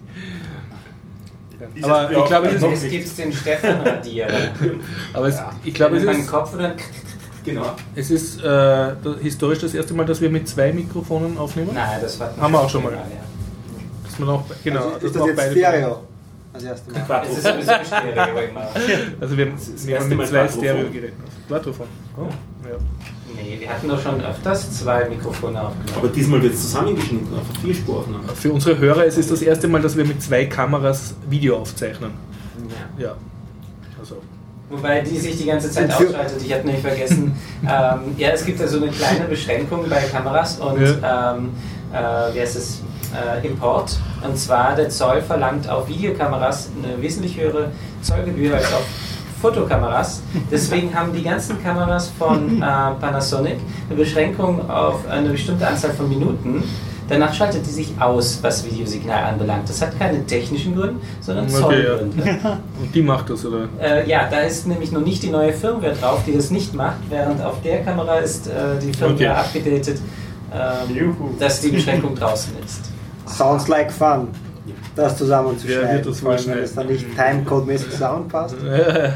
Aber 1.82 2.11
ich 2.11 2.24
glaube, 2.24 2.48
es 2.48 2.62
ist, 2.62 2.90
gibt 2.90 3.07
es 3.07 3.16
den 3.16 3.32
Stefan 3.32 3.80
Radierer. 3.80 4.28
aber 5.12 5.28
es, 5.28 5.38
ich 5.64 5.74
glaube, 5.74 5.96
es 5.96 6.04
Meinen 6.04 6.20
ist, 6.20 6.30
Kopf 6.30 6.52
und 6.52 6.62
dann. 6.62 6.72
Genau. 7.44 7.76
es 7.94 8.11
ist 8.11 8.42
äh, 8.42 8.92
historisch 9.22 9.61
das 9.61 9.72
erste 9.72 9.94
Mal, 9.94 10.04
dass 10.04 10.20
wir 10.20 10.28
mit 10.28 10.48
zwei 10.48 10.72
Mikrofonen 10.72 11.38
aufnehmen. 11.38 11.70
Nein, 11.74 12.00
das 12.02 12.18
war 12.18 12.36
Haben 12.36 12.52
wir 12.52 12.61
auch 12.61 12.68
schon 12.68 12.82
mal. 12.82 12.92
Ja. 12.92 13.02
Dass 14.04 14.18
man 14.18 14.28
auch, 14.30 14.44
genau, 14.64 14.88
also 14.94 15.07
ist 15.07 15.14
das 15.14 15.22
auch 15.22 15.26
jetzt 15.28 15.36
beide- 15.36 15.52
Stereo? 15.52 16.02
Das 16.52 16.64
erste 16.64 16.90
Mal. 16.90 17.00
Quattro. 17.02 17.30
Es 17.32 17.38
ist 17.38 17.46
sowieso 17.46 17.72
Stereo 17.84 18.38
immer. 18.38 18.68
Also 19.20 19.36
wir 19.36 19.46
Das 19.46 19.86
erste 19.86 20.09
mit 20.09 20.18
Mal 20.18 20.26
zwei. 20.26 20.48
Stereogeräten. 20.48 21.24
Quattrophon. 21.48 21.86
Oh, 22.16 22.22
ja. 22.68 22.76
Nee, 23.37 23.59
wir 23.61 23.68
hatten 23.68 23.89
doch 23.89 24.01
schon 24.01 24.20
öfters 24.20 24.78
zwei 24.78 25.09
Mikrofone 25.09 25.61
aufgenommen. 25.61 25.97
Aber 25.97 26.09
diesmal 26.09 26.43
wird 26.43 26.55
es 26.55 26.62
zusammengeschnitten 26.62 27.28
auf 27.34 27.62
vier 27.62 27.74
Sprachen. 27.74 28.14
Für 28.34 28.53
unsere 28.53 28.78
Hörer 28.78 29.07
es 29.07 29.18
ist 29.18 29.30
das 29.30 29.43
erste 29.43 29.68
Mal, 29.68 29.82
dass 29.82 29.97
wir 29.97 30.05
mit 30.05 30.22
zwei 30.22 30.47
Kameras 30.47 31.14
Video 31.28 31.59
aufzeichnen. 31.59 32.12
Ja. 32.99 33.05
Ja. 33.05 33.16
Also. 33.99 34.16
Wobei 34.70 35.01
die 35.01 35.16
sich 35.18 35.37
die 35.37 35.47
ganze 35.47 35.70
Zeit 35.70 35.93
ausschaltet. 35.93 36.43
Ich 36.45 36.53
habe 36.53 36.64
nämlich 36.64 36.82
vergessen. 36.82 37.37
ähm, 37.62 38.14
ja, 38.16 38.30
es 38.30 38.45
gibt 38.45 38.59
ja 38.59 38.66
so 38.66 38.78
eine 38.78 38.89
kleine 38.91 39.26
Beschränkung 39.26 39.89
bei 39.89 40.01
Kameras 40.01 40.59
und 40.59 40.80
ähm, 40.80 41.51
äh, 41.93 42.34
wie 42.34 42.41
heißt 42.41 42.57
es? 42.57 42.82
Äh, 43.14 43.47
Import. 43.47 43.97
Und 44.26 44.37
zwar 44.37 44.74
der 44.74 44.89
Zoll 44.89 45.22
verlangt 45.22 45.68
auf 45.68 45.89
Videokameras 45.89 46.70
eine 46.82 47.01
wesentlich 47.01 47.39
höhere 47.39 47.70
Zollgebühr 48.03 48.57
als 48.57 48.72
auf 48.72 48.84
Fotokameras. 49.41 50.22
Deswegen 50.51 50.95
haben 50.95 51.12
die 51.12 51.22
ganzen 51.22 51.62
Kameras 51.62 52.11
von 52.18 52.57
äh, 52.62 52.64
Panasonic 53.01 53.57
eine 53.89 53.97
Beschränkung 53.99 54.68
auf 54.68 55.07
eine 55.09 55.30
bestimmte 55.30 55.66
Anzahl 55.66 55.93
von 55.93 56.09
Minuten. 56.09 56.62
Danach 57.09 57.32
schaltet 57.32 57.64
die 57.64 57.70
sich 57.70 57.93
aus, 58.01 58.41
was 58.43 58.64
Videosignal 58.66 59.22
anbelangt. 59.32 59.68
Das 59.68 59.80
hat 59.80 59.97
keine 59.97 60.26
technischen 60.26 60.74
Gründe, 60.74 60.97
sondern 61.20 61.47
Okay, 61.47 61.84
ja. 61.84 61.89
Zollgründe. 61.99 62.59
Und 62.80 62.93
die 62.95 63.03
macht 63.03 63.30
das, 63.30 63.47
oder? 63.47 63.68
Äh, 63.80 64.09
ja, 64.11 64.26
da 64.28 64.41
ist 64.41 64.66
nämlich 64.66 64.91
noch 64.91 65.03
nicht 65.03 65.22
die 65.22 65.30
neue 65.30 65.53
Firmware 65.53 65.95
drauf, 65.95 66.22
die 66.26 66.32
das 66.34 66.51
nicht 66.51 66.74
macht, 66.74 66.97
während 67.09 67.41
auf 67.45 67.62
der 67.62 67.82
Kamera 67.84 68.16
ist 68.16 68.49
äh, 68.49 68.51
die 68.82 68.93
Firmware 68.93 69.14
Okay. 69.14 69.26
abgedatet, 69.28 70.01
ähm, 70.53 71.14
dass 71.39 71.61
die 71.61 71.68
Beschränkung 71.68 72.16
draußen 72.16 72.53
ist. 72.64 72.80
Sounds 73.28 73.68
like 73.68 73.93
fun. 73.93 74.28
Das 74.94 75.16
zusammenzuschneiden. 75.16 75.92
wird 75.92 76.06
das 76.06 76.20
vor 76.20 76.32
allem, 76.32 76.46
wohl 76.46 76.54
wenn 76.54 76.62
es 76.64 76.74
dann 76.74 76.86
schneiden? 76.86 77.06
nicht 77.06 77.18
timecode-mäßig 77.18 77.90
zusammenpasst. 77.90 78.56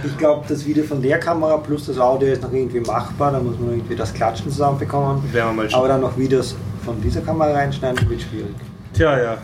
Ich 0.04 0.16
glaube, 0.18 0.44
das 0.48 0.64
Video 0.66 0.84
von 0.84 1.02
der 1.02 1.18
Kamera 1.18 1.56
plus 1.58 1.86
das 1.86 1.98
Audio 1.98 2.28
ist 2.32 2.42
noch 2.42 2.52
irgendwie 2.52 2.80
machbar. 2.80 3.32
Da 3.32 3.40
muss 3.40 3.58
man 3.58 3.70
irgendwie 3.70 3.96
das 3.96 4.12
Klatschen 4.12 4.50
zusammenbekommen. 4.50 5.22
Aber 5.72 5.88
dann 5.88 6.00
noch 6.00 6.16
Videos 6.16 6.56
von 6.84 7.00
dieser 7.00 7.20
Kamera 7.20 7.52
reinschneiden, 7.52 8.08
wird 8.08 8.22
schwierig. 8.22 8.54
Tja, 8.92 9.16
ja, 9.16 9.24
ja. 9.24 9.32
ja. 9.32 9.38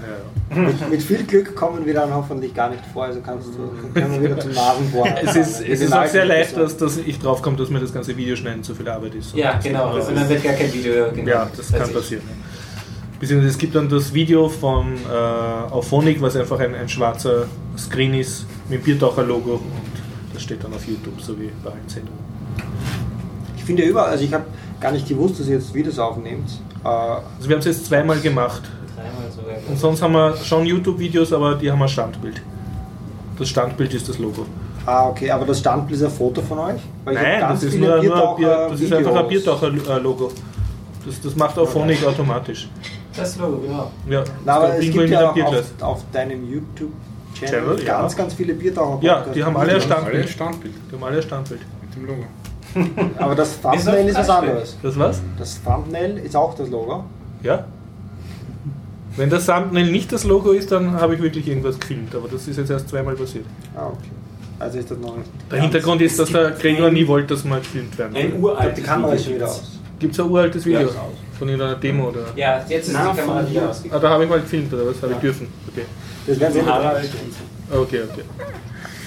Mit, 0.48 0.90
mit 0.90 1.02
viel 1.02 1.24
Glück 1.24 1.56
kommen 1.56 1.84
wir 1.84 1.94
dann 1.94 2.14
hoffentlich 2.14 2.54
gar 2.54 2.70
nicht 2.70 2.84
vor. 2.92 3.04
Also 3.04 3.20
kannst 3.20 3.48
du, 3.48 3.92
können 3.92 4.12
wir 4.12 4.30
wieder 4.30 4.40
zum 4.40 4.52
Nasenbohren. 4.52 5.12
Es 5.22 5.34
ist, 5.34 5.60
es 5.60 5.80
ist 5.80 5.92
auch 5.92 6.06
sehr 6.06 6.24
leicht, 6.24 6.56
dass, 6.56 6.76
dass 6.76 6.96
ich 6.98 7.18
drauf 7.18 7.42
komme, 7.42 7.56
dass 7.56 7.68
mir 7.68 7.80
das 7.80 7.92
ganze 7.92 8.16
Videoschneiden 8.16 8.62
zu 8.62 8.74
viel 8.74 8.88
Arbeit 8.88 9.16
ist. 9.16 9.34
Ja, 9.34 9.58
genau. 9.62 9.96
Das 9.96 10.08
Und 10.08 10.16
dann 10.16 10.28
wird 10.28 10.44
gar 10.44 10.52
kein 10.52 10.72
Video 10.72 11.10
genau, 11.12 11.28
Ja, 11.28 11.48
das 11.56 11.72
kann 11.72 11.92
passieren. 11.92 12.22
Beziehungsweise 13.18 13.50
es 13.52 13.58
gibt 13.58 13.74
dann 13.74 13.88
das 13.88 14.12
Video 14.12 14.48
von 14.48 14.94
äh, 14.94 15.72
Auphonic, 15.72 16.20
was 16.20 16.36
einfach 16.36 16.58
ein, 16.60 16.74
ein 16.74 16.88
schwarzer 16.88 17.46
Screen 17.78 18.14
ist 18.14 18.46
mit 18.68 18.80
dem 18.80 18.84
Biertaucher-Logo 18.84 19.52
und 19.54 19.62
das 20.34 20.42
steht 20.42 20.62
dann 20.62 20.74
auf 20.74 20.86
YouTube, 20.86 21.20
so 21.20 21.38
wie 21.40 21.50
bei 21.64 21.70
allen 21.70 21.88
Sendungen. 21.88 22.18
Ich 23.56 23.64
finde 23.64 23.82
ja 23.84 23.88
überall, 23.88 24.10
also 24.10 24.22
ich 24.24 24.32
habe 24.34 24.44
gar 24.80 24.92
nicht 24.92 25.08
gewusst, 25.08 25.40
dass 25.40 25.48
ihr 25.48 25.54
jetzt 25.54 25.72
Videos 25.72 25.98
aufnehmt. 25.98 26.48
Äh, 26.84 26.88
Also 26.88 27.48
wir 27.48 27.52
haben 27.56 27.60
es 27.60 27.64
jetzt 27.64 27.86
zweimal 27.86 28.18
gemacht. 28.20 28.62
Dreimal 28.94 29.30
sogar. 29.34 29.56
Und 29.68 29.78
sonst 29.78 30.02
haben 30.02 30.12
wir 30.12 30.36
schon 30.36 30.66
YouTube-Videos, 30.66 31.32
aber 31.32 31.54
die 31.54 31.70
haben 31.72 31.80
ein 31.82 31.88
Standbild. 31.88 32.42
Das 33.38 33.48
Standbild 33.48 33.94
ist 33.94 34.08
das 34.08 34.18
Logo. 34.18 34.44
ah, 34.84 35.08
okay, 35.08 35.30
aber 35.30 35.46
das 35.46 35.58
Standbild 35.60 35.98
ist 36.00 36.04
ein 36.06 36.10
Foto 36.12 36.42
von 36.42 36.58
euch? 36.58 36.80
Weil 37.04 37.14
ich 37.14 37.20
hab 37.20 37.26
Nein, 37.26 37.40
das 37.50 37.62
ist, 37.62 37.74
nur, 37.78 37.88
nur 37.88 37.96
ein 37.96 38.00
Bier, 38.02 38.10
Biertaucher- 38.48 38.68
das 38.70 38.80
ist 38.80 38.92
einfach 38.92 39.14
ein. 39.16 39.28
Biertaucher-Logo. 39.28 40.32
Das, 41.06 41.20
das 41.22 41.36
macht 41.36 41.58
Auphonic 41.58 42.04
automatisch. 42.06 42.68
Das 43.16 43.36
Logo, 43.38 43.58
genau. 43.58 43.90
Ja, 44.08 44.24
Na, 44.44 44.54
aber 44.56 44.78
es 44.78 44.90
gibt 44.90 45.08
ja 45.10 45.30
auch 45.30 45.36
auf, 45.36 45.64
auf 45.80 46.04
deinem 46.12 46.44
YouTube-Channel 46.50 47.50
Channel, 47.50 47.84
ja. 47.84 48.00
ganz, 48.00 48.16
ganz 48.16 48.34
viele 48.34 48.54
biertaucher 48.54 49.02
Ja, 49.02 49.24
die 49.34 49.44
haben 49.44 49.56
alle 49.56 49.74
ein 49.74 49.80
Die 49.80 49.84
haben 49.90 50.04
alle 50.04 50.26
Standbild. 50.26 50.28
Standbild 50.28 50.74
Die 50.90 50.94
haben 50.94 51.04
alle 51.04 51.16
ein 51.16 51.22
Standbild. 51.22 51.60
mit 51.82 51.94
dem 51.94 52.06
Logo. 52.06 52.24
Aber 53.18 53.34
das 53.34 53.60
Thumbnail 53.60 54.08
ist 54.08 54.18
was 54.18 54.30
anderes. 54.30 54.78
Das 54.82 54.98
was? 54.98 55.22
Das 55.38 55.62
Thumbnail 55.62 56.18
ist 56.18 56.36
auch 56.36 56.54
das 56.54 56.68
Logo. 56.68 57.04
Ja. 57.42 57.64
Wenn 59.16 59.30
das 59.30 59.46
Thumbnail 59.46 59.90
nicht 59.90 60.12
das 60.12 60.24
Logo 60.24 60.50
ist, 60.52 60.72
dann 60.72 60.92
habe 61.00 61.14
ich 61.14 61.22
wirklich 61.22 61.48
irgendwas 61.48 61.78
gefilmt, 61.78 62.14
aber 62.14 62.28
das 62.28 62.46
ist 62.48 62.58
jetzt 62.58 62.70
erst 62.70 62.88
zweimal 62.90 63.14
passiert. 63.14 63.46
Ah, 63.74 63.86
okay. 63.86 64.10
Also 64.58 64.78
ist 64.78 64.90
das 64.90 64.98
noch 64.98 65.16
nicht. 65.16 65.30
Der 65.50 65.60
Hintergrund 65.60 66.00
ist, 66.02 66.18
dass 66.18 66.30
der 66.30 66.50
Gregor 66.52 66.90
nie 66.90 67.06
wollte, 67.06 67.28
dass 67.34 67.44
mal 67.44 67.60
gefilmt 67.60 67.96
werden. 67.98 68.16
Ein 68.16 68.42
uraltes 68.42 68.74
die 68.74 68.82
Kamera 68.82 69.12
ist 69.12 69.24
schon 69.24 69.34
Video 69.34 69.46
wieder 69.46 69.54
gibt's. 69.54 69.60
aus. 69.60 69.78
Gibt 69.98 70.12
es 70.14 70.20
ein 70.20 70.30
uraltes 70.30 70.66
Video 70.66 70.80
Ja. 70.80 70.88
Von 71.38 71.48
irgendeiner 71.48 71.76
Demo 71.76 72.08
oder? 72.08 72.20
Ja, 72.36 72.64
jetzt 72.68 72.88
ist 72.88 72.94
Na, 72.94 73.12
die 73.12 73.18
Kamera 73.20 73.40
wieder 73.40 73.48
hier. 73.50 73.62
Ah, 73.62 73.68
ausgegangen. 73.68 74.02
da 74.02 74.08
habe 74.10 74.24
ich 74.24 74.30
mal 74.30 74.40
gefilmt 74.40 74.72
oder 74.72 74.86
was? 74.86 74.96
Habe 74.96 75.06
ich 75.08 75.12
Ja. 75.16 75.20
dürfen. 75.22 75.48
Okay. 75.72 75.84
Das 76.26 76.40
werden 76.40 76.52
sie 76.54 76.62
Harald 76.62 77.04
so. 77.70 77.78
Okay, 77.80 78.00
okay. 78.10 78.22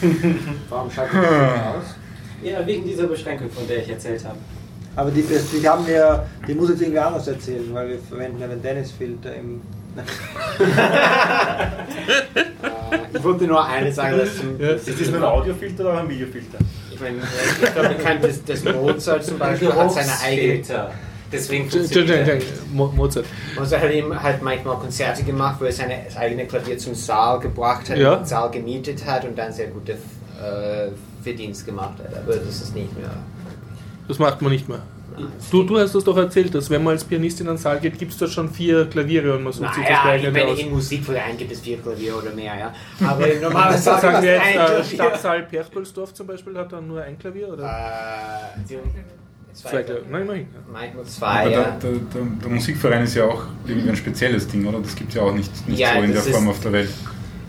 Warum 0.70 0.90
schaltet 0.92 1.16
ihr 1.16 1.22
das 1.22 1.32
aus? 1.32 1.96
Ja, 2.42 2.66
wegen 2.66 2.86
dieser 2.86 3.08
Beschränkung, 3.08 3.50
von 3.52 3.68
der 3.68 3.80
ich 3.80 3.90
erzählt 3.90 4.24
habe. 4.24 4.38
Aber 4.96 5.12
die, 5.12 5.24
das- 5.28 5.50
die 5.52 5.68
haben 5.68 5.86
wir, 5.88 6.26
die 6.48 6.54
muss 6.54 6.70
jetzt 6.70 6.82
irgendwie 6.82 7.00
anders 7.00 7.28
erzählen, 7.28 7.64
weil 7.74 7.90
wir 7.90 8.00
verwenden 8.00 8.40
ja 8.40 8.48
den 8.48 8.62
Dennis-Filter 8.62 9.36
im. 9.36 9.62
Ich 13.14 13.24
wollte 13.24 13.46
nur 13.46 13.66
eine 13.66 13.92
sagen, 13.92 14.18
dass 14.18 14.38
zum, 14.38 14.60
Ja. 14.60 14.70
Ist 14.70 14.88
das 14.88 15.08
nur 15.10 15.18
ein 15.18 15.24
Audiofilter 15.24 15.84
oder 15.84 16.00
ein 16.02 16.10
Videofilter? 16.10 16.58
ich 16.92 17.00
meine, 17.00 17.18
ich 17.18 17.74
glaube, 17.74 17.90
bekannt 17.90 18.26
ist, 18.26 18.48
dass 18.50 18.64
Mozart 18.64 19.24
zum 19.26 19.38
Beispiel 19.38 19.72
hat 19.74 19.92
seine 19.92 20.12
eigene. 20.24 20.64
Deswegen 21.32 21.70
funktioniert 21.70 22.28
er 22.28 22.38
Mozart. 22.74 23.26
Mozart 23.58 23.84
hat 23.84 23.92
eben 23.92 24.22
halt 24.24 24.42
manchmal 24.42 24.78
Konzerte 24.78 25.24
gemacht, 25.24 25.58
wo 25.60 25.66
er 25.66 25.72
seine 25.72 26.00
eigene 26.16 26.46
Klavier 26.48 26.78
zum 26.78 26.96
Saal 26.96 27.40
gebracht 27.40 27.90
hat, 27.90 27.98
Ja. 27.98 28.16
den 28.16 28.26
Saal 28.26 28.50
gemietet 28.50 29.06
hat 29.06 29.26
und 29.26 29.38
dann 29.38 29.52
sehr 29.54 29.68
gute 29.68 29.92
äh, 29.94 30.90
Verdienst 31.24 31.66
gemacht 31.66 32.00
hat. 32.00 32.18
Aber 32.18 32.36
das 32.36 32.62
ist 32.62 32.74
nicht 32.76 32.98
mehr. 32.98 33.10
Das 34.08 34.18
macht 34.18 34.42
man 34.42 34.52
nicht 34.52 34.68
mehr. 34.68 34.82
Du, 35.52 35.64
du 35.64 35.78
hast 35.78 35.94
das 35.94 36.04
doch 36.06 36.16
erzählt, 36.16 36.56
dass 36.56 36.70
wenn 36.70 36.82
man 36.84 36.94
als 36.94 37.04
Pianist 37.04 37.42
in 37.42 37.50
einen 37.50 37.58
Saal 37.58 37.80
geht, 37.82 38.00
gibt 38.00 38.14
es 38.14 38.18
dort 38.18 38.32
schon 38.32 38.50
vier 38.50 38.86
Klaviere 38.86 39.36
und 39.36 39.44
man 39.44 39.52
sucht 39.52 39.74
sich 39.74 39.84
das 39.84 39.98
ich 39.98 40.04
geeignete 40.04 40.32
meine, 40.32 40.46
aus. 40.52 40.60
in 40.60 40.72
Musikverein 40.72 41.38
gibt 41.38 41.52
es 41.52 41.60
vier 41.60 41.78
Klavier 41.78 42.18
oder 42.18 42.32
mehr, 42.32 42.54
ja. 42.58 42.74
Aber 43.06 43.30
im 43.30 43.42
normalen 43.42 43.78
Saal 43.82 44.00
sagen 44.02 44.24
wir 44.24 44.32
jetzt, 44.32 44.42
du 44.46 44.48
ein 44.48 44.66
Klavier. 44.66 44.84
Stadtsaal 44.86 45.44
Perchtoldsdorf 45.44 46.14
zum 46.14 46.26
Beispiel 46.26 46.58
hat 46.58 46.72
dann 46.72 46.88
nur 46.88 47.02
ein 47.04 47.20
Klavier? 47.20 47.50
Oder? 47.50 47.64
Äh, 47.66 48.74
die- 49.54 49.62
Zwei 49.62 49.84
Klavier. 49.84 50.04
Nein, 50.12 50.28
nein. 50.72 50.90
Aber 50.94 51.04
zwei, 51.06 51.44
der, 51.50 51.52
ja. 51.52 51.78
der, 51.82 51.92
der, 51.92 52.22
der 52.44 52.50
Musikverein 52.50 53.04
ist 53.04 53.16
ja 53.16 53.26
auch 53.26 53.44
irgendwie 53.68 53.90
ein 53.90 53.96
spezielles 53.96 54.48
Ding, 54.48 54.66
oder? 54.66 54.80
Das 54.80 54.96
gibt 54.96 55.10
es 55.10 55.16
ja 55.16 55.22
auch 55.24 55.34
nicht, 55.34 55.68
nicht 55.68 55.80
Ja, 55.80 55.94
so 55.96 56.02
in 56.02 56.08
der 56.08 56.16
das 56.18 56.28
ist- 56.28 56.34
Form 56.36 56.48
auf 56.50 56.60
der 56.60 56.72
Welt. 56.74 56.90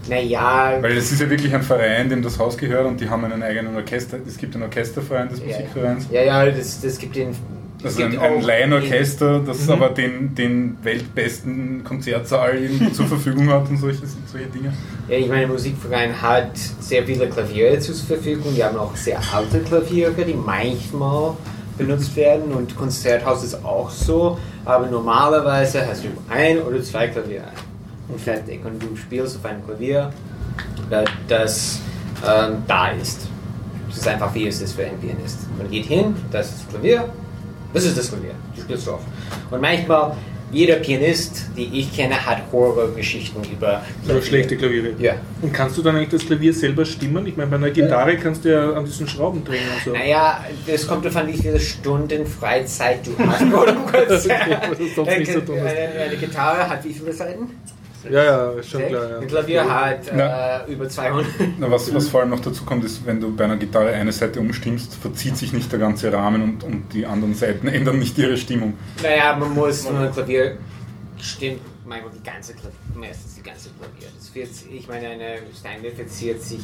Naja, 0.08 0.78
Weil 0.80 0.96
es 0.96 1.12
ist 1.12 1.20
ja 1.20 1.28
wirklich 1.30 1.54
ein 1.54 1.62
Verein, 1.62 2.08
dem 2.08 2.22
das 2.22 2.38
Haus 2.38 2.56
gehört 2.56 2.86
und 2.86 3.00
die 3.00 3.08
haben 3.08 3.24
einen 3.24 3.42
eigenen 3.42 3.76
Orchester. 3.76 4.18
Es 4.26 4.36
gibt 4.38 4.54
einen 4.54 4.64
Orchesterverein 4.64 5.28
des 5.28 5.38
ja, 5.40 5.46
Musikvereins. 5.46 6.06
ja, 6.10 6.22
ja, 6.22 6.46
das, 6.50 6.80
das 6.80 6.98
gibt 6.98 7.14
den. 7.14 7.28
es 7.30 7.36
Also 7.84 8.02
ein, 8.04 8.10
gibt 8.10 8.22
ein 8.22 8.40
Laienorchester, 8.42 9.40
das 9.40 9.66
Mhm. 9.66 9.70
aber 9.72 9.90
den, 9.90 10.34
den 10.34 10.78
weltbesten 10.82 11.84
Konzertsaal 11.84 12.56
irgendwie 12.56 12.92
zur 12.92 13.06
Verfügung 13.06 13.50
hat 13.50 13.68
und 13.68 13.76
solche, 13.76 14.00
solche 14.26 14.46
Dinge. 14.46 14.72
Ja, 15.08 15.16
ich 15.16 15.28
meine, 15.28 15.40
der 15.40 15.48
Musikverein 15.48 16.20
hat 16.20 16.56
sehr 16.80 17.04
viele 17.04 17.28
Klaviere 17.28 17.78
zur 17.78 17.94
Verfügung. 17.94 18.54
Die 18.56 18.64
haben 18.64 18.78
auch 18.78 18.96
sehr 18.96 19.20
alte 19.32 19.60
Klaviere, 19.60 20.12
die 20.24 20.34
manchmal 20.34 21.34
benutzt 21.80 22.14
werden. 22.16 22.52
Und 22.52 22.76
Konzerthaus 22.76 23.42
ist 23.42 23.64
auch 23.64 23.90
so. 23.90 24.38
Aber 24.64 24.86
normalerweise 24.86 25.86
hast 25.86 26.04
du 26.04 26.08
ein 26.28 26.60
oder 26.62 26.82
zwei 26.82 27.08
Klaviere. 27.08 27.48
Und 28.08 28.20
fertig. 28.20 28.64
Und 28.64 28.82
du 28.82 28.94
spielst 28.96 29.36
auf 29.36 29.44
einem 29.44 29.64
Klavier, 29.64 30.12
das 31.28 31.80
ähm, 32.26 32.62
da 32.66 32.88
ist. 32.88 33.26
Das 33.88 33.98
ist 33.98 34.08
einfach 34.08 34.32
wie 34.34 34.46
es 34.46 34.60
ist 34.60 34.74
für 34.74 34.84
ein 34.84 34.98
Pianist. 35.00 35.38
Man 35.58 35.70
geht 35.70 35.86
hin, 35.86 36.14
das 36.30 36.50
ist 36.50 36.60
das 36.60 36.68
Klavier, 36.68 37.08
das 37.72 37.84
ist 37.84 37.98
das 37.98 38.08
Klavier. 38.08 38.34
Du 38.54 38.62
spielst 38.62 38.86
drauf. 38.86 39.00
Und 39.50 39.60
manchmal, 39.60 40.16
jeder 40.52 40.76
Pianist, 40.76 41.46
die 41.56 41.70
ich 41.80 41.94
kenne, 41.94 42.14
hat 42.26 42.42
Horrorgeschichten 42.52 43.42
über 43.52 43.82
Über 44.04 44.22
schlechte 44.22 44.56
Klaviere. 44.56 44.94
Ja. 44.98 45.14
Und 45.42 45.52
kannst 45.52 45.78
du 45.78 45.82
dann 45.82 45.96
eigentlich 45.96 46.10
das 46.10 46.26
Klavier 46.26 46.52
selber 46.52 46.84
stimmen? 46.84 47.26
Ich 47.26 47.36
meine, 47.36 47.50
bei 47.50 47.56
einer 47.56 47.70
Gitarre 47.70 48.16
kannst 48.16 48.44
du 48.44 48.52
ja 48.52 48.72
an 48.72 48.84
diesen 48.84 49.06
Schrauben 49.06 49.44
drehen 49.44 49.62
und 49.74 49.84
so. 49.84 49.92
Naja, 49.92 50.44
das 50.66 50.86
kommt 50.86 51.04
davon, 51.04 51.28
wie 51.28 51.36
viele 51.36 51.60
Stunden 51.60 52.26
Freizeit 52.26 53.06
du 53.06 53.12
hast. 53.26 53.42
Oder 53.42 53.74
kurz. 53.74 54.26
Okay, 54.26 54.56
was 54.68 54.78
sonst 54.94 55.18
nicht 55.18 55.46
tun 55.46 55.58
hast. 55.62 55.76
eine, 55.76 56.04
eine 56.04 56.16
Gitarre 56.16 56.68
hat 56.68 56.84
wie 56.84 56.92
viele 56.92 57.12
Seiten? 57.12 57.48
Ja, 58.08 58.24
ja, 58.24 58.50
ist 58.52 58.70
schon 58.70 58.86
klar. 58.86 59.04
Ein 59.16 59.22
Ja. 59.22 59.26
Klavier 59.28 59.74
hat 59.74 60.08
äh, 60.12 60.18
Ja. 60.18 60.66
über 60.66 60.88
200. 60.88 61.26
Na, 61.58 61.70
was, 61.70 61.92
was 61.94 62.08
vor 62.08 62.20
allem 62.20 62.30
noch 62.30 62.40
dazu 62.40 62.64
kommt, 62.64 62.84
ist, 62.84 63.04
wenn 63.06 63.20
du 63.20 63.34
bei 63.34 63.44
einer 63.44 63.56
Gitarre 63.56 63.90
eine 63.92 64.12
Seite 64.12 64.40
umstimmst, 64.40 64.94
verzieht 64.94 65.36
sich 65.36 65.52
nicht 65.52 65.70
der 65.72 65.78
ganze 65.78 66.12
Rahmen 66.12 66.42
und, 66.42 66.64
und 66.64 66.92
die 66.92 67.04
anderen 67.06 67.34
Seiten 67.34 67.66
ändern 67.78 67.98
nicht 67.98 68.16
ihre 68.18 68.36
Stimmung. 68.36 68.74
Naja, 69.02 69.36
man 69.36 69.52
muss, 69.54 69.84
wenn 69.86 69.94
man 69.94 70.04
ein 70.04 70.12
Klavier 70.12 70.56
stimmt, 71.18 71.60
manchmal 71.86 72.12
die 72.12 72.22
ganze 72.22 72.54
Klavier, 72.54 72.70
meistens 72.94 73.39
die 73.40 73.48
ganze 73.48 73.70
Klavier. 73.78 74.08
Das 74.18 74.34
wird, 74.34 74.48
ich 74.72 74.88
meine, 74.88 75.08
eine 75.08 75.38
Steinway 75.58 75.90
verzieht 75.90 76.42
sich 76.42 76.60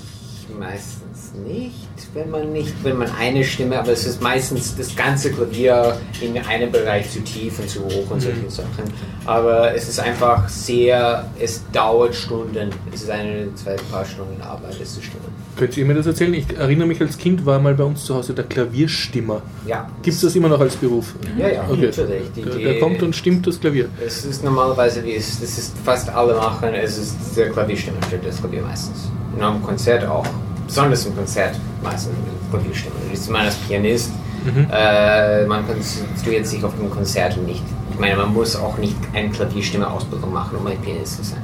meistens 0.58 1.32
nicht, 1.44 1.88
wenn 2.14 2.30
man 2.30 2.52
nicht, 2.52 2.72
wenn 2.84 2.98
man 2.98 3.10
eine 3.18 3.42
Stimme, 3.42 3.78
aber 3.80 3.90
es 3.92 4.06
ist 4.06 4.22
meistens 4.22 4.76
das 4.76 4.94
ganze 4.94 5.32
Klavier 5.32 5.96
in 6.20 6.38
einem 6.38 6.70
Bereich 6.70 7.10
zu 7.10 7.20
tief 7.22 7.58
und 7.58 7.68
zu 7.68 7.84
hoch 7.84 8.10
und 8.10 8.20
solche 8.20 8.48
Sachen. 8.48 8.84
Aber 9.24 9.74
es 9.74 9.88
ist 9.88 9.98
einfach 9.98 10.48
sehr, 10.48 11.28
es 11.40 11.62
dauert 11.72 12.14
Stunden. 12.14 12.70
Es 12.94 13.02
ist 13.02 13.10
eine, 13.10 13.52
zwei, 13.56 13.74
paar 13.90 14.04
Stunden 14.04 14.40
Arbeit, 14.40 14.80
das 14.80 14.94
zu 14.94 15.02
stimmen. 15.02 15.24
Könnt 15.56 15.76
ihr 15.76 15.84
mir 15.84 15.94
das 15.94 16.06
erzählen? 16.06 16.34
Ich 16.34 16.56
erinnere 16.56 16.86
mich, 16.86 17.00
als 17.00 17.18
Kind 17.18 17.44
war 17.44 17.58
mal 17.58 17.74
bei 17.74 17.84
uns 17.84 18.04
zu 18.04 18.14
Hause 18.14 18.34
der 18.34 18.44
Klavierstimmer. 18.44 19.42
Ja. 19.66 19.90
Gibt 20.02 20.14
es 20.14 20.20
das 20.22 20.36
immer 20.36 20.48
noch 20.48 20.60
als 20.60 20.76
Beruf? 20.76 21.14
Ja, 21.36 21.48
ja, 21.48 21.64
Okay. 21.68 21.86
natürlich. 21.86 22.22
Die, 22.36 22.42
Der, 22.42 22.54
der 22.56 22.78
kommt 22.78 23.02
und 23.02 23.16
stimmt 23.16 23.46
das 23.46 23.58
Klavier. 23.58 23.88
Es 24.04 24.24
ist 24.24 24.44
normalerweise, 24.44 25.02
wie 25.02 25.14
es 25.14 25.40
das 25.40 25.58
ist 25.58 25.72
fast 25.84 26.08
alle 26.10 26.34
machen, 26.34 26.65
es 26.74 26.98
ist 26.98 27.36
der 27.36 27.50
Klavierstimme 27.50 27.96
steht 28.06 28.26
das 28.26 28.38
Klavier 28.38 28.62
meistens. 28.62 29.10
In 29.36 29.42
einem 29.42 29.62
Konzert 29.62 30.04
auch. 30.06 30.26
Besonders 30.66 31.06
im 31.06 31.14
Konzert 31.16 31.54
meistens 31.82 32.12
mit 32.16 32.50
Klavierstimme. 32.50 32.94
Ich 33.12 33.28
meine, 33.28 33.46
als 33.46 33.54
Pianist, 33.56 34.10
Mhm. 34.44 34.66
äh, 34.72 35.44
man 35.46 35.66
konzentriert 35.66 36.46
sich 36.46 36.62
auf 36.62 36.72
dem 36.76 36.88
Konzert 36.90 37.36
und 37.36 37.46
nicht. 37.46 37.62
Ich 37.92 37.98
meine, 37.98 38.16
man 38.16 38.32
muss 38.32 38.54
auch 38.54 38.76
nicht 38.78 38.94
eine 39.12 39.28
Klavierstimme-Ausbildung 39.30 40.32
machen, 40.32 40.56
um 40.58 40.66
ein 40.66 40.78
Pianist 40.80 41.16
zu 41.16 41.24
sein. 41.24 41.42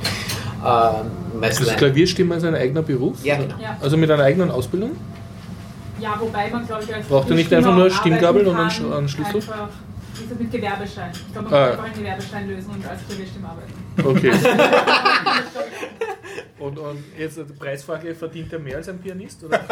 Ähm, 0.64 1.42
Also 1.42 1.64
Klavierstimmer 1.74 2.36
ist 2.36 2.44
ein 2.44 2.54
eigener 2.54 2.82
Beruf? 2.82 3.24
ja, 3.24 3.36
genau. 3.36 3.54
Ja. 3.60 3.76
Also 3.80 3.96
mit 3.96 4.08
einer 4.10 4.22
eigenen 4.22 4.50
Ausbildung? 4.52 4.92
ja, 6.00 6.14
wobei 6.20 6.48
man, 6.50 6.66
glaube 6.66 6.84
ich, 6.84 6.94
als 6.94 7.06
Braucht 7.06 7.28
ihr 7.30 7.36
nicht 7.36 7.52
einfach 7.52 7.74
nur 7.74 7.86
auch 7.86 7.90
Stimmgabel 7.90 8.46
und 8.46 8.56
einen 8.56 8.70
Schlüssel? 9.08 9.36
Einfach, 9.36 9.68
gesagt, 10.20 10.40
mit 10.40 10.50
Gewerbeschein. 10.52 11.10
Ich 11.12 11.32
glaube, 11.32 11.48
man 11.50 11.58
Ah, 11.58 11.62
kann 11.62 11.70
einfach 11.72 11.84
einen 11.84 11.94
Gewerbeschein 11.94 12.48
lösen 12.48 12.70
und 12.70 12.86
als 12.86 13.00
Klavierstimme 13.08 13.48
arbeiten. 13.48 13.72
Okay. 14.04 14.32
und, 16.58 16.78
und 16.78 17.04
jetzt 17.18 17.36
die 17.38 17.42
Preisfrage, 17.42 18.14
verdient 18.14 18.52
er 18.52 18.58
mehr 18.58 18.76
als 18.76 18.88
ein 18.88 18.98
Pianist? 18.98 19.44
Oder? 19.44 19.60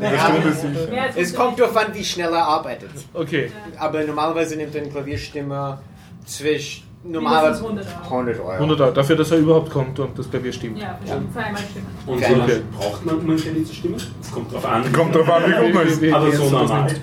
Eine 0.00 0.18
Stunde 0.18 0.42
schon, 0.42 0.54
Stunde 0.54 0.88
sicher. 0.88 1.12
Es 1.16 1.34
kommt 1.34 1.58
darauf 1.58 1.76
an, 1.76 1.94
wie 1.94 2.04
schnell 2.04 2.32
er 2.32 2.44
arbeitet. 2.44 2.90
Okay. 3.12 3.50
Aber 3.78 4.02
normalerweise 4.04 4.56
nimmt 4.56 4.74
ein 4.76 4.90
Klavierstimmer 4.90 5.82
zwischen 6.24 6.91
normalerweise 7.04 7.62
Mindestens 7.62 7.94
100 8.04 8.38
Euro. 8.38 8.40
100 8.40 8.40
Euro. 8.40 8.50
100 8.52 8.80
Euro, 8.80 8.90
dafür, 8.92 9.16
dass 9.16 9.30
er 9.30 9.38
überhaupt 9.38 9.70
kommt 9.70 9.98
und 9.98 10.18
das 10.18 10.30
Klavier 10.30 10.52
stimmt. 10.52 10.78
Ja, 10.78 10.98
bestimmt 11.00 11.32
zweimal 11.32 11.60
stimmen. 11.70 11.86
Und 12.06 12.20
lange 12.20 12.42
Okay. 12.44 12.60
braucht 12.78 13.04
man, 13.06 13.18
um 13.18 13.30
ein 13.30 13.36
Klavier 13.36 13.64
zu 13.64 13.74
stimmen? 13.74 13.96
Es 14.20 14.30
kommt 14.30 14.52
drauf 14.52 14.64
an. 14.64 14.92
Kommt 14.92 15.14
drauf 15.14 15.30
an, 15.30 15.42
wie 15.46 15.64
gut 15.66 15.74
man 15.74 15.86
ist. 15.86 16.00
Wie- 16.00 16.06
wie- 16.08 16.12
Aber 16.12 16.26
wie 16.32 16.36
so 16.36 16.50
normal. 16.50 16.94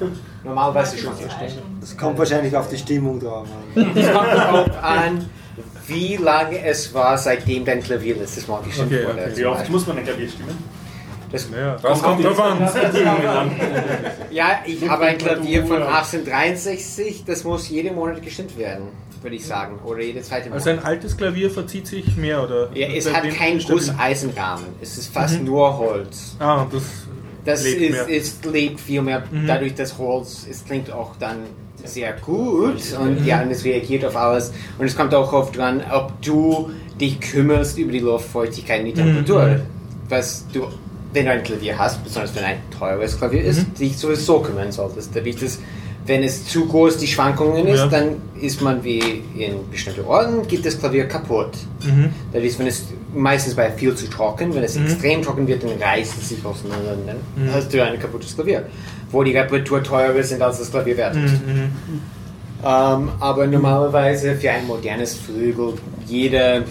Normalerweise 0.43 0.97
schon. 0.97 1.12
Es 1.82 1.97
kommt 1.97 2.18
wahrscheinlich 2.18 2.56
auf 2.56 2.70
die 2.70 2.78
Stimmung 2.78 3.20
drauf 3.20 3.47
an. 3.76 3.91
Es 3.95 4.12
kommt 4.14 4.28
darauf 4.34 4.84
an, 4.84 5.26
wie 5.88 6.16
lange 6.18 6.64
es 6.64 6.93
war, 6.93 7.18
seitdem 7.18 7.66
dein 7.66 7.82
Klavier 7.84 8.16
letztes 8.16 8.47
Mal 8.47 8.62
gestimmt 8.62 8.93
Okay, 8.93 9.06
wurde. 9.06 9.22
okay. 9.22 9.32
Wie 9.36 9.45
oft 9.45 9.70
muss 9.70 9.86
man 9.88 9.97
ein 9.97 10.04
Klavier 10.06 10.30
stimmen? 10.30 10.80
Das, 11.32 11.47
Naja. 11.52 11.76
Das 11.82 12.02
kommt 12.02 12.24
drauf 12.26 12.39
an. 12.41 12.58
ja, 14.32 14.45
ich 14.66 14.89
habe 14.89 15.04
ein 15.06 15.18
Klavier 15.18 15.64
von 15.66 15.82
1863, 15.84 17.24
das 17.26 17.43
muss 17.43 17.70
jeden 17.70 17.95
Monat 17.95 18.22
gestimmt 18.24 18.58
werden, 18.58 18.86
würde 19.22 19.36
ich 19.36 19.46
sagen. 19.46 19.80
Oder 19.86 20.02
jede 20.02 20.22
zweite 20.22 20.50
Monat. 20.50 20.66
Also 20.68 20.70
ein 20.70 20.84
altes 20.86 21.16
Klavier 21.18 21.50
verzieht 21.52 21.88
sich 21.88 22.16
mehr, 22.18 22.44
oder? 22.44 22.70
ja, 22.74 22.88
es 22.88 23.12
hat 23.14 23.30
keinen? 23.30 23.60
Gusseisenrahmen. 23.60 24.66
Es 24.82 24.98
ist 24.98 25.14
fast 25.14 25.42
nur 25.44 25.78
Holz. 25.78 26.36
Ah, 26.40 26.66
das, 26.72 26.84
Das 27.46 27.64
lebt 27.64 27.82
ist, 27.82 27.92
mehr. 27.92 28.10
es 28.10 28.38
lebt 28.52 28.80
viel 28.80 29.02
mehr 29.02 29.24
Mhm. 29.32 29.48
dadurch, 29.48 29.76
dass 29.76 29.98
Holz, 29.98 30.46
es 30.50 30.64
klingt 30.66 30.92
auch 30.92 31.16
dann 31.20 31.38
sehr 31.84 32.14
gut 32.14 32.76
und 33.00 33.26
ja, 33.26 33.42
und 33.42 33.52
es 33.52 33.64
reagiert 33.64 34.04
auf 34.06 34.16
alles. 34.16 34.52
Und 34.78 34.86
es 34.86 34.96
kommt 34.96 35.14
auch 35.16 35.32
oft 35.32 35.56
dran, 35.58 35.82
ob 35.92 36.22
du 36.22 36.72
dich 37.00 37.20
kümmerst 37.22 37.78
über 37.78 37.92
die 37.94 38.00
Luftfeuchtigkeit 38.00 38.80
und 38.82 38.86
die 38.88 38.94
Temperatur. 38.94 39.46
Mhm. 39.48 39.62
Was 40.10 40.46
du, 40.52 40.68
wenn 41.14 41.26
du 41.26 41.32
ein 41.32 41.44
Klavier 41.44 41.78
hast, 41.78 42.04
besonders 42.04 42.36
wenn 42.36 42.44
ein 42.44 42.58
teures 42.78 43.18
Klavier 43.18 43.44
ist, 43.44 43.60
Mhm. 43.68 43.74
dich 43.76 43.98
sowieso 43.98 44.40
kümmern 44.42 44.72
solltest. 44.72 45.12
Dadurch, 45.16 45.38
dass 45.38 45.60
wenn 46.10 46.24
es 46.24 46.45
zu 46.45 46.66
groß 46.66 46.97
die 46.97 47.07
Schwankungen 47.07 47.68
ist, 47.68 47.80
Ja. 47.80 47.88
dann 47.88 48.16
ist 48.41 48.62
man 48.62 48.84
wie 48.84 48.99
in 49.38 49.70
bestimmten 49.72 50.01
Orten, 50.05 50.45
geht 50.47 50.66
das 50.66 50.78
Klavier 50.80 51.07
kaputt. 51.07 51.51
mhm. 51.84 52.10
Das 52.34 52.43
ist, 52.43 52.57
wenn 52.60 52.68
es 52.68 52.86
meistens 53.14 53.53
bei 53.55 53.70
viel 53.72 53.93
zu 53.95 54.10
trocken, 54.10 54.53
wenn 54.55 54.64
es 54.64 54.76
Mhm. 54.76 54.86
extrem 54.88 55.22
trocken 55.22 55.47
wird, 55.47 55.64
dann 55.64 55.72
reißt 55.82 56.18
es 56.22 56.30
sich 56.30 56.43
auseinander 56.43 56.93
und 56.93 57.07
dann 57.07 57.18
Mhm. 57.36 57.53
hast 57.53 57.74
du 57.74 57.82
ein 57.84 57.99
kaputtes 57.99 58.36
Klavier. 58.36 58.66
Wo 59.12 59.24
die 59.24 59.36
Reparatur 59.38 59.82
teurer 59.84 60.22
sind 60.24 60.41
als 60.41 60.60
das 60.60 60.70
Klavier 60.72 60.97
wert 60.97 61.16
ist. 61.16 61.34
Mhm. 61.45 61.72
Ähm, 62.66 63.10
aber 63.20 63.47
normalerweise 63.47 64.36
für 64.36 64.51
ein 64.51 64.68
modernes 64.68 65.14
Flügel, 65.16 65.74
jede 66.07 66.66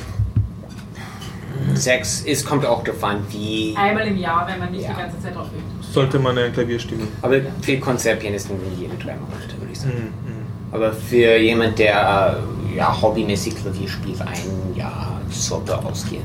sechs, 1.75 2.25
es 2.27 2.45
kommt 2.45 2.65
auch 2.67 2.85
an, 3.03 3.19
wie. 3.31 3.75
Einmal 3.77 4.07
im 4.09 4.19
Jahr, 4.19 4.47
wenn 4.51 4.59
man 4.59 4.71
nicht 4.71 4.83
Ja. 4.85 4.91
die 4.95 5.01
ganze 5.01 5.21
Zeit 5.21 5.35
drauf 5.35 5.47
übt. 5.47 5.78
Sollte 5.93 6.19
man 6.19 6.37
ein 6.39 6.53
Klavier 6.53 6.79
stimmen. 6.79 7.09
Aber 7.23 7.37
für 7.63 7.79
Konzertpianisten 7.79 8.57
jede 8.79 8.97
drei 8.97 9.15
Monate, 9.15 9.59
würde 9.59 9.73
ich 9.73 9.81
sagen. 9.81 9.95
Mhm. 9.95 10.75
Aber 10.75 10.93
für 10.93 11.39
jemand, 11.39 11.79
der 11.79 12.41
äh, 12.75 12.77
ja, 12.77 13.01
hobbymäßig 13.01 13.57
Klavier 13.57 13.89
spielt, 13.89 14.21
ein 14.21 14.75
Jahr 14.77 15.21
sollte 15.31 15.77
ausgehen. 15.79 16.25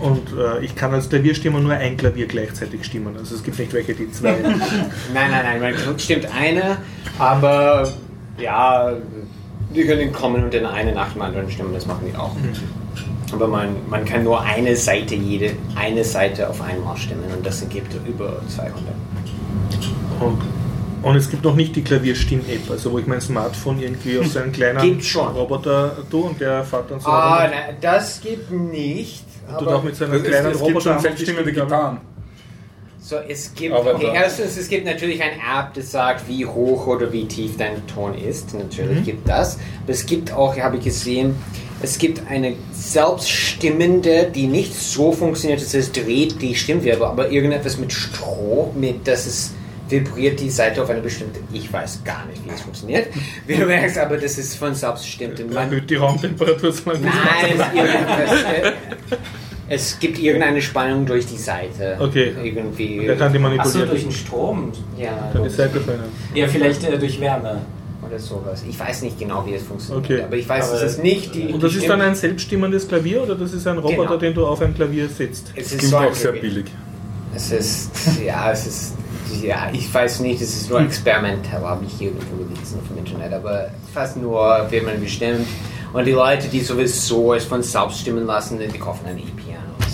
Und 0.00 0.28
äh, 0.38 0.64
ich 0.64 0.76
kann 0.76 0.92
als 0.94 1.08
Klavierstimmer 1.08 1.60
nur 1.60 1.72
ein 1.72 1.96
Klavier 1.96 2.26
gleichzeitig 2.26 2.84
stimmen. 2.84 3.16
Also 3.16 3.34
es 3.34 3.42
gibt 3.42 3.58
nicht 3.58 3.72
welche, 3.72 3.94
die 3.94 4.10
zwei. 4.12 4.32
Nein, 4.42 5.30
nein, 5.30 5.60
nein, 5.60 5.60
man 5.60 5.98
stimmt 5.98 6.26
eine, 6.32 6.78
aber 7.18 7.92
ja, 8.38 8.92
die 9.74 9.84
können 9.84 10.12
kommen 10.12 10.44
und 10.44 10.54
in 10.54 10.64
eine 10.64 10.92
nach 10.92 11.12
dem 11.12 11.22
anderen 11.22 11.50
stimmen, 11.50 11.74
das 11.74 11.86
machen 11.86 12.06
die 12.10 12.16
auch. 12.16 12.34
Aber 13.32 13.46
man, 13.48 13.76
man 13.88 14.04
kann 14.04 14.24
nur 14.24 14.40
eine 14.40 14.74
Seite, 14.76 15.14
jede 15.14 15.52
eine 15.76 16.02
Seite 16.04 16.48
auf 16.48 16.60
einmal 16.62 16.96
stimmen 16.96 17.24
und 17.36 17.44
das 17.44 17.60
ergibt 17.62 17.94
über 18.06 18.40
200. 18.48 18.74
Und, 20.20 20.38
und 21.02 21.16
es 21.16 21.30
gibt 21.30 21.44
noch 21.44 21.54
nicht 21.54 21.76
die 21.76 21.82
Klavierstimm-App, 21.82 22.70
also 22.70 22.92
wo 22.92 22.98
ich 22.98 23.06
mein 23.06 23.20
Smartphone 23.20 23.80
irgendwie 23.80 24.18
auf 24.18 24.26
so 24.26 24.40
einen 24.40 24.52
kleinen. 24.52 25.00
Roboter 25.14 25.96
tue 26.10 26.22
und 26.24 26.40
der 26.40 26.64
fährt 26.64 26.90
dann 26.90 27.00
so. 27.00 27.08
Ah, 27.08 27.48
na, 27.50 27.72
das 27.80 28.20
gibt 28.20 28.50
nicht. 28.50 29.24
und 29.48 29.54
aber- 29.56 29.76
auch 29.76 29.82
mit 29.82 29.94
seinem 29.96 30.14
Es, 30.14 30.22
kleinen 30.24 30.46
es 30.46 30.52
gibt 30.58 30.62
Roboter 30.62 30.92
schon 30.94 31.00
selbststimmende 31.00 31.52
Gitarren. 31.52 31.98
So, 33.08 33.16
es 33.26 33.54
gibt, 33.54 33.74
okay, 33.74 34.10
erstens, 34.12 34.58
es 34.58 34.68
gibt 34.68 34.84
natürlich 34.84 35.22
eine 35.22 35.32
App, 35.32 35.72
das 35.72 35.92
sagt, 35.92 36.28
wie 36.28 36.44
hoch 36.44 36.86
oder 36.86 37.10
wie 37.10 37.24
tief 37.26 37.56
dein 37.56 37.86
Ton 37.86 38.12
ist. 38.14 38.52
Natürlich 38.52 38.98
Mhm. 38.98 39.04
gibt 39.04 39.26
das. 39.30 39.54
Aber 39.82 39.92
es 39.92 40.04
gibt 40.04 40.30
auch, 40.30 40.54
habe 40.58 40.76
ich 40.76 40.84
gesehen, 40.84 41.34
es 41.80 41.96
gibt 41.96 42.20
eine 42.30 42.52
selbststimmende, 42.70 44.30
die 44.34 44.46
nicht 44.46 44.74
so 44.74 45.12
funktioniert, 45.12 45.62
dass 45.62 45.72
es 45.72 45.90
dreht 45.90 46.42
die 46.42 46.54
Stimmwirbel, 46.54 47.06
aber 47.06 47.30
irgendetwas 47.30 47.78
mit 47.78 47.94
Stroh, 47.94 48.72
mit, 48.76 49.08
dass 49.08 49.24
es 49.24 49.52
vibriert 49.88 50.38
die 50.40 50.50
Seite 50.50 50.82
auf 50.82 50.90
eine 50.90 51.00
bestimmte, 51.00 51.40
ich 51.50 51.72
weiß 51.72 52.04
gar 52.04 52.26
nicht, 52.26 52.44
wie 52.44 52.50
es 52.54 52.60
funktioniert. 52.60 53.06
Wie 53.46 53.56
du 53.56 53.64
merkst, 53.64 53.96
aber 53.96 54.18
das 54.18 54.36
ist 54.36 54.54
von 54.56 54.74
selbstbestimmt. 54.74 55.40
Und 55.40 55.54
man- 55.54 55.64
Erhöht 55.72 55.88
die 55.88 55.94
Raumtemperatur 55.94 56.72
so 56.72 56.90
ein 56.90 57.00
bisschen. 57.00 57.18
Nein, 57.58 57.74
irgendetwas, 57.74 58.42
äh, 58.42 58.72
es 59.68 59.98
gibt 59.98 60.18
irgendeine 60.18 60.60
Spannung 60.62 61.04
durch 61.06 61.26
die 61.26 61.36
Seite. 61.36 61.96
Okay. 62.00 62.32
Irgendwie. 62.42 63.06
Der 63.06 63.16
kann 63.16 63.32
die 63.32 63.38
Achso, 63.38 63.48
manipulieren. 63.48 63.88
durch 63.90 64.02
den 64.02 64.12
Strom. 64.12 64.72
Ja, 64.96 65.30
Kann 65.32 65.42
die 65.44 65.50
Seite 65.50 65.80
verändern. 65.80 66.08
Ja, 66.34 66.46
vielleicht 66.48 66.84
äh, 66.84 66.98
durch 66.98 67.20
Wärme. 67.20 67.60
oder 68.06 68.18
sowas. 68.18 68.64
Ich 68.68 68.78
weiß 68.78 69.02
nicht 69.02 69.18
genau, 69.18 69.44
wie 69.46 69.54
es 69.54 69.62
funktioniert. 69.64 70.04
Okay. 70.04 70.22
Aber 70.22 70.36
ich 70.36 70.48
weiß, 70.48 70.70
Aber- 70.70 70.82
es 70.82 70.92
ist 70.92 71.02
nicht 71.02 71.34
die. 71.34 71.48
Und 71.52 71.62
das 71.62 71.72
die 71.72 71.78
ist 71.78 71.88
dann 71.88 72.00
ein 72.00 72.14
selbststimmendes 72.14 72.88
Klavier 72.88 73.22
oder 73.22 73.34
das 73.34 73.52
ist 73.52 73.66
ein 73.66 73.78
Roboter, 73.78 74.02
Genau. 74.04 74.16
den 74.16 74.34
du 74.34 74.46
auf 74.46 74.60
ein 74.62 74.74
Klavier 74.74 75.08
setzt? 75.08 75.52
Es 75.54 75.72
ist 75.72 75.78
Klingt 75.78 75.90
so 75.92 75.98
auch 75.98 76.14
sehr 76.14 76.32
billig. 76.32 76.66
Es 77.34 77.50
ist. 77.52 77.90
Ja, 78.24 78.50
es 78.50 78.66
ist. 78.66 78.94
Ja, 79.42 79.68
ich 79.74 79.92
weiß 79.92 80.20
nicht, 80.20 80.40
es 80.40 80.54
ist 80.62 80.70
nur 80.70 80.80
experimentell, 80.80 81.60
habe 81.60 81.84
ich 81.84 82.00
irgendwo 82.00 82.36
gelesen 82.42 82.78
auf 82.80 82.88
dem 82.88 82.96
Internet, 83.04 83.34
aber 83.34 83.68
fast 83.92 84.16
nur 84.16 84.66
wird 84.70 84.86
man 84.86 84.98
bestimmt. 84.98 85.46
Und 85.92 86.06
die 86.06 86.12
Leute, 86.12 86.48
die 86.48 86.60
sowieso 86.60 87.34
es 87.34 87.44
von 87.44 87.62
selbst 87.62 88.00
stimmen 88.00 88.26
lassen, 88.26 88.58
die 88.58 88.78
kaufen 88.78 89.06
ein 89.06 89.18
E-Piano. 89.18 89.47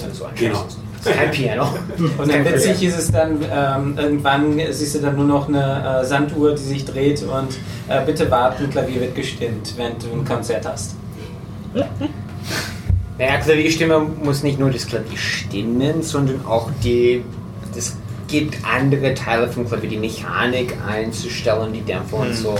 Das 0.04 0.12
ist 0.12 0.18
so 0.18 0.24
ein 0.26 0.34
Genau. 0.34 0.66
Kein 1.04 1.30
Piano. 1.30 1.68
Und 2.18 2.32
dann 2.32 2.44
witzig 2.44 2.82
ist 2.82 2.98
es 2.98 3.12
dann, 3.12 3.38
ähm, 3.42 3.98
irgendwann 3.98 4.58
siehst 4.70 4.94
du 4.94 5.00
dann 5.00 5.16
nur 5.16 5.26
noch 5.26 5.48
eine 5.48 6.00
äh, 6.00 6.04
Sanduhr, 6.04 6.52
die 6.52 6.62
sich 6.62 6.84
dreht 6.84 7.22
und 7.22 7.58
äh, 7.88 8.04
bitte 8.06 8.30
warten, 8.30 8.70
Klavier 8.70 9.02
wird 9.02 9.14
gestimmt, 9.14 9.74
wenn 9.76 9.92
du 9.98 10.18
ein 10.18 10.24
Konzert 10.24 10.66
hast. 10.66 10.94
Naja, 13.16 13.38
Klavierstimme 13.38 14.00
muss 14.24 14.42
nicht 14.42 14.58
nur 14.58 14.70
das 14.70 14.88
Klavier 14.88 15.16
stimmen, 15.16 16.02
sondern 16.02 16.44
auch 16.46 16.68
die. 16.82 17.22
Es 17.76 17.96
gibt 18.26 18.56
andere 18.64 19.14
Teile 19.14 19.48
vom 19.48 19.68
Klavier, 19.68 19.90
die 19.90 19.98
Mechanik 19.98 20.74
einzustellen, 20.84 21.72
die 21.72 21.82
Dämpfer 21.82 22.16
und 22.16 22.34
so. 22.34 22.56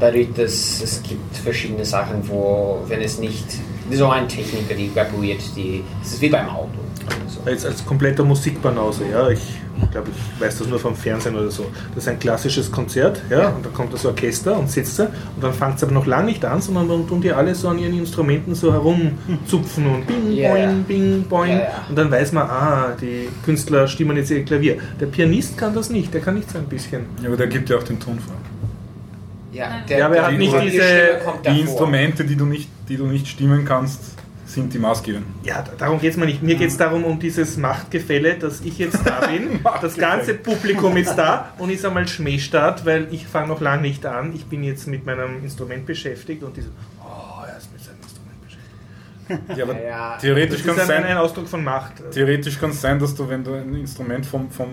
Dadurch, 0.00 0.28
dass 0.34 0.80
es 0.80 1.02
gibt 1.02 1.36
verschiedene 1.36 1.84
Sachen, 1.84 2.26
wo, 2.26 2.82
wenn 2.88 3.02
es 3.02 3.18
nicht. 3.18 3.44
So 3.90 4.08
ein 4.08 4.28
Techniker, 4.28 4.74
die 4.74 4.90
repariert 4.94 5.40
die. 5.56 5.82
Es 6.02 6.14
ist 6.14 6.22
wie 6.22 6.28
beim 6.30 6.48
Auto. 6.48 6.77
Als, 7.44 7.64
als 7.64 7.84
kompletter 7.86 8.24
Musikbanause, 8.24 9.04
ja. 9.10 9.28
Ich 9.30 9.40
glaube, 9.92 10.08
ich 10.10 10.40
weiß 10.44 10.58
das 10.58 10.66
nur 10.66 10.78
vom 10.80 10.94
Fernsehen 10.96 11.36
oder 11.36 11.50
so. 11.50 11.66
Das 11.94 12.04
ist 12.04 12.08
ein 12.08 12.18
klassisches 12.18 12.70
Konzert, 12.70 13.22
ja, 13.30 13.48
und 13.50 13.64
dann 13.64 13.72
kommt 13.72 13.92
das 13.92 14.04
Orchester 14.04 14.58
und 14.58 14.68
sitzt 14.70 14.98
da 14.98 15.04
und 15.04 15.42
dann 15.42 15.52
fängt 15.54 15.76
es 15.76 15.84
aber 15.84 15.92
noch 15.92 16.04
lange 16.04 16.26
nicht 16.26 16.44
an, 16.44 16.60
sondern 16.60 16.88
dann 16.88 17.06
tun 17.08 17.20
die 17.20 17.30
alle 17.32 17.54
so 17.54 17.68
an 17.68 17.78
ihren 17.78 17.96
Instrumenten 17.96 18.54
so 18.56 18.72
herumzupfen 18.72 19.86
und 19.86 20.06
bing, 20.06 20.32
Ja, 20.32 20.50
boing, 20.50 20.62
ja. 20.62 20.74
bing, 20.88 21.22
boing. 21.28 21.50
Ja, 21.50 21.58
ja. 21.60 21.84
Und 21.88 21.96
dann 21.96 22.10
weiß 22.10 22.32
man, 22.32 22.50
ah, 22.50 22.96
die 23.00 23.28
Künstler 23.44 23.86
stimmen 23.86 24.16
jetzt 24.16 24.30
ihr 24.30 24.44
Klavier. 24.44 24.78
Der 25.00 25.06
Pianist 25.06 25.56
kann 25.56 25.74
das 25.74 25.90
nicht, 25.90 26.12
der 26.12 26.20
kann 26.22 26.34
nicht 26.34 26.50
so 26.50 26.58
ein 26.58 26.64
bisschen. 26.66 27.02
Ja, 27.22 27.28
aber 27.28 27.36
der 27.36 27.46
gibt 27.46 27.70
ja 27.70 27.76
auch 27.78 27.82
den 27.84 28.00
Ton 28.00 28.18
vor. 28.18 28.34
Ja, 29.52 29.66
Ja, 29.88 30.06
aber 30.06 30.16
er 30.16 30.22
hat 30.24 30.32
die- 30.32 30.38
nicht 30.38 30.54
die 30.54 30.70
diese- 30.70 31.20
Die. 31.46 31.60
Instrumente, 31.60 32.24
die 32.24 32.36
du 32.36 32.44
nicht, 32.46 32.68
die 32.88 32.96
du 32.96 33.06
nicht 33.06 33.26
stimmen 33.28 33.64
kannst, 33.64 34.00
sind 34.62 34.74
die 34.74 34.78
maßgebenden. 34.78 35.34
Ja, 35.44 35.62
da- 35.62 35.72
darum 35.78 36.00
geht 36.00 36.10
es 36.12 36.16
mir 36.16 36.26
nicht. 36.26 36.42
Mir 36.42 36.56
geht 36.56 36.68
es 36.68 36.76
darum, 36.76 37.04
um 37.04 37.18
dieses 37.18 37.56
Machtgefälle, 37.56 38.34
dass 38.38 38.60
ich 38.60 38.78
jetzt 38.78 39.00
da 39.04 39.26
bin, 39.26 39.60
das 39.82 39.96
ganze 39.96 40.34
Publikum 40.34 40.96
ist 40.96 41.14
da 41.16 41.52
und 41.58 41.70
ist 41.70 41.84
einmal 41.84 42.06
Schmähstart, 42.08 42.84
weil 42.86 43.08
ich 43.10 43.26
fange 43.26 43.48
noch 43.48 43.60
lange 43.60 43.82
nicht 43.82 44.04
an. 44.06 44.34
Ich 44.34 44.44
bin 44.46 44.62
jetzt 44.64 44.86
mit 44.86 45.06
meinem 45.06 45.42
Instrument 45.42 45.86
beschäftigt 45.86 46.42
und 46.42 46.56
die 46.56 46.62
so, 46.62 46.68
oh, 47.00 47.44
er 47.46 47.56
ist 47.58 47.72
mit 47.72 47.82
seinem 47.82 47.96
Instrument 48.02 48.42
beschäftigt. 48.44 49.58
Ja, 49.58 49.64
aber 49.64 49.74
Ja, 49.74 49.88
ja. 50.14 50.18
theoretisch 50.20 50.58
Das 50.62 50.66
kann 50.66 50.76
ist 50.76 50.82
es 50.84 50.90
ein, 50.90 50.96
ein 51.04 51.08
sein, 51.08 51.16
Ausdruck 51.18 51.48
von 51.48 51.64
Macht. 51.64 51.92
theoretisch 52.12 52.58
kann 52.58 52.70
es 52.70 52.80
sein, 52.80 52.98
dass 52.98 53.14
du, 53.14 53.28
wenn 53.28 53.44
du 53.44 53.54
ein 53.54 53.74
Instrument 53.74 54.26
vom, 54.26 54.50
vom 54.50 54.68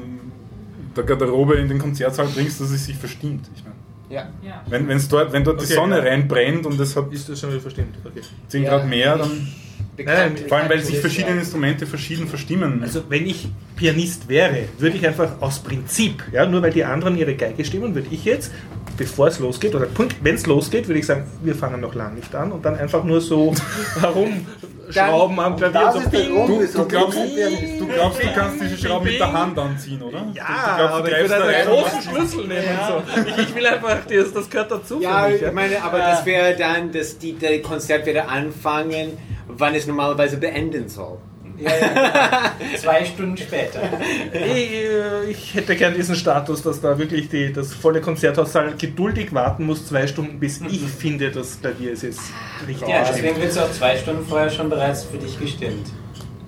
der 0.95 1.03
Garderobe 1.03 1.55
in 1.55 1.67
den 1.67 1.77
Konzertsaal 1.77 2.27
bringst, 2.27 2.61
dass 2.61 2.71
es 2.71 2.85
sich 2.85 2.95
verstimmt. 2.97 3.49
Ich 3.55 3.63
meine, 3.63 3.75
Ja. 4.09 4.29
Ja. 4.41 4.61
wenn, 4.67 4.87
wenn's 4.87 5.09
dort, 5.09 5.33
wenn 5.33 5.43
dort 5.43 5.59
die 5.59 5.65
Okay, 5.65 5.73
Sonne 5.73 5.97
ja. 5.97 6.03
reinbrennt 6.03 6.65
und 6.65 6.79
es 6.79 6.95
hat 6.95 7.11
Ist 7.11 7.27
das 7.27 7.39
schon 7.39 7.49
wieder 7.49 7.59
verstimmt? 7.59 7.95
Okay. 8.05 8.21
10 8.47 8.63
Ja, 8.63 8.69
Grad 8.69 8.87
mehr, 8.87 9.17
dann. 9.17 9.47
Bekannt- 9.97 10.35
Nein, 10.39 10.45
Vor 10.49 10.57
allem, 10.57 10.69
weil 10.69 10.79
sich 10.81 10.99
verschiedene 10.99 11.39
Instrumente 11.39 11.85
verschieden 11.85 12.27
verstimmen. 12.27 12.81
Also 12.83 13.03
wenn 13.09 13.25
ich 13.25 13.47
Pianist 13.75 14.27
wäre, 14.27 14.65
würde 14.77 14.97
ich 14.97 15.07
einfach 15.07 15.41
aus 15.41 15.59
Prinzip, 15.59 16.23
ja, 16.31 16.45
nur 16.45 16.61
weil 16.61 16.71
die 16.71 16.83
anderen 16.83 17.17
ihre 17.17 17.35
Geige 17.35 17.63
stimmen, 17.63 17.95
würde 17.95 18.07
ich 18.11 18.25
jetzt, 18.25 18.51
bevor 18.97 19.27
es 19.27 19.39
losgeht, 19.39 19.73
oder 19.75 19.87
wenn 20.21 20.35
es 20.35 20.45
losgeht, 20.45 20.87
würde 20.87 20.99
ich 20.99 21.05
sagen, 21.05 21.23
wir 21.43 21.55
fangen 21.55 21.79
noch 21.81 21.95
lange 21.95 22.15
nicht 22.15 22.33
an 22.35 22.51
und 22.51 22.63
dann 22.65 22.77
einfach 22.77 23.03
nur 23.05 23.21
so 23.21 23.53
herumschrauben 24.01 25.39
am 25.39 25.55
Klavier. 25.55 25.91
So 25.93 26.09
ping, 26.09 26.29
du, 26.47 26.65
du, 26.65 26.85
glaubst, 26.85 27.17
du 27.17 27.87
glaubst, 27.87 28.23
du 28.23 28.27
kannst 28.33 28.61
diese 28.61 28.77
Schrauben 28.77 29.05
mit 29.05 29.19
der 29.19 29.31
Hand 29.33 29.57
anziehen, 29.57 30.01
oder? 30.01 30.19
Du- 30.19 30.25
du 30.31 30.37
Ja, 30.37 30.75
glaubst, 30.77 30.93
du 30.93 30.99
aber 30.99 31.11
ich 31.23 31.29
würde 31.29 31.45
einen 31.45 31.67
großen 31.69 32.01
Schlüssel 32.01 32.47
nehmen. 32.47 32.79
So. 32.87 33.21
Ich, 33.29 33.37
ich 33.49 33.55
will 33.55 33.65
einfach, 33.65 33.97
das, 34.05 34.33
das 34.33 34.49
gehört 34.49 34.71
dazu 34.71 35.01
Ja, 35.01 35.25
für 35.25 35.31
mich. 35.31 35.41
ich 35.41 35.51
meine, 35.53 35.81
aber 35.83 35.97
das 35.99 36.25
wäre 36.25 36.55
dann, 36.55 36.91
dass 36.91 37.17
die, 37.17 37.33
der 37.33 37.61
Konzert 37.61 38.05
wieder 38.05 38.29
anfangen, 38.29 39.17
wann 39.47 39.75
es 39.75 39.87
normalerweise 39.87 40.37
beenden 40.37 40.89
soll. 40.89 41.17
Ja, 41.57 41.69
ja, 41.69 42.51
zwei 42.77 43.05
Stunden 43.05 43.37
später. 43.37 43.79
Ich, 44.33 44.73
äh, 44.73 45.29
ich 45.29 45.55
hätte 45.55 45.75
gern 45.75 45.93
diesen 45.93 46.15
Status, 46.15 46.61
dass 46.61 46.81
da 46.81 46.97
wirklich 46.97 47.29
die, 47.29 47.53
das 47.53 47.73
volle 47.73 48.01
Konzerthaussaal 48.01 48.75
geduldig 48.77 49.33
warten 49.33 49.65
muss, 49.65 49.87
zwei 49.87 50.05
Stunden, 50.07 50.39
bis 50.39 50.59
ich 50.61 50.81
finde, 50.81 51.31
das 51.31 51.61
Klavier 51.61 51.91
ist 51.91 52.03
jetzt 52.03 52.21
richtig 52.67 52.87
Ja, 52.87 53.05
deswegen 53.05 53.37
wird 53.37 53.51
es 53.51 53.57
auch 53.57 53.71
zwei 53.71 53.97
Stunden 53.97 54.25
vorher 54.25 54.49
schon 54.49 54.69
bereits 54.69 55.03
für 55.03 55.17
dich 55.17 55.39
gestimmt. 55.39 55.87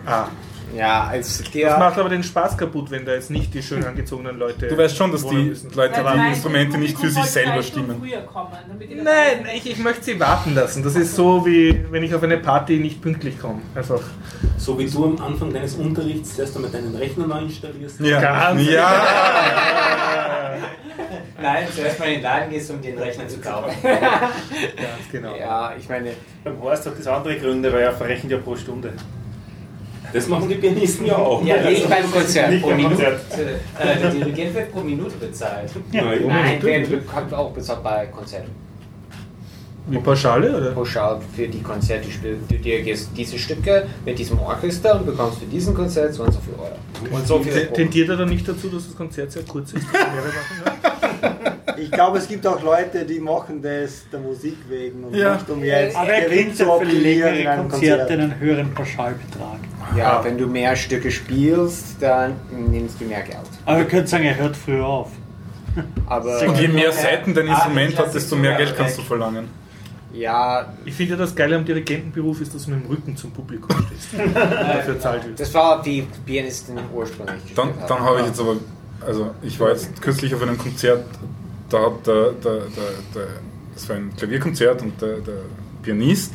Ah, 0.05 0.27
Ja, 0.77 1.07
als 1.07 1.39
das 1.39 1.51
der. 1.51 1.77
macht 1.77 1.97
aber 1.97 2.09
den 2.09 2.23
Spaß 2.23 2.57
kaputt, 2.57 2.91
wenn 2.91 3.05
da 3.05 3.13
jetzt 3.13 3.29
nicht 3.31 3.53
die 3.53 3.61
schön 3.63 3.83
angezogenen 3.83 4.37
Leute. 4.37 4.67
Du 4.67 4.77
weißt 4.77 4.95
schon, 4.95 5.11
dass 5.11 5.25
die 5.25 5.35
müssen. 5.35 5.71
Leute 5.73 6.03
die 6.03 6.29
Instrumente 6.29 6.77
nicht 6.77 6.97
für 6.97 7.09
sich 7.09 7.25
selber 7.25 7.63
stimmen. 7.63 8.01
Kommen, 8.31 8.49
das 8.51 9.03
Nein, 9.03 9.45
ich, 9.55 9.71
ich 9.71 9.79
möchte 9.79 10.03
sie 10.03 10.19
warten 10.19 10.53
lassen. 10.55 10.83
Das 10.83 10.95
ist 10.95 11.15
so, 11.15 11.45
wie 11.45 11.85
wenn 11.91 12.03
ich 12.03 12.13
auf 12.13 12.23
eine 12.23 12.37
Party 12.37 12.77
nicht 12.77 13.01
pünktlich 13.01 13.39
komme. 13.39 13.61
Einfach. 13.75 14.01
So 14.57 14.77
wie 14.77 14.89
du 14.89 15.05
am 15.05 15.21
Anfang 15.21 15.53
deines 15.53 15.75
Unterrichts 15.75 16.37
erst 16.37 16.55
einmal 16.55 16.71
deinen 16.71 16.95
Rechner 16.95 17.27
neu 17.27 17.39
installierst. 17.39 17.99
Ja. 17.99 18.19
Ganz- 18.19 18.69
ja. 18.69 19.01
Nein, 21.41 21.67
zuerst 21.73 21.99
mal 21.99 22.05
in 22.07 22.13
den 22.15 22.23
Laden 22.23 22.49
gehst, 22.49 22.71
um 22.71 22.81
den 22.81 22.97
Rechner 22.97 23.27
zu 23.27 23.39
kaufen. 23.39 23.75
Ganz 23.83 25.11
genau. 25.11 25.35
Ja, 25.35 25.73
ich 25.77 25.87
meine, 25.87 26.11
Beim 26.43 26.59
Horst 26.61 26.85
hat 26.85 26.97
das 26.97 27.07
andere 27.07 27.37
Gründe, 27.37 27.71
weil 27.71 27.81
er 27.81 27.93
verrechnet 27.93 28.31
ja 28.31 28.37
pro 28.39 28.55
Stunde. 28.55 28.93
Das 30.13 30.27
machen 30.27 30.49
die 30.49 30.55
Pianisten 30.55 31.05
ja 31.05 31.17
auch. 31.17 31.43
Ja, 31.43 31.69
nicht 31.69 31.89
beim 31.89 32.11
Konzert. 32.11 32.51
Nicht 32.51 32.61
pro 32.61 32.69
beim 32.69 32.77
Minute. 32.77 32.95
Konzert. 32.95 33.21
Äh, 33.79 33.99
der 33.99 34.11
Dirigent 34.11 34.55
wird 34.55 34.71
pro 34.71 34.81
Minute 34.81 35.17
bezahlt. 35.17 35.71
Nein. 35.91 36.27
Nein, 36.27 36.59
der 36.61 36.79
bekommt 36.79 37.33
auch 37.33 37.51
bezahlt 37.51 37.83
bei 37.83 38.05
Konzerten. 38.07 38.51
Wie 39.89 39.99
Pauschale, 39.99 40.57
oder? 40.57 40.71
Pauschal 40.71 41.21
für 41.33 41.47
die 41.47 41.61
Konzerte 41.61 42.09
du 42.49 42.55
dir 42.57 42.81
jetzt 42.81 43.09
diese 43.15 43.39
Stücke 43.39 43.87
mit 44.03 44.19
diesem 44.19 44.37
Orchester 44.39 44.99
und 44.99 45.05
bekommst 45.05 45.39
für 45.39 45.45
diesen 45.45 45.73
Konzert 45.73 46.13
so 46.13 46.23
und 46.23 46.33
so 46.33 46.39
viel 46.41 46.55
Euro. 46.55 47.15
Und 47.15 47.25
so 47.25 47.39
viel 47.39 47.67
Tendiert 47.67 48.09
er 48.09 48.17
dann 48.17 48.27
nicht 48.27 48.45
dazu, 48.47 48.67
dass 48.67 48.85
das 48.85 48.97
Konzert 48.97 49.31
sehr 49.31 49.43
kurz 49.43 49.71
ist? 49.71 49.85
dass 49.93 49.93
wir 49.93 50.11
mehrere 50.11 50.27
machen, 50.27 51.41
ja? 51.45 51.57
Ich 51.79 51.91
glaube, 51.91 52.17
es 52.17 52.27
gibt 52.27 52.45
auch 52.47 52.61
Leute, 52.63 53.05
die 53.05 53.19
machen 53.19 53.61
das 53.61 54.05
der 54.11 54.19
Musik 54.19 54.57
wegen 54.69 55.03
und 55.03 55.15
Ja. 55.15 55.33
nicht 55.35 55.49
um 55.49 55.63
jetzt 55.63 55.95
Aber 55.95 56.09
er 56.09 56.29
Gewinn 56.29 56.53
zu 56.53 56.63
ja 56.63 56.69
für 56.69 56.75
optimieren 56.75 56.97
in 56.97 57.03
längere 57.35 57.49
einem 57.51 57.69
Konzerte 57.69 57.97
Konzert. 57.99 58.19
einen 58.19 58.39
höheren 58.39 58.73
Pauschalbetrag. 58.73 59.59
Ja, 59.95 60.23
wenn 60.23 60.37
du 60.37 60.47
mehr 60.47 60.75
Stücke 60.75 61.11
spielst, 61.11 61.97
dann 62.01 62.33
nimmst 62.51 62.99
du 62.99 63.05
mehr 63.05 63.21
Geld. 63.21 63.37
Aber 63.65 63.79
ihr 63.79 63.85
könnt 63.85 64.09
sagen, 64.09 64.23
er 64.25 64.37
hört 64.37 64.55
früher 64.57 64.85
auf. 64.85 65.11
Aber 66.07 66.41
Und 66.41 66.59
je 66.59 66.67
mehr 66.67 66.91
Seiten 66.91 67.33
dein 67.33 67.47
Ah, 67.49 67.53
Instrument 67.53 67.91
die 67.93 67.97
hat, 67.97 68.13
desto 68.15 68.35
mehr 68.35 68.55
Geld 68.55 68.75
kannst 68.75 68.97
du 68.97 69.03
verlangen. 69.03 69.47
ja, 70.11 70.73
Ich 70.85 70.95
finde 70.95 71.15
das 71.15 71.35
Geile 71.35 71.55
am 71.55 71.63
Dirigentenberuf 71.65 72.41
ist, 72.41 72.55
dass 72.55 72.65
du 72.65 72.71
mit 72.71 72.83
dem 72.83 72.89
Rücken 72.89 73.15
zum 73.15 73.31
Publikum 73.31 73.69
stehst. 73.85 74.09
dafür 74.35 74.99
zahlt 74.99 75.25
wird. 75.25 75.39
das 75.39 75.53
war 75.53 75.85
wie 75.85 76.07
Pianistin 76.25 76.77
ursprünglich. 76.93 77.53
Dann, 77.55 77.69
dann 77.87 77.99
habe 77.99 78.21
ich 78.21 78.25
jetzt 78.27 78.39
aber, 78.39 78.55
also 79.05 79.31
ich 79.43 79.59
war 79.59 79.69
jetzt 79.69 80.01
kürzlich 80.01 80.33
auf 80.33 80.41
einem 80.41 80.57
Konzert, 80.57 81.05
da 81.69 81.85
hat 81.85 82.07
der, 82.07 82.31
der, 82.33 82.53
der, 82.53 82.91
der 83.15 83.27
das 83.73 83.87
war 83.89 83.95
ein 83.95 84.11
Klavierkonzert 84.17 84.81
und 84.81 84.99
der, 85.01 85.19
der 85.19 85.41
Pianist 85.83 86.33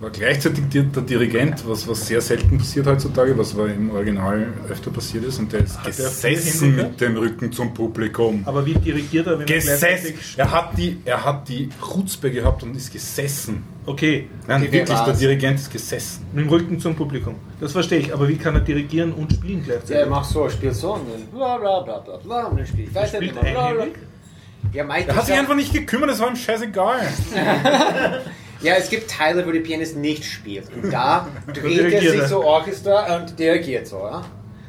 war 0.00 0.10
gleichzeitig 0.10 0.64
der 0.68 0.82
Dirigent, 1.02 1.66
was, 1.66 1.88
was 1.88 2.06
sehr 2.06 2.20
selten 2.20 2.58
passiert 2.58 2.86
heutzutage, 2.86 3.36
was 3.36 3.54
aber 3.54 3.66
im 3.68 3.90
Original 3.90 4.46
öfter 4.68 4.90
passiert 4.90 5.24
ist 5.24 5.38
und 5.40 5.52
der 5.52 5.60
ist 5.60 5.76
Hat 5.78 5.86
der 5.86 5.92
gesessen 5.92 6.76
mit 6.76 7.00
dem 7.00 7.16
Rücken 7.16 7.50
zum 7.50 7.74
Publikum. 7.74 8.42
Aber 8.44 8.64
wie 8.64 8.74
dirigiert 8.74 9.26
er, 9.26 9.32
wenn 9.40 9.48
er 9.48 9.54
Gesessen! 9.54 10.14
Er 10.36 10.52
hat 10.52 10.76
die, 10.78 10.98
er 11.04 11.24
hat 11.24 11.48
die 11.48 11.68
Chutzpe 11.80 12.30
gehabt 12.30 12.62
und 12.62 12.76
ist 12.76 12.92
gesessen. 12.92 13.64
Okay, 13.86 14.28
Nein, 14.46 14.62
Die 14.62 14.72
wirklich, 14.72 14.98
der. 14.98 15.14
Dirigent 15.14 15.58
ist 15.58 15.72
gesessen. 15.72 16.26
mit 16.32 16.44
dem 16.44 16.50
Rücken 16.50 16.78
zum 16.78 16.94
Publikum. 16.94 17.34
Das 17.58 17.72
verstehe 17.72 17.98
ich. 18.00 18.12
Aber 18.14 18.28
wie 18.28 18.36
kann 18.36 18.54
er 18.54 18.60
dirigieren 18.60 19.12
und 19.12 19.32
spielen 19.32 19.64
gleichzeitig? 19.64 20.08
macht 20.08 20.30
so, 20.30 20.48
spielt 20.48 20.74
so 20.74 20.94
und 20.94 21.08
dann 21.10 21.26
bla 21.36 21.56
bla 21.56 21.80
bla 21.80 21.98
bla 21.98 22.16
bla 22.18 22.44
und 22.46 22.58
dann 22.58 22.66
spielt 22.66 22.90
ich 22.90 22.94
weiter. 22.94 23.16
Spielt 23.16 23.32
bla, 23.32 23.50
bla, 23.50 23.72
bla. 23.72 23.86
Ja, 24.72 24.84
meistens 24.84 25.08
Er 25.14 25.16
hat 25.16 25.26
sich 25.26 25.34
einfach 25.34 25.54
nicht 25.54 25.72
gekümmert, 25.72 26.10
es 26.10 26.20
war 26.20 26.28
ihm 26.28 26.36
scheißegal. 26.36 27.00
Ja, 28.60 28.74
es 28.74 28.90
gibt 28.90 29.08
Teile, 29.08 29.46
wo 29.46 29.52
der 29.52 29.60
Pianist 29.60 29.96
nicht 29.96 30.24
spielt. 30.24 30.66
Und 30.74 30.92
da 30.92 31.28
dreht 31.54 31.92
er 31.92 32.00
sich 32.00 32.22
so 32.24 32.42
Orchester 32.42 33.16
und 33.16 33.38
dirigiert 33.38 33.86
so, 33.86 33.98
ja? 33.98 34.24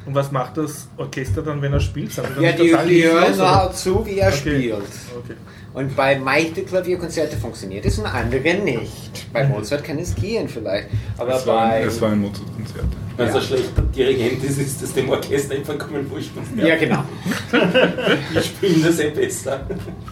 Und 0.06 0.14
was 0.14 0.30
macht 0.30 0.56
das 0.58 0.86
Orchester 0.96 1.42
dann, 1.42 1.60
wenn 1.60 1.72
er 1.72 1.80
spielt? 1.80 2.14
Ja, 2.40 2.52
die, 2.52 2.70
das 2.70 2.86
die 2.86 3.04
hören 3.04 3.34
oder? 3.34 3.54
halt 3.56 3.76
zu, 3.76 4.06
wie 4.06 4.18
er 4.18 4.28
Okay. 4.28 4.36
spielt. 4.36 4.76
Okay. 5.18 5.34
Und 5.72 5.94
bei 5.94 6.18
manchen 6.18 6.66
Klavierkonzerte 6.66 7.36
funktioniert 7.36 7.86
es 7.86 7.98
und 7.98 8.06
andere 8.06 8.54
nicht. 8.54 9.32
Bei 9.32 9.46
Mozart 9.46 9.84
kann 9.84 9.98
es 10.00 10.14
gehen 10.16 10.48
vielleicht. 10.48 10.88
Aber 11.16 11.34
Es 11.34 11.46
war, 11.46 11.68
bei... 11.68 11.74
ein, 11.82 11.86
es 11.88 12.00
war 12.00 12.10
ein 12.10 12.20
Mozart-Konzert. 12.20 12.84
Wenn 13.16 13.28
es 13.28 13.34
Ja. 13.34 13.40
ein 13.40 13.46
schlechter 13.46 13.82
Dirigent 13.82 14.42
ist, 14.44 14.58
ist 14.58 14.82
das 14.82 14.92
dem 14.94 15.08
Orchester 15.10 15.54
einfach 15.54 15.78
kommen 15.78 16.10
wurscht. 16.10 16.30
ja, 16.56 16.76
genau. 16.76 17.04
Wir 18.32 18.42
spielen 18.42 18.82
das 18.82 18.98
eh 18.98 19.10
besser. 19.10 19.60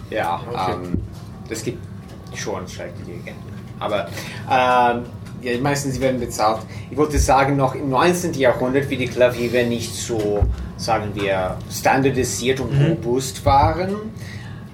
Ja, 0.09 0.41
Okay. 0.49 0.71
ähm, 0.83 0.93
das 1.49 1.63
gibt 1.63 1.79
schon 2.35 2.67
schlechte 2.67 3.01
Dirigenten. 3.03 3.41
Aber 3.79 4.07
ähm, 4.49 5.03
ja, 5.41 5.57
meistens 5.61 5.99
werden 5.99 6.19
bezahlt. 6.19 6.61
Ich 6.91 6.97
wollte 6.97 7.17
sagen, 7.19 7.57
noch 7.57 7.75
im 7.75 7.89
19. 7.89 8.33
Jahrhundert, 8.33 8.89
wie 8.89 8.97
die 8.97 9.07
Klaviere 9.07 9.65
nicht 9.65 9.93
so, 9.93 10.43
sagen 10.77 11.11
wir, 11.15 11.57
standardisiert 11.71 12.59
und 12.59 12.71
robust 12.81 13.43
waren. 13.45 13.95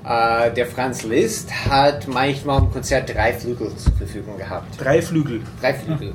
Äh, 0.08 0.52
der 0.54 0.68
Franz 0.68 1.04
Liszt 1.04 1.52
hat 1.70 2.08
manchmal 2.08 2.60
im 2.62 2.72
Konzert 2.72 3.14
drei 3.14 3.34
Flügel 3.34 3.76
zur 3.76 3.94
Verfügung 3.94 4.38
gehabt. 4.38 4.80
Drei 4.80 5.02
Flügel. 5.02 5.42
Drei 5.62 5.74
Flügel. 5.74 6.14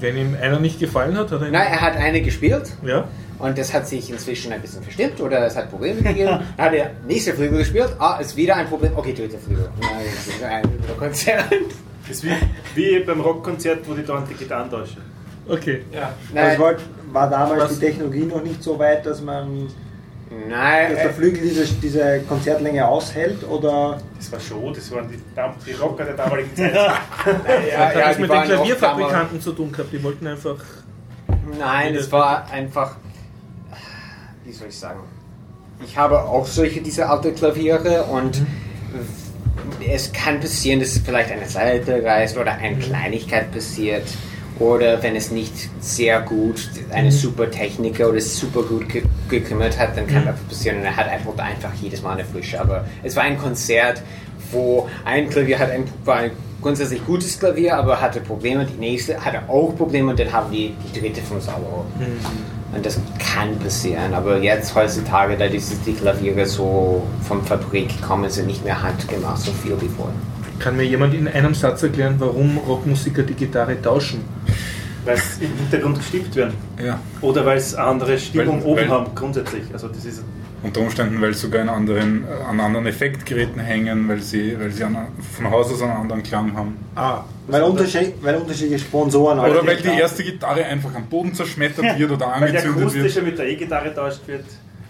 Wenn 0.00 0.16
ihm 0.16 0.36
einer 0.40 0.58
nicht 0.58 0.80
gefallen 0.80 1.16
hat, 1.16 1.30
hat 1.30 1.40
er. 1.40 1.50
Nein, 1.50 1.68
er 1.70 1.80
hat 1.80 1.96
eine 1.96 2.20
gespielt 2.20 2.72
Ja? 2.84 3.04
und 3.38 3.56
das 3.56 3.72
hat 3.72 3.86
sich 3.86 4.10
inzwischen 4.10 4.52
ein 4.52 4.60
bisschen 4.60 4.82
verstimmt 4.82 5.20
oder 5.20 5.46
es 5.46 5.56
hat 5.56 5.70
Probleme 5.70 6.02
gegeben. 6.02 6.40
Dann 6.56 6.66
hat 6.66 6.74
er 6.74 6.90
nächste 7.06 7.32
Flügel 7.34 7.58
gespielt, 7.58 7.90
ah, 7.98 8.18
ist 8.20 8.36
wieder 8.36 8.56
ein 8.56 8.66
Problem, 8.66 8.92
okay, 8.96 9.14
dritte 9.14 9.38
Flügel. 9.38 9.68
Nein, 9.80 9.90
das 10.04 10.26
ist 10.34 10.42
ein 10.42 10.62
Konzert. 10.98 11.44
Das 12.08 12.16
ist 12.18 12.24
wie, 12.24 12.30
wie 12.74 13.00
beim 13.04 13.20
Rockkonzert, 13.20 13.88
wo 13.88 13.94
die 13.94 14.04
da 14.04 14.22
die 14.28 14.34
Gitarren 14.34 14.70
tauschen. 14.70 15.00
Okay. 15.48 15.82
Ja. 15.92 16.12
Ich 16.28 16.34
Nein, 16.34 16.58
wollte, 16.58 16.82
war 17.12 17.30
damals 17.30 17.62
Was- 17.64 17.78
die 17.78 17.86
Technologie 17.86 18.24
noch 18.26 18.42
nicht 18.42 18.62
so 18.62 18.78
weit, 18.78 19.06
dass 19.06 19.20
man 19.22 19.68
nein, 20.30 20.92
dass 20.92 21.02
der 21.02 21.14
Flügel 21.14 21.42
diese, 21.42 21.66
diese 21.66 22.20
Konzertlänge 22.28 22.86
aushält 22.86 23.46
oder 23.48 23.98
Das 24.16 24.32
war 24.32 24.40
schon, 24.40 24.74
das 24.74 24.90
waren 24.90 25.08
die, 25.08 25.18
die 25.66 25.72
Rocker 25.72 26.04
der 26.04 26.14
damaligen 26.14 26.54
Zeit. 26.54 26.74
ja, 26.74 26.98
hat 27.78 27.96
ja, 27.96 28.08
das 28.08 28.18
mit 28.18 28.30
den 28.30 28.42
Klavierfabrikanten 28.42 29.40
zu 29.40 29.52
tun 29.52 29.72
gehabt. 29.72 29.92
Die 29.92 30.02
wollten 30.02 30.26
einfach... 30.26 30.56
Nein, 31.58 31.94
es 31.94 32.10
war 32.10 32.50
einfach. 32.50 32.96
wie 34.44 34.52
soll 34.52 34.68
ich 34.68 34.78
sagen, 34.78 35.00
ich 35.84 35.96
habe 35.96 36.20
auch 36.20 36.46
solche 36.46 36.80
diese 36.80 37.08
alte 37.08 37.32
Klaviere 37.32 38.04
und 38.04 38.42
es 39.86 40.12
kann 40.12 40.40
passieren, 40.40 40.80
dass 40.80 40.98
vielleicht 40.98 41.30
eine 41.30 41.46
Seite 41.46 42.02
reißt 42.02 42.36
oder 42.36 42.52
eine 42.52 42.76
Kleinigkeit 42.76 43.52
passiert. 43.52 44.04
Oder 44.58 45.02
wenn 45.02 45.16
es 45.16 45.30
nicht 45.30 45.52
sehr 45.80 46.20
gut 46.20 46.68
eine 46.90 47.12
super 47.12 47.50
Techniker 47.50 48.08
oder 48.08 48.20
super 48.20 48.62
gut 48.62 48.88
ge 48.88 49.02
gekümmert 49.28 49.78
hat, 49.78 49.96
dann 49.96 50.06
kann 50.06 50.24
das 50.24 50.38
passieren 50.48 50.78
und 50.78 50.84
er 50.84 50.96
hat 50.96 51.08
einfach, 51.08 51.36
einfach 51.38 51.74
jedes 51.82 52.00
Mal 52.00 52.12
eine 52.12 52.24
Frische. 52.24 52.60
Aber 52.60 52.84
es 53.02 53.16
war 53.16 53.24
ein 53.24 53.36
Konzert, 53.36 54.02
wo 54.52 54.88
ein 55.04 55.28
Klavier 55.28 55.58
hat 55.58 55.70
ein, 55.70 55.84
war 56.04 56.16
ein 56.16 56.30
grundsätzlich 56.62 57.04
gutes 57.04 57.38
Klavier, 57.38 57.76
aber 57.76 58.00
hatte 58.00 58.20
Probleme. 58.20 58.64
Die 58.64 58.78
nächste 58.78 59.22
hatte 59.22 59.40
auch 59.48 59.76
Probleme 59.76 60.10
und 60.10 60.18
dann 60.18 60.32
haben 60.32 60.50
die 60.50 60.74
die 60.84 61.00
dritte 61.00 61.20
von 61.20 61.40
sauer. 61.40 61.84
Und 62.74 62.84
das 62.84 62.98
kann 63.18 63.58
passieren, 63.58 64.14
aber 64.14 64.38
jetzt 64.38 64.74
heutzutage, 64.74 65.36
da 65.36 65.46
die 65.48 65.92
Klaviere 65.94 66.46
so 66.46 67.02
vom 67.22 67.44
Fabrik 67.44 68.00
kommen, 68.02 68.28
sind 68.30 68.46
nicht 68.46 68.64
mehr 68.64 68.82
handgemacht 68.82 69.40
so 69.40 69.52
viel 69.52 69.80
wie 69.80 69.88
vorher. 69.88 70.14
Kann 70.58 70.76
mir 70.76 70.84
jemand 70.84 71.14
in 71.14 71.28
einem 71.28 71.54
Satz 71.54 71.82
erklären, 71.82 72.16
warum 72.18 72.58
Rockmusiker 72.58 73.22
die 73.22 73.34
Gitarre 73.34 73.80
tauschen? 73.80 74.20
Weil 75.04 75.16
es 75.16 75.38
im 75.40 75.52
Hintergrund 75.56 75.98
gestimmt 75.98 76.34
werden. 76.34 76.54
Ja. 76.82 76.98
Oder 77.20 77.44
weil 77.46 77.58
es 77.58 77.74
eine 77.74 77.86
andere 77.86 78.18
Stimmung 78.18 78.60
Weil- 78.60 78.66
oben 78.66 78.80
weil- 78.80 78.88
haben, 78.88 79.14
grundsätzlich. 79.14 79.62
Also 79.72 79.88
das 79.88 80.04
ist 80.04 80.22
Unter 80.62 80.80
Umständen, 80.80 81.20
weil 81.20 81.32
sie 81.34 81.40
sogar 81.40 81.62
in 81.62 81.68
anderen, 81.68 82.24
äh, 82.24 82.48
an 82.50 82.58
anderen 82.58 82.86
Effektgeräten 82.86 83.60
hängen, 83.60 84.08
weil 84.08 84.20
sie, 84.20 84.58
weil 84.58 84.70
sie 84.72 84.82
an, 84.82 84.96
von 85.36 85.48
Haus 85.50 85.70
aus 85.72 85.82
einen 85.82 85.92
anderen 85.92 86.22
Klang 86.24 86.56
haben. 86.56 86.76
Ah, 86.96 87.22
Weil, 87.46 87.62
unterschied, 87.62 88.14
weil 88.22 88.34
unterschiedliche 88.36 88.80
Sponsoren 88.80 89.38
Oder 89.38 89.64
weil 89.64 89.76
die 89.76 89.88
erste 89.88 90.24
Gitarre 90.24 90.64
einfach 90.64 90.92
am 90.94 91.04
Boden 91.06 91.34
zerschmettert 91.34 91.84
wird 91.98 92.10
oder 92.10 92.26
weil 92.40 92.50
die 92.50 92.56
angezündet 92.58 92.76
wird. 92.80 92.88
akustische 92.88 93.22
mit 93.22 93.38
der 93.38 93.48
E-Gitarre 93.48 93.94
tauscht 93.94 94.26
wird. 94.26 94.44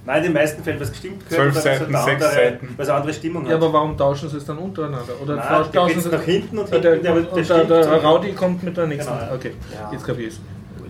Nein, 0.07 0.19
in 0.19 0.23
den 0.24 0.33
meisten 0.35 0.62
Fällen, 0.62 0.81
was 0.81 0.91
gestimmt 0.91 1.23
Zwölf 1.28 1.53
oder 1.53 1.61
Seiten, 1.61 1.93
was 1.93 2.05
sechs 2.05 2.23
andere, 2.24 2.35
Seiten. 2.35 2.69
Weil 2.77 2.83
es 2.85 2.89
eine 2.89 2.99
andere 2.99 3.12
Stimmung 3.15 3.43
hat. 3.43 3.51
Ja, 3.51 3.57
aber 3.57 3.73
warum 3.73 3.97
tauschen 3.97 4.28
sie 4.28 4.37
es 4.37 4.45
dann 4.45 4.59
untereinander? 4.59 5.12
Oder 5.23 5.37
Nein, 5.37 5.65
tauschen 5.73 6.01
sie 6.01 6.09
nach 6.09 6.23
hinten 6.23 6.59
und 6.59 6.73
der, 6.73 6.81
hinten, 6.93 7.03
der- 7.05 7.15
der 7.15 7.35
und 7.37 7.49
der, 7.51 7.65
der. 7.85 8.03
Raudi 8.03 8.33
kommt 8.33 8.62
mit 8.62 8.77
der 8.77 8.87
nächsten. 8.87 9.12
Genau, 9.12 9.27
ja. 9.27 9.35
Okay, 9.35 9.53
Ja. 9.74 9.91
jetzt 9.93 10.07
kapier 10.07 10.28
ich's. 10.28 10.41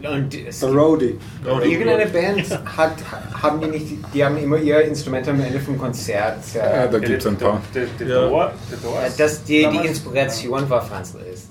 Und 0.03 0.35
es 0.47 0.61
Der 0.61 0.69
Roadie. 0.69 1.19
Raudi. 1.45 1.73
Irgendeine 1.73 2.07
Band 2.07 2.61
hat, 2.77 2.93
haben 3.43 3.61
die 3.63 3.67
nicht, 3.69 3.87
die 4.15 4.25
haben 4.25 4.37
immer 4.37 4.59
ihr 4.59 4.83
Instrument 4.83 5.27
am 5.29 5.41
Ende 5.41 5.59
vom 5.59 5.79
Konzert. 5.79 6.37
Ja, 6.55 6.85
Äh, 6.85 6.91
da 6.91 6.99
gibt 6.99 7.21
es 7.23 7.27
ein 7.27 7.37
paar. 7.37 7.61
Der, 7.75 7.87
der, 7.99 8.07
Ja. 8.07 8.21
der 8.29 8.29
der 8.71 8.79
Doors 8.83 9.17
dass 9.17 9.43
die, 9.45 9.67
die 9.67 9.87
Inspiration 9.89 10.69
war 10.69 10.83
Franz 10.83 11.15
Liszt. 11.15 11.49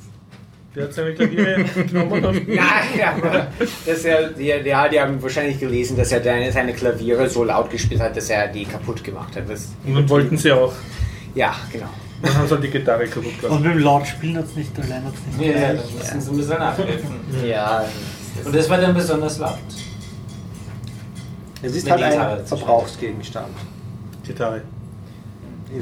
Der 0.75 0.83
hat 0.85 0.93
seine 0.93 1.13
Klaviere 1.13 1.63
genommen 1.63 2.25
und 2.25 2.47
Nein, 2.49 2.59
aber 3.15 3.47
er, 4.03 4.29
die, 4.31 4.43
ja, 4.45 4.87
die 4.89 4.99
haben 4.99 5.21
wahrscheinlich 5.23 5.59
gelesen, 5.59 5.95
dass 5.95 6.11
er 6.11 6.21
seine 6.51 6.73
Klaviere 6.73 7.29
so 7.29 7.43
laut 7.45 7.69
gespielt 7.69 8.01
hat, 8.01 8.17
dass 8.17 8.29
er 8.29 8.47
die 8.49 8.65
kaputt 8.65 9.03
gemacht 9.03 9.35
hat. 9.35 9.49
Das, 9.49 9.69
und 9.85 9.95
dann 9.95 10.09
wollten 10.09 10.37
sie 10.37 10.51
auch. 10.51 10.73
ja, 11.33 11.55
genau. 11.71 11.87
Dann 12.21 12.33
haben 12.37 12.47
sie 12.47 12.53
halt 12.55 12.63
die 12.63 12.69
Gitarre 12.69 13.05
kaputt 13.07 13.25
Und 13.33 13.41
gemacht. 13.41 13.61
mit 13.61 13.71
dem 13.73 13.79
Lautspielen 13.79 14.37
hat 14.37 14.45
es 14.45 14.55
nicht, 14.55 14.71
allein 14.79 15.03
hat 15.05 15.13
es 15.13 15.37
nicht 15.37 15.47
Ja, 15.49 15.61
ja, 15.61 15.71
gereicht. 15.73 15.83
da 15.89 16.15
müssen 16.15 16.21
sie 16.21 16.31
ein 16.31 16.37
bisschen 16.37 16.59
nachhelfen. 16.59 17.09
Ja, 17.47 17.85
Und 18.43 18.55
das 18.55 18.69
war 18.69 18.77
dann 18.77 18.93
besonders 18.93 19.37
laut. 19.37 19.57
Es 21.61 21.75
ist 21.75 21.89
halt 21.89 22.03
ein 22.03 22.45
Verbrauchsgegenstand. 22.45 23.47
Gitarre. 24.25 24.61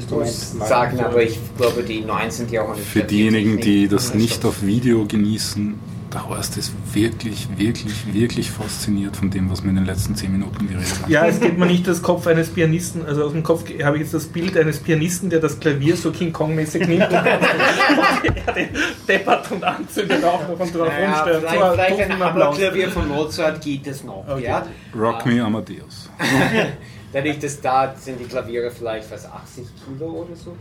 Sagen, 0.00 1.00
aber 1.00 1.22
ich 1.22 1.38
glaube, 1.56 1.82
die 1.82 2.00
19. 2.00 2.48
Jahrhundert. 2.50 2.84
Für 2.84 3.02
diejenigen, 3.02 3.60
die 3.60 3.88
das 3.88 4.10
Ja, 4.10 4.16
nicht 4.16 4.44
auf 4.44 4.62
Video 4.62 5.06
genießen, 5.06 5.74
der 6.12 6.28
Horst 6.28 6.56
ist 6.56 6.72
wirklich, 6.92 7.48
wirklich, 7.56 8.12
wirklich 8.14 8.48
fasziniert 8.50 9.16
von 9.16 9.30
dem, 9.30 9.50
was 9.50 9.64
wir 9.64 9.70
in 9.70 9.76
den 9.76 9.84
letzten 9.84 10.14
10 10.14 10.30
Minuten 10.30 10.68
geredet 10.68 11.02
haben. 11.02 11.10
Ja, 11.10 11.26
es 11.26 11.40
geht 11.40 11.58
mir 11.58 11.66
nicht 11.66 11.88
das 11.88 12.02
Kopf 12.02 12.28
eines 12.28 12.50
Pianisten, 12.50 13.04
also 13.04 13.24
aus 13.24 13.32
dem 13.32 13.42
Kopf 13.42 13.64
habe 13.82 13.96
ich 13.96 14.02
jetzt 14.04 14.14
das 14.14 14.26
Bild 14.26 14.56
eines 14.56 14.78
Pianisten, 14.78 15.28
der 15.28 15.40
das 15.40 15.58
Klavier 15.58 15.96
so 15.96 16.12
King 16.12 16.32
Kong-mäßig 16.32 16.86
nimmt 16.86 17.08
und 17.08 17.12
er 17.14 18.52
den 18.54 18.68
deppert 19.08 19.50
und 19.50 19.64
anzündet 19.64 20.22
auch 20.24 20.48
noch 20.48 20.60
und 20.60 20.72
drauf 20.72 20.86
Naja, 20.88 21.14
rumsteuert. 21.16 21.50
vielleicht, 21.50 21.72
vielleicht 21.98 22.10
ein. 22.12 22.20
Hammerklavier 22.20 22.90
von 22.90 23.08
Mozart 23.08 23.60
geht 23.60 23.86
es 23.88 24.04
noch. 24.04 24.24
Okay. 24.28 24.44
Ja? 24.44 24.66
Rock 24.96 25.26
Me 25.26 25.42
Amadeus. 25.42 26.10
Dadurch, 27.14 27.38
dass 27.38 27.60
da 27.60 27.94
sind 27.96 28.18
die 28.20 28.24
Klaviere 28.24 28.70
vielleicht 28.70 29.10
was 29.10 29.24
80 29.24 29.66
Kilo 29.86 30.06
oder 30.10 30.34
sowas. 30.34 30.58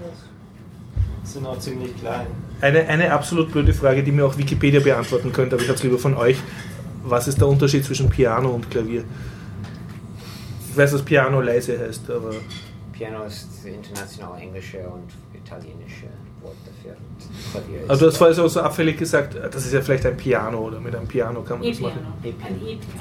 Sind 1.24 1.46
auch 1.48 1.58
ziemlich 1.58 1.98
klein. 2.00 2.28
Eine, 2.62 2.88
eine 2.88 3.12
absolut 3.12 3.52
blöde 3.52 3.74
Frage, 3.74 4.04
die 4.04 4.12
mir 4.12 4.26
auch 4.26 4.38
Wikipedia 4.38 4.80
beantworten 4.80 5.34
könnte, 5.34 5.56
aber 5.56 5.64
ich 5.64 5.70
habe 5.70 5.78
es 5.78 5.84
lieber 5.84 5.98
von 5.98 6.16
euch. 6.16 6.38
Was 7.04 7.28
ist 7.28 7.40
der 7.42 7.48
Unterschied 7.48 7.84
zwischen 7.84 8.10
Piano 8.10 8.50
und 8.52 8.70
Klavier? 8.70 9.04
Ich 10.70 10.78
weiß, 10.78 10.92
dass 10.92 11.02
Piano 11.02 11.42
leise 11.42 11.80
heißt, 11.80 12.10
aber 12.12 12.32
Piano 12.94 13.24
ist 13.24 13.48
das 13.50 13.66
international 13.66 14.40
englische 14.40 14.78
und 14.80 15.10
italienische 15.36 16.08
Wort 16.42 16.56
dafür. 16.66 16.96
Klavier 17.52 17.80
also 17.90 18.06
du 18.06 18.12
hast 18.12 18.18
vorher 18.18 18.36
so, 18.36 18.48
so 18.48 18.62
abfällig 18.62 18.98
gesagt, 18.98 19.36
das 19.36 19.66
ist 19.66 19.74
ja 19.74 19.82
vielleicht 19.82 20.06
ein 20.06 20.18
Piano 20.18 20.60
oder 20.60 20.80
mit 20.80 20.96
einem 20.96 21.08
Piano 21.08 21.42
kann 21.42 21.60
man 21.60 21.68
das 21.68 21.78
E-Piano. 21.80 21.96
machen. 21.96 22.34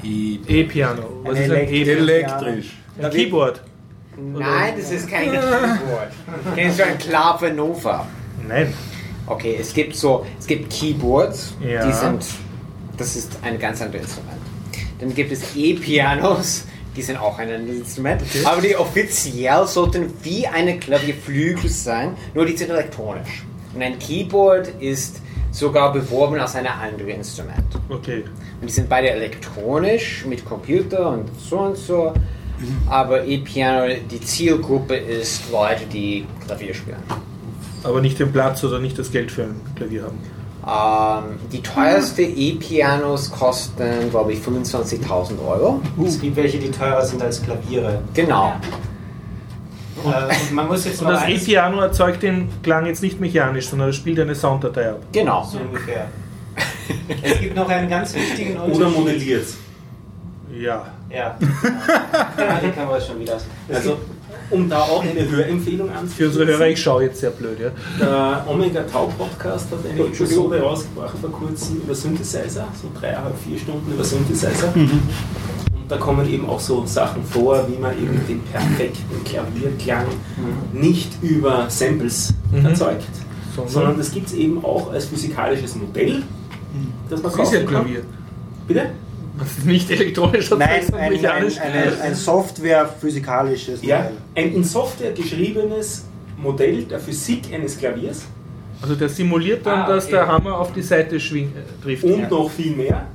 Ein 0.03 0.09
E- 0.09 0.39
E-Piano. 0.47 1.03
Was 1.23 1.35
Ein 1.37 1.43
ist 1.43 1.51
ein 1.51 1.67
E-Piano? 1.69 1.99
Elektrisch. 2.01 2.77
Ein 3.01 3.09
Keyboard. 3.09 3.61
Nein, 4.17 4.73
das 4.77 4.91
ist 4.91 5.09
kein 5.09 5.25
Keyboard. 5.31 6.11
Kennst 6.55 6.79
du 6.79 6.85
ein 6.85 6.97
Clave-Nova? 6.97 8.07
Nein. 8.47 8.73
Okay, 9.25 9.57
es 9.59 9.73
gibt 9.73 9.95
so, 9.95 10.25
es 10.39 10.45
gibt 10.45 10.71
Keyboards, 10.71 11.55
Ja. 11.61 11.85
die 11.87 11.93
sind, 11.93 12.25
das 12.97 13.15
ist 13.15 13.37
ein 13.41 13.57
ganz 13.57 13.81
anderes 13.81 14.03
Instrument. 14.05 14.41
Dann 14.99 15.15
gibt 15.15 15.31
es 15.31 15.55
E-Pianos, 15.55 16.65
die 16.95 17.01
sind 17.01 17.17
auch 17.17 17.39
ein 17.39 17.49
anderes 17.51 17.79
Instrument, 17.79 18.21
aber 18.43 18.61
die 18.61 18.75
offiziell 18.75 19.65
sollten 19.65 20.13
wie 20.23 20.45
eine 20.45 20.77
Klavierflügel 20.77 21.69
sein, 21.69 22.15
nur 22.33 22.45
die 22.45 22.55
sind 22.57 22.69
elektronisch. 22.69 23.43
Und 23.73 23.81
ein 23.81 23.97
Keyboard 23.97 24.67
ist 24.81 25.21
sogar 25.51 25.93
beworben 25.93 26.39
als 26.39 26.55
ein 26.55 26.67
anderes 26.67 27.15
Instrument. 27.15 27.63
Okay. 27.89 28.25
Und 28.61 28.67
die 28.67 28.73
sind 28.73 28.89
beide 28.89 29.09
elektronisch 29.09 30.25
mit 30.25 30.43
Computer 30.45 31.09
und 31.11 31.29
so 31.39 31.59
und 31.59 31.77
so. 31.77 32.13
Aber 32.89 33.25
E-Piano, 33.25 33.93
die 34.09 34.21
Zielgruppe 34.21 34.95
ist 34.95 35.51
Leute, 35.51 35.85
die 35.91 36.25
Klavier 36.45 36.73
spielen. 36.73 36.97
Aber 37.83 38.01
nicht 38.01 38.19
den 38.19 38.31
Platz 38.31 38.63
oder 38.63 38.79
nicht 38.79 38.97
das 38.97 39.11
Geld 39.11 39.31
für 39.31 39.43
ein 39.43 39.61
Klavier 39.75 40.03
haben. 40.03 40.19
Ähm, 40.65 41.35
die 41.51 41.61
teuerste 41.61 42.21
E-Pianos 42.21 43.29
kosten, 43.31 44.09
glaube 44.09 44.31
ich, 44.33 44.39
25.000 44.39 45.45
Euro. 45.45 45.81
Es 46.05 46.19
gibt 46.21 46.37
welche, 46.37 46.57
die 46.57 46.71
teurer 46.71 47.03
sind 47.05 47.21
als 47.21 47.41
Klaviere. 47.41 48.01
Genau. 48.13 48.53
Äh, 50.05 50.07
und 50.07 50.53
man 50.53 50.67
muss 50.67 50.85
jetzt 50.85 51.01
Und 51.01 51.09
das 51.09 51.27
E-Piano 51.27 51.79
erzeugt 51.81 52.23
den 52.23 52.47
Klang 52.61 52.85
jetzt 52.85 53.01
nicht 53.01 53.19
mechanisch, 53.19 53.67
sondern 53.67 53.89
es 53.89 53.95
spielt 53.97 54.19
eine 54.19 54.35
Sounddatei 54.35 54.91
ab. 54.91 54.99
Genau. 55.11 55.43
So 55.43 55.57
ungefähr. 55.59 56.07
es 57.23 57.39
gibt 57.39 57.55
noch 57.55 57.67
einen 57.67 57.89
ganz 57.89 58.13
wichtigen 58.15 58.57
Oder 58.57 58.65
Unterschied. 58.65 58.97
modelliert. 58.97 59.45
Ja. 60.57 60.85
Ja. 61.13 61.37
ja. 62.37 62.59
Die 62.63 62.71
kann 62.71 62.87
man 62.87 62.99
schon 63.01 63.19
wieder. 63.19 63.37
Also, 63.71 63.97
um 64.49 64.67
da 64.69 64.81
auch 64.81 65.03
eine 65.03 65.29
Hörempfehlung 65.29 65.89
Für 65.89 65.95
anzuführen. 65.97 66.31
unsere 66.31 66.47
Hörer, 66.51 66.67
ich 66.67 66.81
schaue 66.81 67.03
jetzt 67.03 67.19
sehr 67.19 67.29
blöd, 67.29 67.57
ja. 67.59 67.69
Der 67.99 68.45
Omega 68.47 68.81
Tau 68.83 69.07
Podcast 69.17 69.67
hat 69.71 69.79
eine 69.89 69.99
Episode 70.07 70.59
rausgebracht 70.61 71.15
vor 71.19 71.31
kurzem 71.31 71.77
über 71.77 71.93
Synthesizer, 71.95 72.67
so 72.81 72.89
dreieinhalb, 72.99 73.37
vier 73.37 73.57
Stunden 73.59 73.91
über 73.93 74.03
Synthesizer. 74.03 74.73
Und 74.75 75.01
da 75.89 75.97
kommen 75.97 76.27
eben 76.31 76.49
auch 76.49 76.59
so 76.59 76.85
Sachen 76.85 77.23
vor, 77.23 77.67
wie 77.69 77.77
man 77.79 77.93
eben 77.97 78.19
den 78.27 78.41
perfekten 78.43 79.23
Klavierklang 79.23 80.05
nicht 80.73 81.11
über 81.21 81.65
Samples 81.69 82.33
Mhm. 82.51 82.65
erzeugt, 82.65 83.03
Sondern- 83.55 83.71
sondern 83.71 83.97
das 83.97 84.11
gibt 84.11 84.27
es 84.27 84.33
eben 84.33 84.63
auch 84.65 84.91
als 84.91 85.05
physikalisches 85.05 85.75
Modell, 85.75 86.23
das 87.09 87.21
man 87.21 87.31
Das 87.31 87.41
ist 87.41 87.53
ja 87.53 87.59
kaufen 87.61 87.73
kann. 87.73 87.85
Klavier. 87.85 88.01
Bitte? 88.67 88.89
Das 89.43 89.57
ist 89.57 89.65
nicht 89.65 89.89
elektronisch 89.91 90.49
erzeugt, 90.51 90.59
Nein, 90.59 90.81
sondern 90.83 91.01
ein, 91.01 91.07
ein, 91.13 91.21
mechanisch. 91.21 91.59
eine, 91.59 92.01
ein 92.01 92.15
Software-physikalisches 92.15 93.81
Ja, 93.83 93.97
Modell. 93.99 94.11
ein 94.35 94.53
in 94.55 94.63
Software 94.63 95.11
geschriebenes 95.11 96.05
Modell 96.37 96.83
der 96.83 96.99
Physik 96.99 97.41
eines 97.53 97.77
Klaviers 97.77 98.23
Also 98.81 98.95
der 98.95 99.09
simuliert 99.09 99.65
dann, 99.65 99.81
Ah, 99.81 99.87
dass 99.87 100.05
okay. 100.05 100.13
der 100.15 100.27
Hammer 100.27 100.57
auf 100.59 100.73
die 100.73 100.81
Seite 100.81 101.19
schwing, 101.19 101.51
äh, 101.55 101.83
trifft. 101.83 102.03
und 102.03 102.19
Ja. 102.21 102.29
noch 102.29 102.49
viel 102.49 102.75
mehr. 102.75 103.05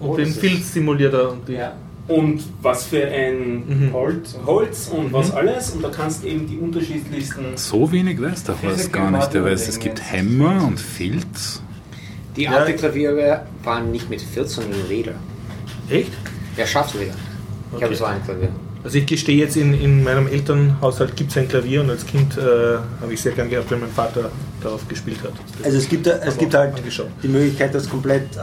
Und 0.00 0.08
Oh, 0.10 0.16
den 0.16 0.26
Filz 0.26 0.72
simuliert 0.74 1.14
er. 1.14 1.32
Und 1.32 1.48
die, 1.48 1.52
Ja. 1.54 1.72
Und 2.06 2.42
was 2.60 2.84
für 2.84 3.02
ein 3.06 3.64
Mhm. 3.66 3.92
Holz, 3.94 4.36
Holz 4.44 4.88
und 4.94 5.10
was 5.10 5.30
alles. 5.30 5.70
Und 5.70 5.82
da 5.82 5.88
kannst 5.88 6.22
du 6.22 6.28
eben 6.28 6.46
die 6.46 6.58
unterschiedlichsten. 6.58 7.56
So 7.56 7.90
wenig 7.90 8.20
weiß 8.20 8.44
der 8.44 8.60
Horst 8.60 8.92
gar 8.92 9.10
nicht. 9.10 9.32
Der 9.32 9.42
weiß, 9.44 9.68
es 9.68 9.78
gibt 9.78 10.02
Hämmer 10.12 10.64
und 10.66 10.78
Filz. 10.78 11.62
Die 12.36 12.42
Ja. 12.42 12.50
alten 12.50 12.76
Klaviere 12.76 13.46
waren 13.62 13.90
nicht 13.90 14.10
mit 14.10 14.20
Filz, 14.20 14.54
sondern 14.56 14.86
Leder. 14.86 15.14
Echt? 15.90 16.12
Ja, 16.56 16.66
Schafsleder. 16.66 17.12
Ich 17.12 17.76
Okay. 17.76 17.84
habe 17.84 17.94
so 17.96 18.04
ein 18.04 18.22
Klavier. 18.24 18.48
Also 18.84 18.98
ich 18.98 19.06
gestehe 19.06 19.38
jetzt, 19.38 19.56
in, 19.56 19.72
in 19.74 20.04
meinem 20.04 20.28
Elternhaushalt 20.28 21.16
gibt 21.16 21.30
es 21.30 21.38
ein 21.38 21.48
Klavier 21.48 21.80
und 21.80 21.90
als 21.90 22.04
Kind 22.06 22.36
äh, 22.36 22.40
habe 23.00 23.12
ich 23.12 23.20
sehr 23.20 23.32
gern 23.32 23.48
gehabt, 23.48 23.70
wenn 23.70 23.80
mein 23.80 23.90
Vater 23.90 24.30
darauf 24.62 24.86
gespielt 24.86 25.18
hat. 25.24 25.32
Das 25.58 25.66
Also 25.66 25.78
es 25.78 25.88
gibt, 25.88 26.06
es 26.06 26.36
gibt 26.38 26.54
halt 26.54 26.76
angeschaut. 26.76 27.08
die 27.22 27.28
Möglichkeit, 27.28 27.74
das 27.74 27.88
komplett 27.88 28.36
äh, 28.36 28.40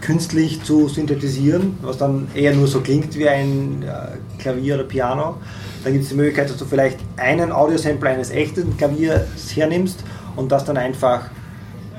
künstlich 0.00 0.62
zu 0.62 0.88
synthetisieren, 0.88 1.76
was 1.82 1.98
dann 1.98 2.28
eher 2.34 2.54
nur 2.54 2.66
so 2.68 2.80
klingt 2.80 3.16
wie 3.16 3.28
ein 3.28 3.82
äh, 3.82 4.40
Klavier 4.40 4.76
oder 4.76 4.84
Piano. 4.84 5.36
Dann 5.84 5.92
gibt 5.92 6.04
es 6.04 6.10
die 6.10 6.16
Möglichkeit, 6.16 6.48
dass 6.50 6.56
du 6.56 6.64
vielleicht 6.64 6.98
einen 7.16 7.52
Audiosample 7.52 8.08
eines 8.10 8.30
echten 8.30 8.76
Klaviers 8.76 9.26
hernimmst 9.54 10.02
und 10.36 10.50
das 10.52 10.64
dann 10.64 10.76
einfach 10.76 11.22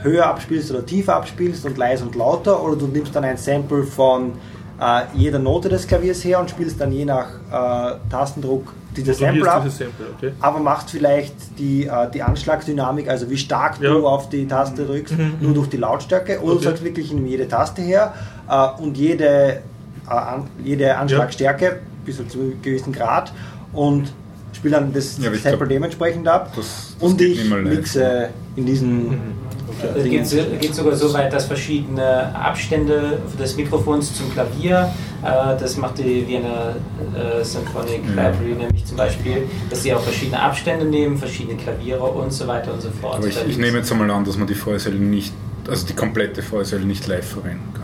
höher 0.03 0.25
abspielst 0.27 0.71
oder 0.71 0.85
tiefer 0.85 1.15
abspielst 1.15 1.65
und 1.65 1.77
leise 1.77 2.03
und 2.05 2.15
lauter 2.15 2.61
oder 2.63 2.75
du 2.75 2.87
nimmst 2.87 3.15
dann 3.15 3.23
ein 3.23 3.37
Sample 3.37 3.83
von 3.83 4.33
äh, 4.79 5.01
jeder 5.15 5.39
Note 5.39 5.69
des 5.69 5.87
Klaviers 5.87 6.23
her 6.23 6.39
und 6.39 6.49
spielst 6.49 6.79
dann 6.79 6.91
je 6.91 7.05
nach 7.05 7.27
äh, 7.51 7.95
Tastendruck 8.09 8.73
dieses 8.95 9.19
Sample 9.19 9.51
ab, 9.51 9.63
dieses 9.63 9.77
Sample, 9.79 10.05
okay. 10.17 10.31
aber 10.39 10.59
machst 10.59 10.89
vielleicht 10.91 11.33
die, 11.59 11.85
äh, 11.85 12.09
die 12.11 12.21
Anschlagsdynamik, 12.23 13.07
also 13.09 13.29
wie 13.29 13.37
stark 13.37 13.79
Ja. 13.81 13.91
du 13.91 14.07
auf 14.07 14.29
die 14.29 14.47
Taste 14.47 14.85
drückst, 14.85 15.17
Mhm, 15.17 15.33
nur 15.39 15.53
durch 15.53 15.69
die 15.69 15.77
Lautstärke 15.77 16.39
oder 16.41 16.53
Okay. 16.53 16.57
du 16.63 16.69
sagst 16.69 16.83
wirklich, 16.83 17.07
ich 17.07 17.13
nehme 17.13 17.27
jede 17.27 17.47
Taste 17.47 17.81
her 17.81 18.13
äh, 18.49 18.81
und 18.81 18.97
jede, 18.97 19.61
äh, 20.07 20.09
an, 20.09 20.47
jede 20.63 20.95
Anschlagstärke 20.97 21.79
bis 22.05 22.17
zu 22.17 22.23
einem 22.39 22.61
gewissen 22.61 22.93
Grad 22.93 23.31
und 23.73 24.11
spiele 24.53 24.75
dann 24.75 24.93
das 24.93 25.17
Ja, 25.17 25.31
Sample 25.33 25.57
glaub, 25.57 25.69
dementsprechend 25.69 26.27
ab 26.27 26.51
Das, 26.55 26.93
das 26.99 27.03
und 27.09 27.21
ich 27.21 27.43
mixe 27.49 28.29
in 28.55 28.65
diesen 28.65 29.09
Mhm. 29.09 29.47
Es 29.95 30.03
geht, 30.05 30.25
so- 30.25 30.37
geht 30.59 30.73
sogar 30.73 30.95
so 30.95 31.13
weit, 31.13 31.31
dass 31.31 31.45
verschiedene 31.45 32.33
Abstände 32.33 33.19
des 33.39 33.55
Mikrofons 33.57 34.11
zum 34.15 34.31
Klavier, 34.33 34.91
äh, 35.23 35.27
das 35.59 35.77
macht 35.77 35.99
die 35.99 36.27
Vienna 36.27 36.73
äh, 37.15 37.43
Symphonic 37.43 38.01
Ja. 38.15 38.29
Library 38.29 38.55
nämlich 38.57 38.85
zum 38.85 38.97
Beispiel, 38.97 39.43
dass 39.69 39.83
sie 39.83 39.93
auch 39.93 40.01
verschiedene 40.01 40.39
Abstände 40.41 40.83
nehmen, 40.85 41.15
verschiedene 41.17 41.57
Klaviere 41.57 42.01
und 42.01 42.33
so 42.33 42.47
weiter 42.47 42.73
und 42.73 42.81
so 42.81 42.89
fort. 42.89 43.17
Aber 43.17 43.27
ich, 43.27 43.37
ich 43.47 43.57
nehme 43.59 43.77
jetzt 43.77 43.91
einmal 43.91 44.09
an, 44.09 44.25
dass 44.25 44.35
man 44.37 44.47
die 44.47 44.55
VSL 44.55 44.95
nicht, 44.95 45.31
also 45.69 45.85
die 45.85 45.93
komplette 45.93 46.41
VSL 46.41 46.79
nicht 46.79 47.05
live 47.05 47.27
verwenden 47.27 47.71
kann. 47.75 47.76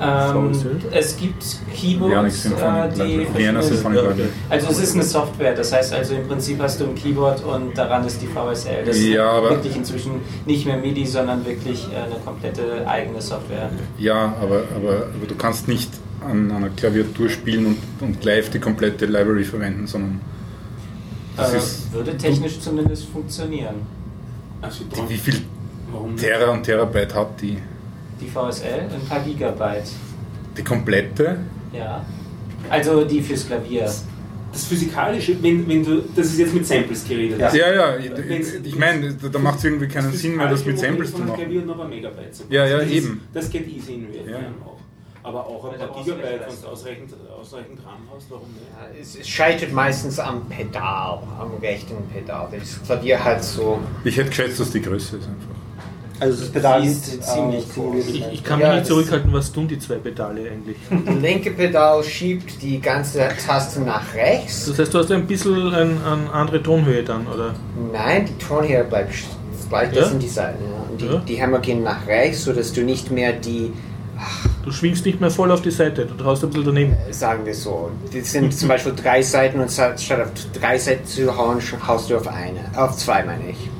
Ähm, 0.00 0.52
es 0.92 1.16
gibt 1.16 1.44
Keyboards, 1.74 2.46
äh, 2.46 2.50
die. 2.94 3.26
Also 4.48 4.68
es 4.70 4.78
ist 4.78 4.94
eine 4.94 5.02
Software, 5.04 5.54
das 5.54 5.72
heißt 5.72 5.92
also 5.94 6.14
im 6.14 6.26
Prinzip 6.28 6.60
hast 6.60 6.80
du 6.80 6.84
ein 6.84 6.94
Keyboard 6.94 7.42
und 7.44 7.76
daran 7.76 8.06
ist 8.06 8.20
die 8.22 8.26
VSL. 8.26 8.84
Das 8.84 9.00
Ja, 9.02 9.30
ist 9.30 9.36
aber- 9.38 9.50
wirklich 9.50 9.76
inzwischen 9.76 10.12
nicht 10.46 10.66
mehr 10.66 10.76
MIDI, 10.76 11.06
sondern 11.06 11.44
wirklich 11.44 11.86
äh, 11.92 11.96
eine 11.96 12.16
komplette 12.24 12.86
eigene 12.86 13.20
Software. 13.20 13.70
Ja, 13.98 14.34
aber, 14.40 14.62
aber, 14.76 15.06
aber 15.14 15.26
du 15.28 15.34
kannst 15.36 15.68
nicht 15.68 15.90
an 16.28 16.50
einer 16.50 16.68
Klaviatur 16.70 17.28
spielen 17.28 17.66
und, 17.66 17.78
und 18.00 18.24
live 18.24 18.50
die 18.50 18.58
komplette 18.58 19.06
Library 19.06 19.44
verwenden, 19.44 19.86
sondern 19.86 20.20
das 21.36 21.52
Äh, 21.54 21.58
ist, 21.58 21.92
würde 21.92 22.16
technisch 22.16 22.60
zumindest 22.60 23.04
funktionieren. 23.06 23.76
Also, 24.60 24.84
die, 24.84 25.08
wie 25.08 25.16
viel 25.18 25.42
warum? 25.92 26.16
Tera 26.16 26.50
und 26.50 26.64
Terabyte 26.64 27.14
hat 27.14 27.40
die? 27.40 27.58
Die 28.20 28.26
VSL, 28.28 28.80
ein 28.92 29.08
paar 29.08 29.20
Gigabyte. 29.20 29.90
Die 30.56 30.64
komplette? 30.64 31.38
Ja. 31.72 32.04
Also 32.68 33.04
die 33.04 33.22
fürs 33.22 33.46
Klavier. 33.46 33.90
Das 34.50 34.64
Physikalische, 34.64 35.40
wenn, 35.42 35.68
wenn 35.68 35.84
du, 35.84 36.02
das 36.16 36.26
ist 36.28 36.38
jetzt 36.38 36.54
mit 36.54 36.66
Samples 36.66 37.06
geredet. 37.06 37.38
Ja. 37.38 37.54
Ja, 37.54 37.74
ja, 37.74 37.96
ich, 37.98 38.64
ich 38.64 38.76
meine, 38.76 39.12
da, 39.14 39.38
macht 39.38 39.58
es 39.58 39.64
irgendwie 39.64 39.88
keinen 39.88 40.10
Sinn 40.12 40.36
mehr, 40.36 40.48
das 40.48 40.64
mit 40.64 40.78
Samples 40.78 41.12
zu 41.12 41.18
machen. 41.22 41.34
Klavier 41.36 41.62
noch 41.62 41.78
ein 41.78 41.90
Megabyte 41.90 42.34
zu 42.34 42.44
Ja, 42.48 42.66
ja, 42.66 42.78
das 42.78 42.88
eben. 42.88 43.06
Ist, 43.26 43.36
das 43.36 43.50
geht 43.50 43.68
easy 43.68 43.94
in 43.94 44.06
Real 44.06 44.26
Ja. 44.26 44.38
Time 44.38 44.54
auch. 44.64 44.78
Aber 45.22 45.46
auch 45.46 45.70
ein 45.70 45.78
paar 45.78 46.02
Gigabyte, 46.02 46.40
wenn 46.48 46.62
du 46.62 46.68
ausreichend, 46.68 47.14
ausreichend 47.38 47.78
RAM 47.84 48.08
hast, 48.14 48.30
warum 48.30 48.48
nicht? 48.48 48.64
Ja, 48.74 49.00
Es, 49.00 49.16
es 49.16 49.28
scheitert 49.28 49.72
meistens 49.72 50.18
am 50.18 50.48
Pedal, 50.48 51.22
am 51.38 51.52
rechten 51.60 51.96
Pedal. 52.12 52.48
Das 52.58 52.82
Klavier 52.86 53.22
hat 53.22 53.44
so. 53.44 53.78
Ich 54.04 54.16
hätte 54.16 54.30
geschätzt, 54.30 54.58
dass 54.58 54.70
die 54.70 54.80
Größe 54.80 55.18
ist 55.18 55.28
einfach. 55.28 55.57
Also 56.20 56.40
das 56.40 56.50
Pedal 56.50 56.84
ist 56.84 57.06
ist 57.08 57.22
ziemlich 57.24 57.64
simuliert. 57.66 58.04
groß. 58.06 58.14
Ich, 58.14 58.24
ich 58.32 58.44
kann 58.44 58.60
Ja, 58.60 58.66
mich 58.68 58.74
nicht 58.76 58.80
das- 58.82 58.88
zurückhalten, 58.88 59.32
was 59.32 59.52
tun 59.52 59.68
die 59.68 59.78
zwei 59.78 59.96
Pedale 59.96 60.40
eigentlich? 60.50 60.76
Das 61.06 61.14
linke 61.16 61.50
Pedal 61.52 62.02
schiebt 62.02 62.60
die 62.62 62.80
ganze 62.80 63.28
Taste 63.46 63.80
nach 63.80 64.14
rechts. 64.14 64.66
Das 64.66 64.78
heißt, 64.78 64.94
du 64.94 64.98
hast 64.98 65.12
ein 65.12 65.26
bisschen 65.26 65.72
eine 65.72 65.90
ein 66.04 66.30
andere 66.32 66.62
Tonhöhe 66.62 67.02
dann, 67.02 67.26
oder? 67.26 67.54
Nein, 67.92 68.26
die 68.26 68.44
Tonhöhe 68.44 68.84
bleibt 68.84 69.12
gleich. 69.68 69.88
Das 69.90 69.98
Ja? 69.98 70.08
sind 70.08 70.22
die 70.22 70.28
Seiten. 70.28 70.64
Ja. 70.64 70.90
Und 70.90 71.00
die, 71.00 71.06
Ja. 71.06 71.16
die 71.28 71.34
Hämmer 71.36 71.58
gehen 71.60 71.82
nach 71.82 72.06
rechts, 72.06 72.44
sodass 72.44 72.72
du 72.72 72.82
nicht 72.82 73.10
mehr 73.10 73.32
die, 73.32 73.72
Du 74.64 74.72
schwingst 74.72 75.06
nicht 75.06 75.20
mehr 75.20 75.30
voll 75.30 75.52
auf 75.52 75.62
die 75.62 75.70
Seite, 75.70 76.04
du 76.04 76.14
traust 76.14 76.42
ein 76.42 76.50
bisschen 76.50 76.64
daneben. 76.66 76.96
sagen 77.12 77.46
wir 77.46 77.54
so, 77.54 77.90
das 78.12 78.32
sind 78.32 78.52
zum 78.52 78.68
Beispiel 78.68 78.92
drei 79.00 79.22
Seiten 79.22 79.60
und 79.60 79.70
statt 79.70 79.94
auf 80.10 80.30
drei 80.60 80.76
Seiten 80.76 81.06
zu 81.06 81.34
hauen, 81.36 81.58
haust 81.86 82.10
du 82.10 82.16
auf 82.16 82.26
eine. 82.26 82.58
Auf 82.76 82.96
zwei, 82.96 83.22
meine 83.22 83.50
ich. 83.50 83.70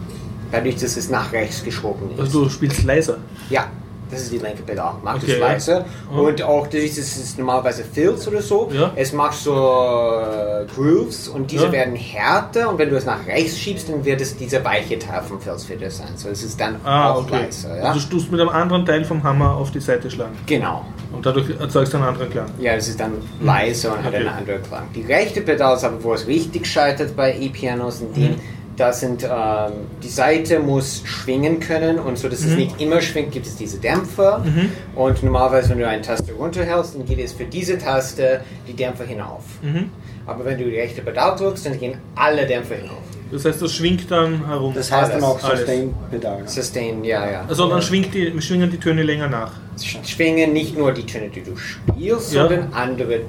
Dadurch, 0.51 0.77
dass 0.77 0.97
es 0.97 1.11
nach 1.11 1.33
rechts 1.33 1.63
geschoben 1.63 2.11
ist. 2.15 2.21
Also 2.21 2.45
du 2.45 2.51
spielst 2.51 2.85
leiser. 2.85 3.19
Ja, 3.51 3.67
das 4.11 4.23
ist 4.23 4.33
die 4.33 4.39
linke 4.39 4.63
Pedal. 4.63 4.95
Macht 5.05 5.23
Okay, 5.23 5.33
es 5.33 5.39
leiser. 5.39 5.85
Ja. 6.11 6.19
Und 6.19 6.41
auch 6.43 6.67
dadurch, 6.67 6.91
dass 6.97 6.99
es 7.17 7.37
normalerweise 7.37 7.85
Filz 7.85 8.27
oder 8.27 8.41
so, 8.41 8.71
Ja. 8.73 8.91
es 8.97 9.13
macht 9.13 9.35
so 9.35 9.53
äh, 9.53 10.65
Grooves 10.75 11.29
und 11.29 11.51
diese 11.51 11.67
Ja. 11.67 11.73
werden 11.73 11.95
härter 11.95 12.71
und 12.71 12.79
wenn 12.79 12.89
du 12.89 12.97
es 12.97 13.05
nach 13.05 13.27
rechts 13.27 13.59
schiebst, 13.59 13.91
dann 13.91 14.03
wird 14.05 14.21
es 14.23 14.35
dieser 14.37 14.65
weiche 14.65 14.99
Teil 14.99 15.21
vom 15.23 15.39
Filz 15.41 15.69
wieder 15.69 15.91
sein. 15.91 16.09
So 16.17 16.31
es 16.31 16.43
ist 16.43 16.59
dann 16.59 16.77
Ah, 16.85 17.11
auch 17.13 17.25
okay. 17.25 17.43
leiser. 17.43 17.77
Ja? 17.77 17.83
Also 17.93 18.01
du 18.09 18.17
tust 18.17 18.33
mit 18.33 18.41
einem 18.41 18.49
anderen 18.51 18.87
Teil 18.87 19.05
vom 19.05 19.23
Hammer 19.23 19.55
auf 19.55 19.71
die 19.71 19.81
Seite 19.81 20.11
schlagen. 20.11 20.37
Genau. 20.47 20.87
Und 21.13 21.25
dadurch 21.27 21.51
erzeugst 21.61 21.93
du 21.93 21.99
einen 21.99 22.07
anderen 22.07 22.31
Klang. 22.31 22.47
Ja, 22.59 22.73
es 22.73 22.89
ist 22.89 22.99
dann 23.01 23.13
leiser 23.43 23.93
und 23.93 23.99
hat 24.03 24.09
Okay. 24.09 24.17
einen 24.17 24.29
anderen 24.29 24.63
Klang. 24.63 24.85
Die 24.95 25.03
rechte 25.03 25.43
Pedal 25.43 25.77
ist 25.77 25.85
aber, 25.85 26.03
wo 26.03 26.15
es 26.15 26.27
richtig 26.27 26.67
scheitert 26.67 27.15
bei 27.15 27.35
E-Pianos, 27.39 28.01
in 28.01 28.13
dem, 28.15 28.31
Mhm. 28.33 28.41
Da 28.79 28.93
sind, 28.93 29.25
ähm, 29.25 29.73
die 30.03 30.09
Seite 30.09 30.61
muss 30.61 31.03
schwingen 31.05 31.61
können 31.61 31.99
und 31.99 32.17
so, 32.19 32.29
dass 32.29 32.41
es 32.41 32.53
Mhm. 32.53 32.57
nicht 32.57 32.81
immer 32.81 33.01
schwingt, 33.01 33.33
gibt 33.33 33.47
es 33.47 33.57
diese 33.57 33.79
Dämpfer. 33.79 34.39
Mhm. 34.45 34.71
Und 34.95 35.23
normalerweise, 35.23 35.71
wenn 35.71 35.79
du 35.81 35.89
eine 35.89 36.03
Taste 36.03 36.33
runterhältst, 36.33 36.95
dann 36.95 37.05
geht 37.05 37.19
es 37.19 37.33
für 37.33 37.45
diese 37.45 37.77
Taste 37.79 38.41
die 38.67 38.73
Dämpfer 38.75 39.05
hinauf. 39.05 39.43
Mhm. 39.63 39.91
Aber 40.27 40.45
wenn 40.45 40.59
du 40.59 40.65
die 40.65 40.77
rechte 40.79 41.03
Pedal 41.03 41.37
drückst, 41.37 41.67
dann 41.67 41.79
gehen 41.79 41.97
alle 42.15 42.47
Dämpfer 42.47 42.77
hinauf. 42.77 42.99
Das 43.31 43.45
heißt, 43.45 43.61
das 43.61 43.73
schwingt 43.75 44.11
dann 44.11 44.47
herum. 44.47 44.73
Das 44.75 44.91
heißt 44.91 45.13
dann 45.13 45.23
auch 45.23 45.43
Alles. 45.43 45.59
Sustain-Pedal. 45.61 46.43
Sustain, 46.49 47.05
ja, 47.05 47.31
ja. 47.31 47.45
also 47.49 47.69
dann 47.69 47.83
schwingt 47.83 48.15
die, 48.15 48.41
schwingen 48.41 48.71
die 48.71 48.79
Töne 48.79 49.03
länger 49.03 49.29
nach. 49.29 49.53
Sch- 49.79 50.07
Schwingen 50.07 50.53
nicht 50.55 50.77
nur 50.79 50.93
die 50.93 51.05
Töne, 51.05 51.29
die 51.29 51.43
du 51.43 51.57
spielst, 51.57 52.33
Ja. 52.33 52.47
sondern 52.49 52.73
andere 52.73 53.21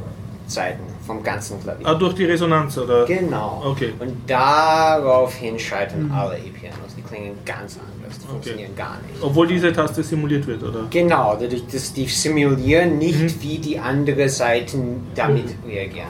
Seiten 0.47 0.83
vom 1.09 1.23
ganzen 1.23 1.59
Klavier. 1.59 1.87
Ah, 1.87 1.95
durch 1.95 2.13
die 2.13 2.25
Resonanz, 2.25 2.77
oder? 2.77 3.03
Genau. 3.05 3.63
Okay. 3.65 3.93
Und 3.97 4.13
daraufhin 4.27 5.57
scheitern 5.57 6.11
alle 6.15 6.37
E-Pianos. 6.37 6.93
Die 6.95 7.01
klingen 7.01 7.31
ganz 7.47 7.79
anders, 7.79 8.19
die 8.19 8.27
funktionieren 8.27 8.75
gar 8.75 8.97
nicht. 9.07 9.19
Obwohl 9.23 9.47
diese 9.47 9.73
Taste 9.73 10.03
simuliert 10.03 10.45
wird, 10.45 10.61
oder? 10.61 10.81
Genau, 10.91 11.35
dadurch, 11.39 11.65
dass 11.65 11.93
die 11.93 12.05
simulieren 12.05 12.99
nicht, 12.99 13.19
Mhm. 13.19 13.41
wie 13.41 13.57
die 13.57 13.79
anderen 13.79 14.29
Seiten 14.29 15.07
damit 15.15 15.45
reagieren. 15.67 16.09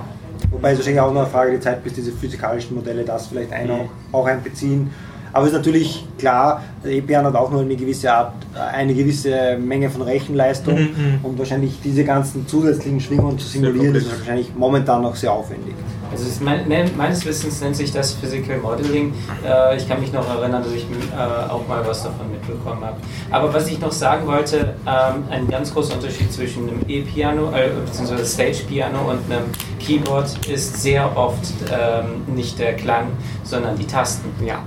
Wobei 0.51 0.71
es 0.71 0.79
wahrscheinlich 0.79 1.01
auch 1.01 1.13
noch 1.13 1.21
eine 1.21 1.29
Frage 1.29 1.51
der 1.51 1.61
Zeit, 1.61 1.81
bis 1.81 1.93
diese 1.93 2.11
physikalischen 2.11 2.75
Modelle 2.75 3.05
das 3.05 3.27
vielleicht 3.27 3.53
ein, 3.53 3.71
auch, 3.71 3.87
auch 4.11 4.25
einbeziehen. 4.25 4.91
Aber 5.33 5.45
es 5.45 5.51
ist 5.51 5.57
natürlich 5.57 6.05
klar, 6.17 6.63
der 6.83 6.91
E-Piano 6.91 7.27
hat 7.27 7.35
auch 7.35 7.51
nur 7.51 7.61
eine 7.61 7.75
gewisse 7.75 8.11
Art, 8.11 8.33
eine 8.73 8.93
gewisse 8.93 9.57
Menge 9.57 9.89
von 9.89 10.01
Rechenleistung 10.01 10.73
Mhm, 10.75 10.79
mhm. 10.81 11.19
und 11.25 11.37
wahrscheinlich 11.39 11.79
diese 11.83 12.03
ganzen 12.03 12.47
zusätzlichen 12.47 12.99
Schwingungen 12.99 13.37
zu 13.37 13.47
simulieren, 13.47 13.93
das 13.93 14.03
ist 14.03 14.19
wahrscheinlich 14.19 14.51
momentan 14.55 15.01
noch 15.01 15.15
sehr 15.15 15.31
aufwendig. 15.31 15.73
Also 16.11 16.25
mein, 16.43 16.67
mein- 16.67 16.89
meines 16.97 17.23
Wissens 17.23 17.61
nennt 17.61 17.75
sich 17.75 17.91
das 17.91 18.13
Physical 18.13 18.57
Modeling. 18.57 19.13
Äh, 19.45 19.77
ich 19.77 19.87
kann 19.87 19.99
mich 20.01 20.11
noch 20.11 20.27
erinnern, 20.27 20.63
dass 20.63 20.73
ich 20.73 20.81
äh, 20.83 21.51
auch 21.51 21.67
mal 21.67 21.85
was 21.85 22.01
davon 22.01 22.31
mitbekommen 22.31 22.83
habe. 22.83 22.95
Aber 23.29 23.53
was 23.53 23.67
ich 23.67 23.79
noch 23.79 23.91
sagen 23.91 24.25
wollte, 24.25 24.73
ähm, 24.87 25.23
ein 25.29 25.47
ganz 25.47 25.71
großer 25.71 25.93
Unterschied 25.93 26.33
zwischen 26.33 26.67
einem 26.67 26.81
E-Piano 26.87 27.51
äh, 27.51 27.69
bzw. 27.85 28.25
Stage-Piano 28.25 28.97
und 29.01 29.19
einem 29.31 29.45
Keyboard 29.79 30.47
ist 30.47 30.81
sehr 30.81 31.15
oft 31.15 31.53
ähm, 31.71 32.35
nicht 32.35 32.57
der 32.57 32.73
Klang, 32.73 33.09
sondern 33.43 33.77
die 33.77 33.85
Tasten. 33.85 34.29
Ja. 34.43 34.63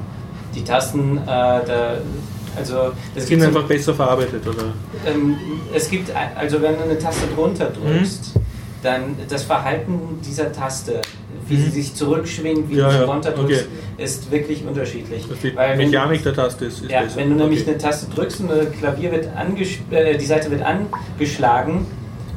Die 0.54 0.64
Tasten, 0.64 1.18
äh, 1.18 1.20
da, 1.26 1.96
also 2.56 2.92
das 3.14 3.26
Sind 3.26 3.42
einfach 3.42 3.64
besser 3.64 3.94
verarbeitet, 3.94 4.46
oder? 4.46 4.64
ähm, 5.06 5.36
es 5.74 5.88
gibt, 5.88 6.10
also 6.36 6.60
wenn 6.60 6.76
du 6.76 6.82
eine 6.84 6.98
Taste 6.98 7.26
drunter 7.34 7.70
drückst, 7.70 8.32
dann 8.82 9.16
das 9.28 9.44
Verhalten 9.44 9.98
dieser 10.26 10.52
Taste, 10.52 11.00
wie 11.48 11.56
sie 11.56 11.68
Mhm. 11.68 11.72
sich 11.72 11.94
zurückschwingt, 11.94 12.68
wie 12.68 12.76
Ja, 12.76 12.86
du 12.86 12.92
sie 12.92 12.98
ja, 12.98 13.04
runter 13.04 13.30
drückst, 13.30 13.66
okay. 13.96 14.02
ist 14.04 14.30
wirklich 14.30 14.64
unterschiedlich. 14.66 15.24
Das 15.28 15.38
die 15.38 15.54
Weil 15.56 15.78
wenn- 15.78 15.88
Mechanik 15.90 16.22
der 16.24 16.34
Taste 16.34 16.64
ist, 16.66 16.82
ist 16.82 16.90
ja, 16.90 17.02
besser. 17.02 17.16
wenn 17.16 17.30
du 17.30 17.36
nämlich 17.36 17.60
Okay. 17.62 17.70
eine 17.70 17.78
Taste 17.78 18.06
drückst 18.14 18.40
und 18.40 18.48
das 18.50 18.70
Klavier 18.78 19.12
wird 19.12 19.28
äh, 19.90 20.18
die 20.18 20.24
Seite 20.26 20.50
wird 20.50 20.62
angeschlagen, 20.62 21.86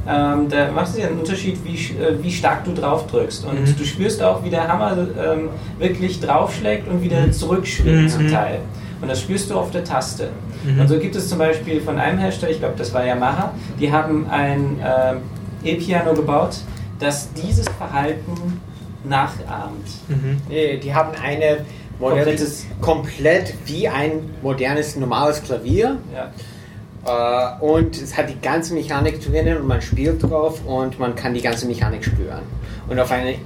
ähm, 0.08 0.48
da 0.48 0.70
macht 0.72 0.88
es 0.88 0.98
ja 0.98 1.06
einen 1.08 1.18
Unterschied, 1.18 1.58
wie, 1.64 1.74
äh, 1.74 2.22
wie 2.22 2.30
stark 2.32 2.64
du 2.64 2.72
drauf 2.72 3.06
drückst. 3.06 3.44
Und 3.44 3.60
Mhm. 3.60 3.76
du 3.76 3.84
spürst 3.84 4.22
auch, 4.22 4.42
wie 4.44 4.50
der 4.50 4.66
Hammer 4.68 4.96
ähm, 4.96 5.48
wirklich 5.78 6.20
draufschlägt 6.20 6.88
und 6.88 7.02
wieder 7.02 7.20
Mhm. 7.26 7.32
zurückschwingt 7.32 8.02
Mhm. 8.04 8.08
zum 8.08 8.28
Teil. 8.30 8.60
Und 9.02 9.08
das 9.10 9.20
spürst 9.20 9.50
du 9.50 9.58
auf 9.58 9.70
der 9.72 9.84
Taste. 9.84 10.30
Mhm. 10.64 10.80
Und 10.80 10.88
so 10.88 10.98
gibt 10.98 11.14
es 11.16 11.28
zum 11.28 11.38
Beispiel 11.38 11.80
von 11.80 11.98
einem 11.98 12.18
Hersteller, 12.18 12.52
ich 12.52 12.58
glaube, 12.60 12.74
das 12.78 12.92
war 12.94 13.04
Yamaha, 13.04 13.52
die 13.78 13.92
haben 13.92 14.26
ein 14.30 14.78
ähm, 14.82 15.16
E-Piano 15.64 16.14
gebaut, 16.14 16.56
das 16.98 17.32
dieses 17.34 17.66
Verhalten 17.68 18.60
nachahmt. 19.04 19.86
Mhm. 20.08 20.40
Äh, 20.50 20.78
Die 20.78 20.94
haben 20.94 21.10
eine 21.22 21.58
Komplettes- 21.98 22.66
komplett 22.80 23.54
wie 23.64 23.88
ein 23.88 24.30
modernes, 24.42 24.96
normales 24.96 25.42
Klavier. 25.42 25.98
Ja. 26.14 26.30
Äh, 27.06 27.64
und 27.64 27.96
es 28.00 28.16
hat 28.16 28.28
die 28.28 28.40
ganze 28.40 28.74
Mechanik 28.74 29.20
drinnen 29.24 29.58
und 29.58 29.66
man 29.66 29.80
spielt 29.80 30.22
drauf 30.22 30.60
und 30.66 30.98
man 30.98 31.14
kann 31.14 31.34
die 31.34 31.42
ganze 31.42 31.66
Mechanik 31.66 32.04
spüren. 32.04 32.40
Und 32.88 32.98
auf 32.98 33.10
einem 33.10 33.36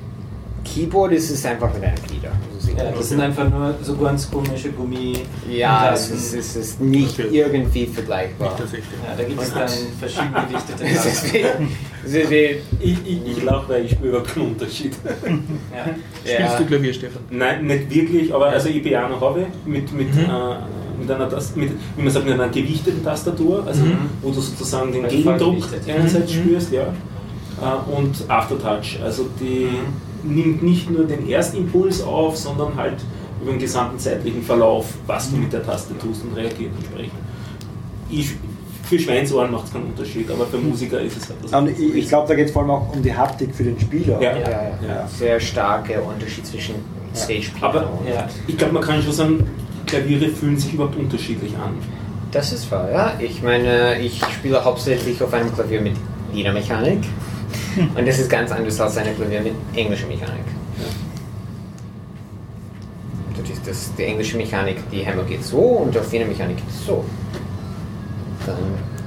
Keyboard 0.65 1.13
ist 1.13 1.31
es 1.31 1.45
einfach 1.47 1.73
mit 1.75 1.83
einem 1.83 1.97
Glieder. 2.07 2.33
Ja, 2.77 2.93
das 2.93 3.09
sind 3.09 3.21
einfach 3.21 3.49
nur 3.49 3.75
so 3.83 3.97
ganz 3.97 4.31
komische 4.31 4.71
Gummi. 4.71 5.19
Ja, 5.51 5.93
es 5.93 6.11
ist, 6.11 6.35
es 6.35 6.57
ist 6.57 6.81
nicht 6.81 7.19
Okay. 7.19 7.29
irgendwie 7.33 7.87
vergleichbar. 7.87 8.55
Das 8.57 8.67
ist 8.67 8.75
echt. 8.75 8.85
Ja, 9.05 9.15
da 9.17 9.25
gibt 9.25 9.43
es 9.43 9.53
dann 9.53 9.69
verschieden 9.99 10.35
gedichtete 10.35 11.59
Ich, 12.81 12.99
ich, 13.07 13.27
ich 13.27 13.43
lache, 13.43 13.69
weil 13.69 13.85
ich 13.85 13.93
spüre 13.93 14.09
überhaupt 14.09 14.35
keinen 14.35 14.47
Unterschied. 14.53 14.95
Ja. 15.05 15.93
Spielst 16.25 16.53
ja, 16.53 16.59
du 16.59 16.65
Klavier, 16.67 16.95
Stefan? 16.95 17.23
Nein, 17.31 17.67
nicht 17.67 17.95
wirklich, 17.95 18.33
aber 18.33 18.47
also 18.47 18.69
ich 18.69 18.83
Piano 18.83 19.21
habe 19.21 19.41
ich 19.41 19.67
mit, 19.71 19.93
mit, 19.93 20.15
Mhm. 20.15 20.21
äh, 20.21 20.25
mit 21.01 21.11
einer 21.11 21.29
Tast 21.29 21.57
mit, 21.57 21.71
wie 21.97 22.03
man 22.03 22.13
sagt, 22.13 22.27
mit 22.27 22.35
einer 22.35 22.49
gewichteten 22.49 23.03
Tastatur, 23.03 23.65
also 23.67 23.85
Mhm. 23.85 23.97
wo 24.23 24.31
du 24.31 24.41
sozusagen 24.41 24.93
den 24.93 25.05
Also 25.05 25.17
Gegendruck 25.17 25.65
einerseits 25.89 26.33
Mhm. 26.35 26.39
spürst, 26.43 26.73
ja. 26.73 26.83
Äh, 26.83 27.91
Und 27.97 28.25
Aftertouch, 28.29 29.01
also 29.03 29.27
die 29.41 29.69
Mhm. 30.23 30.35
nimmt 30.35 30.63
nicht 30.63 30.91
nur 30.91 31.05
den 31.05 31.29
Erstimpuls 31.29 32.03
auf, 32.03 32.37
sondern 32.37 32.75
halt 32.77 32.97
über 33.43 33.51
den 33.53 33.61
gesamten 33.61 33.99
zeitlichen 33.99 34.43
Verlauf, 34.43 34.87
was 35.07 35.31
du 35.31 35.37
mit 35.37 35.53
der 35.53 35.65
Taste 35.65 35.97
tust 35.99 36.23
und 36.25 36.37
reagiert 36.37 36.73
entsprechend. 36.77 37.13
Ich, 38.11 38.33
für 38.85 38.99
Schweinsohren 38.99 39.53
macht 39.53 39.67
es 39.67 39.73
keinen 39.73 39.85
Unterschied, 39.87 40.31
aber 40.31 40.45
für 40.47 40.59
Musiker 40.59 41.01
ist 41.01 41.17
es 41.17 41.29
halt 41.29 41.39
das. 41.45 41.53
Und 41.53 41.69
ich, 41.71 41.95
ich 41.95 42.09
glaube, 42.09 42.29
da 42.29 42.35
geht 42.35 42.47
es 42.47 42.53
vor 42.53 42.63
allem 42.63 42.71
auch 42.73 42.93
um 42.95 43.03
die 43.03 43.15
Haptik 43.15 43.55
für 43.55 43.63
den 43.65 43.79
Spieler. 43.81 44.21
Ja. 44.21 44.33
ja, 44.37 44.39
ja, 44.51 44.61
Ja. 44.87 45.07
sehr 45.09 45.39
starker 45.41 46.05
Unterschied 46.05 46.45
zwischen 46.47 46.75
Stage 47.15 47.51
Piano 47.59 47.79
Aber 47.79 47.91
und 48.01 48.09
Ja. 48.09 48.29
ich 48.47 48.57
glaube, 48.59 48.75
man 48.75 48.83
kann 48.83 49.03
schon 49.03 49.13
sagen, 49.13 49.47
Klaviere 49.91 50.29
fühlen 50.29 50.57
sich 50.57 50.73
überhaupt 50.75 50.97
unterschiedlich 50.97 51.55
an. 51.57 51.75
Das 52.31 52.53
ist 52.53 52.71
wahr, 52.71 52.91
ja. 52.91 53.13
Ich 53.19 53.43
meine, 53.43 53.99
ich 54.01 54.23
spiele 54.25 54.65
hauptsächlich 54.65 55.21
auf 55.23 55.33
einem 55.35 55.53
Klavier 55.53 55.81
mit 55.81 55.97
Liedermechanik. 56.33 57.01
Und 57.97 58.07
das 58.07 58.19
ist 58.21 58.31
ganz 58.31 58.53
anders 58.53 58.81
als 58.81 58.97
ein 58.97 59.15
Klavier 59.17 59.41
mit 59.41 59.55
englischer 59.75 60.07
Mechanik. 60.07 60.45
Das 63.37 63.51
ist 63.51 63.67
das, 63.67 63.95
die 63.97 64.05
englische 64.05 64.37
Mechanik, 64.37 64.77
die 64.93 65.05
Hammer 65.05 65.25
geht 65.25 65.43
so 65.45 65.59
und 65.59 65.97
auf 65.97 66.11
Wiener 66.13 66.27
Mechanik 66.27 66.57
geht 66.57 66.69
es 66.69 66.87
so. 66.87 67.05
Dann, 68.47 68.57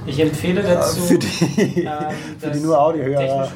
Ich 0.06 0.20
empfehle 0.20 0.62
dazu. 0.62 1.02
Für 1.02 1.18
die, 1.18 1.82
ähm, 1.82 1.90
für 2.40 2.52
die 2.52 2.60
nur 2.60 2.80
Audiohörer. 2.82 3.52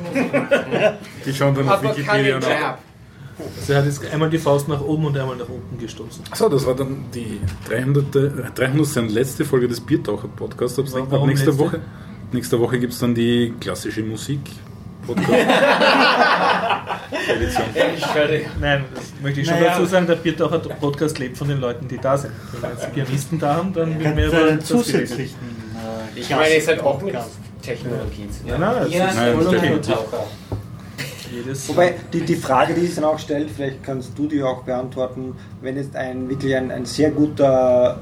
Die 1.25 1.33
schauen 1.33 1.55
dann 1.55 1.69
auf 1.69 1.83
Wikipedia 1.83 2.39
nach. 2.39 2.77
Jab. 3.39 3.47
Sie 3.65 3.76
hat 3.76 3.85
jetzt 3.85 4.03
einmal 4.11 4.30
die 4.30 4.38
Faust 4.39 4.68
nach 4.68 4.81
oben 4.81 5.05
und 5.05 5.18
einmal 5.18 5.35
nach 5.35 5.47
unten 5.49 5.77
gestoßen. 5.80 6.23
So, 6.34 6.49
das 6.49 6.65
war 6.65 6.76
dann 6.76 7.05
die 7.14 7.39
300. 7.69 8.15
äh, 8.15 8.30
300. 8.55 8.97
und 8.97 9.11
letzte 9.11 9.45
Folge 9.45 9.68
des 9.68 9.80
Biertaucher 9.81 10.27
Podcasts. 10.27 10.77
Ab, 10.80 10.85
nächster 11.26 11.26
letzte? 11.27 11.57
Woche, 11.59 11.80
nächste 12.31 12.59
Woche 12.59 12.80
gibt 12.80 12.93
es 12.93 12.99
dann 12.99 13.14
die 13.15 13.53
klassische 13.59 14.01
Musik 14.03 14.39
Podcast. 15.05 15.31
Edition. 17.27 17.65
Nein, 18.59 18.85
das 18.93 19.03
möchte 19.22 19.41
ich 19.41 19.47
schon 19.47 19.55
Naja. 19.59 19.69
dazu 19.77 19.85
sagen, 19.85 20.07
der 20.07 20.15
Biertaucher 20.15 20.59
Podcast 20.59 21.19
lebt 21.19 21.38
von 21.38 21.47
den 21.47 21.59
Leuten, 21.59 21.88
die 21.88 21.97
da 21.97 22.18
sind. 22.18 22.34
Wenn 22.53 22.61
wir 22.64 22.69
jetzt 22.72 22.93
Pianisten 22.93 23.39
da 23.39 23.55
haben, 23.55 23.73
dann 23.73 23.89
wird 23.91 24.01
Könnte 24.15 24.15
mehr 24.15 24.27
über 24.53 24.59
zusätzlichen. 24.59 25.38
Äh, 26.15 26.19
Ich 26.19 26.30
meine, 26.30 26.55
es 26.55 26.68
hat 26.68 26.80
auch 26.81 27.01
mit. 27.01 27.15
Technologie 27.61 28.30
zu 28.31 28.41
tun. 28.41 28.49
Ja, 28.49 28.57
nein, 28.57 28.76
das 28.84 28.93
Ja, 28.93 29.07
ist 29.07 29.18
Jedes, 31.31 31.67
Wobei, 31.69 31.95
die, 32.13 32.21
die 32.21 32.35
Frage, 32.35 32.73
die 32.73 32.81
sich 32.85 32.95
dann 32.95 33.03
auch 33.05 33.19
stellt, 33.19 33.49
vielleicht 33.49 33.83
kannst 33.83 34.17
du 34.17 34.27
die 34.27 34.41
auch 34.43 34.63
beantworten, 34.63 35.35
wenn 35.61 35.75
jetzt 35.75 35.95
ein 35.95 36.29
wirklich 36.29 36.55
ein, 36.55 36.71
ein 36.71 36.85
sehr 36.85 37.11
guter 37.11 37.99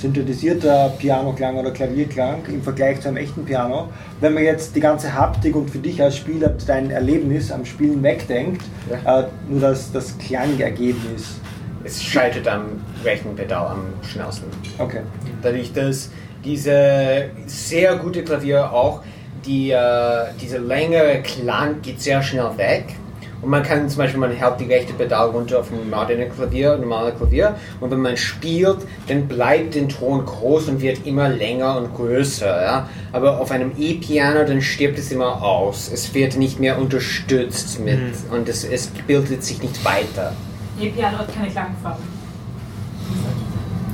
synthetisierter 0.00 0.92
Pianoklang 0.98 1.56
oder 1.56 1.70
Klavierklang 1.70 2.42
im 2.48 2.62
Vergleich 2.62 3.00
zu 3.00 3.08
einem 3.08 3.16
echten 3.16 3.44
Piano, 3.44 3.88
wenn 4.20 4.34
man 4.34 4.42
jetzt 4.44 4.76
die 4.76 4.80
ganze 4.80 5.14
Haptik 5.14 5.56
und 5.56 5.70
für 5.70 5.78
dich 5.78 6.02
als 6.02 6.16
Spieler 6.16 6.54
dein 6.66 6.90
Erlebnis 6.90 7.50
am 7.50 7.64
Spielen 7.64 8.02
wegdenkt, 8.02 8.62
Ja. 8.90 9.20
äh, 9.20 9.26
nur 9.48 9.60
das, 9.60 9.92
das 9.92 10.18
Klangergebnis. 10.18 11.40
Es 11.84 12.02
scheitert 12.02 12.46
am 12.48 12.64
rechten 13.02 13.34
Pedal 13.34 13.66
am 13.68 13.84
schnellsten. 14.06 14.46
Okay. 14.78 15.00
Dadurch, 15.42 15.72
dass 15.72 16.10
diese 16.44 17.30
sehr 17.46 17.96
gute 17.96 18.22
Klavier 18.24 18.70
auch, 18.72 19.02
die, 19.46 19.70
äh, 19.70 20.26
diese 20.40 20.58
längere 20.58 21.22
Klang 21.22 21.82
geht 21.82 22.00
sehr 22.00 22.22
schnell 22.22 22.56
weg. 22.56 22.96
Und 23.44 23.50
man 23.50 23.62
kann 23.62 23.86
zum 23.90 23.98
Beispiel, 23.98 24.18
man 24.18 24.30
hält 24.30 24.58
die 24.58 24.64
rechte 24.64 24.94
Pedal 24.94 25.28
runter 25.28 25.60
auf 25.60 25.70
ein 25.70 25.90
modernes 25.90 26.34
Klavier, 26.34 26.78
normale 26.78 27.12
Klavier, 27.12 27.54
und 27.78 27.90
wenn 27.90 28.00
man 28.00 28.16
spielt, 28.16 28.78
dann 29.06 29.28
bleibt 29.28 29.74
der 29.74 29.86
Ton 29.86 30.24
groß 30.24 30.68
und 30.68 30.80
wird 30.80 31.06
immer 31.06 31.28
länger 31.28 31.76
und 31.76 31.94
größer. 31.94 32.62
Ja? 32.62 32.88
Aber 33.12 33.38
auf 33.38 33.50
einem 33.50 33.72
E-Piano, 33.76 34.44
dann 34.44 34.62
stirbt 34.62 34.98
es 34.98 35.12
immer 35.12 35.42
aus. 35.42 35.90
Es 35.92 36.14
wird 36.14 36.36
nicht 36.38 36.58
mehr 36.58 36.78
unterstützt 36.78 37.80
mit, 37.80 38.00
und 38.30 38.48
es, 38.48 38.64
es 38.64 38.86
bildet 38.86 39.44
sich 39.44 39.60
nicht 39.62 39.84
weiter. 39.84 40.32
E-Piano 40.80 41.18
hat 41.18 41.34
keine 41.34 41.50
Klangfarben. 41.50 42.02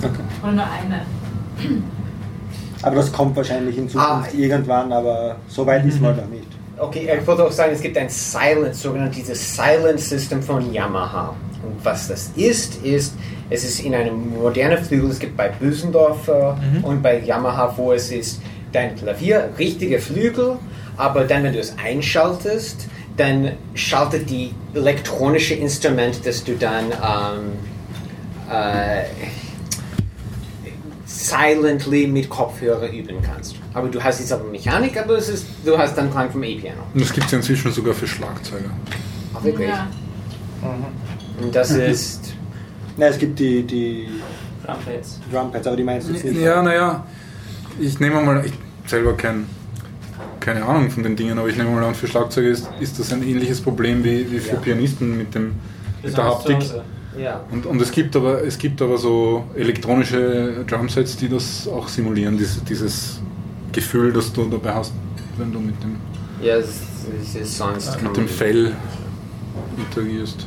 Okay. 0.00 0.22
Oder 0.44 0.52
nur 0.52 0.64
eine. 0.64 1.90
Aber 2.82 2.96
das 2.96 3.12
kommt 3.12 3.36
wahrscheinlich 3.36 3.76
in 3.76 3.88
Zukunft 3.88 4.30
Ah. 4.32 4.36
irgendwann, 4.36 4.92
aber 4.92 5.36
so 5.48 5.66
weit 5.66 5.84
ist 5.84 6.00
man 6.00 6.16
noch 6.16 6.26
nicht. 6.28 6.46
Okay, 6.78 7.10
ich 7.20 7.26
wollte 7.26 7.44
auch 7.44 7.52
sagen, 7.52 7.72
es 7.74 7.82
gibt 7.82 7.96
ein 7.98 8.08
Silent, 8.08 8.74
sogenanntes 8.74 9.16
dieses 9.18 9.54
Silent 9.56 10.00
System 10.00 10.42
von 10.42 10.72
Yamaha. 10.72 11.34
Und 11.62 11.84
was 11.84 12.08
das 12.08 12.30
ist, 12.36 12.82
ist, 12.82 13.14
es 13.50 13.64
ist 13.64 13.80
in 13.80 13.94
einem 13.94 14.30
modernen 14.40 14.82
Flügel, 14.82 15.10
es 15.10 15.18
gibt 15.18 15.36
bei 15.36 15.48
Bösendorfer 15.50 16.56
und 16.82 17.02
bei 17.02 17.18
Yamaha, 17.20 17.74
wo 17.76 17.92
es 17.92 18.10
ist, 18.10 18.40
dein 18.72 18.96
Klavier, 18.96 19.50
richtige 19.58 19.98
Flügel, 19.98 20.56
aber 20.96 21.24
dann, 21.24 21.42
wenn 21.44 21.52
du 21.52 21.58
es 21.58 21.74
einschaltest, 21.84 22.86
dann 23.18 23.52
schaltet 23.74 24.30
die 24.30 24.54
elektronische 24.72 25.52
Instrument, 25.54 26.24
das 26.24 26.42
du 26.44 26.54
dann 26.54 26.84
ähm, 26.86 27.58
äh, 28.50 29.02
silently 31.26 32.06
mit 32.06 32.28
Kopfhörer 32.28 32.90
üben 32.90 33.20
kannst. 33.22 33.56
Aber 33.74 33.88
du 33.88 34.02
hast 34.02 34.20
dieselbe 34.20 34.48
Mechanik, 34.48 34.98
aber 34.98 35.18
es 35.18 35.28
ist, 35.28 35.46
du 35.64 35.76
hast 35.76 35.96
dann 35.96 36.10
Klang 36.10 36.30
vom 36.30 36.42
E-Piano. 36.42 36.82
Und 36.94 37.00
das 37.02 37.12
gibt 37.12 37.26
es 37.26 37.32
ja 37.32 37.38
inzwischen 37.38 37.72
sogar 37.72 37.94
für 37.94 38.06
Schlagzeuger. 38.06 38.70
Ach, 39.34 39.44
wirklich? 39.44 39.68
Ja. 39.68 39.86
Und 41.40 41.54
das 41.54 41.70
ist. 41.70 42.34
Na, 42.96 43.06
es 43.06 43.18
gibt 43.18 43.38
die, 43.38 43.62
die 43.62 44.08
Drumheads. 44.64 45.20
Drumpads, 45.32 45.66
aber 45.66 45.76
die 45.76 45.84
meinst 45.84 46.08
du 46.08 46.12
jetzt 46.12 46.24
nicht. 46.24 46.40
Ja, 46.40 46.62
naja, 46.62 47.04
ich 47.78 47.98
nehme 48.00 48.20
mal, 48.22 48.44
ich 48.44 48.52
selber 48.86 49.16
kein, 49.16 49.46
keine 50.40 50.64
Ahnung 50.64 50.90
von 50.90 51.02
den 51.02 51.16
Dingen, 51.16 51.38
aber 51.38 51.48
ich 51.48 51.56
nehme 51.56 51.70
mal 51.70 51.84
an, 51.84 51.94
für 51.94 52.06
Schlagzeuger 52.06 52.48
ist, 52.48 52.68
ist 52.80 52.98
das 52.98 53.12
ein 53.12 53.22
ähnliches 53.22 53.60
Problem 53.60 54.04
wie, 54.04 54.30
wie 54.30 54.38
für 54.38 54.54
Ja. 54.54 54.60
Pianisten 54.60 55.16
mit, 55.16 55.34
dem, 55.34 55.52
mit 56.02 56.16
der 56.16 56.24
Haptik. 56.24 56.58
Ja. 57.18 57.40
Und, 57.50 57.66
und 57.66 57.80
es, 57.82 57.90
gibt 57.90 58.14
aber, 58.16 58.42
es 58.44 58.56
gibt 58.58 58.80
aber 58.82 58.96
so 58.96 59.44
elektronische 59.56 60.64
Drumsets, 60.66 61.16
die 61.16 61.28
das 61.28 61.66
auch 61.68 61.88
simulieren, 61.88 62.38
dieses, 62.38 62.62
dieses 62.64 63.20
Gefühl, 63.72 64.12
das 64.12 64.32
du 64.32 64.44
dabei 64.48 64.74
hast, 64.74 64.92
wenn 65.36 65.52
du 65.52 65.58
mit 65.60 65.74
dem, 65.82 65.96
Ja, 66.42 66.56
es 66.56 66.68
ist, 66.68 67.36
es 67.40 67.58
kann 67.58 67.74
mit 68.02 68.16
dem 68.16 68.28
Fell 68.28 68.72
interagierst. 69.76 70.46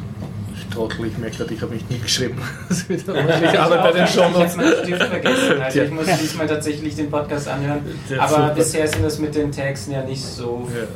Ich 0.56 0.66
trottel, 0.68 1.06
ich 1.08 1.18
merke 1.18 1.38
gerade, 1.38 1.54
ich 1.54 1.62
habe 1.62 1.74
mich 1.74 1.90
nicht 1.90 2.04
geschrieben. 2.04 2.36
Das 2.70 2.88
wird 2.88 3.08
ordentlich 3.10 3.60
Arbeit 3.60 3.84
bei 3.84 3.92
den 3.92 4.06
Ich 4.06 4.18
habe 4.18 4.32
Shownotes. 4.34 4.56
meinen 4.56 4.74
Stift 4.84 5.04
vergessen. 5.04 5.62
Also 5.62 5.74
Tja. 5.74 5.84
ich 5.84 5.92
muss 5.92 6.06
diesmal 6.22 6.48
tatsächlich 6.48 6.96
den 6.96 7.10
Podcast 7.12 7.48
anhören. 7.48 7.80
Ja, 8.10 8.22
Aber 8.22 8.30
super. 8.36 8.50
bisher 8.56 8.88
sind 8.88 9.04
das 9.04 9.20
mit 9.20 9.36
den 9.36 9.52
Texten 9.52 9.92
ja 9.92 10.04
nicht 10.04 10.24
so 10.24 10.68
Ja. 10.74 10.88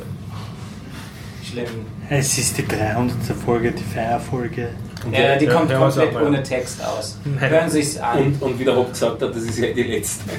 schlimm. 1.46 1.66
Es 2.08 2.38
ist 2.38 2.56
die 2.58 2.66
300. 2.66 3.16
Folge, 3.44 3.72
die 3.72 3.82
Feierfolge. 3.84 4.70
Ja, 5.12 5.36
die 5.36 5.46
kommt 5.46 5.72
komplett 5.72 6.08
auch 6.08 6.12
mal 6.12 6.24
ohne. 6.24 6.42
Text 6.42 6.84
aus. 6.84 7.18
Nein. 7.24 7.50
Hören 7.50 7.70
Sie 7.70 7.80
es 7.80 7.98
an. 7.98 8.18
Und, 8.18 8.42
und 8.42 8.58
wie 8.58 8.64
der 8.64 8.76
Hopp 8.76 8.92
gesagt 8.92 9.22
hat, 9.22 9.30
das 9.30 9.42
ist 9.42 9.58
ja 9.58 9.72
die 9.72 9.82
letzte. 9.82 10.24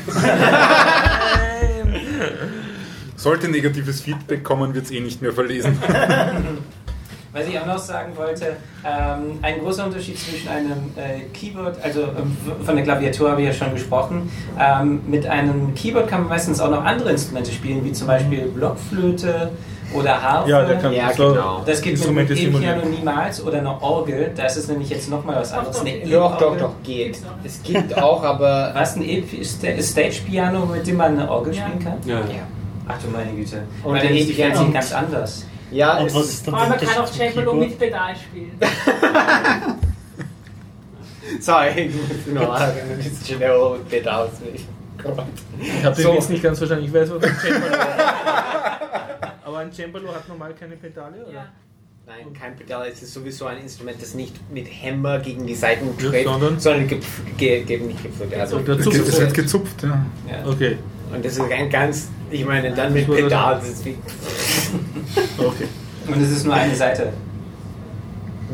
Sollte 3.16 3.50
negatives 3.50 4.02
Feedback 4.02 4.44
kommen, 4.44 4.74
wird 4.74 4.86
es 4.86 4.92
eh 4.92 5.00
nicht 5.00 5.22
mehr 5.22 5.34
verlesen. 5.34 5.78
Was 7.32 7.48
ich 7.48 7.60
auch 7.60 7.66
noch 7.68 7.78
sagen 7.78 8.18
wollte, 8.18 8.58
ähm, 8.84 9.38
ein 9.44 9.60
großer 9.60 9.86
Unterschied 9.86 10.18
zwischen 10.18 10.48
einem 10.48 10.92
äh, 10.96 11.26
Keyboard, 11.32 11.78
also 11.84 12.02
ähm, 12.02 12.36
von 12.66 12.76
der 12.76 12.84
Klaviatur 12.84 13.30
habe 13.30 13.42
ich 13.42 13.48
ja 13.48 13.54
schon 13.54 13.72
gesprochen, 13.72 14.32
ähm, 14.60 15.02
mit 15.06 15.28
einem 15.28 15.76
Keyboard 15.76 16.08
kann 16.08 16.22
man 16.22 16.30
meistens 16.30 16.60
auch 16.60 16.72
noch 16.72 16.84
andere 16.84 17.12
Instrumente 17.12 17.52
spielen, 17.52 17.86
wie 17.86 17.92
zum 17.92 18.08
Beispiel 18.08 18.46
Blockflöte 18.48 19.52
oder 19.94 20.22
Harfe. 20.22 20.50
Ja, 20.50 20.64
der 20.66 20.78
kann 20.78 20.94
Ja, 20.94 21.12
so 21.14 21.30
genau. 21.34 21.64
das 21.66 21.82
geht 21.82 21.94
Instrumente 21.94 22.34
mit 22.34 22.44
dem 22.44 22.56
E-Piano 22.56 22.86
niemals 22.86 23.44
oder 23.44 23.58
einer 23.60 23.82
Orgel, 23.82 24.32
das 24.36 24.58
ist 24.58 24.70
nämlich 24.70 24.90
jetzt 24.90 25.10
nochmal 25.10 25.38
was 25.38 25.52
anderes. 25.52 25.78
Doch, 25.78 25.84
doch. 25.86 25.92
Eine 25.92 26.10
Doch, 26.12 26.38
doch, 26.38 26.58
doch, 26.58 26.72
geht. 26.84 27.20
Es 27.44 27.62
gibt 27.64 27.98
auch, 27.98 28.24
aber. 28.24 28.72
Was, 28.76 28.96
ein 28.96 29.04
E- 29.04 29.24
Sta- 29.44 29.82
Stage-Piano, 29.82 30.66
mit 30.66 30.86
dem 30.88 30.98
man 30.98 31.20
eine 31.20 31.30
Orgel 31.30 31.54
Ja. 31.56 31.64
spielen 31.64 31.80
kann? 31.84 31.98
Ja. 32.06 32.20
Ja. 32.20 32.26
Ach 32.88 32.96
du 33.04 33.10
meine 33.10 33.32
Güte. 33.32 33.64
Und 33.84 33.94
Weil 33.94 34.02
dann 34.02 34.16
ist 34.16 34.28
die 34.28 34.32
E-Piano. 34.34 34.54
Fernsehen 34.56 34.74
ganz 34.74 34.94
anders. 34.94 35.46
Ja, 35.72 35.98
Und 36.00 36.08
es 36.08 36.16
was 36.16 36.26
ist, 36.26 36.48
dann 36.48 36.56
man 36.56 36.78
kann 36.78 36.98
auch 36.98 37.08
Cembalo 37.08 37.54
mit 37.54 37.78
Pedal 37.78 38.16
spielen. 38.16 38.58
sorry, 41.40 41.70
ich 41.70 41.94
muss 41.96 42.42
noch 42.44 42.58
sagen, 42.58 42.74
das 42.98 43.06
ist 43.06 43.28
schnell 43.28 43.70
mit 43.74 43.90
Pedals 43.90 44.32
nicht. 44.40 44.66
Ich 45.62 45.86
habe 45.86 45.96
den 45.96 46.04
So. 46.04 46.14
Witz 46.16 46.30
nicht 46.30 46.42
ganz 46.44 46.58
verstanden. 46.58 46.86
Ich 46.86 46.94
weiß, 46.94 47.10
was 47.12 47.24
ein 47.24 47.36
Cembalo 47.38 47.66
ist. 47.68 47.78
Aber 49.50 49.58
ein 49.60 49.72
Cembalo 49.74 50.14
hat 50.14 50.28
normal 50.30 50.54
keine 50.54 50.76
Pedale, 50.76 51.24
oder? 51.26 51.34
Ja. 51.34 51.46
Nein, 52.06 52.34
kein 52.40 52.56
Pedal. 52.56 52.88
Es 52.88 53.02
ist 53.02 53.14
sowieso 53.14 53.46
ein 53.48 53.58
Instrument, 53.60 54.00
das 54.02 54.14
nicht 54.14 54.36
mit 54.52 54.68
Hämmer 54.68 55.18
gegen 55.20 55.46
die 55.48 55.56
Seiten 55.56 55.88
Ja, 56.00 56.10
tritt, 56.10 56.24
sondern? 56.26 56.60
sondern 56.60 56.88
gepf- 56.88 57.36
ge, 57.38 57.64
ge, 57.64 57.80
nicht 57.80 58.02
gepflückt. 58.04 58.36
Also, 58.36 58.60
Es 58.60 59.20
wird- 59.20 59.34
gezupft, 59.34 59.82
ja. 59.84 60.06
Ja. 60.30 60.48
Okay, 60.48 60.78
und 61.14 61.26
das 61.26 61.34
ist 61.34 61.42
ein 61.52 61.70
ganz, 61.70 62.10
ich 62.30 62.46
meine, 62.46 62.74
dann 62.76 62.94
mit 62.94 63.08
Pedal, 63.10 63.56
das 63.56 63.70
ist 63.70 63.86
wie, 63.86 63.98
okay. 65.40 65.68
Und 66.08 66.22
es 66.22 66.32
ist 66.32 66.46
nur 66.46 66.54
eine 66.54 66.76
Seite. 66.76 67.12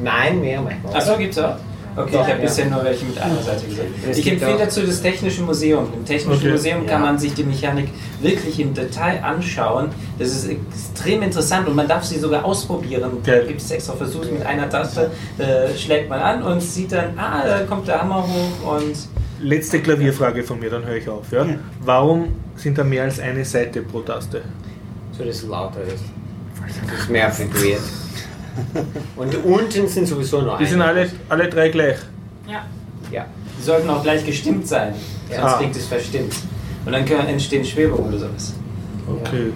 nein, 0.01 0.39
mehr 0.41 0.61
manchmal. 0.61 0.95
Achso, 0.95 1.17
gibt's 1.17 1.37
auch? 1.37 1.57
Okay, 1.97 2.09
ich 2.11 2.17
habe 2.19 2.29
ja. 2.31 2.35
bisher 2.37 2.65
nur 2.65 2.83
welche 2.83 3.05
mit 3.05 3.17
einer 3.17 3.41
Seite 3.41 3.65
gesehen. 3.65 3.93
Es 4.09 4.17
Ich 4.17 4.29
empfehle 4.29 4.57
dazu 4.57 4.81
das 4.81 5.01
Technische 5.01 5.41
Museum. 5.43 5.87
Im 5.93 6.03
Technischen 6.05 6.39
Okay. 6.41 6.51
Museum 6.51 6.85
kann 6.85 7.01
Ja. 7.01 7.07
man 7.11 7.17
sich 7.17 7.33
die 7.33 7.43
Mechanik 7.43 7.87
wirklich 8.21 8.59
im 8.59 8.73
Detail 8.73 9.23
anschauen. 9.23 9.89
Das 10.19 10.29
ist 10.29 10.49
extrem 10.49 11.23
interessant 11.23 11.67
und 11.67 11.75
man 11.75 11.87
darf 11.87 12.03
sie 12.03 12.19
sogar 12.19 12.43
ausprobieren. 12.43 13.11
Da 13.23 13.39
gibt 13.43 13.61
es 13.61 13.71
extra 13.71 13.93
Versuche 13.93 14.27
mit 14.27 14.45
einer 14.45 14.69
Taste, 14.69 15.11
äh, 15.37 15.73
schlägt 15.77 16.09
man 16.09 16.19
an 16.19 16.43
und 16.43 16.61
sieht 16.61 16.91
dann, 16.91 17.17
ah, 17.17 17.43
da 17.47 17.59
kommt 17.63 17.87
der 17.87 18.01
Hammer 18.01 18.23
hoch 18.27 18.73
und 18.77 18.95
Letzte 19.41 19.81
Klavierfrage 19.81 20.43
von 20.43 20.59
mir, 20.59 20.69
dann 20.69 20.85
höre 20.85 20.95
ich 20.95 21.07
auf. 21.09 21.31
Ja? 21.31 21.45
Warum 21.81 22.27
sind 22.55 22.77
da 22.77 22.83
mehr 22.83 23.03
als 23.03 23.19
eine 23.19 23.43
Seite 23.45 23.81
pro 23.81 23.99
Taste? 24.01 24.41
so 25.17 25.23
dass 25.23 25.37
es 25.37 25.43
lauter 25.47 25.81
ist. 25.81 26.03
Das 26.89 26.99
ist 26.99 27.09
mehr 27.09 27.31
vibriert. 27.37 27.79
Und 29.15 29.35
unten 29.45 29.87
sind 29.87 30.07
sowieso 30.07 30.41
nur 30.41 30.57
Die 30.57 30.65
sind 30.65 30.81
alle, 30.81 31.09
alle 31.29 31.49
drei 31.49 31.69
gleich. 31.69 31.97
Ja. 32.47 32.65
Ja. 33.11 33.25
die 33.59 33.63
sollten 33.63 33.89
auch 33.89 34.01
gleich 34.03 34.25
gestimmt 34.25 34.67
sein. 34.67 34.93
Sonst 35.29 35.39
Ah. 35.43 35.57
klingt 35.57 35.75
es 35.75 35.85
verstimmt. 35.85 36.33
Und 36.85 36.91
dann 36.91 37.05
können 37.05 37.27
entstehen 37.27 37.65
Schwebungen 37.65 38.07
oder 38.09 38.19
sowas. 38.19 38.53
Okay. 39.07 39.51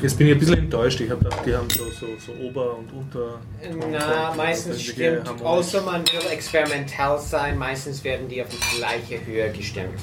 Jetzt 0.00 0.16
bin 0.16 0.28
ich 0.28 0.34
ein 0.34 0.38
bisschen 0.38 0.58
enttäuscht. 0.58 1.00
Ich 1.00 1.10
habe 1.10 1.24
gedacht, 1.24 1.44
die 1.44 1.54
haben 1.54 1.68
so, 1.70 1.84
so, 1.90 2.06
so 2.24 2.32
Ober- 2.40 2.76
und 2.78 2.92
Unter. 2.92 3.40
Na, 3.90 4.32
meistens 4.36 4.74
Das 4.76 4.82
ist 4.84 4.92
stimmt, 4.92 5.26
harmonisch. 5.26 5.42
außer 5.44 5.82
man 5.82 6.02
will 6.02 6.30
experimentell 6.32 7.18
sein, 7.18 7.58
meistens 7.58 8.04
werden 8.04 8.28
die 8.28 8.40
auf 8.40 8.48
die 8.48 8.76
gleiche 8.78 9.26
Höhe 9.26 9.50
gestimmt. 9.50 9.98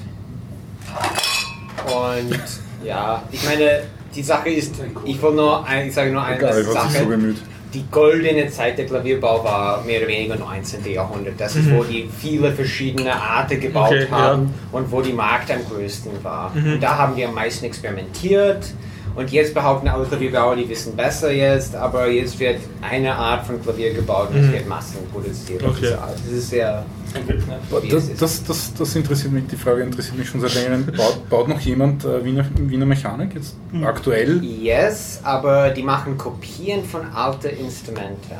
Und 1.85 2.39
ja, 2.83 3.23
ich 3.31 3.43
meine, 3.45 3.81
die 4.15 4.23
Sache 4.23 4.49
ist, 4.49 4.75
ich 5.05 5.21
will 5.21 5.31
nur, 5.33 5.65
ein, 5.65 5.87
ich 5.87 5.93
sage 5.93 6.11
nur 6.11 6.23
eine 6.23 6.37
Egal, 6.37 6.63
so 6.63 6.71
Sache. 6.71 7.05
bemüht. 7.05 7.37
Die 7.73 7.83
goldene 7.91 8.47
Zeit 8.49 8.77
der 8.77 8.85
Klavierbau 8.85 9.43
war 9.43 9.83
mehr 9.83 9.99
oder 9.99 10.07
weniger 10.07 10.37
19. 10.37 10.85
Jahrhundert. 10.93 11.33
Das 11.37 11.57
ist, 11.57 11.69
wo 11.71 11.83
die 11.83 12.09
viele 12.21 12.53
verschiedene 12.53 13.13
Arten 13.13 13.59
gebaut 13.59 13.91
Mhm. 13.91 13.97
Okay, 13.97 14.07
haben 14.11 14.53
und 14.71 14.89
wo 14.91 15.01
die 15.01 15.11
Markt 15.11 15.51
am 15.51 15.57
größten 15.69 16.23
war. 16.23 16.51
Mhm. 16.55 16.73
Und 16.75 16.79
da 16.83 16.97
haben 16.97 17.15
die 17.17 17.25
am 17.25 17.33
meisten 17.33 17.65
experimentiert. 17.65 18.67
Und 19.15 19.31
jetzt 19.31 19.53
behaupten 19.53 19.87
alle 19.87 20.05
Klavierbauer, 20.05 20.55
die 20.57 20.67
wissen 20.67 20.95
besser 20.95 21.31
jetzt, 21.31 21.73
aber 21.75 22.07
jetzt 22.09 22.37
wird 22.39 22.57
eine 22.81 23.13
Art 23.15 23.45
von 23.47 23.61
Klavier 23.61 23.93
gebaut 23.93 24.29
und 24.31 24.37
es 24.39 24.47
Mhm. 24.47 24.51
wird 24.53 24.67
massenproduziert. 24.67 25.63
Okay. 25.63 25.75
Diese 25.81 26.01
Art. 26.01 26.15
Das 26.25 26.33
ist 26.33 26.49
sehr. 26.49 26.85
es 27.13 27.89
Das, 27.89 28.13
das, 28.19 28.43
das, 28.43 28.73
das 28.73 28.95
interessiert 28.95 29.31
mich, 29.31 29.47
die 29.47 29.55
Frage 29.55 29.83
interessiert 29.83 30.17
mich 30.17 30.27
schon 30.27 30.41
seit 30.41 30.53
längerem. 30.55 30.85
Baut, 30.97 31.29
baut 31.29 31.47
noch 31.47 31.61
jemand 31.61 32.03
äh, 32.03 32.25
Wiener, 32.25 32.45
Wiener 32.55 32.85
Mechanik 32.85 33.33
jetzt 33.35 33.55
aktuell? 33.83 34.43
Yes, 34.43 35.21
aber 35.23 35.69
die 35.69 35.83
machen 35.83 36.17
Kopien 36.17 36.83
von 36.83 37.01
alten 37.13 37.47
Instrumenten. 37.57 38.35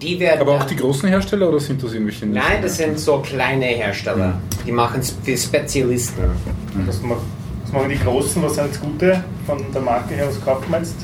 Werden 0.00 0.40
Aber 0.40 0.52
auch 0.58 0.64
die 0.64 0.76
großen 0.76 1.08
Hersteller 1.08 1.48
oder 1.48 1.58
sind 1.58 1.82
das 1.82 1.92
irgendwelche? 1.92 2.26
Nein, 2.26 2.62
das 2.62 2.76
sind 2.76 2.98
so 3.00 3.18
kleine 3.18 3.64
Hersteller. 3.66 4.34
Die 4.64 4.70
machen 4.70 5.00
es 5.00 5.12
für 5.24 5.36
Spezialisten. 5.36 6.22
Was, 6.86 7.00
mach, 7.02 7.16
was 7.16 7.22
machen 7.72 7.88
die 7.88 7.98
Großen? 7.98 8.42
Was 8.42 8.54
sind 8.54 8.70
das 8.70 8.80
Gute 8.80 9.24
von 9.46 9.58
der 9.72 9.80
Marke 9.82 10.14
her? 10.14 10.28
Was 10.28 10.44
kauft 10.44 10.68
man 10.68 10.82
jetzt? 10.82 10.96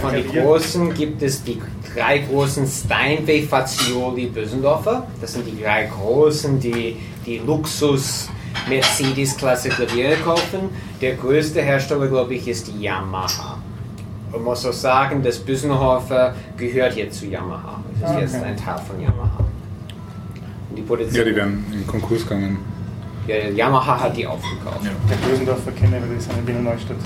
Von 0.00 0.12
den 0.12 0.26
großen 0.28 0.92
gibt 0.94 1.22
es 1.22 1.42
die 1.44 1.60
drei 1.94 2.18
großen 2.18 2.66
Steinway 2.66 3.42
Fazioli 3.42 4.26
Bösendorfer. 4.26 5.06
Das 5.20 5.32
sind 5.34 5.46
die 5.46 5.62
drei 5.62 5.84
großen, 5.86 6.58
die 6.58 6.96
die 7.24 7.38
Luxus 7.38 8.28
Mercedes-Klasse 8.68 9.68
Klaviere 9.68 10.16
kaufen. 10.16 10.70
Der 11.00 11.14
größte 11.14 11.62
Hersteller, 11.62 12.08
glaube 12.08 12.34
ich, 12.34 12.48
ist 12.48 12.68
die 12.68 12.82
Yamaha. 12.82 13.58
Man 14.32 14.42
muss 14.42 14.66
auch 14.66 14.72
sagen, 14.72 15.22
das 15.22 15.38
Bösenhofer 15.38 16.34
gehört 16.56 16.96
jetzt 16.96 17.20
zu 17.20 17.26
Yamaha. 17.26 17.80
Es 17.94 18.00
ist 18.00 18.04
Ah, 18.16 18.20
jetzt 18.20 18.34
okay. 18.34 18.44
ein 18.44 18.56
Teil 18.56 18.78
von 18.86 19.00
Yamaha. 19.00 19.44
Und 20.70 20.76
die. 20.76 21.16
Ja, 21.16 21.24
die 21.24 21.36
werden 21.36 21.64
in 21.72 21.86
Konkurs 21.86 22.22
gegangen. 22.22 22.58
Ja, 23.26 23.36
Yamaha 23.48 24.00
hat 24.00 24.16
die 24.16 24.26
aufgekauft. 24.26 24.80
Der 25.10 25.16
Bösendorfer 25.28 25.72
kenne 25.72 25.96
ich, 25.96 26.02
weil 26.02 26.14
die 26.16 26.20
sind 26.20 26.36
in 26.38 26.46
Wiener 26.46 26.60
Neustadt. 26.60 26.96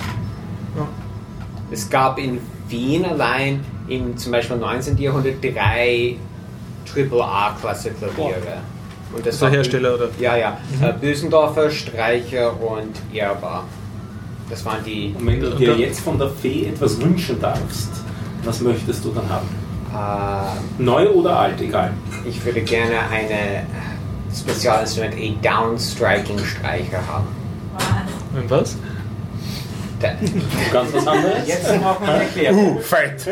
Es 1.70 1.88
gab 1.88 2.18
in 2.18 2.40
Wien 2.68 3.04
allein 3.04 3.64
im 3.88 4.16
zum 4.16 4.32
Beispiel 4.32 4.56
19. 4.56 4.96
Jahrhundert 4.98 5.34
drei 5.42 6.16
AAA-Klasse 6.94 7.90
Klaviere. 7.90 8.58
Und 9.14 9.24
das 9.26 9.38
So 9.38 9.46
war- 9.46 9.52
Hersteller, 9.52 9.94
oder? 9.94 10.08
Ja, 10.18 10.36
ja. 10.36 10.58
Äh, 10.82 10.92
Bösendorfer, 10.92 11.70
Streicher 11.70 12.52
und 12.60 12.94
Erbar. 13.14 13.64
Das 14.50 14.64
waren 14.64 14.82
die. 14.84 15.14
Und 15.18 15.26
wenn 15.26 15.40
du 15.40 15.50
dir 15.50 15.76
jetzt 15.76 16.00
von 16.00 16.18
der 16.18 16.28
Fee 16.30 16.66
etwas 16.66 17.00
wünschen 17.00 17.38
darfst, 17.40 17.90
was 18.44 18.60
möchtest 18.60 19.04
du 19.04 19.10
dann 19.12 19.28
haben? 19.28 19.46
Äh, 20.78 20.82
Neu 20.82 21.08
oder 21.10 21.38
alt, 21.38 21.60
egal. 21.60 21.92
ich 22.26 22.42
würde 22.44 22.60
gerne 22.62 22.98
eine 23.10 23.64
Spezialinstrument, 24.34 25.14
a 25.14 25.34
Downstriking 25.42 26.38
Streicher 26.44 27.06
haben. 27.06 27.26
Wahnsinn. 27.72 28.42
Und 28.42 28.50
was? 28.50 28.76
Da- 30.00 30.14
Ganz 30.72 30.92
was 30.92 31.06
anderes? 31.06 31.48
Jetzt 31.48 31.80
braucht 31.80 32.00
man 32.00 32.10
erklären. 32.20 32.54
Uh, 32.56 32.78
fight! 32.78 33.26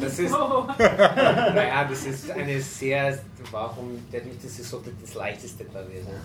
Das 0.00 0.18
ist, 0.18 0.32
Oh. 0.32 0.64
naja, 0.78 1.84
das 1.88 2.04
ist 2.06 2.30
eine 2.30 2.60
sehr, 2.60 3.18
warum, 3.50 3.98
das 4.10 4.22
ist 4.58 4.70
so 4.70 4.82
das 5.04 5.14
leichteste 5.14 5.64
Klavier. 5.64 6.00
Ne? 6.00 6.20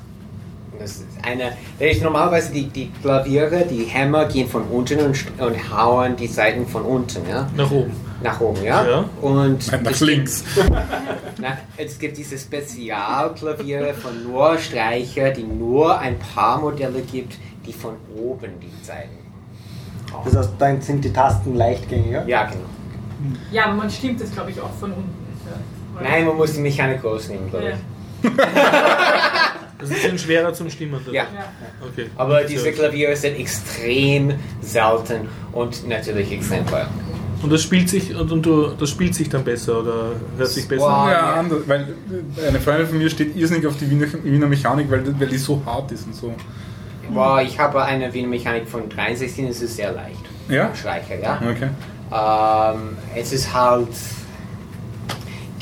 Das 0.79 0.91
ist 0.91 1.05
eine, 1.21 1.51
das 1.79 1.91
ist 1.91 2.03
normalerweise 2.03 2.51
die, 2.51 2.67
die 2.67 2.91
Klaviere, 3.01 3.65
die 3.69 3.83
Hämmer 3.83 4.25
gehen 4.25 4.47
von 4.49 4.63
unten 4.63 4.99
und, 4.99 5.23
und 5.39 5.71
hauen 5.77 6.15
die 6.15 6.27
Seiten 6.27 6.65
von 6.67 6.81
unten, 6.83 7.27
ja, 7.29 7.47
Nach 7.55 7.69
oben. 7.71 7.91
nach 8.21 8.41
oben, 8.41 8.63
ja. 8.63 8.85
Ja. 8.85 9.05
Und 9.21 9.71
Nein, 9.71 9.83
nach 9.83 9.91
es 9.91 9.99
gibt- 9.99 10.09
links. 10.11 10.43
Na, 11.39 11.57
es 11.77 11.97
gibt 11.99 12.17
diese 12.17 12.37
Spezialklaviere 12.37 13.93
von 13.93 14.23
nur 14.23 14.57
Streicher, 14.57 15.31
die 15.31 15.43
nur 15.43 15.97
ein 15.99 16.17
paar 16.19 16.59
Modelle 16.59 17.01
gibt, 17.01 17.37
die 17.65 17.73
von 17.73 17.93
oben 18.17 18.51
die 18.61 18.85
Seiten. 18.85 19.09
hauen. 20.11 20.21
Das 20.25 20.35
heißt, 20.35 20.51
dann 20.59 20.81
sind 20.81 21.03
die 21.05 21.13
Tasten 21.13 21.55
leichtgängiger. 21.55 22.25
Ja, 22.27 22.45
genau. 22.45 22.65
Ja, 23.51 23.65
aber 23.65 23.73
man 23.75 23.89
stimmt 23.89 24.19
das, 24.21 24.31
glaube 24.31 24.51
ich, 24.51 24.59
auch 24.59 24.71
von 24.79 24.91
unten. 24.91 25.09
Ja. 25.45 26.01
Nein, 26.09 26.25
man 26.25 26.35
muss 26.35 26.53
die 26.53 26.59
Mechanik 26.61 27.03
rausnehmen, 27.03 27.49
glaube 27.49 27.69
Ja. 27.69 27.75
Das 29.89 29.97
ist 29.97 30.05
ein 30.05 30.17
schwerer 30.17 30.53
zum 30.53 30.69
Stimmen. 30.69 30.99
das. 31.05 31.13
Ja. 31.13 31.23
Ja. 31.23 31.27
Okay. 31.87 32.09
Aber 32.15 32.43
diese 32.43 32.71
Klaviere 32.71 33.15
sind 33.15 33.37
extrem 33.39 34.33
selten 34.61 35.27
und 35.51 35.87
natürlich 35.87 36.31
extrem 36.31 36.65
teuer. 36.67 36.87
Und 37.41 37.51
das 37.51 37.61
spielt 37.61 37.89
sich 37.89 38.15
und, 38.15 38.31
und 38.31 38.45
du, 38.45 38.67
das 38.69 38.89
spielt 38.89 39.13
sich 39.13 39.27
dann 39.27 39.43
besser 39.43 39.79
oder 39.81 40.11
hört 40.37 40.47
sich 40.49 40.65
besser 40.65 40.83
Wow. 40.85 40.93
an? 41.07 41.11
Ja, 41.11 41.33
anders, 41.33 41.59
weil 41.67 41.81
äh, 42.41 42.47
eine 42.47 42.59
Freundin 42.61 42.87
von 42.87 42.97
mir 42.97 43.09
steht 43.09 43.35
irrsinnig 43.35 43.67
auf 43.67 43.75
die 43.77 43.89
Wiener, 43.89 44.07
Wiener 44.23 44.47
Mechanik, 44.47 44.89
weil, 44.89 45.03
weil 45.19 45.27
die 45.27 45.37
so 45.37 45.61
hart 45.65 45.91
ist 45.91 46.05
und 46.05 46.15
so. 46.15 46.33
Wow, 47.09 47.41
ich 47.41 47.59
habe 47.59 47.83
eine 47.83 48.13
Wiener 48.13 48.29
Mechanik 48.29 48.67
von 48.69 48.87
63, 48.87 49.49
es 49.49 49.61
ist 49.61 49.75
sehr 49.75 49.91
leicht. 49.91 50.21
Ja? 50.47 50.73
Streicher, 50.73 51.19
ja. 51.21 51.41
Okay. 51.41 51.67
Ähm, 52.13 52.97
es 53.13 53.33
ist 53.33 53.53
halt. 53.53 53.89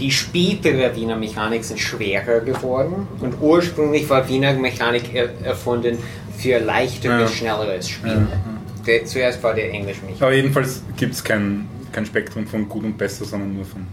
Die 0.02 0.12
spätere 0.12 0.96
Wiener 0.96 1.16
Mechanik 1.16 1.64
sind 1.64 1.80
schwerer 1.80 2.40
geworden 2.42 3.08
und 3.20 3.36
ursprünglich 3.40 4.10
war 4.10 4.28
Wiener 4.28 4.52
Mechanik 4.54 5.14
er 5.14 5.30
erfunden 5.44 5.98
für 6.38 6.58
leichteres, 6.60 7.30
Ja. 7.32 7.38
schnelleres 7.38 7.88
Spielen. 7.88 8.28
Der, 8.88 9.06
zuerst 9.06 9.42
war 9.44 9.54
der 9.54 9.72
englische 9.72 10.02
Mechanik. 10.02 10.22
Aber 10.24 10.34
jedenfalls 10.34 10.82
gibt 10.98 11.14
es 11.14 11.24
kein, 11.24 11.68
kein 11.92 12.06
Spektrum 12.06 12.48
von 12.48 12.68
gut 12.68 12.84
und 12.84 12.98
besser, 12.98 13.26
sondern 13.26 13.54
nur 13.54 13.64
von 13.66 13.86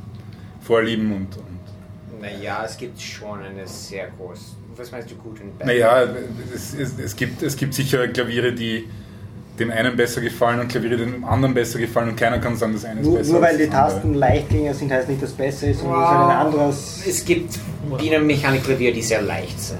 Vorlieben 0.62 1.12
und. 1.12 1.36
und 1.36 2.22
Naja, 2.22 2.62
es 2.64 2.76
gibt 2.78 2.98
schon 3.00 3.42
eine 3.42 3.66
sehr 3.68 4.08
große. 4.16 4.56
Was 4.76 4.90
meinst 4.90 5.10
du 5.10 5.16
gut 5.16 5.40
und 5.40 5.58
besser? 5.58 5.70
naja, 5.70 6.08
es, 6.54 6.72
es, 6.72 6.98
es, 6.98 7.16
gibt, 7.16 7.42
es 7.42 7.54
gibt 7.56 7.74
sicher 7.74 8.08
Klaviere, 8.08 8.52
die 8.52 8.88
dem 9.58 9.70
einen 9.70 9.96
besser 9.96 10.20
gefallen 10.20 10.60
und 10.60 10.68
Klaviere, 10.68 10.96
dem 10.96 11.24
anderen 11.24 11.54
besser 11.54 11.78
gefallen 11.78 12.10
und 12.10 12.16
keiner 12.16 12.38
kann 12.38 12.56
sagen, 12.56 12.72
das 12.74 12.84
eine 12.84 13.00
ist 13.00 13.06
Nur, 13.06 13.18
besser. 13.18 13.32
nur 13.32 13.42
weil 13.42 13.56
die 13.58 13.64
andere. 13.64 13.80
Tasten 13.80 14.14
leichtgängiger 14.14 14.74
sind, 14.74 14.92
heißt 14.92 15.08
nicht, 15.08 15.22
dass 15.22 15.30
es 15.30 15.36
besser 15.36 15.68
ist, 15.68 15.80
sondern 15.80 16.00
es 16.00 16.04
ist 16.08 16.10
halt 16.16 16.30
ein 16.30 16.36
anderes. 16.46 17.02
Es 17.08 17.24
gibt 17.24 17.58
Wiener 17.98 18.18
Mechanikklavier, 18.20 18.92
die 18.92 19.02
sehr 19.02 19.22
leicht 19.22 19.60
sind. 19.60 19.78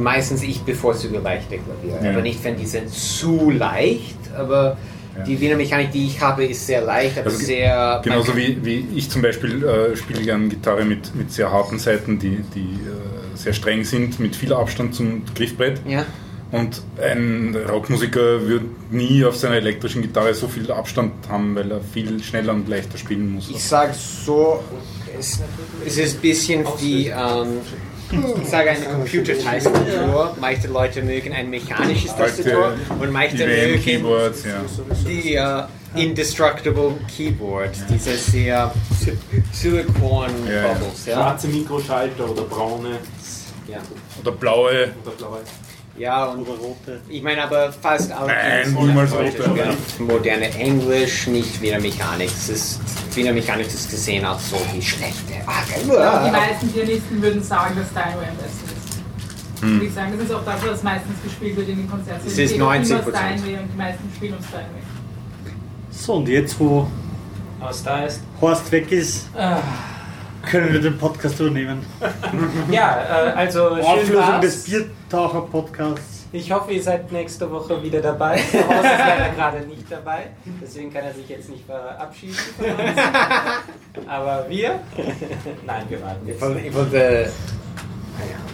Meistens 0.00 0.42
ich 0.42 0.62
bevorzuge 0.62 1.18
leichte 1.18 1.58
Klaviere, 1.58 2.04
Ja. 2.04 2.10
aber 2.12 2.22
nicht, 2.22 2.42
wenn 2.42 2.56
die 2.56 2.66
sind 2.66 2.90
zu 2.90 3.50
leicht, 3.50 4.16
aber 4.36 4.76
Ja. 5.18 5.22
Die 5.24 5.40
Wiener 5.40 5.56
Mechanik, 5.56 5.92
die 5.92 6.04
ich 6.08 6.20
habe, 6.20 6.44
ist 6.44 6.66
sehr 6.66 6.82
leicht, 6.82 7.16
aber 7.18 7.30
Also 7.30 7.38
sehr. 7.42 8.02
Genauso 8.04 8.36
wie, 8.36 8.58
wie 8.62 8.86
ich 8.94 9.08
zum 9.08 9.22
Beispiel 9.22 9.64
äh, 9.64 9.96
spiele 9.96 10.20
gerne 10.22 10.48
Gitarre 10.48 10.84
mit, 10.84 11.14
mit 11.14 11.32
sehr 11.32 11.50
harten 11.50 11.78
Seiten, 11.78 12.18
die, 12.18 12.42
die 12.54 12.60
äh, 12.74 13.34
sehr 13.34 13.54
streng 13.54 13.82
sind, 13.84 14.20
mit 14.20 14.36
viel 14.36 14.52
Abstand 14.52 14.94
zum 14.94 15.22
Griffbrett. 15.34 15.80
Ja. 15.88 16.04
Und 16.52 16.80
ein 17.02 17.56
Rockmusiker 17.68 18.46
wird 18.46 18.62
nie 18.92 19.24
auf 19.24 19.36
seiner 19.36 19.56
elektrischen 19.56 20.02
Gitarre 20.02 20.32
so 20.32 20.46
viel 20.46 20.70
Abstand 20.70 21.12
haben, 21.28 21.56
weil 21.56 21.70
er 21.72 21.80
viel 21.80 22.22
schneller 22.22 22.52
und 22.52 22.68
leichter 22.68 22.98
spielen 22.98 23.32
muss. 23.34 23.50
Ich 23.50 23.62
sage 23.64 23.92
so, 23.94 24.62
es, 25.18 25.40
es 25.84 25.98
ist 25.98 26.16
ein 26.16 26.20
bisschen 26.20 26.64
wie, 26.78 27.08
ähm, 27.08 27.58
ich 28.40 28.48
sage 28.48 28.70
eine 28.70 28.84
Computer-Tastatur. 28.86 30.36
Manche 30.40 30.68
Leute 30.68 31.02
mögen 31.02 31.32
ein 31.32 31.50
mechanisches 31.50 32.14
Tastatur 32.14 32.74
und 33.00 33.10
manche 33.10 33.38
mögen 33.38 33.74
IBM-Keyboards, 33.74 34.44
ja. 34.44 34.64
die 35.04 35.34
äh, 35.34 35.62
Indestructible 36.00 36.92
Keyboard, 37.14 37.70
diese 37.90 38.16
sehr 38.16 38.72
Silicon-Bubbles. 39.52 41.06
Ja. 41.06 41.14
Schwarze 41.14 41.48
Mikroschalter 41.48 42.30
oder 42.30 42.42
braune 42.42 42.98
Ja. 43.66 43.78
Oder 44.20 44.32
blaue. 44.32 44.92
oder 45.02 45.10
blaue. 45.16 45.38
Ja, 45.98 46.24
und 46.26 46.46
rote. 46.46 47.00
ich 47.08 47.22
meine 47.22 47.42
aber 47.42 47.72
fast 47.72 48.12
spielen 48.12 49.74
moderne 49.98 50.50
Englisch, 50.54 51.26
nicht 51.26 51.60
Wiener 51.60 51.80
Mechanik. 51.80 52.28
Es 52.28 52.48
ist, 52.48 52.80
Wiener 53.14 53.32
Mechanik 53.32 53.66
ist 53.66 53.90
gesehen 53.90 54.24
als 54.24 54.50
so 54.50 54.56
die 54.74 54.82
schlechte. 54.82 55.34
Ah, 55.46 55.62
Die 55.84 55.88
geil. 55.90 56.32
meisten 56.32 56.68
Pianisten 56.72 57.22
würden 57.22 57.42
sagen, 57.42 57.76
dass 57.76 57.88
Steinway 57.90 58.26
am 58.28 58.36
besten 58.36 58.66
ist. 58.66 59.62
Hm. 59.62 59.72
Würde 59.74 59.86
ich 59.86 59.94
sagen, 59.94 60.12
das 60.18 60.26
ist 60.28 60.34
auch 60.34 60.44
das, 60.44 60.66
was 60.66 60.82
meistens 60.82 61.22
gespielt 61.22 61.56
wird 61.56 61.68
in 61.70 61.76
den 61.78 61.90
Konzerten. 61.90 62.26
Es 62.26 62.36
ist 62.38 62.52
geht 62.52 62.60
auch 62.62 62.72
immer 62.74 62.84
90%. 62.84 63.08
Steinway 63.10 63.58
und 63.58 63.68
die 63.72 63.76
meisten 63.78 64.12
spielen 64.14 64.34
um 64.34 64.44
Steinway. 64.44 64.82
So, 65.90 66.14
und 66.14 66.28
jetzt, 66.28 66.60
wo 66.60 66.86
Aus 67.60 67.82
da 67.82 68.04
ist. 68.04 68.20
Horst 68.40 68.70
weg 68.70 68.92
ist, 68.92 69.28
Ah. 69.34 69.56
können 70.42 70.72
wir 70.74 70.80
den 70.82 70.98
Podcast 70.98 71.40
übernehmen. 71.40 71.84
Ja, 72.70 72.98
äh, 72.98 73.32
also 73.32 73.76
schön 73.76 73.84
Auflösung 73.84 74.40
des 74.42 74.66
war's. 75.10 75.32
Biertaucher-Podcasts. 75.32 76.26
Ich 76.32 76.50
hoffe, 76.52 76.72
ihr 76.72 76.82
seid 76.82 77.10
nächste 77.12 77.50
Woche 77.50 77.82
wieder 77.82 78.00
dabei. 78.00 78.36
Horst 78.38 78.44
ist 78.52 78.52
leider 78.98 79.28
gerade 79.34 79.60
nicht 79.66 79.84
dabei, 79.90 80.28
deswegen 80.60 80.92
kann 80.92 81.04
er 81.04 81.14
sich 81.14 81.28
jetzt 81.28 81.48
nicht 81.48 81.64
verabschieden 81.64 82.34
von 82.56 82.66
uns. 82.66 84.06
Aber 84.08 84.46
wir? 84.48 84.80
Nein, 85.64 85.82
wir 85.88 86.02
warten 86.02 86.20
Ich 86.24 86.28
jetzt. 86.32 86.40
wollte- 86.42 86.60
ich 86.60 86.74
wollte. 86.74 87.32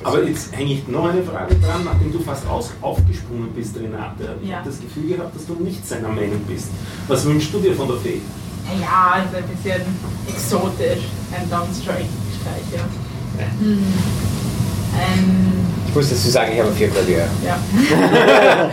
Aber 0.05 0.23
jetzt 0.25 0.55
hänge 0.57 0.73
ich 0.73 0.89
noch 0.89 1.09
eine 1.09 1.23
Frage 1.23 1.55
dran, 1.55 1.85
nachdem 1.85 2.13
du 2.13 2.19
fast 2.19 2.47
aus, 2.49 2.73
aufgesprungen 2.83 3.53
bist, 3.55 3.77
Renate. 3.77 4.37
Ich 4.43 4.49
Ja. 4.49 4.57
habe 4.59 4.69
das 4.69 4.81
Gefühl 4.81 5.17
gehabt, 5.17 5.35
dass 5.37 5.47
du 5.47 5.55
nicht 5.55 5.87
seiner 5.87 6.09
Meinung 6.09 6.41
bist. 6.49 6.69
Was 7.07 7.25
wünschst 7.25 7.55
du 7.55 7.59
dir 7.61 7.73
von 7.75 7.87
der 7.87 7.97
Fee? 7.99 8.21
Ja, 8.81 9.13
also 9.23 9.37
ein 9.37 9.45
bisschen 9.45 9.83
exotisch. 10.29 11.05
Ein 11.37 11.49
Downstrike-Streich, 11.49 12.73
ja. 12.75 13.45
Hm. 13.61 13.85
Ein, 14.99 15.62
Ich 15.93 15.97
muss 15.97 16.09
dazu 16.09 16.31
sagen, 16.31 16.53
ich 16.55 16.59
habe 16.59 16.73
vier 16.73 16.89
Klavier. 16.89 17.29
ja. 17.45 17.59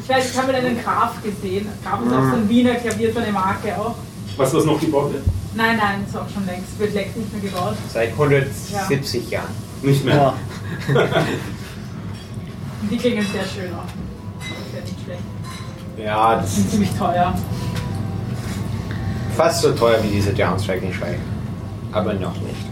ich 0.00 0.08
weiß, 0.08 0.30
ich 0.30 0.38
habe 0.38 0.54
einen 0.54 0.80
Graf 0.80 1.20
gesehen. 1.20 1.66
Graf 1.84 2.00
ist 2.06 2.12
auch 2.12 2.30
so 2.30 2.36
ein 2.36 2.48
Wiener 2.48 2.76
Klavier, 2.76 3.12
so 3.12 3.18
eine 3.18 3.32
Marke 3.32 3.76
auch. 3.76 3.96
Was, 4.36 4.54
was 4.54 4.64
noch 4.64 4.80
gebaut 4.80 5.12
wird? 5.12 5.24
Nein, 5.56 5.76
nein, 5.78 6.04
ist 6.06 6.16
auch 6.16 6.28
schon 6.32 6.46
längst, 6.46 6.78
wird 6.78 6.94
längst 6.94 7.16
nicht 7.16 7.32
mehr 7.32 7.42
gebaut. 7.50 7.74
Seit 7.92 8.12
170 8.12 9.30
Jahren. 9.30 9.48
Nicht 9.82 10.04
mehr. 10.04 10.14
Ja. 10.14 10.34
Die 12.88 12.96
klingen 12.96 13.26
sehr 13.32 13.42
schön 13.42 13.74
auch. 13.74 13.82
Das 14.38 14.72
wäre 14.72 14.84
nicht 14.84 15.04
schlecht. 15.04 15.22
Ja, 15.98 16.36
das 16.36 16.54
sind 16.54 16.66
ist 16.66 16.70
ziemlich 16.70 16.90
teuer. 16.96 17.34
fast 19.36 19.62
so 19.62 19.72
teuer 19.72 19.98
wie 20.04 20.08
diese 20.14 20.32
Downstriking 20.32 20.92
Schweig. 20.92 21.18
Aber 21.90 22.14
noch 22.14 22.36
nicht. 22.42 22.69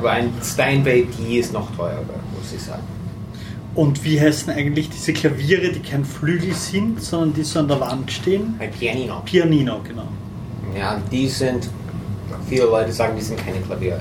Aber 0.00 0.12
ein 0.12 0.32
Steinway 0.42 1.04
D 1.04 1.38
ist 1.38 1.52
noch 1.52 1.74
teurer, 1.76 2.00
muss 2.34 2.52
ich 2.56 2.62
sagen. 2.62 2.82
Und 3.74 4.02
wie 4.02 4.18
heißen 4.18 4.50
eigentlich 4.52 4.88
diese 4.88 5.12
Klaviere, 5.12 5.70
die 5.70 5.80
kein 5.80 6.04
Flügel 6.06 6.54
sind, 6.54 7.02
sondern 7.02 7.34
die 7.34 7.42
so 7.44 7.58
an 7.60 7.68
der 7.68 7.78
Wand 7.80 8.10
stehen? 8.10 8.54
Ein 8.58 8.70
Pianino. 8.70 9.20
Pianino, 9.26 9.80
genau. 9.86 10.08
Ja, 10.76 10.98
die 11.12 11.28
sind, 11.28 11.68
viele 12.48 12.64
Leute 12.64 12.92
sagen, 12.92 13.14
die 13.16 13.22
sind 13.22 13.38
keine 13.44 13.60
Klaviere. 13.60 14.00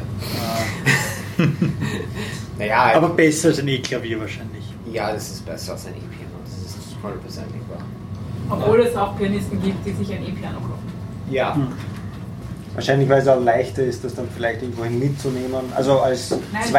naja, 2.57 2.93
Aber 2.95 3.09
besser 3.09 3.49
als 3.49 3.59
ein 3.59 3.67
E-Klavier 3.67 4.19
wahrscheinlich. 4.19 4.63
ja, 4.91 5.11
das 5.13 5.29
ist 5.31 5.45
besser 5.45 5.73
als 5.73 5.85
ein 5.85 5.93
E-Piano. 5.93 6.31
Das 6.45 6.75
ist 6.75 6.95
hundertprozentig 7.03 7.61
wahr. 7.69 8.57
Obwohl 8.57 8.79
es 8.81 8.95
auch 8.95 9.17
Pianisten 9.17 9.61
gibt, 9.61 9.85
die 9.85 9.91
sich 9.93 10.11
ein 10.13 10.23
E-Piano 10.25 10.59
kaufen. 10.59 10.89
Ja, 11.29 11.55
Hm. 11.55 11.67
Wahrscheinlich, 12.75 13.09
weil 13.09 13.21
es 13.21 13.27
auch 13.27 13.41
leichter 13.41 13.83
ist, 13.83 14.03
das 14.03 14.15
dann 14.15 14.27
vielleicht 14.35 14.61
irgendwohin 14.61 14.99
mitzunehmen. 14.99 15.73
Also 15.75 15.99
als 15.99 16.31
ist 16.31 16.73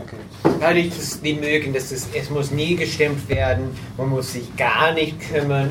Okay. 0.00 0.16
dadurch, 0.60 0.88
dass 0.90 1.20
die 1.20 1.34
mögen, 1.34 1.72
dass 1.72 1.92
es, 1.92 2.08
es 2.14 2.30
muss 2.30 2.50
nie 2.50 2.74
gestimmt 2.74 3.28
werden, 3.28 3.70
man 3.96 4.08
muss 4.08 4.32
sich 4.32 4.54
gar 4.56 4.92
nicht 4.92 5.16
kümmern 5.32 5.70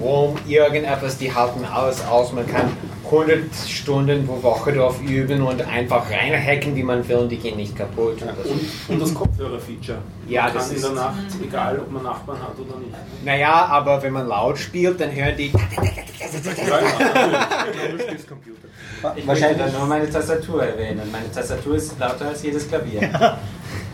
um, 0.00 0.06
um 0.06 0.36
irgendetwas, 0.46 1.18
die 1.18 1.32
halten 1.32 1.64
alles 1.64 2.04
aus, 2.06 2.32
man 2.32 2.46
kann 2.46 2.72
100 3.10 3.40
Stunden 3.68 4.26
pro 4.26 4.42
Woche 4.42 4.72
drauf 4.72 5.00
üben 5.02 5.42
und 5.42 5.62
einfach 5.62 6.10
reinhacken, 6.10 6.74
wie 6.76 6.82
man 6.82 7.06
will, 7.08 7.16
und 7.16 7.28
die 7.30 7.38
gehen 7.38 7.56
nicht 7.56 7.76
kaputt. 7.76 8.20
Und 8.20 8.28
das, 8.38 8.46
Und, 8.46 8.60
und 8.88 9.02
das 9.02 9.14
Kopfhörer-Feature. 9.14 9.98
Ja, 10.28 10.44
Man 10.44 10.54
das 10.54 10.62
kann 10.64 10.70
in 10.70 10.76
ist- 10.76 10.84
der 10.84 10.92
Nacht, 10.94 11.14
egal 11.42 11.78
ob 11.80 11.90
man 11.90 12.02
Nachbarn 12.02 12.38
hat 12.40 12.58
oder 12.58 12.78
nicht. 12.78 12.92
naja, 13.24 13.66
aber 13.66 14.02
wenn 14.02 14.12
man 14.12 14.28
laut 14.28 14.58
spielt, 14.58 15.00
dann 15.00 15.14
hören 15.14 15.34
die... 15.36 15.46
Ich 15.46 15.52
möchte 19.24 19.28
Wahrscheinlich, 19.28 19.58
dann 19.58 19.72
nur 19.72 19.86
meine 19.86 20.10
Tastatur 20.10 20.64
erwähnen. 20.64 21.02
Meine 21.12 21.30
Tastatur 21.32 21.76
ist 21.76 21.98
lauter 21.98 22.28
als 22.28 22.42
jedes 22.42 22.68
Klavier. 22.68 23.02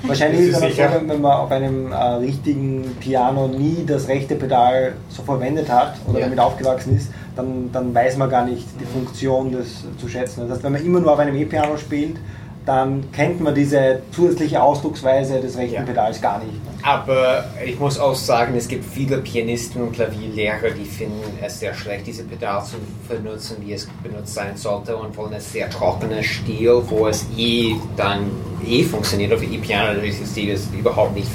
wahrscheinlich 0.09 0.41
ist 0.49 0.55
es 0.55 0.61
so, 0.61 0.67
sicher? 0.69 0.91
wenn 0.95 1.09
wenn 1.09 1.21
man 1.21 1.33
auf 1.33 1.51
einem 1.51 1.93
äh, 1.93 1.97
richtigen 1.97 2.97
Piano 3.01 3.49
nie 3.49 3.85
das 3.87 4.09
rechte 4.09 4.35
Pedal 4.37 4.95
so 5.09 5.23
verwendet 5.23 5.69
hat 5.71 5.95
oder 6.09 6.19
Ja. 6.21 6.25
damit 6.27 6.39
aufgewachsen 6.41 6.97
ist, 6.97 7.11
dann, 7.37 7.71
dann 7.73 7.95
weiß 7.95 8.17
man 8.17 8.31
gar 8.31 8.45
nicht 8.47 8.67
die 8.81 8.85
Funktion 8.85 9.51
des 9.53 9.85
zu 9.99 10.09
schätzen. 10.09 10.43
Das 10.43 10.51
heißt, 10.51 10.65
wenn 10.65 10.73
man 10.73 10.85
immer 10.85 11.01
nur 11.01 11.13
auf 11.13 11.19
einem 11.19 11.35
E-Piano 11.37 11.77
spielt, 11.77 12.17
dann 12.67 13.05
kennt 13.13 13.41
man 13.41 13.55
diese 13.55 14.01
zusätzliche 14.11 14.63
Ausdrucksweise 14.63 15.41
des 15.41 15.57
rechten 15.57 15.75
Ja. 15.75 15.83
Pedals 15.83 16.21
gar 16.21 16.39
nicht. 16.39 16.55
Aber 16.83 17.45
ich 17.65 17.79
muss 17.79 17.99
auch 17.99 18.15
sagen, 18.15 18.55
es 18.57 18.69
gibt 18.69 18.85
viele 18.85 19.19
Pianisten 19.19 19.83
und 19.83 19.93
Klavierlehrer, 19.93 20.71
die 20.71 20.85
finden 20.85 21.23
es 21.43 21.61
sehr 21.61 21.75
schlecht, 21.75 22.07
diese 22.07 22.25
Pedal 22.25 22.63
zu 22.65 22.77
benutzen, 23.09 23.57
wie 23.61 23.73
es 23.75 23.87
benutzt 24.03 24.35
sein 24.35 24.57
sollte 24.57 24.97
und 24.97 25.17
wollen 25.17 25.35
es 25.35 25.53
sehr 25.53 25.69
trockenes 25.69 26.27
Stil, 26.27 26.83
wo 26.89 27.07
es 27.07 27.27
eh 27.37 27.75
dann 27.97 28.31
eh 28.67 28.83
funktioniert 28.83 29.33
auf 29.33 29.43
E-Piano, 29.43 29.99
durch 30.01 30.17
den 30.17 30.27
Stil 30.27 30.49
ist 30.51 30.73
überhaupt 30.75 31.15
nicht 31.15 31.29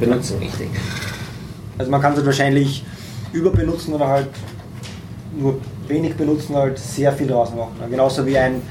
benutzen 0.00 0.38
richtig. 0.38 0.68
Also 1.78 1.90
man 1.90 2.00
kann 2.00 2.14
es 2.14 2.24
wahrscheinlich 2.24 2.84
überbenutzen 3.32 3.94
oder 3.94 4.08
halt 4.08 4.28
nur 5.36 5.60
wenig 5.88 6.14
benutzen, 6.14 6.54
halt 6.56 6.78
sehr 6.78 7.12
viel 7.12 7.26
draus 7.26 7.50
machen. 7.54 7.72
Genauso 7.90 8.24
wie 8.26 8.38
ein 8.38 8.62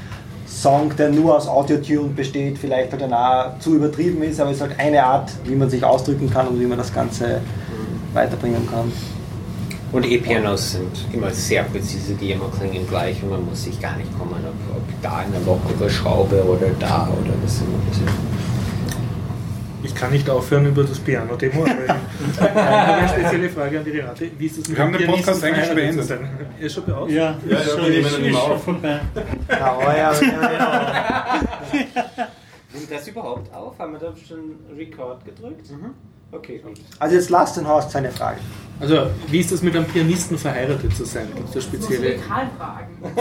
Song, 0.54 0.94
der 0.96 1.10
nur 1.10 1.36
aus 1.36 1.48
Autotune 1.48 2.10
besteht, 2.10 2.58
vielleicht 2.58 2.92
halt 2.92 3.02
dann 3.02 3.12
auch 3.12 3.58
zu 3.58 3.74
übertrieben 3.74 4.22
ist, 4.22 4.40
aber 4.40 4.50
es 4.50 4.56
ist 4.56 4.62
halt 4.62 4.78
eine 4.78 5.02
Art, 5.02 5.32
wie 5.44 5.54
man 5.54 5.68
sich 5.68 5.82
ausdrücken 5.82 6.30
kann 6.30 6.46
und 6.46 6.60
wie 6.60 6.66
man 6.66 6.78
das 6.78 6.94
Ganze 6.94 7.40
weiterbringen 8.12 8.68
kann. 8.70 8.92
Und 9.92 10.06
E-Pianos 10.06 10.72
sind 10.72 10.90
immer 11.12 11.30
sehr 11.30 11.64
präzise, 11.64 12.14
die 12.14 12.32
immer 12.32 12.48
klingen 12.58 12.86
gleich 12.88 13.22
und 13.22 13.30
man 13.30 13.44
muss 13.44 13.64
sich 13.64 13.80
gar 13.80 13.96
nicht 13.96 14.10
kommen, 14.18 14.34
ob, 14.44 14.76
ob 14.76 15.02
da 15.02 15.18
eine 15.18 15.44
lockere 15.44 15.88
Schraube 15.90 16.42
oder 16.44 16.68
da 16.80 17.08
oder 17.20 17.32
das 17.42 17.58
immer. 17.58 17.78
Ich 19.84 19.94
kann 19.94 20.10
nicht 20.10 20.28
aufhören, 20.30 20.66
über 20.66 20.82
das 20.82 20.98
Piano-Demo 20.98 21.64
zu 21.64 21.70
reden. 21.70 21.94
Habe 22.40 22.60
eine 22.94 23.08
spezielle 23.08 23.50
Frage 23.50 23.78
an 23.78 23.84
die 23.84 23.90
Renate. 23.90 24.30
Wie 24.38 24.46
ist 24.46 24.58
das 24.58 24.68
mit 24.68 24.76
Wir 24.78 24.84
haben 24.84 24.92
den 24.94 25.06
Podcast 25.06 25.44
eigentlich 25.44 25.66
schon 25.94 26.02
sein? 26.02 26.28
Er 26.58 26.66
ist 26.66 26.74
schon 26.74 26.92
aus? 26.92 27.10
Ja, 27.10 27.36
Ja, 27.46 27.58
ja, 27.58 27.64
schon, 27.64 27.82
wir 27.82 27.90
nehmen 28.02 28.24
ihn 28.24 28.34
auf. 28.36 28.64
vorbei. 28.64 29.00
Nimmt 32.72 32.90
das 32.90 33.06
überhaupt 33.08 33.54
auf? 33.54 33.78
Haben 33.78 33.92
wir 33.92 33.98
da 34.00 34.12
schon 34.26 34.56
Record 34.76 35.24
gedrückt? 35.24 35.66
Okay, 36.32 36.58
gut. 36.64 36.80
Also 36.98 37.14
jetzt 37.14 37.30
lasst 37.30 37.56
den 37.56 37.68
Horst 37.68 37.90
seine 37.92 38.10
Frage. 38.10 38.38
Also, 38.80 39.06
wie 39.28 39.38
ist 39.38 39.52
das 39.52 39.62
mit 39.62 39.76
einem 39.76 39.84
Pianisten 39.84 40.36
verheiratet 40.36 40.96
zu 40.96 41.04
sein? 41.04 41.28
Gibt 41.32 41.46
es 41.48 41.52
da 41.54 41.60
Das 41.60 41.64
spezielle. 41.64 42.10
den 42.12 42.20
Karl 42.26 42.48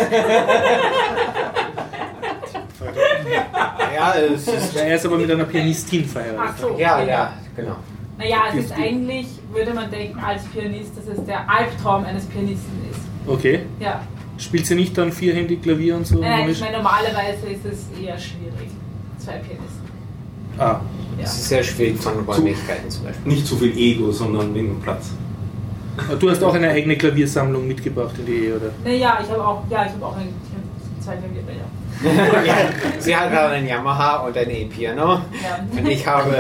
Ja, 3.96 4.14
es 4.16 4.48
ist. 4.48 4.76
Er 4.76 4.96
ist 4.96 5.06
aber 5.06 5.18
mit 5.18 5.32
einer 5.32 5.44
Pianistin 5.46 6.04
Ach 6.08 6.12
verheiratet. 6.12 6.60
so. 6.60 6.76
Ja, 6.78 7.04
ja, 7.04 7.34
genau. 7.56 7.76
Naja, 8.18 8.38
es 8.52 8.66
ist 8.66 8.72
eigentlich, 8.74 9.28
würde 9.52 9.74
man 9.74 9.90
denken, 9.90 10.20
als 10.20 10.44
Pianist, 10.46 10.92
dass 10.98 11.18
es 11.18 11.26
der 11.26 11.50
Albtraum 11.50 12.06
eines 12.06 12.26
Pianisten 12.26 12.72
ist. 12.92 13.00
Okay. 13.28 13.62
Ja. 13.80 14.02
Spielt 14.38 14.66
sie 14.66 14.76
nicht 14.76 14.98
dann 14.98 15.12
vierhändig 15.12 15.62
Klavier 15.64 15.96
und 15.96 16.06
so? 16.08 16.16
Nein, 16.16 16.24
ich 16.26 16.32
harmonisch? 16.32 16.60
meine, 16.62 16.78
normalerweise 16.78 17.48
ist 17.48 17.66
es 17.66 17.86
eher 18.02 18.18
schwierig. 18.18 18.70
Zwei 19.18 19.34
Pianisten. 19.34 19.84
Ah, 20.58 20.80
Ja. 21.18 21.24
Es 21.24 21.34
ist 21.34 21.50
sehr 21.50 21.64
schwierig 21.64 21.98
von 22.00 22.20
Räumlichkeiten 22.26 22.90
zum 22.90 23.06
Beispiel. 23.06 23.32
Nicht 23.32 23.48
zu 23.48 23.56
viel 23.58 23.76
Ego, 23.78 24.12
sondern 24.12 24.54
wegen 24.54 24.80
Platz. 24.82 25.12
Du 26.20 26.30
hast 26.30 26.44
auch 26.44 26.54
eine 26.56 26.70
eigene 26.70 26.98
Klaviersammlung 26.98 27.68
mitgebracht 27.68 28.16
in 28.18 28.26
die 28.26 28.32
Ehe, 28.46 28.56
oder? 28.56 28.72
Naja, 28.84 29.20
ich 29.24 29.30
habe 29.30 29.46
auch, 29.48 29.64
ja, 29.70 29.86
ich 29.86 29.92
habe 29.94 30.06
auch 30.06 30.18
ein, 30.18 30.28
ich 30.28 30.54
hab 30.56 31.04
zwei 31.04 31.16
Klaviere, 31.22 31.58
ja. 31.58 31.66
Sie 33.00 33.16
hat 33.16 33.32
einen 33.32 33.68
Yamaha 33.68 34.18
und 34.18 34.38
ein 34.38 34.50
E-Piano. 34.50 35.14
ja. 35.14 35.60
Und 35.72 35.88
ich 35.88 36.06
habe 36.06 36.36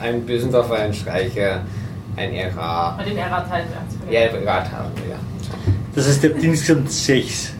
einen 0.00 0.24
Bösendorfer, 0.26 0.74
einen 0.76 0.94
Streicher, 0.94 1.62
ein 2.16 2.30
RA. 2.54 2.96
Und 2.98 3.06
den 3.06 3.16
R-Teil. 3.16 3.64
Ja, 4.10 4.20
wir, 4.32 4.42
ja. 4.42 5.18
Das 5.94 6.06
heißt, 6.08 6.24
ihr 6.24 6.30
habt 6.30 6.42
insgesamt 6.42 6.90
sechs. 6.90 7.52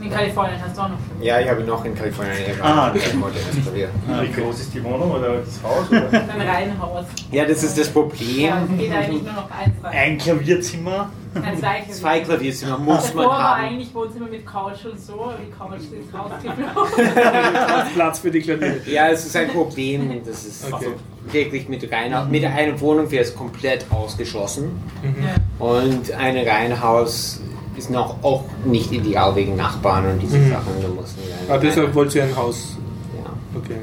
In 0.00 0.10
Kalifornien 0.10 0.56
hast 0.64 0.76
du 0.76 0.80
auch 0.82 0.88
noch. 0.90 0.98
Ja, 1.20 1.40
ich 1.40 1.48
habe 1.48 1.62
noch 1.62 1.84
in 1.84 1.94
Kalifornien 1.94 2.34
ein 2.36 2.60
Ah, 2.62 2.92
ein 2.92 3.18
modernes 3.18 3.62
Klavier. 3.62 3.88
Wie 4.22 4.40
groß 4.40 4.60
ist 4.60 4.74
die 4.74 4.82
Wohnung 4.84 5.10
oder 5.10 5.38
das 5.38 5.60
Haus? 5.62 5.88
Oder? 5.90 6.08
Ein 6.12 6.40
Reihenhaus. 6.48 7.04
Ja, 7.32 7.44
das 7.44 7.62
ist 7.64 7.76
das 7.78 7.86
Ja, 7.88 7.92
Problem. 7.92 8.52
es 8.72 8.78
geht 8.78 8.92
eigentlich 8.92 9.22
nur 9.22 9.32
noch 9.32 9.50
eins 9.50 9.74
rein. 9.82 9.92
Ein 9.92 10.18
Klavierzimmer. 10.18 11.10
Nein, 11.34 11.58
zwei 11.58 11.74
Klaviere. 11.80 11.92
Zwei 11.98 12.20
Klavierzimmer 12.20 12.78
muss 12.78 13.14
man 13.14 13.24
Davor 13.24 13.38
war 13.38 13.56
haben. 13.58 13.64
eigentlich 13.66 13.94
Wohnzimmer 13.94 14.26
mit 14.28 14.46
Couch 14.46 14.84
und 14.84 15.00
so, 15.00 15.14
aber 15.24 15.34
die 15.44 15.50
Couch 15.50 15.80
ist 15.80 16.14
rausgeflogen. 16.14 17.92
Platz 17.94 18.18
für 18.20 18.30
die 18.30 18.40
Klaviere. 18.40 18.76
Ja, 18.86 19.08
es 19.08 19.26
ist 19.26 19.36
ein 19.36 19.48
Problem. 19.48 20.20
Das 20.24 20.44
ist 20.44 20.64
Okay. 20.64 20.74
also 20.74 20.86
wirklich 21.32 21.68
mit 21.68 21.92
einer, 21.92 22.24
mit 22.24 22.44
einer 22.44 22.80
Wohnung 22.80 23.10
wäre 23.10 23.24
es 23.24 23.34
komplett 23.34 23.84
ausgeschlossen. 23.90 24.80
ja. 25.02 25.64
Und 25.64 26.12
ein 26.12 26.36
Reihenhaus 26.36 27.40
ist 27.78 27.90
noch 27.90 28.22
auch 28.22 28.44
nicht 28.64 28.92
ideal 28.92 29.34
wegen 29.36 29.56
Nachbarn 29.56 30.06
und 30.12 30.18
diese 30.20 30.38
Mhm. 30.38 30.50
Sachen. 30.50 30.72
Da 30.82 30.88
muss 30.88 31.14
man 31.48 31.56
Ah, 31.56 31.58
deshalb 31.58 31.94
wollt 31.94 32.14
ihr 32.14 32.24
ein 32.24 32.36
Haus. 32.36 32.76
ja. 33.16 33.58
Okay. 33.58 33.74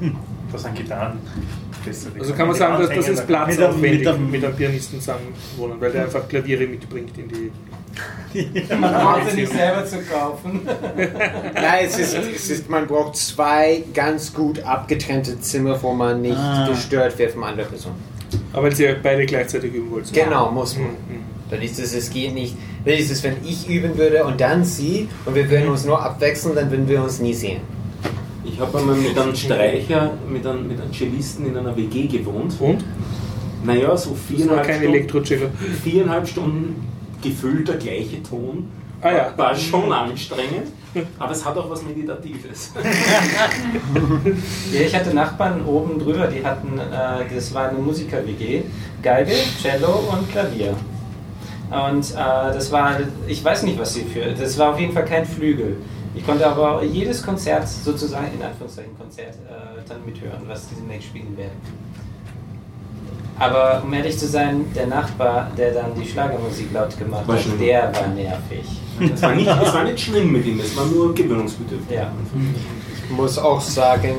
ja. 0.00 0.08
Was 0.52 0.62
sind 0.62 0.76
getan? 0.76 1.18
Besser. 1.84 2.08
Also 2.18 2.32
kann 2.34 2.46
man 2.46 2.56
sagen, 2.56 2.78
dass 2.80 2.88
das 2.88 3.08
ist 3.08 3.08
Mit 3.08 3.18
einem- 3.18 3.26
platzaufwendig 3.26 3.98
mit 4.00 4.08
einem- 4.08 4.30
mit 4.30 4.44
einem 4.44 4.56
Pianisten 4.56 5.00
zusammen 5.00 5.34
wohnen, 5.56 5.80
weil 5.80 5.92
der 5.92 6.04
einfach 6.04 6.26
Klaviere 6.28 6.66
mitbringt 6.66 7.16
in 7.18 7.28
die. 7.28 7.50
Man 8.80 8.92
braucht 8.92 9.30
sie 9.30 9.36
nicht 9.42 9.52
selber 9.52 9.84
zu 9.84 9.98
kaufen. 10.02 10.62
Nein, 11.54 11.84
es 11.86 11.98
ist, 11.98 12.14
es 12.16 12.50
ist, 12.50 12.68
man 12.70 12.86
braucht 12.88 13.14
zwei 13.16 13.84
ganz 13.94 14.32
gut 14.34 14.60
abgetrennte 14.64 15.38
Zimmer, 15.40 15.80
wo 15.80 15.92
man 15.92 16.20
nicht 16.22 16.36
Ah. 16.36 16.66
gestört 16.68 17.16
wird 17.18 17.32
von 17.32 17.44
anderer 17.44 17.66
Person. 17.68 17.92
Aber 18.52 18.64
weil 18.64 18.80
ihr 18.80 18.96
beide 19.00 19.26
gleichzeitig 19.26 19.72
üben 19.74 19.90
wollt. 19.92 20.12
Genau, 20.12 20.50
muss 20.50 20.76
man. 20.76 20.86
Mhm. 20.86 21.33
Dann 21.50 21.60
ist 21.62 21.78
es, 21.78 21.94
es 21.94 22.10
geht 22.10 22.34
nicht. 22.34 22.56
Dann 22.84 22.94
ist 22.94 23.10
es, 23.10 23.22
wenn 23.22 23.36
ich 23.44 23.68
üben 23.68 23.96
würde 23.96 24.24
und 24.24 24.40
dann 24.40 24.64
sie 24.64 25.08
und 25.24 25.34
wir 25.34 25.48
würden 25.50 25.68
uns 25.68 25.84
nur 25.84 26.02
abwechseln, 26.02 26.54
dann 26.54 26.70
würden 26.70 26.88
wir 26.88 27.02
uns 27.02 27.20
nie 27.20 27.34
sehen. 27.34 27.60
Ich 28.44 28.60
habe 28.60 28.78
einmal 28.78 28.96
mit 28.96 29.18
einem 29.18 29.34
Streicher, 29.34 30.12
mit 30.28 30.46
einem, 30.46 30.68
mit 30.68 30.80
einem 30.80 30.92
Cellisten 30.92 31.46
in 31.46 31.56
einer 31.56 31.76
WG 31.76 32.06
gewohnt. 32.06 32.54
Und? 32.60 32.84
Naja, 33.64 33.96
so 33.96 34.14
viereinhalb 34.14 34.66
kein 34.66 34.78
Stunden, 34.78 35.48
viereinhalb 35.82 36.28
Stunden 36.28 36.86
gefühlt 37.22 37.66
der 37.68 37.76
gleiche 37.76 38.22
Ton. 38.22 38.68
Ah 39.00 39.12
ja. 39.12 39.32
War 39.36 39.54
schon 39.54 39.92
anstrengend, 39.92 40.68
aber 41.18 41.32
es 41.32 41.44
hat 41.44 41.56
auch 41.58 41.68
was 41.70 41.82
Meditatives. 41.82 42.72
Ja, 44.72 44.80
ich 44.80 44.94
hatte 44.94 45.14
Nachbarn 45.14 45.64
oben 45.66 45.98
drüber, 45.98 46.26
die 46.26 46.44
hatten, 46.44 46.78
äh, 46.78 47.34
das 47.34 47.52
war 47.52 47.68
eine 47.68 47.78
Musiker-WG, 47.78 48.62
Geige, 49.02 49.32
Cello 49.60 50.04
und 50.10 50.30
Klavier. 50.30 50.74
Und 51.74 52.10
äh, 52.12 52.14
das 52.16 52.70
war, 52.70 52.96
ich 53.26 53.44
weiß 53.44 53.62
nicht, 53.64 53.78
was 53.78 53.94
sie 53.94 54.02
für, 54.02 54.32
das 54.32 54.58
war 54.58 54.72
auf 54.72 54.80
jeden 54.80 54.92
Fall 54.92 55.04
kein 55.04 55.24
Flügel. 55.24 55.76
Ich 56.14 56.24
konnte 56.24 56.46
aber 56.46 56.82
jedes 56.84 57.22
Konzert, 57.22 57.66
sozusagen 57.66 58.28
in 58.34 58.42
Anführungszeichen 58.42 58.96
Konzert, 58.96 59.34
äh, 59.48 59.80
dann 59.88 60.04
mithören, 60.04 60.42
was 60.46 60.68
die 60.68 60.76
demnächst 60.76 61.08
spielen 61.08 61.36
werden. 61.36 61.60
Aber 63.38 63.82
um 63.84 63.92
ehrlich 63.92 64.16
zu 64.16 64.28
sein, 64.28 64.64
der 64.76 64.86
Nachbar, 64.86 65.50
der 65.58 65.74
dann 65.74 65.94
die 66.00 66.06
Schlagermusik 66.06 66.72
laut 66.72 66.96
gemacht 66.96 67.26
War 67.26 67.34
hat, 67.34 67.42
schlimm. 67.42 67.58
der 67.58 67.92
war 67.92 68.06
nervig. 68.08 68.64
Es 69.12 69.22
war, 69.22 69.34
nicht, 69.34 69.48
es 69.48 69.74
war 69.74 69.82
nicht 69.82 69.98
schlimm 69.98 70.30
mit 70.30 70.46
ihm, 70.46 70.60
es 70.60 70.76
war 70.76 70.86
nur 70.86 71.12
gewöhnungsbedürftig. 71.12 71.96
Ja. 71.96 72.12
Ich 73.04 73.10
muss 73.10 73.36
auch 73.38 73.60
sagen, 73.60 74.14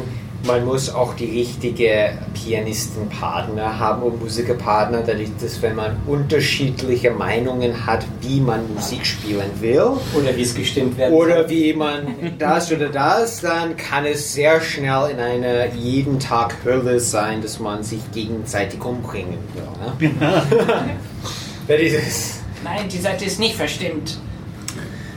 man 0.46 0.66
muss 0.66 0.94
auch 0.94 1.16
die 1.16 1.40
richtige 1.40 2.18
Pianistenpartner 2.34 3.80
haben 3.80 4.04
und 4.04 4.22
Musikerpartner, 4.22 5.02
dadurch, 5.06 5.30
dass 5.42 5.62
wenn 5.62 5.76
man 5.76 5.98
unterschiedliche 6.06 7.12
Meinungen 7.12 7.86
hat, 7.86 8.06
wie 8.22 8.40
man 8.40 8.74
Musik 8.74 9.06
spielen 9.06 9.50
will, 9.60 9.92
Oder 10.14 10.36
wie 10.36 10.42
es 10.42 10.54
gestimmt 10.54 10.98
werden 10.98 11.14
oder 11.14 11.50
wie 11.50 11.74
man 11.74 12.08
das 12.38 12.72
oder 12.72 12.90
das, 12.90 13.42
dann 13.42 13.76
kann 13.76 14.06
es 14.06 14.34
sehr 14.34 14.62
schnell 14.62 15.10
in 15.12 15.20
einer 15.20 15.74
jeden 15.74 16.20
Tag 16.20 16.56
Hölle 16.64 17.00
sein, 17.00 17.42
dass 17.42 17.60
man 17.60 17.84
sich 17.84 18.00
gegenseitig 18.14 18.84
umbringen 18.84 19.38
will. 19.54 20.10
Ne? 20.10 20.12
Weil 21.68 21.78
dieses, 21.80 22.40
Nein, 22.64 22.88
die 22.92 22.98
Seite 22.98 23.26
ist 23.26 23.40
nicht 23.40 23.56
verstimmt. 23.56 24.20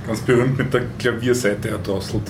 Ganz 0.06 0.20
berühmt 0.20 0.56
mit 0.56 0.72
der 0.72 0.82
Klavierseite 0.98 1.68
erdrosselt. 1.68 2.22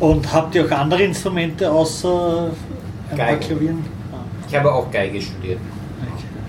Und 0.00 0.32
habt 0.32 0.54
ihr 0.54 0.64
auch 0.64 0.70
andere 0.70 1.02
Instrumente 1.02 1.70
außer 1.70 2.50
ein 3.10 3.16
paar 3.16 3.26
Geige. 3.26 3.46
Klavieren? 3.46 3.84
Ah, 4.12 4.16
ich 4.48 4.56
habe 4.56 4.72
auch 4.72 4.90
Geige 4.90 5.20
studiert. 5.20 5.58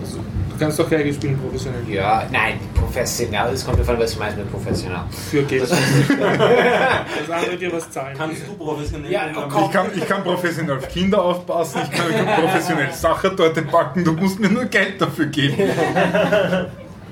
Also, 0.01 0.17
du 0.17 0.57
kannst 0.57 0.79
doch 0.79 0.89
Geige 0.89 1.13
spielen 1.13 1.37
professionell. 1.37 1.81
Ja, 1.89 2.23
nein, 2.31 2.59
professionell, 2.73 3.53
es 3.53 3.65
kommt 3.65 3.79
davon, 3.79 3.99
was 3.99 4.13
du 4.13 4.19
meinst 4.19 4.37
mit 4.37 4.51
professionell. 4.51 4.99
Für 5.29 5.43
Geld. 5.43 5.69
Das 5.69 7.29
andere 7.29 7.57
dir 7.57 7.71
was 7.73 7.89
zahlen. 7.91 8.15
Kannst 8.17 8.43
du 8.47 8.53
professionell 8.53 9.11
Ja. 9.11 9.27
Ich 9.29 9.71
kann, 9.71 9.87
ich 9.95 10.07
kann 10.07 10.23
professionell 10.23 10.77
auf 10.77 10.87
Kinder 10.87 11.21
aufpassen, 11.21 11.81
ich 11.83 11.91
kann, 11.91 12.09
ich 12.09 12.15
kann 12.17 12.41
professionell 12.41 12.93
Sachertorte 12.93 13.61
backen, 13.63 14.03
du 14.03 14.13
musst 14.13 14.39
mir 14.39 14.49
nur 14.49 14.65
Geld 14.65 15.01
dafür 15.01 15.25
geben. 15.27 15.57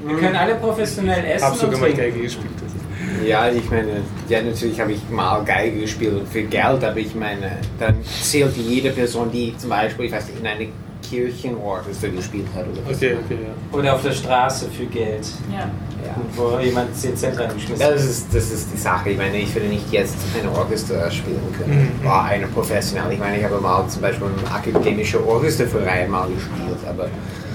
Wir 0.06 0.18
können 0.18 0.36
alle 0.36 0.56
professionell 0.56 1.24
Ich 1.26 1.32
essen 1.32 1.46
habe 1.46 1.56
sogar 1.58 1.76
und 1.76 1.82
mal. 1.82 1.94
Geige 1.94 2.22
gespielt. 2.22 2.54
Also. 2.64 2.75
Ja, 3.24 3.50
ich 3.50 3.70
meine, 3.70 4.02
ja, 4.28 4.42
natürlich 4.42 4.80
habe 4.80 4.94
ich 4.94 5.00
mal 5.10 5.44
Geige 5.44 5.82
gespielt 5.82 6.14
und 6.14 6.28
für 6.28 6.44
Geld, 6.44 6.84
aber 6.84 6.98
ich 6.98 7.14
meine, 7.16 7.52
dann 7.80 7.96
zählt 8.04 8.56
jede 8.58 8.90
Person, 8.92 9.32
die 9.32 9.56
zum 9.58 9.70
Beispiel, 9.70 10.06
ich 10.06 10.12
weiß 10.12 10.28
nicht, 10.28 10.40
in 10.40 10.48
eine 10.48 10.68
Kirchenorchester 11.08 12.10
gespielt 12.10 12.48
hat 12.56 12.64
oder 12.68 12.82
was. 12.88 12.98
Okay, 12.98 13.16
okay, 13.24 13.38
ja. 13.44 13.78
Oder 13.78 13.94
auf 13.94 14.02
der 14.02 14.12
Straße 14.12 14.68
für 14.72 14.86
Geld. 14.86 15.28
Ja. 15.52 15.70
Ja. 16.06 16.16
Wo 16.36 16.60
jemand 16.60 16.96
10 16.96 17.16
Cent 17.16 17.40
reingeschmissen 17.40 17.80
Das 17.80 17.90
hat. 18.02 18.10
ist, 18.10 18.28
das 18.34 18.52
ist 18.52 18.70
die 18.74 18.78
Sache. 18.78 19.12
Ich 19.12 19.18
meine, 19.18 19.38
ich 19.38 19.54
würde 19.54 19.68
nicht 19.68 19.92
jetzt 19.92 20.16
ein 20.40 20.48
Orchester 20.50 21.10
spielen 21.12 21.42
können. 21.58 21.92
Mhm. 22.02 22.06
War 22.06 22.26
eine 22.26 22.48
professionell. 22.48 23.12
Ich 23.14 23.20
meine, 23.20 23.38
ich 23.38 23.44
habe 23.44 23.60
mal 23.60 23.88
zum 23.88 24.02
Beispiel 24.02 24.28
eine 24.28 24.56
akademische 24.56 25.26
Orchesterverein 25.28 26.10
mal 26.10 26.28
gespielt, 26.28 26.78
aber 26.88 27.08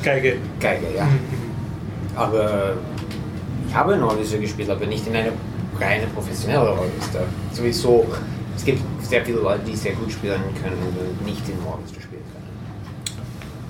Geige. 0.02 0.36
Geige, 0.60 0.86
ja. 0.96 1.06
Aber 2.16 2.74
ich 3.68 3.74
habe 3.74 3.94
ein 3.94 4.02
Orchester 4.02 4.38
gespielt, 4.38 4.70
aber 4.70 4.86
nicht 4.86 5.06
in 5.06 5.14
einer 5.14 5.32
reine 5.80 6.06
professionelle 6.08 6.70
Orchester. 6.70 7.26
Sowieso, 7.52 8.06
es 8.56 8.64
gibt 8.64 8.82
sehr 9.02 9.24
viele 9.24 9.38
Leute, 9.38 9.60
die 9.66 9.76
sehr 9.76 9.92
gut 9.92 10.12
spielen 10.12 10.40
können 10.62 10.76
und 10.82 11.26
nicht 11.26 11.42
im 11.48 11.66
Orchester 11.66 12.00
spielen 12.00 12.22
können. 12.32 12.40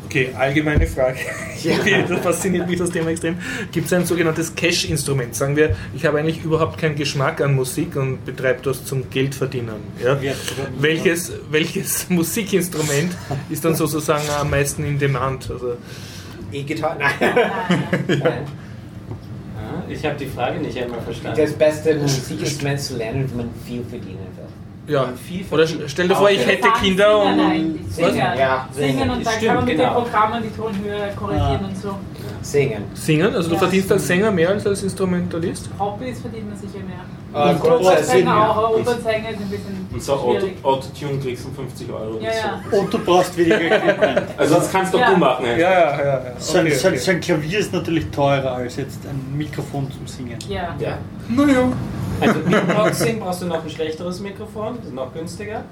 Okay, 0.06 0.30
allgemeine 0.36 0.86
Frage. 0.86 1.18
Ja. 1.62 1.76
Das 2.08 2.20
fasziniert 2.20 2.66
mich 2.66 2.78
das 2.78 2.90
Thema 2.90 3.10
extrem. 3.10 3.36
Gibt 3.70 3.86
es 3.86 3.92
ein 3.92 4.06
sogenanntes 4.06 4.54
Cash-Instrument? 4.54 5.34
Sagen 5.34 5.56
wir, 5.56 5.76
ich 5.94 6.06
habe 6.06 6.18
eigentlich 6.18 6.42
überhaupt 6.42 6.78
keinen 6.78 6.96
Geschmack 6.96 7.42
an 7.42 7.54
Musik 7.54 7.96
und 7.96 8.24
betreibe 8.24 8.62
das 8.62 8.82
zum 8.86 9.10
Geldverdienen. 9.10 9.74
Ja? 10.02 10.18
Welches, 10.78 11.32
welches 11.50 12.06
Musikinstrument 12.08 13.12
ist 13.50 13.62
dann 13.62 13.74
sozusagen 13.74 14.24
am 14.40 14.48
meisten 14.48 14.86
in 14.86 14.98
Demand? 14.98 15.50
Also, 15.50 15.76
E-Gitarre? 16.50 16.96
Nein. 16.98 17.34
Nein. 18.22 18.46
Ja, 19.90 19.96
ich 19.98 20.04
habe 20.06 20.16
die 20.16 20.26
Frage 20.26 20.58
nicht 20.60 20.76
einmal 20.78 21.00
verstanden. 21.00 21.40
Das 21.40 21.52
beste 21.52 21.94
Musikinstrument 21.96 22.80
zu 22.80 22.96
lernen, 22.96 23.28
wenn 23.30 23.36
man 23.36 23.50
viel 23.66 23.82
verdienen 23.84 24.18
will. 24.36 24.94
ja. 24.94 25.08
Viel 25.26 25.44
Oder 25.50 25.66
verdienen. 25.66 25.88
stell 25.88 26.08
dir 26.08 26.14
vor, 26.16 26.30
ich 26.30 26.44
hätte 26.46 26.68
Kinder 26.80 27.22
Singen 27.22 27.40
und. 27.40 27.50
eigentlich. 27.50 27.92
Singen. 27.94 28.16
Ja, 28.16 28.68
Singen 28.72 29.10
und 29.10 29.26
dann 29.26 29.32
Stimmt, 29.34 29.46
kann 29.46 29.56
man 29.56 29.64
mit 29.64 29.76
genau. 29.76 29.94
den 29.94 30.02
Programmen 30.04 30.42
die 30.42 30.50
Tonhöhe 30.60 31.12
korrigieren 31.16 31.60
Ah. 31.62 31.68
und 31.68 31.76
so. 31.76 31.94
Singen. 32.42 32.84
Singen? 32.94 33.34
Also 33.34 33.48
du 33.48 33.54
Ja. 33.54 33.60
verdienst 33.60 33.92
als 33.92 34.06
Sänger 34.06 34.30
mehr 34.30 34.48
als 34.50 34.66
als 34.66 34.82
Instrumentalist? 34.82 35.68
Hobbys 35.78 36.20
verdient 36.20 36.48
man 36.48 36.58
sicher 36.58 36.82
mehr. 36.84 37.04
Äh, 37.32 37.54
Opernsänger 37.54 38.24
ja. 38.24 38.50
auch, 38.50 38.70
Opernsänger 38.76 39.30
ist 39.30 39.40
ein 39.40 39.48
bisschen 39.48 39.88
Und 39.92 40.02
so 40.02 40.12
Auto, 40.14 40.30
schwierig. 40.40 40.64
Autotune 40.64 41.18
kriegst 41.20 41.44
du 41.44 41.50
50 41.50 41.92
Euro. 41.92 42.18
Ja, 42.20 42.30
ja. 42.30 42.78
Und 42.78 42.92
du 42.92 42.98
brauchst 42.98 43.36
weniger 43.36 43.60
Equipment. 43.60 44.18
So. 44.18 44.24
Also 44.38 44.54
das 44.56 44.72
kannst 44.72 44.94
doch 44.94 45.00
Ja. 45.00 45.10
du 45.12 45.16
machen. 45.16 45.46
Ja, 45.46 45.56
ja, 45.56 45.68
ja. 45.70 46.04
ja. 46.04 46.22
So 46.38 46.58
ein, 46.58 46.66
Okay, 46.66 46.74
so, 46.74 46.88
ein, 46.88 46.94
okay. 46.94 47.02
so 47.02 47.10
ein 47.12 47.20
Klavier 47.20 47.58
ist 47.60 47.72
natürlich 47.72 48.10
teurer 48.10 48.52
als 48.52 48.76
jetzt 48.76 49.00
ein 49.06 49.36
Mikrofon 49.38 49.90
zum 49.92 50.06
Singen. 50.06 50.38
Ja. 50.48 50.74
Ja. 50.80 50.98
Naja. 51.28 51.72
Also 52.20 52.40
Beatboxing 52.40 53.20
brauchst 53.20 53.42
du 53.42 53.46
noch 53.46 53.62
ein 53.62 53.70
schlechteres 53.70 54.20
Mikrofon, 54.20 54.76
das 54.78 54.86
ist 54.86 54.94
noch 54.94 55.12
günstiger. 55.14 55.64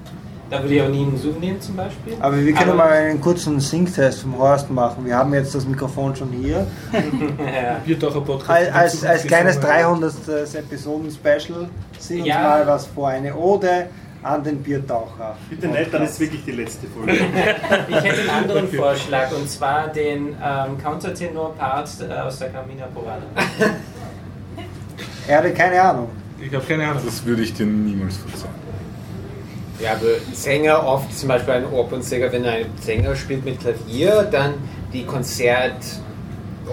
Da 0.49 0.61
würde 0.63 0.73
ich 0.75 0.81
auch 0.81 0.89
nie 0.89 1.03
einen 1.03 1.17
Zoom 1.17 1.39
nehmen 1.39 1.61
zum 1.61 1.75
Beispiel. 1.75 2.13
Aber 2.19 2.37
wir 2.43 2.53
können 2.53 2.71
Aber- 2.71 2.77
mal 2.85 2.91
einen 2.91 3.21
kurzen 3.21 3.59
Sing-Test 3.59 4.21
vom 4.21 4.37
Horst 4.37 4.69
machen. 4.71 5.05
Wir 5.05 5.15
haben 5.17 5.33
jetzt 5.33 5.53
das 5.53 5.65
Mikrofon 5.65 6.15
schon 6.15 6.29
hier. 6.29 6.65
ja. 6.93 7.79
Biertaucher 7.85 8.21
Podcast. 8.21 8.49
Als, 8.73 8.73
als, 8.73 9.05
als 9.05 9.27
kleines 9.27 9.55
gesungen. 9.61 10.01
300. 10.01 10.55
Episoden-Special 10.55 11.69
sing 11.99 12.19
uns 12.19 12.27
Ja. 12.27 12.41
mal 12.41 12.65
was 12.67 12.87
vor. 12.87 13.09
Eine 13.09 13.35
Ode 13.35 13.87
an 14.23 14.43
den 14.43 14.61
Biertaucher. 14.61 15.37
Bitte 15.49 15.67
nicht, 15.67 15.93
dann 15.93 16.01
ist 16.03 16.11
es 16.13 16.19
wirklich 16.19 16.43
die 16.43 16.51
letzte 16.51 16.87
Folge. 16.87 17.13
Ich 17.87 17.95
hätte 17.95 18.19
einen 18.21 18.29
anderen 18.29 18.67
Vorschlag 18.69 19.31
und 19.31 19.49
zwar 19.49 19.87
den 19.87 20.29
ähm, 20.43 20.77
Countertenor-Part 20.83 21.89
äh, 22.09 22.13
aus 22.13 22.39
der 22.39 22.49
Carmina 22.49 22.87
Burana. 22.93 23.23
Er 25.27 25.37
hatte 25.37 25.53
keine 25.53 25.81
Ahnung. 25.81 26.09
Ich 26.41 26.53
habe 26.53 26.65
keine 26.65 26.87
Ahnung. 26.87 27.01
Das 27.05 27.23
würde 27.25 27.43
ich 27.43 27.53
dir 27.53 27.65
niemals 27.65 28.17
verzeihen. 28.17 28.53
Ja, 29.81 29.93
aber 29.93 30.19
Sänger 30.33 30.85
oft, 30.85 31.17
zum 31.17 31.29
Beispiel 31.29 31.53
ein 31.53 31.65
Opernsänger, 31.65 32.31
wenn 32.31 32.45
ein 32.45 32.65
Sänger 32.81 33.15
spielt 33.15 33.45
mit 33.45 33.59
Klavier, 33.59 34.27
dann 34.29 34.55
die 34.91 35.05
Konzert 35.05 35.83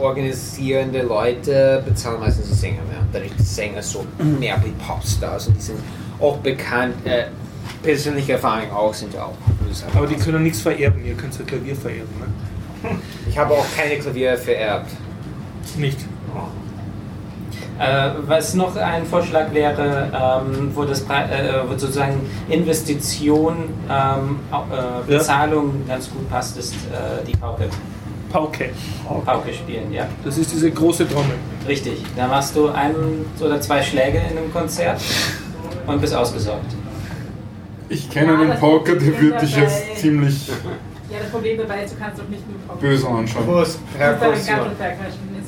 organisierende 0.01 1.03
Leute 1.03 1.83
bezahlen 1.87 2.21
meistens 2.21 2.49
die 2.49 2.55
Sänger 2.55 2.83
mehr. 2.83 2.99
Dadurch 3.13 3.33
die 3.39 3.43
Sänger 3.43 3.83
so 3.83 4.05
mehr 4.19 4.61
wie 4.65 4.71
Popstars 4.85 5.47
und 5.49 5.57
die 5.57 5.63
sind 5.63 5.79
auch 6.21 6.39
bekannt. 6.39 6.95
Äh, 7.05 7.27
persönliche 7.83 8.33
Erfahrungen 8.33 8.71
auch 8.71 8.95
sind 8.95 9.17
auch. 9.17 9.35
ich 9.71 9.79
sagen. 9.79 9.93
Aber 9.97 10.07
die 10.07 10.17
können 10.17 10.43
nichts 10.43 10.61
vererben, 10.61 11.05
ihr 11.05 11.15
könnt 11.15 11.39
ja 11.39 11.45
Klavier 11.45 11.77
vererben, 11.77 12.09
ne? 12.19 12.97
Ich 13.29 13.37
habe 13.39 13.55
auch 13.55 13.67
keine 13.77 13.99
Klavier 13.99 14.37
vererbt. 14.37 14.91
Nicht. 15.77 15.99
Äh, 17.79 18.11
was 18.27 18.55
noch 18.55 18.75
ein 18.77 19.05
Vorschlag 19.05 19.53
wäre, 19.53 20.09
ähm, 20.13 20.71
wo, 20.75 20.85
das, 20.85 21.03
äh, 21.03 21.05
wo 21.69 21.77
sozusagen 21.77 22.21
Investition, 22.49 23.57
ähm, 23.91 24.39
äh, 24.51 24.75
Ja. 24.75 25.03
Bezahlung 25.07 25.87
ganz 25.87 26.11
gut 26.11 26.29
passt, 26.31 26.57
ist 26.57 26.75
äh, 26.75 27.25
die 27.27 27.37
Pauke. 27.37 27.65
Pauke. 28.33 28.71
Pauke 29.25 29.53
spielen, 29.53 29.93
ja. 29.93 30.07
Das 30.25 30.39
ist 30.39 30.53
diese 30.53 30.71
große 30.71 31.09
Trommel. 31.09 31.35
Richtig. 31.69 32.03
Da 32.17 32.27
machst 32.27 32.57
du 32.57 32.69
ein 32.69 32.95
oder 33.41 33.61
zwei 33.61 33.83
Schläge 33.83 34.19
in 34.31 34.39
einem 34.39 34.53
Konzert 34.53 35.01
und 35.87 36.01
bist 36.01 36.15
ausgesorgt. 36.15 36.75
Ich 37.89 38.11
kenne 38.11 38.33
Ja, 38.33 38.39
einen 38.41 38.51
das 38.51 38.61
Pauker, 38.61 38.97
der 38.97 39.21
würde 39.21 39.39
dich 39.39 39.57
jetzt 39.57 39.99
ziemlich 39.99 40.49
Ja, 41.11 41.19
das 41.21 41.31
Problem 41.31 41.59
dabei 41.59 41.85
ist, 41.85 41.95
du 41.95 41.99
kannst 42.01 42.21
doch 42.21 42.29
nicht 42.29 42.43
nur 42.49 42.59
Pauke 42.67 42.81
böse 42.81 43.07
anschauen. 43.07 43.47
Waschen. 43.47 43.81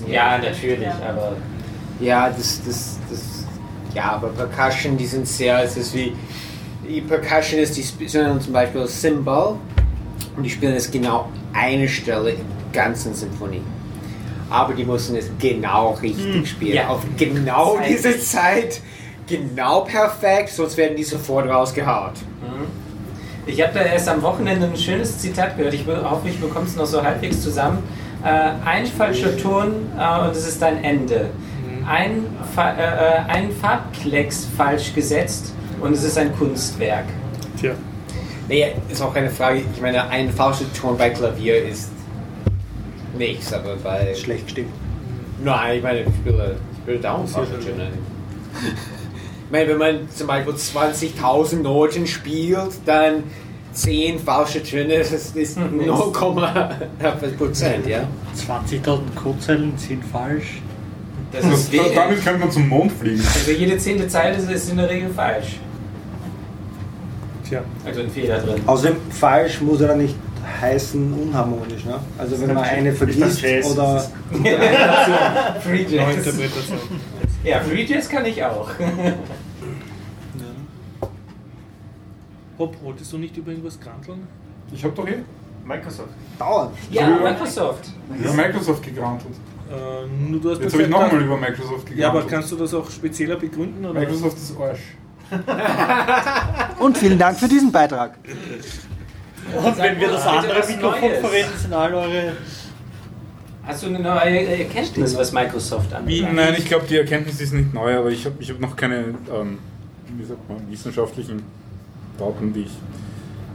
Ja, 0.07 0.39
natürlich, 0.39 0.87
aber 0.87 1.33
Ja, 2.01 2.31
das, 2.31 2.61
das, 2.65 2.99
das, 3.11 3.45
ja, 3.95 4.13
aber 4.13 4.29
Percussion, 4.29 4.97
die 4.97 5.07
sind 5.07 5.27
sehr, 5.27 5.63
es 5.65 5.77
ist 5.77 5.95
wie, 5.95 6.13
die 6.89 7.01
Percussion 7.01 7.61
ist, 7.61 7.77
die 7.77 7.83
spielen 7.83 8.41
zum 8.41 8.53
Beispiel 8.53 8.87
Cymbal 8.87 9.57
und 10.37 10.43
die 10.43 10.51
spielen 10.51 10.75
es 10.75 10.91
genau 10.91 11.29
eine 11.53 11.89
Stelle 11.89 12.31
im 12.31 12.47
ganzen 12.73 13.15
Symphonie. 13.15 13.63
Aber 14.51 14.73
die 14.75 14.85
müssen 14.85 15.17
es 15.17 15.31
genau 15.39 15.93
richtig 16.01 16.49
spielen, 16.49 16.77
ja. 16.77 16.89
auf 16.89 17.03
genau 17.17 17.77
Zeit. 17.77 17.89
diese 17.89 18.21
Zeit, 18.21 18.81
genau 19.27 19.81
perfekt, 19.81 20.51
sonst 20.51 20.77
werden 20.77 20.97
die 20.97 21.05
sofort 21.05 21.49
rausgehauen. 21.49 22.13
Ich 23.49 23.63
habe 23.63 23.73
da 23.73 23.81
erst 23.81 24.09
am 24.09 24.21
Wochenende 24.23 24.67
ein 24.67 24.77
schönes 24.77 25.19
Zitat 25.19 25.57
gehört. 25.57 25.73
Ich 25.73 25.87
hoffe, 25.87 26.29
ich 26.29 26.39
bekomme 26.39 26.67
es 26.67 26.77
noch 26.77 26.85
so 26.85 27.03
halbwegs 27.03 27.43
zusammen. 27.43 27.83
Äh, 28.23 28.51
ein 28.65 28.85
falscher 28.87 29.37
Ton 29.39 29.87
äh, 29.99 30.21
und 30.21 30.33
es 30.33 30.47
ist 30.47 30.61
dein 30.61 30.85
Ende. 30.85 31.31
Ein, 31.89 32.27
Fa 32.55 32.73
äh, 32.73 32.83
äh, 32.83 33.19
ein 33.29 33.51
Farbklecks 33.51 34.47
falsch 34.57 34.95
gesetzt 34.95 35.55
und 35.81 35.93
es 35.93 36.05
ist 36.05 36.19
ein 36.19 36.37
Kunstwerk. 36.37 37.07
Tja. 37.59 37.73
Nee, 38.49 38.75
ist 38.89 39.03
auch 39.03 39.15
keine 39.15 39.31
Frage, 39.31 39.63
ich 39.75 39.81
meine, 39.81 40.09
ein 40.09 40.31
falscher 40.31 40.71
Ton 40.73 40.97
bei 40.99 41.11
Klavier 41.11 41.65
ist 41.65 41.91
nichts, 43.17 43.53
aber 43.53 43.77
bei... 43.77 44.15
Schlecht 44.15 44.47
gestimmt. 44.47 44.73
Nein, 45.43 45.79
ich 45.79 45.83
meine, 45.83 46.01
ich 46.01 46.09
spiele, 46.09 46.57
ich 46.73 46.79
spiele 46.79 46.99
da 46.99 47.15
auch 47.15 47.27
falsche 47.27 47.59
Töne. 47.61 47.89
Ich 48.53 49.53
meine, 49.53 49.69
wenn 49.69 49.79
man 49.79 50.11
zum 50.11 50.27
Beispiel 50.27 50.55
20.000 50.55 51.63
Noten 51.63 52.07
spielt, 52.07 52.73
dann 52.85 53.25
10 53.73 54.19
falsche 54.19 54.63
Töne, 54.63 54.99
das 54.99 55.13
ist 55.13 55.59
0,1 55.59 57.37
Prozent, 57.37 57.87
ja? 57.87 58.01
20.000 58.37 58.99
Codezeilen 59.15 59.73
sind 59.77 60.05
falsch. 60.05 60.61
Das 61.33 61.43
Das, 61.43 61.53
ist 61.61 61.73
we- 61.73 61.79
damit 61.95 62.25
könnte 62.25 62.39
man 62.41 62.51
zum 62.51 62.69
Mond 62.69 62.91
fliegen. 62.93 63.21
also 63.23 63.51
jede 63.51 63.77
zehnte 63.79 64.09
Zeile 64.09 64.37
ist- 64.37 64.71
in 64.71 64.77
der 64.79 64.89
Regel 64.89 65.11
falsch. 65.11 65.59
Tja. 67.47 67.63
Also 67.85 68.01
ein 68.01 68.11
Fehler 68.11 68.39
drin. 68.41 68.63
Außerdem 68.67 68.97
falsch 69.11 69.61
muss 69.61 69.81
er 69.81 69.89
dann 69.89 69.99
nicht 69.99 70.15
heißen 70.61 71.13
unharmonisch. 71.13 71.85
Ne? 71.85 71.99
Also 72.17 72.41
wenn 72.41 72.55
man 72.55 72.65
eine 72.65 72.93
vergisst 72.93 73.43
oder 73.71 74.01
Free 75.63 75.85
Jazz. 75.89 76.17
Ja, 77.45 77.61
Free 77.61 77.85
Jazz 77.85 78.09
kann 78.09 78.25
ich 78.27 78.43
auch. 78.43 78.69
Hopp, 82.59 82.77
wolltest 82.83 83.13
du 83.13 83.19
nicht 83.19 83.37
über 83.37 83.51
irgendwas 83.51 83.79
kranteln? 83.79 84.27
Ich 84.73 84.83
habe 84.85 84.95
doch 84.95 85.07
eh 85.07 85.19
Microsoft. 85.65 86.09
dauernd. 86.39 86.73
Ja. 86.91 87.07
Microsoft. 87.09 87.91
über 88.19 88.33
Microsoft 88.33 88.83
gegrantelt. 88.83 89.35
Äh, 89.71 90.31
nur 90.31 90.41
du 90.41 90.51
hast 90.51 90.63
Jetzt 90.63 90.73
habe 90.73 90.83
ich 90.83 90.89
nochmal 90.89 91.23
über 91.23 91.37
Microsoft 91.37 91.87
gegrantelt. 91.87 91.99
Ja, 91.99 92.09
aber 92.11 92.27
kannst 92.27 92.51
du 92.53 92.57
das 92.57 92.73
auch 92.75 92.91
spezieller 92.91 93.37
begründen? 93.37 93.85
Oder? 93.85 94.01
Microsoft 94.01 94.37
ist 94.39 94.57
Arsch. 94.59 94.81
Und 96.79 96.97
vielen 96.97 97.19
Dank 97.19 97.39
für 97.39 97.49
diesen 97.49 97.71
Beitrag. 97.71 98.19
Und 99.63 99.79
wenn 99.79 100.01
wir 100.01 100.09
das 100.09 100.27
andere 100.27 100.67
Mikrofon 100.67 101.11
verwenden, 101.21 101.59
sind 101.59 101.73
alle 101.75 101.97
eure. 101.97 102.33
Hast 103.67 103.83
du 103.83 103.89
eine 103.89 104.01
neue 104.01 104.47
Erkenntnis, 104.47 105.15
was 105.15 105.33
Microsoft 105.33 105.93
anbelangt? 105.93 106.35
Nein, 106.35 106.55
ich 106.57 106.65
glaube, 106.65 106.87
die 106.89 106.97
Erkenntnis 106.97 107.39
ist 107.39 107.53
nicht 107.53 107.75
neu, 107.75 107.99
aber 107.99 108.09
ich 108.09 108.25
habe 108.25 108.37
ich 108.41 108.51
hab 108.51 108.61
noch 108.61 108.75
keine 108.75 109.15
ähm, 109.31 109.59
wie 110.17 110.25
sagt 110.25 110.49
man, 110.49 110.59
wissenschaftlichen 110.71 111.43
Daten, 112.19 112.53
die 112.53 112.63
ich. 112.63 112.73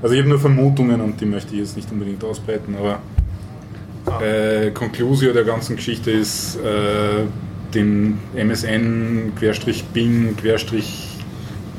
Also 0.02 0.16
ich 0.16 0.22
habe 0.22 0.30
nur 0.30 0.40
Vermutungen 0.40 1.02
und 1.02 1.20
die 1.20 1.26
möchte 1.26 1.54
ich 1.54 1.62
jetzt 1.62 1.76
nicht 1.76 1.92
unbedingt 1.92 2.24
ausbreiten, 2.24 2.76
aber 2.78 3.00
äh, 4.22 4.72
Conclusio 4.72 5.34
der 5.34 5.44
ganzen 5.44 5.76
Geschichte 5.76 6.12
ist, 6.12 6.56
äh, 6.58 7.26
den 7.74 8.20
MSN, 8.36 9.34
Querstrich 9.38 9.84
Bing, 9.86 10.36
Querstrich 10.38 11.18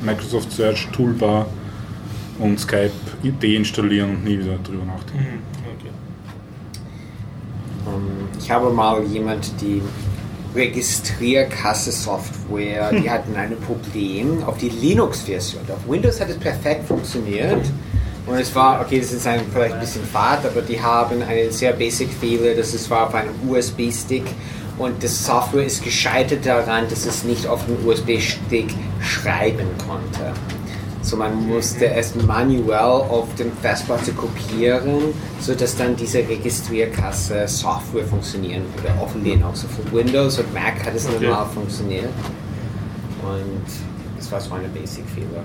Microsoft 0.03 0.51
Search 0.51 0.87
Toolbar 0.91 1.47
und 2.39 2.59
Skype 2.59 2.91
deinstallieren 3.41 4.09
und 4.11 4.25
nie 4.25 4.37
wieder 4.39 4.57
drüber 4.63 4.85
nachdenken. 4.85 5.25
Mhm, 5.25 5.39
okay. 5.77 5.89
Ähm, 7.87 8.27
Ich 8.39 8.49
habe 8.51 8.69
mal 8.71 9.03
jemand 9.03 9.51
die 9.61 9.81
Registrierkasse-Software, 10.53 12.91
die 12.91 13.09
hatten 13.15 13.35
ein 13.35 13.55
Problem 13.57 14.43
auf 14.43 14.57
die 14.57 14.69
Linux-Version. 14.69 15.63
Auf 15.69 15.87
Windows 15.89 16.19
hat 16.19 16.29
es 16.29 16.37
perfekt 16.37 16.85
funktioniert. 16.87 17.65
Und 18.27 18.37
es 18.39 18.53
war, 18.55 18.81
okay, 18.81 18.99
das 18.99 19.11
ist 19.11 19.27
ein, 19.27 19.41
vielleicht 19.53 19.75
ein 19.75 19.79
bisschen 19.79 20.03
fad, 20.03 20.45
aber 20.45 20.61
die 20.61 20.81
haben 20.81 21.21
einen 21.21 21.51
sehr 21.51 21.73
basic 21.73 22.09
Fehler, 22.11 22.55
das 22.55 22.73
ist, 22.73 22.89
war 22.89 23.07
auf 23.07 23.13
einem 23.13 23.33
USB-Stick 23.47 24.23
und 24.79 25.01
das 25.03 25.25
Software 25.25 25.63
ist 25.65 25.83
gescheitert 25.83 26.45
daran, 26.45 26.85
dass 26.89 27.05
es 27.05 27.23
nicht 27.23 27.45
auf 27.45 27.61
den 27.65 27.77
USB-Stick 27.87 28.73
schreiben 28.99 29.67
konnte. 29.87 30.33
So 31.03 31.17
man 31.17 31.47
musste 31.47 31.87
es 31.87 32.15
manuell 32.15 32.73
auf 32.79 33.27
dem 33.35 33.51
Festplatte 33.61 34.11
kopieren, 34.11 35.13
sodass 35.39 35.77
dann 35.77 35.95
diese 35.95 36.17
Registrierkasse 36.27 37.47
Software 37.47 38.05
funktionieren 38.05 38.63
würde 38.75 38.91
auf 38.99 39.13
Linux. 39.23 39.65
Auf 39.65 39.93
Windows 39.93 40.39
und 40.39 40.51
Mac 40.51 40.83
hat 40.83 40.95
es 40.95 41.05
Okay. 41.05 41.27
normal 41.27 41.45
funktioniert. 41.53 42.09
Und 43.21 43.65
das 44.17 44.31
war 44.31 44.41
so 44.41 44.55
eine 44.55 44.67
Basic-Fehler. 44.69 45.43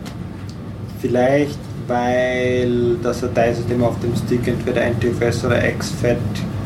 Vielleicht, 1.02 1.59
weil 1.90 2.96
das 3.02 3.20
Dateisystem 3.20 3.82
auf 3.84 3.98
dem 4.00 4.14
Stick 4.16 4.46
entweder 4.48 4.82
NTFS 4.86 5.44
oder 5.44 5.60
XFAT 5.60 6.16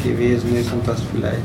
gewesen 0.02 0.54
ist 0.56 0.72
und 0.72 0.86
das 0.86 1.00
vielleicht. 1.14 1.38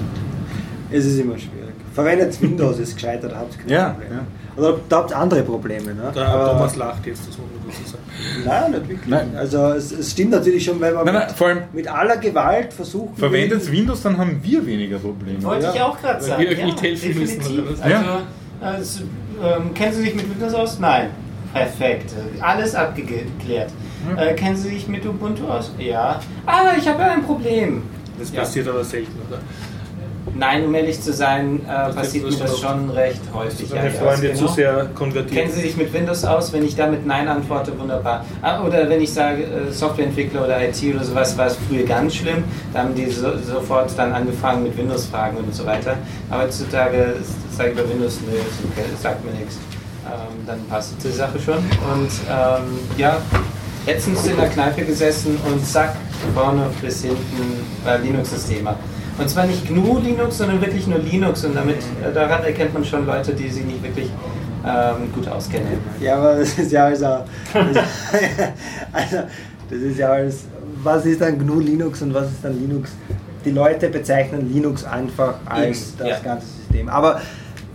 Es 0.92 1.06
ist 1.06 1.20
immer 1.20 1.38
schwierig. 1.38 1.56
Verwendet 1.94 2.42
Windows, 2.42 2.80
ist 2.80 2.96
gescheitert, 2.96 3.34
habt 3.36 3.54
ihr 3.56 3.60
keine 3.62 3.74
Ja, 3.74 3.90
Probleme. 3.90 4.16
ja. 4.16 4.22
Oder 4.64 4.78
da 4.90 4.98
habt 4.98 5.12
ihr 5.12 5.18
andere 5.18 5.42
Probleme. 5.44 5.94
Ne? 5.94 6.12
Der 6.16 6.28
Aber- 6.28 6.52
Thomas 6.52 6.76
lacht 6.76 7.06
jetzt, 7.06 7.22
das 7.28 7.38
muss 7.38 7.48
man 7.48 7.72
dazu 7.72 7.92
sagen. 7.92 8.04
Nein, 8.46 8.72
nicht 8.72 8.90
wirklich. 8.90 9.08
Nein. 9.10 9.32
Also 9.38 9.58
es, 9.74 9.92
es 9.92 10.12
stimmt 10.12 10.32
natürlich 10.32 10.66
schon, 10.66 10.80
wenn 10.82 10.94
man 10.94 11.06
Nein, 11.06 11.28
nein, 11.40 11.58
mit, 11.74 11.88
aller 11.88 12.18
Gewalt 12.18 12.74
versucht. 12.74 13.18
verwendet 13.18 13.72
Windows, 13.72 14.02
dann 14.04 14.18
haben 14.18 14.40
wir 14.44 14.66
weniger 14.66 14.98
Probleme. 14.98 15.42
Wollte 15.44 15.66
Ja. 15.68 15.74
ich 15.76 15.82
auch 15.82 16.00
gerade 16.02 16.22
sagen. 16.24 16.42
wir 16.42 16.50
euch 16.50 16.64
nicht 16.64 16.82
helfen 16.82 17.20
müssen, 17.20 17.40
definitiv. 17.40 17.72
was? 17.72 17.82
Also, 17.82 17.96
Ja. 17.96 18.76
es, 18.80 19.02
ähm, 19.42 19.74
kennen 19.74 19.94
Sie 19.94 20.02
sich 20.02 20.16
mit 20.16 20.30
Windows 20.30 20.54
aus? 20.54 20.80
Nein. 20.80 21.08
Perfekt. 21.54 22.14
Alles 22.42 22.76
abgeklärt. 22.76 23.72
Äh, 24.18 24.34
kennen 24.34 24.56
Sie 24.56 24.70
sich 24.70 24.88
mit 24.88 25.06
Ubuntu 25.06 25.48
aus? 25.48 25.72
Ja. 25.78 26.20
Ah, 26.46 26.72
ich 26.78 26.88
habe 26.88 27.04
ein 27.04 27.24
Problem. 27.24 27.84
Das 28.18 28.32
Ja. 28.32 28.42
passiert 28.42 28.68
aber 28.68 28.84
selten, 28.84 29.20
oder? 29.28 29.40
Nein, 30.36 30.66
um 30.66 30.76
ehrlich 30.76 31.02
zu 31.02 31.12
sein, 31.12 31.62
äh, 31.66 31.92
passiert 31.94 32.30
mir 32.30 32.38
das 32.38 32.60
schon 32.60 32.90
recht 32.92 33.22
häufig. 33.34 33.70
Deine 33.70 33.88
ja, 33.88 33.94
Freunde 33.94 34.34
zu 34.34 34.44
genau. 34.44 34.54
sehr 34.54 34.86
konvertiert. 34.94 35.34
Kennen 35.34 35.52
Sie 35.52 35.62
sich 35.62 35.76
mit 35.76 35.92
Windows 35.92 36.24
aus? 36.24 36.54
Wenn 36.54 36.64
ich 36.64 36.76
da 36.76 36.88
mit 36.88 37.06
Nein 37.06 37.28
antworte, 37.28 37.78
wunderbar. 37.78 38.26
Ah, 38.42 38.64
oder 38.64 38.88
wenn 38.90 39.02
ich 39.02 39.12
sage 39.12 39.44
äh, 39.44 39.72
Softwareentwickler 39.72 40.46
oder 40.46 40.62
IT 40.62 40.82
oder 40.94 41.04
sowas, 41.04 41.38
war 41.38 41.48
es 41.48 41.58
früher 41.68 41.84
ganz 41.84 42.16
schlimm. 42.16 42.44
Da 42.74 42.80
haben 42.80 42.96
die 42.96 43.10
so, 43.10 43.38
sofort 43.40 43.92
dann 43.98 44.14
angefangen 44.14 44.64
mit 44.64 44.78
Windows-Fragen 44.78 45.38
und 45.38 45.54
so 45.54 45.66
weiter. 45.66 45.96
Aber 46.30 46.44
heutzutage 46.44 47.16
sage 47.52 47.72
ich 47.72 47.76
bei 47.76 47.90
Windows, 47.90 48.20
nö, 48.26 48.38
okay, 48.38 48.86
sagt 49.02 49.26
mir 49.26 49.32
nichts. 49.32 49.58
Ähm, 50.10 50.46
dann 50.46 50.66
passt 50.68 50.96
die 51.04 51.12
Sache 51.12 51.40
schon. 51.40 51.58
Und 51.58 52.12
ähm, 52.30 52.80
ja, 52.98 53.18
letztens 53.86 54.26
in 54.26 54.38
der 54.38 54.50
Kneipe 54.50 54.84
gesessen 54.84 55.38
und 55.48 55.66
zack, 55.66 55.96
vorne 56.34 56.66
bis 56.82 57.02
hinten 57.02 57.66
äh, 57.86 57.98
Linux-Systeme. 57.98 58.76
Und 59.18 59.30
zwar 59.30 59.46
nicht 59.46 59.68
GNU 59.68 60.00
Linux, 60.00 60.38
sondern 60.38 60.62
wirklich 60.62 60.88
nur 60.88 61.00
Linux. 61.00 61.44
Und 61.44 61.56
damit 61.56 61.78
äh, 61.78 62.14
daran 62.14 62.44
erkennt 62.44 62.74
man 62.74 62.86
schon 62.86 63.06
Leute, 63.06 63.34
die 63.34 63.50
sich 63.50 63.66
nicht 63.66 63.84
wirklich 63.84 64.10
ähm, 64.66 65.12
gut 65.14 65.28
auskennen. 65.28 65.80
Ja, 66.00 66.18
aber 66.18 66.36
das 66.36 66.58
ist 66.58 66.72
ja 66.72 66.86
also, 66.86 67.06
also, 68.94 69.18
das 69.70 69.80
ist 69.80 69.98
ja 69.98 70.12
alles, 70.12 70.46
was 70.84 71.06
ist 71.06 71.22
dann 71.22 71.38
GNU 71.38 71.60
Linux 71.60 72.02
und 72.02 72.14
was 72.14 72.28
ist 72.28 72.44
dann 72.44 72.60
Linux? 72.60 72.92
Die 73.46 73.52
Leute 73.52 73.90
bezeichnen 73.90 74.52
Linux 74.54 74.84
einfach 74.84 75.36
als 75.46 75.90
Eben, 75.90 75.98
das 76.00 76.08
ja. 76.10 76.20
ganze 76.20 76.48
System. 76.48 76.90
Aber 76.90 77.22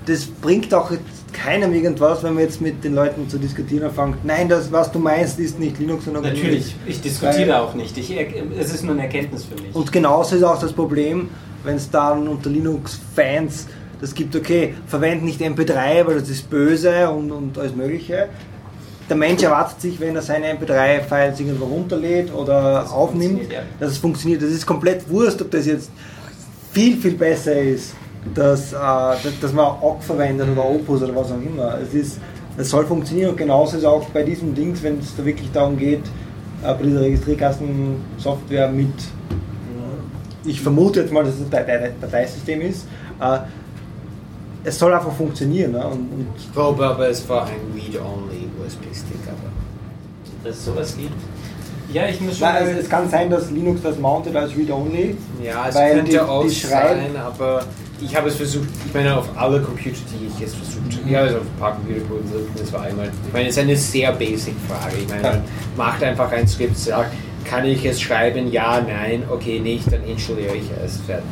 das 0.06 0.27
bringt 0.27 0.73
auch 0.74 0.90
keinem 1.35 1.74
irgendwas, 1.74 2.23
wenn 2.23 2.35
man 2.35 2.44
jetzt 2.44 2.61
mit 2.61 2.82
den 2.85 2.94
Leuten 2.94 3.28
zu 3.28 3.39
diskutieren 3.39 3.85
anfängt. 3.89 4.24
Nein, 4.24 4.48
das, 4.48 4.70
was 4.73 4.90
du 4.90 4.98
meinst, 4.98 5.39
ist 5.39 5.59
nicht 5.59 5.78
Linux, 5.78 6.05
sondern 6.06 6.23
GNU. 6.23 6.32
Natürlich, 6.35 6.74
ich 6.86 7.01
diskutiere 7.02 7.48
Weil- 7.51 7.52
auch 7.61 7.74
nicht. 7.74 7.97
Ich, 7.98 8.11
er- 8.11 8.27
es 8.59 8.73
ist 8.73 8.82
nur 8.85 8.94
eine 8.94 9.02
Erkenntnis 9.02 9.44
für 9.44 9.61
mich. 9.61 9.74
Und 9.74 9.93
genauso 9.93 10.36
ist 10.36 10.43
auch 10.43 10.59
das 10.61 10.73
Problem, 10.73 11.28
wenn 11.65 11.77
es 11.77 11.90
dann 11.90 12.27
unter 12.28 12.48
Linux-Fans 12.51 13.66
das 14.01 14.15
gibt, 14.15 14.35
okay, 14.36 14.74
verwenden 14.86 15.24
nicht 15.24 15.40
MP3, 15.40 16.06
weil 16.06 16.19
das 16.20 16.28
ist 16.28 16.51
böse 16.51 17.09
und, 17.11 17.31
und 17.31 17.59
alles 17.59 17.74
Mögliche. 17.74 18.28
Der 19.09 19.16
Mensch 19.16 19.43
erwartet 19.43 19.81
sich, 19.81 20.01
wenn 20.01 20.16
er 20.16 20.23
seine 20.23 20.52
MP3-Files 20.55 21.39
irgendwo 21.40 21.66
runterlädt 21.66 22.32
oder 22.35 22.81
Das 22.82 22.90
aufnimmt, 22.93 23.52
ja. 23.52 23.61
dass 23.81 23.93
es 23.93 23.98
funktioniert. 23.98 24.43
Das 24.43 24.51
ist 24.51 24.66
komplett 24.66 25.09
wurscht, 25.09 25.40
ob 25.43 25.51
das 25.51 25.66
jetzt 25.66 25.90
viel, 26.73 26.97
viel 26.97 27.12
besser 27.12 27.55
ist, 27.61 27.94
dass, 28.34 28.72
äh, 28.72 28.76
dass, 29.40 29.52
man 29.52 29.66
OGG 29.80 30.02
verwendet 30.02 30.48
oder 30.52 30.64
Opus 30.64 31.02
oder 31.02 31.14
was 31.14 31.30
auch 31.32 31.40
immer. 31.44 31.78
Es, 31.80 31.92
ist, 31.94 32.18
es 32.56 32.70
soll 32.70 32.86
funktionieren 32.86 33.30
und 33.30 33.36
genauso 33.36 33.72
ist 33.76 33.82
es 33.82 33.84
auch 33.84 34.05
bei 34.10 34.22
diesem 34.22 34.55
Dings, 34.55 34.82
wenn 34.82 34.98
es 34.98 35.14
da 35.16 35.24
wirklich 35.24 35.51
darum 35.52 35.76
geht, 35.76 36.02
äh, 36.62 36.72
bei 36.74 36.82
dieser 36.82 37.01
Registrierkasten-Software 37.02 38.68
mit 38.68 38.92
ich 40.46 40.60
vermute 40.60 41.01
jetzt 41.01 41.10
mal, 41.12 41.24
dass 41.24 41.36
es 41.36 41.40
ein 41.40 41.51
Datei- 41.51 41.92
Dateisystem 42.01 42.60
ist. 42.60 42.86
Äh, 43.18 43.38
es 44.62 44.78
soll 44.78 44.92
einfach 44.92 45.12
funktionieren. 45.12 45.72
Ne? 45.72 45.86
Und, 45.86 45.92
und 46.12 46.26
Ich 46.36 46.52
glaube 46.52 46.84
aber, 46.86 47.09
es 47.09 47.26
war 47.28 47.46
ein 47.46 47.52
Read-Only 47.74 48.48
USB-Stick. 48.62 49.20
Aber 49.26 50.44
dass 50.46 50.56
es 50.59 50.64
sowas 50.66 50.94
gibt. 50.98 51.14
Ja, 51.94 52.06
ich 52.09 52.20
muss 52.20 52.36
schon. 52.38 52.46
Nein, 52.48 52.56
also 52.62 52.78
es 52.78 52.88
kann 52.90 53.09
sein, 53.09 53.30
dass 53.30 53.51
Linux 53.51 53.80
das 53.82 53.98
mountet 53.98 54.36
als 54.36 54.55
Read-Only. 54.55 55.16
ja, 55.42 55.66
es 55.68 55.74
Weil 55.76 55.94
könnte 55.94 56.10
die- 56.10 56.20
auch 56.20 56.44
die 56.44 56.51
schreiben- 56.51 57.01
sein, 57.14 57.16
aber 57.16 57.62
ich 58.01 58.16
habe 58.16 58.29
es 58.29 58.37
versucht, 58.37 58.69
ich 58.87 58.95
meine, 58.95 59.16
auf 59.16 59.29
alle 59.37 59.61
Computer, 59.61 59.97
die 60.21 60.27
ich 60.27 60.39
jetzt 60.41 60.57
versucht 60.57 61.01
habe, 61.01 61.11
ja, 61.11 61.21
also 61.21 61.37
auf 61.39 61.43
ein 61.43 61.61
paar 61.61 61.75
Computer 61.77 62.01
probiert, 62.01 62.49
das 62.57 62.73
war 62.73 62.83
einmal, 62.83 63.11
ich 63.27 63.33
meine, 63.33 63.49
es 63.49 63.57
ist 63.57 63.62
eine 63.62 63.77
sehr 63.77 64.12
basic 64.12 64.55
Frage. 64.69 64.97
Ich 65.01 65.09
meine, 65.09 65.23
man 65.23 65.43
macht 65.77 66.03
einfach 66.03 66.31
ein 66.33 66.47
Skript, 66.47 66.77
sagt, 66.77 67.15
kann 67.45 67.65
ich 67.65 67.85
es 67.85 68.01
schreiben? 68.01 68.51
Ja, 68.51 68.81
nein, 68.81 69.23
okay, 69.31 69.61
nicht, 69.61 69.93
dann 69.93 70.03
installiere 70.05 70.57
ich 70.57 70.65
es, 70.85 71.01
fertig. 71.03 71.25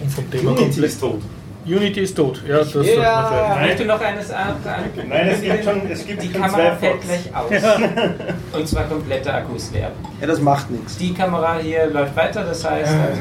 Und 0.00 0.10
vom 0.10 0.30
Thema 0.30 0.54
komplett. 0.54 0.76
ist 0.84 1.00
tot. 1.00 1.20
Unity 1.68 2.00
ist 2.00 2.16
tot. 2.16 2.42
Ja, 2.48 2.58
das 2.58 2.72
Ja. 2.74 3.58
Ich 3.60 3.66
möchte 3.68 3.84
noch 3.84 4.00
eines 4.00 4.30
an. 4.30 4.54
Nein, 5.06 5.28
es 5.28 5.42
gibt 5.42 5.64
schon- 5.64 5.90
es 5.90 6.06
gibt 6.06 6.22
Die 6.22 6.32
schon 6.32 6.40
Kamera 6.42 6.56
zwei 6.58 6.76
fällt 6.76 7.02
gleich 7.02 7.34
aus. 7.34 7.50
Und 8.58 8.68
zwar 8.68 8.84
komplette 8.84 9.32
Akku 9.34 9.54
ist 9.56 9.72
leer. 9.74 9.92
Ja, 10.20 10.26
das 10.26 10.40
macht 10.40 10.70
nichts. 10.70 10.96
Die 10.96 11.12
Kamera 11.12 11.58
hier 11.58 11.86
läuft 11.86 12.16
weiter, 12.16 12.44
das 12.44 12.64
heißt 12.64 12.90
also. 12.92 13.20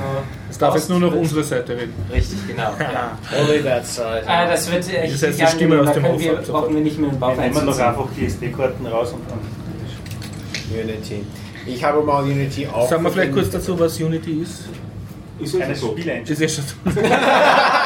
Es 0.49 0.57
darf 0.57 0.75
jetzt 0.75 0.89
nur 0.89 0.99
noch 0.99 1.13
unsere 1.13 1.43
Seite 1.43 1.73
reden. 1.73 1.93
Richtig, 2.11 2.39
genau. 2.47 2.71
Ja. 2.79 3.17
Only 3.37 3.61
that 3.63 3.85
side. 3.85 4.23
Ah, 4.25 4.45
das 4.47 4.71
wird 4.71 4.87
echt 4.93 5.13
Das 5.13 5.23
heißt, 5.29 5.41
die 5.41 5.47
Stimme 5.47 5.79
aus 5.81 5.87
da 5.87 5.93
dem 5.93 6.03
können 6.03 6.15
Off 6.15 6.21
wir, 6.21 6.33
brauchen 6.35 6.73
wir 6.75 6.81
nicht 6.81 6.97
mehr 6.99 7.09
den 7.09 7.19
Bauch 7.19 7.29
Wir 7.35 7.41
nehmen 7.41 7.53
noch 7.53 7.61
einzuziehen. 7.63 7.85
einfach 7.87 8.05
die 8.17 8.25
SD-Karten 8.25 8.85
raus 8.87 9.11
und 9.13 9.21
dann. 9.29 9.39
Unity. 10.79 11.23
Ich 11.65 11.83
habe 11.83 12.01
mal 12.01 12.23
Unity 12.23 12.65
auch. 12.67 12.89
Sagen 12.89 13.03
wir 13.03 13.11
vielleicht 13.11 13.33
kurz 13.33 13.49
dazu, 13.49 13.77
was 13.79 13.99
Unity 13.99 14.41
ist. 14.41 14.63
Ist 15.39 15.51
so? 15.79 15.91
Spielengine. 15.91 16.21
Das 16.21 16.39
ist 16.39 16.41
ja 16.41 16.47
schon. 16.63 16.63
Ich 16.85 16.95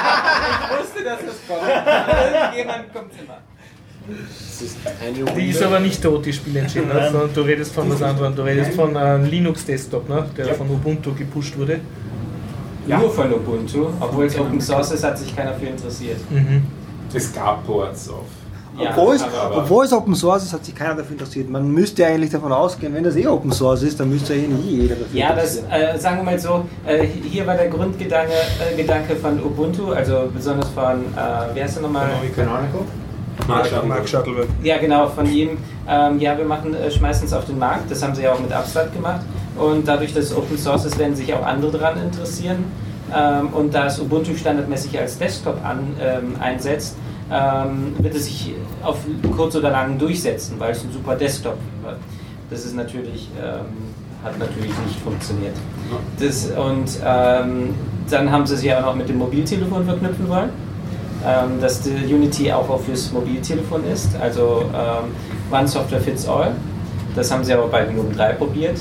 wusste, 1.02 1.04
dass 1.04 1.20
es 1.22 1.48
kommt. 1.48 1.62
Irgendjemand 1.68 2.94
kommt 2.94 3.12
immer. 3.22 3.38
Das 4.08 5.36
Die 5.36 5.50
ist 5.50 5.62
aber 5.62 5.80
nicht 5.80 6.02
tot, 6.02 6.26
die 6.26 6.34
Spielengine, 6.34 6.86
ne? 6.88 7.10
sondern 7.12 7.34
du 7.34 7.42
redest 7.42 7.74
von 7.74 7.90
was 7.90 8.02
anderem. 8.02 8.36
Du 8.36 8.42
redest 8.42 8.74
von 8.74 8.96
einem 8.98 9.26
Linux-Desktop, 9.26 10.10
ne? 10.10 10.26
der 10.38 10.48
Ja. 10.48 10.54
von 10.54 10.70
Ubuntu 10.70 11.14
gepusht 11.14 11.58
wurde. 11.58 11.80
Ja. 12.88 12.98
Nur 12.98 13.12
von 13.12 13.32
Ubuntu, 13.32 13.90
obwohl 14.00 14.26
es 14.26 14.38
Open 14.40 14.60
Source 14.60 14.92
ist, 14.92 15.04
hat 15.04 15.18
sich 15.18 15.36
keiner 15.36 15.54
für 15.54 15.68
interessiert. 15.68 16.18
Mhm. 16.32 16.64
Es 17.14 17.32
gab 17.32 17.66
Ports 17.66 18.10
auf. 18.10 18.26
Ja, 18.84 18.90
obwohl, 18.92 19.16
es, 19.16 19.26
obwohl 19.56 19.86
es 19.86 19.94
Open 19.94 20.16
Source 20.16 20.44
ist, 20.44 20.54
hat 20.54 20.66
sich 20.66 20.76
keiner 20.76 20.96
dafür 20.96 21.14
interessiert. 21.14 21.50
Man 21.50 21.70
müsste 21.72 22.06
eigentlich 22.06 22.32
davon 22.32 22.52
ausgehen, 22.52 22.94
wenn 22.94 23.04
das 23.04 23.16
eh 23.16 23.28
Open 23.28 23.52
Source 23.52 23.84
ist, 23.84 24.00
dann 24.00 24.10
müsste 24.10 24.34
eh 24.34 24.48
nie 24.48 24.82
jeder 24.82 24.96
dafür 24.96 25.20
Ja, 25.20 25.34
das, 25.34 25.58
interessieren. 25.58 25.96
äh, 25.96 26.00
sagen 26.00 26.18
wir 26.18 26.24
mal 26.24 26.40
so, 26.40 26.66
äh, 26.86 27.06
hier 27.06 27.46
war 27.48 27.56
der 27.56 27.68
Grundgedanke 27.68 28.34
äh, 28.34 28.76
Gedanke 28.76 29.16
von 29.16 29.40
Ubuntu, 29.44 29.92
also 29.92 30.30
besonders 30.34 30.70
von, 30.70 31.02
äh, 31.16 31.56
wie 31.56 31.62
heißt 31.64 31.76
der 31.76 31.84
nochmal? 31.84 32.08
Canonical? 32.36 32.82
Mark 33.48 34.08
Shuttleworth. 34.08 34.48
Ja, 34.64 34.78
genau, 34.78 35.08
von 35.08 35.26
ihm. 35.26 35.58
Ähm, 35.88 36.20
ja, 36.20 36.38
wir 36.38 36.46
machen, 36.46 36.74
äh, 36.76 36.92
schmeißen 36.92 37.26
es 37.26 37.34
auf 37.34 37.46
den 37.46 37.58
Markt, 37.58 37.90
das 37.90 38.04
haben 38.04 38.14
sie 38.14 38.24
ja 38.24 38.34
auch 38.34 38.40
mit 38.40 38.52
Upstart 38.52 38.94
gemacht. 38.94 39.22
Und 39.58 39.88
dadurch, 39.88 40.14
dass 40.14 40.26
es 40.26 40.36
Open 40.36 40.58
Source 40.58 40.86
ist, 40.86 40.98
werden 41.00 41.16
sich 41.16 41.34
auch 41.34 41.46
andere 41.46 41.72
daran 41.72 42.02
interessieren. 42.04 42.66
Ähm, 43.14 43.50
und 43.54 43.74
da 43.74 43.88
es 43.88 44.00
Ubuntu 44.00 44.36
standardmäßig 44.36 44.98
als 45.00 45.18
Desktop 45.18 45.58
an, 45.66 45.80
ähm, 46.00 46.36
einsetzt, 46.40 46.96
ähm, 47.32 47.94
wird 48.00 48.16
es 48.16 48.26
sich 48.26 48.54
auf 48.84 48.98
kurz 49.36 49.56
oder 49.56 49.72
lang 49.72 49.98
durchsetzen, 49.98 50.56
weil 50.60 50.72
es 50.72 50.84
ein 50.84 50.92
super 50.92 51.16
Desktop 51.16 51.58
wird. 51.84 51.98
Das 52.50 52.66
ist 52.66 52.76
natürlich, 52.76 53.30
ähm, 53.42 53.66
hat 54.24 54.38
natürlich 54.38 54.72
nicht 54.86 55.00
funktioniert. 55.04 55.56
Das, 56.20 56.46
und 56.52 57.00
ähm, 57.06 57.74
dann 58.10 58.32
haben 58.32 58.46
sie 58.46 58.58
sich 58.58 58.66
ja 58.66 58.80
auch 58.80 58.88
noch 58.88 58.96
mit 58.96 59.08
dem 59.08 59.18
Mobiltelefon 59.18 59.86
verknüpfen 59.86 60.28
wollen 60.28 60.50
ähm, 61.26 61.62
dass 61.62 61.82
die 61.82 62.14
Unity 62.14 62.52
auch, 62.52 62.70
auch 62.70 62.82
fürs 62.82 63.12
Mobiltelefon 63.12 63.86
ist, 63.86 64.10
also 64.20 64.64
ähm, 64.74 65.12
One 65.52 65.68
Software 65.68 66.02
Fits 66.02 66.28
All. 66.28 66.52
Das 67.16 67.32
haben 67.32 67.44
sie 67.44 67.54
aber 67.54 67.68
bei 67.68 67.86
GNOME 67.86 68.14
3 68.16 68.34
probiert, 68.34 68.80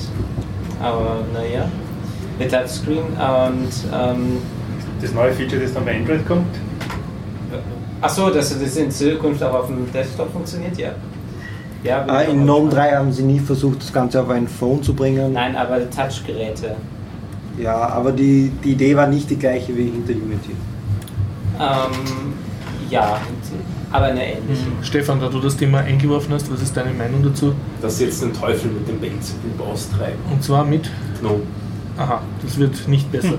aber 0.80 1.18
naja, 1.34 1.68
mit 2.38 2.50
Touchscreen 2.50 3.02
und 3.02 3.70
ähm, 3.92 4.38
Das 5.00 5.12
neue 5.12 5.32
Feature, 5.32 5.60
das 5.62 5.74
dann 5.74 5.84
bei 5.84 5.96
Android 5.96 6.26
kommt, 6.26 6.54
achso, 8.00 8.30
dass 8.30 8.58
das 8.58 8.76
in 8.76 8.90
Zukunft 8.90 9.42
auch 9.42 9.54
auf 9.54 9.66
dem 9.66 9.90
Desktop 9.92 10.32
funktioniert, 10.32 10.76
ja. 10.78 10.90
ja 11.82 12.04
Ah, 12.06 12.22
in 12.22 12.44
GNOME 12.44 12.68
gespannt. 12.68 12.90
3 12.90 12.96
haben 12.96 13.12
sie 13.12 13.22
nie 13.22 13.40
versucht, 13.40 13.82
das 13.82 13.92
Ganze 13.92 14.20
auf 14.20 14.30
ein 14.30 14.48
Phone 14.48 14.82
zu 14.82 14.94
bringen. 14.94 15.32
Nein, 15.32 15.56
aber 15.56 15.88
Touchgeräte. 15.90 16.76
Ja, 17.58 17.88
aber 17.88 18.12
die, 18.12 18.52
die 18.64 18.72
Idee 18.72 18.96
war 18.96 19.06
nicht 19.06 19.28
die 19.28 19.36
gleiche 19.36 19.76
wie 19.76 19.84
hinter 19.90 20.12
Unity. 20.12 20.52
Ähm, 21.58 22.32
ja, 22.88 23.20
aber 23.92 24.06
eine 24.06 24.24
ähnliche. 24.24 24.64
Stefan, 24.82 25.20
da 25.20 25.28
du 25.28 25.40
das 25.40 25.56
Thema 25.56 25.80
eingeworfen 25.80 26.32
hast, 26.32 26.50
was 26.50 26.62
ist 26.62 26.76
deine 26.76 26.92
Meinung 26.92 27.22
dazu? 27.22 27.54
Dass 27.82 27.98
sie 27.98 28.04
jetzt 28.04 28.22
den 28.22 28.32
Teufel 28.32 28.70
mit 28.70 28.88
dem 28.88 29.00
Benzin 29.00 29.36
austreiben. 29.58 30.18
Und 30.30 30.42
zwar 30.42 30.64
mit, 30.64 30.90
Gnome. 31.20 31.42
aha, 31.98 32.22
das 32.42 32.56
wird 32.56 32.88
nicht 32.88 33.10
besser. 33.12 33.34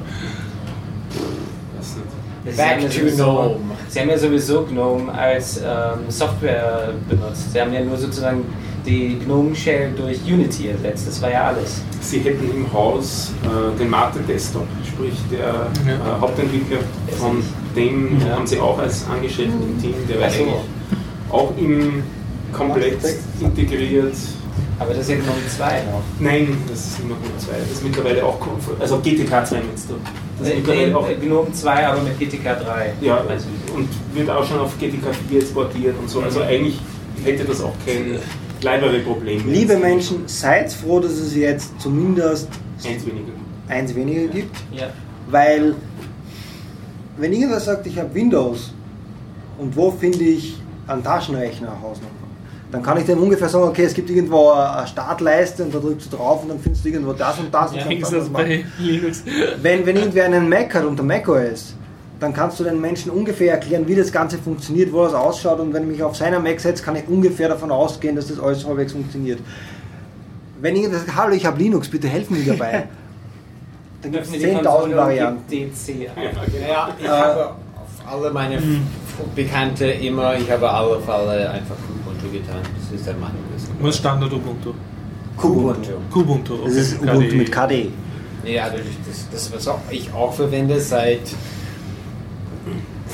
Sie 2.44 2.58
Back 2.58 2.90
to 2.90 3.16
GNOME. 3.16 3.56
Sie 3.92 4.00
haben 4.00 4.10
ja 4.10 4.18
sowieso 4.18 4.64
GNOME 4.64 5.12
als 5.12 5.58
ähm, 5.58 6.00
Software 6.08 6.94
benutzt. 7.10 7.52
Sie 7.52 7.60
haben 7.60 7.74
ja 7.74 7.82
nur 7.84 7.98
sozusagen 7.98 8.46
die 8.86 9.20
GNOME 9.20 9.54
Shell 9.54 9.92
durch 9.98 10.22
Unity 10.26 10.70
ersetzt. 10.70 11.10
Das 11.10 11.22
war 11.22 11.30
ja 11.30 11.48
alles. 11.48 11.82
Sie 12.00 12.20
hätten 12.20 12.50
im 12.56 12.72
Haus 12.72 13.34
äh, 13.44 13.78
den 13.78 13.90
Mate 13.90 14.20
Desktop, 14.26 14.66
sprich 14.88 15.16
der 15.30 15.40
Ja. 15.40 16.18
äh, 16.18 16.22
Hauptentwickler 16.22 16.78
von 17.20 17.44
dem 17.76 18.18
Ja. 18.22 18.38
haben 18.38 18.48
sie 18.48 18.60
auch 18.62 18.80
als 18.80 19.06
Angestellten 19.10 19.62
im 19.62 19.82
Team, 19.82 19.94
der 20.08 20.20
wäre 20.20 20.30
Ach 20.30 20.34
so. 20.36 20.42
eigentlich 20.44 20.56
auch 21.30 21.52
im 21.58 22.04
komplett 22.54 22.98
integriert. 23.42 24.16
Aber 24.80 24.94
das 24.94 25.00
ist 25.04 25.10
ja 25.10 25.16
GNOME 25.18 25.36
2 25.54 25.66
noch. 25.92 26.02
Nein, 26.20 26.58
das 26.70 26.80
ist 26.80 27.00
immer 27.02 27.10
nur 27.16 27.38
zwei. 27.40 27.60
Das 27.60 27.72
ist 27.72 27.84
mittlerweile 27.84 28.24
auch. 28.26 28.40
Also 28.80 29.00
GTK 29.00 29.46
2 29.46 29.56
meinst 29.58 29.90
du? 29.90 29.96
Ist 30.42 30.68
Nee, 30.68 30.94
auch, 30.94 31.08
äh, 31.10 31.16
GNOME 31.16 31.52
2, 31.54 31.88
aber 31.88 32.02
mit 32.02 32.20
GTK 32.20 32.44
3. 32.60 32.94
ja, 33.02 33.24
ich. 33.28 33.74
und 33.76 33.88
wird 34.14 34.30
auch 34.30 34.46
schon 34.46 34.60
auf 34.60 34.78
GTK 34.80 35.14
4 35.30 35.40
exportiert 35.42 35.96
und 36.00 36.10
so. 36.10 36.22
Also 36.22 36.40
Mhm. 36.40 36.46
eigentlich 36.46 36.80
hätte 37.24 37.44
das 37.46 37.62
auch 37.62 37.74
kein 37.86 38.18
kleinere 38.60 39.00
Problem. 39.00 39.48
Liebe 39.52 39.78
Menschen, 39.78 40.24
seid 40.28 40.72
froh, 40.72 41.00
dass 41.00 41.12
es 41.14 41.36
jetzt 41.36 41.80
zumindest 41.80 42.48
Eins 42.88 43.06
weniger. 43.06 43.32
eins 43.68 43.96
weniger 43.96 44.28
gibt, 44.28 44.56
Ja. 44.72 44.88
weil 45.30 45.76
wenn 47.18 47.34
irgendwer 47.34 47.60
sagt, 47.60 47.86
ich 47.88 47.98
habe 48.00 48.14
Windows 48.16 48.74
und 49.58 49.76
wo 49.76 49.92
finde 49.92 50.24
ich 50.24 50.56
einen 50.88 51.04
Taschenrechner 51.04 51.70
Hausnummer, 51.82 52.10
dann 52.72 52.82
kann 52.84 52.98
ich 52.98 53.06
dem 53.06 53.22
ungefähr 53.22 53.50
sagen, 53.50 53.66
okay, 53.66 53.84
es 53.84 53.94
gibt 53.94 54.10
irgendwo 54.10 54.52
eine 54.52 54.88
Startleiste 54.88 55.64
und 55.64 55.74
da 55.76 55.80
drückst 55.80 56.12
du 56.12 56.16
drauf 56.18 56.44
und 56.44 56.50
dann 56.50 56.60
findest 56.60 56.86
du 56.86 56.90
irgendwo 56.90 57.14
das 57.14 57.38
und 57.40 57.54
das 57.54 57.72
und 57.72 57.78
Ja, 57.78 57.84
kannst 57.84 58.02
Ist 58.04 58.14
das 58.14 58.30
bei 58.30 58.66
Linux? 58.80 59.24
Wenn, 59.62 59.86
wenn 59.86 59.96
irgendwer 59.98 60.26
einen 60.26 60.48
Mac 60.48 60.74
hat 60.74 60.86
unter 60.86 61.04
macOS, 61.04 61.76
dann 62.20 62.34
kannst 62.34 62.60
du 62.60 62.64
den 62.64 62.80
Menschen 62.80 63.12
ungefähr 63.12 63.54
erklären, 63.54 63.88
wie 63.88 63.96
das 63.96 64.12
Ganze 64.12 64.38
funktioniert, 64.38 64.94
wo 64.94 65.04
das 65.04 65.14
ausschaut 65.14 65.60
und 65.60 65.74
wenn 65.74 65.84
ich 65.84 65.90
mich 65.90 66.04
auf 66.04 66.16
seiner 66.16 66.40
Mac 66.40 66.60
setze, 66.60 66.84
kann 66.84 66.96
ich 66.96 67.08
ungefähr 67.08 67.50
davon 67.50 67.72
ausgehen, 67.72 68.16
dass 68.16 68.28
das 68.28 68.40
alles 68.40 68.66
halbwegs 68.66 68.92
funktioniert. 68.94 69.40
Wenn 70.62 70.76
ich 70.76 70.88
das 70.90 71.04
hallo, 71.16 71.34
ich 71.34 71.46
habe 71.46 71.58
Linux, 71.58 71.90
bitte 71.90 72.08
helfen 72.08 72.38
mir 72.38 72.54
dabei. 72.54 72.88
Dann 74.04 74.12
gibt 74.12 74.26
es 74.26 74.32
10.000 74.32 74.96
Varianten. 74.96 75.44
DC. 75.50 76.08
Ja, 76.68 76.90
ich 77.00 77.08
habe 77.08 77.46
auf 77.50 77.54
alle 78.14 78.32
meine 78.32 78.56
F- 78.56 78.64
Bekannte 79.36 79.86
immer, 79.86 80.36
ich 80.36 80.50
habe 80.50 80.70
alle 80.70 81.00
Fälle 81.00 81.50
einfach 81.52 81.76
Ubuntu 82.22 82.38
getan. 82.38 82.62
Das 82.78 83.00
ist 83.00 83.08
der 83.08 83.14
Meinung. 83.16 83.38
Was 83.82 83.96
ist 83.96 84.00
Standard 84.00 84.34
Ubuntu? 84.34 84.74
Ubuntu. 85.38 85.92
Kubuntu. 86.12 86.58
Das 86.66 86.74
ist 86.74 87.00
KDE. 87.00 87.12
Ubuntu 87.12 87.36
mit 87.36 87.52
KDE. 87.52 87.90
Ja, 88.46 88.70
das, 88.70 88.82
das, 89.08 89.30
das 89.32 89.54
was 89.54 89.68
auch 89.68 89.80
ich 89.90 90.12
auch 90.14 90.34
verwende 90.34 90.80
seit 90.80 91.22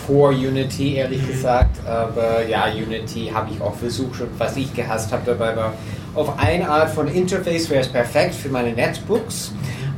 vor 0.05 0.29
Unity, 0.29 0.95
ehrlich 0.95 1.25
gesagt. 1.27 1.85
Aber 1.85 2.47
ja, 2.47 2.65
Unity 2.65 3.31
habe 3.34 3.51
ich 3.51 3.61
auch 3.61 3.75
versucht 3.75 4.21
und 4.21 4.29
was 4.38 4.55
ich 4.55 4.73
gehasst 4.73 5.11
habe 5.11 5.23
dabei 5.25 5.55
war, 5.55 5.73
auf 6.15 6.39
eine 6.39 6.69
Art 6.69 6.89
von 6.89 7.07
Interface 7.07 7.69
wäre 7.69 7.81
es 7.81 7.89
perfekt 7.89 8.34
für 8.34 8.49
meine 8.49 8.73
Netbooks, 8.73 9.51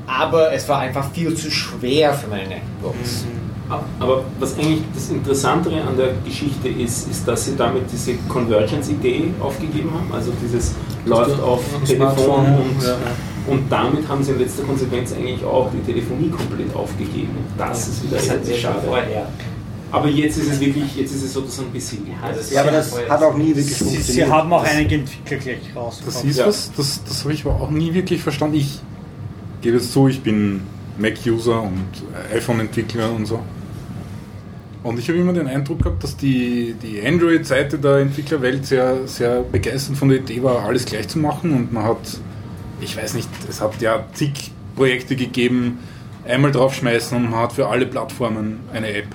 aber 0.08 0.52
es 0.52 0.68
war 0.68 0.80
einfach 0.80 1.12
viel 1.12 1.36
zu 1.36 1.52
schwer 1.52 2.14
für 2.14 2.28
meine 2.28 2.48
Netbooks. 2.48 3.26
Aber 4.00 4.24
was 4.40 4.56
eigentlich 4.58 4.82
das 4.94 5.10
Interessantere 5.10 5.82
an 5.82 5.96
der 5.96 6.14
Geschichte 6.26 6.68
ist, 6.70 7.10
ist, 7.10 7.28
dass 7.28 7.46
sie 7.46 7.56
damit 7.56 7.84
diese 7.92 8.16
Convergence-Idee 8.28 9.32
aufgegeben 9.40 9.92
haben. 9.94 10.12
Also 10.12 10.32
dieses 10.44 10.74
läuft 11.06 11.40
auf 11.42 11.62
Telefon 11.86 12.46
und, 12.46 12.84
ja. 12.84 12.98
und 13.48 13.72
damit 13.72 14.08
haben 14.08 14.24
sie 14.24 14.32
in 14.32 14.40
letzter 14.40 14.64
Konsequenz 14.64 15.14
eigentlich 15.14 15.44
auch 15.44 15.70
die 15.72 15.92
Telefonie 15.92 16.30
komplett 16.30 16.76
aufgegeben. 16.76 17.30
Und 17.38 17.60
das 17.60 17.88
ist 17.88 18.04
wieder 18.04 18.18
Das 18.18 18.26
sie 18.48 18.54
schon 18.54 18.60
schade. 18.74 18.88
vorher. 18.88 19.28
Aber 19.92 20.08
jetzt 20.08 20.38
ist 20.38 20.52
es 20.52 20.60
wirklich, 20.60 20.96
jetzt 20.96 21.16
ist 21.16 21.24
es 21.24 21.34
sozusagen 21.34 21.72
besiegt. 21.72 22.08
Ja, 22.08 22.32
das 22.32 22.52
Ja, 22.52 22.62
aber 22.62 22.72
das 22.72 22.94
hat 23.10 23.24
auch 23.24 23.36
nie 23.36 23.48
wirklich 23.56 23.68
Sie, 23.76 23.84
funktioniert. 23.84 24.06
sie 24.06 24.26
haben 24.26 24.54
auch 24.54 24.64
einige 24.64 24.96
Entwickler 24.96 25.38
gleich 25.38 25.60
Das 25.74 25.76
rausgekommen. 25.76 26.30
ist 26.30 26.38
Ja. 26.38 26.48
was, 26.48 26.72
das, 26.78 27.04
das 27.08 27.24
habe 27.24 27.34
ich 27.34 27.46
aber 27.46 27.56
auch 27.62 27.72
nie 27.72 27.94
wirklich 27.94 28.22
verstanden. 28.22 28.58
Ich 28.58 28.80
gebe 29.62 29.78
es 29.78 29.92
zu, 29.92 30.08
ich 30.08 30.22
bin 30.22 30.62
Mac-User 31.00 31.62
und 31.64 31.86
iPhone-Entwickler 32.36 33.12
und 33.12 33.26
so. 33.26 33.40
Und 34.82 34.98
ich 34.98 35.10
habe 35.10 35.20
immer 35.20 35.34
den 35.34 35.48
Eindruck 35.48 35.84
gehabt, 35.84 36.04
dass 36.04 36.16
die, 36.16 36.74
die 36.82 37.06
Android-Seite 37.06 37.78
der 37.80 37.98
Entwicklerwelt 37.98 38.66
sehr, 38.66 39.08
sehr 39.08 39.42
begeistert 39.42 39.98
von 39.98 40.10
der 40.10 40.20
Idee 40.20 40.42
war, 40.42 40.64
alles 40.64 40.86
gleich 40.86 41.08
zu 41.10 41.20
machen. 41.20 41.52
Und 41.54 41.74
man 41.74 41.84
hat, 41.84 42.20
ich 42.80 42.96
weiß 42.96 43.14
nicht, 43.16 43.28
es 43.50 43.60
hat 43.60 43.82
ja 43.82 44.06
zig 44.14 44.52
Projekte 44.76 45.18
gegeben, 45.18 45.80
einmal 46.26 46.52
draufschmeißen 46.52 47.18
und 47.18 47.32
man 47.32 47.42
hat 47.42 47.54
für 47.54 47.68
alle 47.68 47.86
Plattformen 47.86 48.62
eine 48.72 48.94
App. 48.94 49.08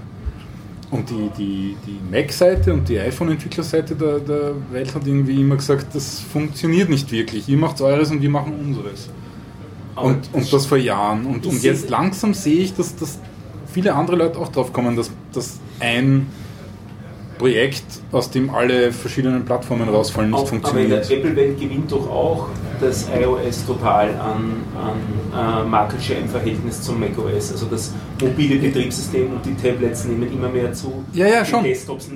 Und 0.90 1.08
die, 1.08 1.30
die, 1.38 1.76
die 1.86 1.98
Mac-Seite 2.14 2.72
und 2.72 2.88
die 2.88 2.98
iPhone-Entwicklerseite 2.98 3.96
der, 3.96 4.20
der 4.20 4.52
Welt 4.70 4.94
hat 4.94 5.06
irgendwie 5.06 5.40
immer 5.40 5.56
gesagt, 5.56 5.94
das 5.94 6.20
funktioniert 6.20 6.90
nicht 6.90 7.10
wirklich. 7.10 7.48
Ihr 7.48 7.56
macht 7.56 7.80
eures 7.80 8.10
und 8.10 8.20
wir 8.20 8.30
machen 8.30 8.52
unseres. 8.54 9.08
Und, 9.96 10.28
und 10.32 10.52
das 10.52 10.66
vor 10.66 10.78
Jahren. 10.78 11.24
Und, 11.24 11.46
und 11.46 11.62
jetzt 11.62 11.88
langsam 11.88 12.34
sehe 12.34 12.58
ich, 12.58 12.74
dass, 12.74 12.94
dass 12.96 13.18
viele 13.74 13.94
andere 13.94 14.16
Leute 14.16 14.38
auch 14.38 14.48
drauf 14.48 14.72
kommen, 14.72 14.96
dass, 14.96 15.10
dass 15.32 15.58
ein 15.80 16.26
Projekt, 17.38 17.84
aus 18.12 18.30
dem 18.30 18.48
alle 18.50 18.92
verschiedenen 18.92 19.44
Plattformen 19.44 19.88
rausfallen, 19.88 20.30
nicht 20.30 20.40
Auch, 20.40 20.46
aber 20.46 20.80
in 20.80 20.88
der 20.88 21.02
funktioniert. 21.02 21.10
Apple-Welt 21.10 21.60
gewinnt 21.60 21.90
doch 21.90 22.08
auch 22.08 22.48
das 22.80 23.08
iOS 23.08 23.66
total 23.66 24.10
an, 24.10 24.62
an 24.76 25.64
äh, 25.64 25.68
Market 25.68 26.00
Share 26.00 26.20
im 26.20 26.28
Verhältnis 26.28 26.80
zum 26.80 27.00
macOS. 27.00 27.50
Also 27.52 27.66
das 27.66 27.92
mobile 28.20 28.56
Betriebssystem 28.60 29.32
und 29.32 29.44
die 29.44 29.54
Tablets 29.54 30.04
nehmen 30.04 30.32
immer 30.32 30.48
mehr 30.48 30.72
zu. 30.72 31.04
Ja, 31.12 31.26
ja, 31.26 31.42
die 31.42 31.50
schon. 31.50 31.64
Desktops 31.64 32.08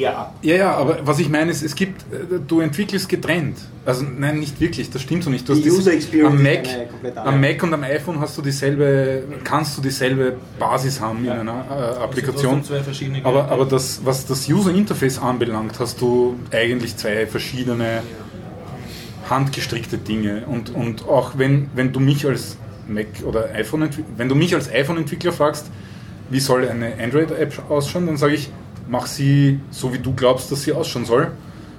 eher 0.00 0.16
ab. 0.18 0.34
Ja, 0.42 0.56
ja, 0.56 0.74
aber 0.74 0.98
was 1.04 1.18
ich 1.18 1.28
meine 1.28 1.50
ist, 1.50 1.62
es 1.62 1.74
gibt, 1.74 2.02
äh, 2.12 2.38
du 2.46 2.60
entwickelst 2.60 3.08
getrennt. 3.08 3.58
Also 3.84 4.04
nein, 4.04 4.38
nicht 4.40 4.60
wirklich, 4.60 4.90
das 4.90 5.02
stimmt 5.02 5.24
so 5.24 5.30
nicht. 5.30 5.48
Du 5.48 5.52
Die 5.54 5.58
hast 5.60 5.64
dieses- 5.64 5.78
User 5.80 5.92
Experience 5.92 6.34
am 6.36 6.42
Mac, 6.42 7.26
am 7.26 7.40
Mac 7.40 7.62
und 7.62 7.74
am 7.74 7.82
iPhone 7.82 8.20
hast 8.20 8.38
du 8.38 8.42
dieselbe, 8.42 9.24
kannst 9.44 9.76
du 9.76 9.82
dieselbe 9.82 10.36
Basis 10.58 11.00
haben 11.00 11.24
Ja. 11.24 11.34
in 11.34 11.40
einer 11.40 11.64
äh, 11.68 11.72
Also 11.74 12.00
Applikation. 12.00 12.54
trotzdem 12.58 12.76
zwei 12.76 12.82
verschiedene 12.84 13.24
Aber, 13.24 13.50
aber 13.50 13.64
das, 13.66 14.00
was 14.04 14.26
das 14.26 14.48
User 14.48 14.70
Interface 14.72 15.18
anbelangt, 15.18 15.78
hast 15.80 16.00
du 16.00 16.36
eigentlich 16.52 16.96
zwei 16.96 17.26
verschiedene 17.26 18.02
handgestrickte 19.28 19.98
Dinge. 19.98 20.44
Und, 20.46 20.74
und 20.74 21.08
auch 21.08 21.32
wenn, 21.38 21.70
wenn 21.74 21.92
du 21.92 22.00
mich 22.00 22.26
als 22.26 22.56
Mac 22.88 23.06
oder 23.24 23.50
iPhone 23.54 23.88
wenn 24.16 24.28
du 24.28 24.34
mich 24.34 24.54
als 24.54 24.70
iPhone-Entwickler 24.70 25.32
fragst, 25.32 25.66
wie 26.30 26.40
soll 26.40 26.68
eine 26.68 26.94
Android-App 27.02 27.70
ausschauen, 27.70 28.06
dann 28.06 28.16
sage 28.16 28.34
ich, 28.34 28.50
mach 28.92 29.06
sie 29.06 29.58
so 29.70 29.92
wie 29.94 29.98
du 29.98 30.12
glaubst, 30.12 30.52
dass 30.52 30.62
sie 30.62 30.72
ausschauen 30.72 31.06
soll. 31.06 31.32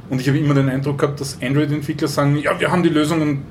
Und 0.10 0.20
ich 0.20 0.28
habe 0.28 0.38
immer 0.38 0.56
den 0.56 0.68
Eindruck 0.68 0.98
gehabt, 0.98 1.22
dass 1.22 1.38
Android-Entwickler 1.42 2.08
sagen, 2.08 2.38
ja, 2.38 2.60
wir 2.60 2.72
haben 2.72 2.84
die 2.84 2.90
Lösung 2.90 3.22
und 3.22 3.42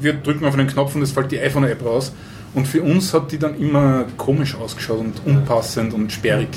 wir 0.00 0.14
drücken 0.14 0.44
auf 0.44 0.54
einen 0.54 0.66
Knopf 0.66 0.94
und 0.96 1.02
es 1.02 1.12
fällt 1.12 1.30
die 1.30 1.38
iPhone-App 1.38 1.84
raus. 1.84 2.12
Und 2.52 2.66
für 2.66 2.82
uns 2.82 3.14
hat 3.14 3.32
die 3.32 3.38
dann 3.38 3.58
immer 3.58 4.04
komisch 4.18 4.56
ausgeschaut 4.56 4.98
und 4.98 5.14
unpassend 5.24 5.94
und 5.94 6.12
sperrig. 6.12 6.48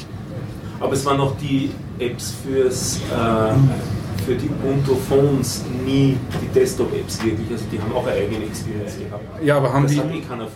Aber 0.80 0.92
es 0.94 1.06
waren 1.06 1.22
auch 1.22 1.38
die 1.38 1.70
Apps 2.00 2.34
fürs, 2.44 2.98
äh, 2.98 4.24
für 4.26 4.36
die 4.36 4.50
Ubuntu 4.50 4.96
Phones 4.96 5.64
nie 5.86 6.18
die 6.42 6.48
Desktop-Apps 6.60 7.24
wirklich. 7.24 7.50
Also 7.52 7.66
die 7.72 7.80
haben 7.80 7.94
auch 7.94 8.06
eine 8.08 8.18
eigene 8.18 8.46
Experience 8.46 8.98
gehabt. 8.98 9.24
Ja, 9.44 9.58
aber 9.58 9.72
haben 9.72 9.84
das 9.84 9.94
die. 9.94 10.00
hat 10.00 10.12
eh 10.12 10.20
keiner 10.20 10.48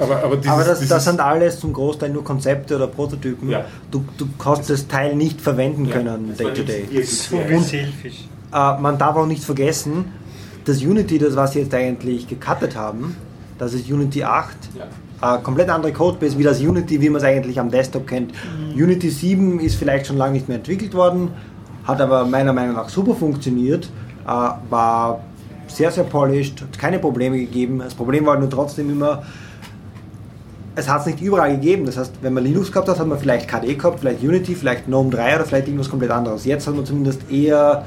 Aber, 0.00 0.22
aber, 0.22 0.36
dieses, 0.36 0.50
Aber 0.52 0.64
das, 0.64 0.78
dieses, 0.80 0.88
das 0.90 1.04
sind 1.04 1.20
alles 1.20 1.60
zum 1.60 1.72
Großteil 1.72 2.10
nur 2.10 2.24
Konzepte 2.24 2.76
oder 2.76 2.86
Prototypen. 2.86 3.48
Ja. 3.50 3.64
Du, 3.90 4.04
du 4.16 4.26
kannst 4.38 4.70
das 4.70 4.86
Teil 4.88 5.14
nicht 5.16 5.40
verwenden 5.40 5.88
können, 5.90 6.28
Das 6.36 6.44
war 6.44 6.52
day 6.52 6.54
to 6.54 6.62
day. 6.64 6.84
Äh, 8.52 8.80
man 8.80 8.98
darf 8.98 9.16
auch 9.16 9.26
nicht 9.26 9.44
vergessen, 9.44 10.06
dass 10.64 10.78
Unity, 10.82 11.18
das 11.18 11.36
was 11.36 11.52
sie 11.52 11.60
jetzt 11.60 11.74
eigentlich 11.74 12.28
gecuttet 12.28 12.76
haben, 12.76 13.16
das 13.58 13.74
ist 13.74 13.90
Unity 13.90 14.22
8, 14.24 14.56
Ja. 15.20 15.36
äh, 15.36 15.42
komplett 15.42 15.68
andere 15.70 15.92
Codebase 15.92 16.38
wie 16.38 16.42
das 16.44 16.60
Unity, 16.60 17.00
wie 17.00 17.10
man 17.10 17.20
es 17.20 17.24
eigentlich 17.26 17.58
am 17.58 17.70
Desktop 17.70 18.06
kennt. 18.06 18.32
Unity 18.74 19.10
7 19.10 19.60
ist 19.60 19.76
vielleicht 19.76 20.06
schon 20.06 20.16
lange 20.16 20.34
nicht 20.34 20.48
mehr 20.48 20.58
entwickelt 20.58 20.94
worden, 20.94 21.30
hat 21.84 22.00
aber 22.00 22.24
meiner 22.26 22.52
Meinung 22.52 22.76
nach 22.76 22.88
super 22.88 23.14
funktioniert, 23.14 23.86
äh, 24.26 24.30
war 24.70 25.20
sehr, 25.66 25.90
sehr 25.90 26.04
polished, 26.04 26.62
hat 26.62 26.78
keine 26.78 26.98
Probleme 26.98 27.38
gegeben. 27.38 27.80
Das 27.80 27.94
Problem 27.94 28.24
war 28.26 28.38
nur 28.38 28.48
trotzdem 28.48 28.90
immer, 28.90 29.22
es 30.78 30.88
hat 30.88 31.00
es 31.00 31.06
nicht 31.06 31.20
überall 31.20 31.50
gegeben. 31.50 31.86
Das 31.86 31.96
heißt, 31.96 32.12
wenn 32.22 32.32
man 32.32 32.44
Linux 32.44 32.70
gehabt 32.70 32.88
hat, 32.88 33.00
hat 33.00 33.06
man 33.06 33.18
vielleicht 33.18 33.48
KDE 33.48 33.74
gehabt, 33.74 34.00
vielleicht 34.00 34.22
Unity, 34.22 34.54
vielleicht 34.54 34.86
GNOME 34.86 35.10
3 35.10 35.36
oder 35.36 35.44
vielleicht 35.44 35.66
irgendwas 35.66 35.90
komplett 35.90 36.12
anderes. 36.12 36.44
Jetzt 36.44 36.68
hat 36.68 36.76
man 36.76 36.86
zumindest 36.86 37.28
eher, 37.30 37.84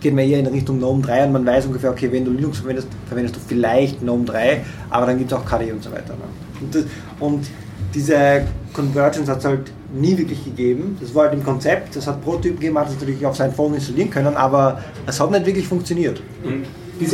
geht 0.00 0.14
man 0.14 0.24
eher 0.24 0.38
in 0.38 0.46
Richtung 0.46 0.78
GNOME 0.78 1.02
3 1.02 1.26
und 1.26 1.32
man 1.32 1.44
weiß 1.44 1.66
ungefähr, 1.66 1.90
okay, 1.90 2.10
wenn 2.10 2.24
du 2.24 2.30
Linux 2.30 2.60
verwendest, 2.60 2.88
verwendest 3.06 3.36
du 3.36 3.40
vielleicht 3.46 4.00
GNOME 4.00 4.24
3, 4.24 4.64
aber 4.88 5.06
dann 5.06 5.18
gibt 5.18 5.30
es 5.30 5.36
auch 5.36 5.44
KDE 5.44 5.72
und 5.72 5.84
so 5.84 5.92
weiter. 5.92 6.14
Ne? 6.14 6.62
Und, 6.62 6.74
das, 6.74 6.84
und 7.20 7.46
diese 7.94 8.46
Convergence 8.72 9.28
hat 9.28 9.40
es 9.40 9.44
halt 9.44 9.72
nie 9.92 10.16
wirklich 10.16 10.42
gegeben. 10.42 10.96
Das 10.98 11.14
war 11.14 11.24
halt 11.24 11.34
im 11.34 11.44
Konzept, 11.44 11.94
das 11.94 12.06
hat 12.06 12.24
Prototyp 12.24 12.54
gegeben, 12.54 12.78
hat 12.78 12.88
es 12.88 12.94
natürlich 12.94 13.26
auf 13.26 13.36
sein 13.36 13.52
Phone 13.52 13.74
installieren 13.74 14.08
können, 14.08 14.34
aber 14.34 14.80
es 15.06 15.20
hat 15.20 15.30
nicht 15.30 15.44
wirklich 15.44 15.68
funktioniert. 15.68 16.22
Und 16.42 16.64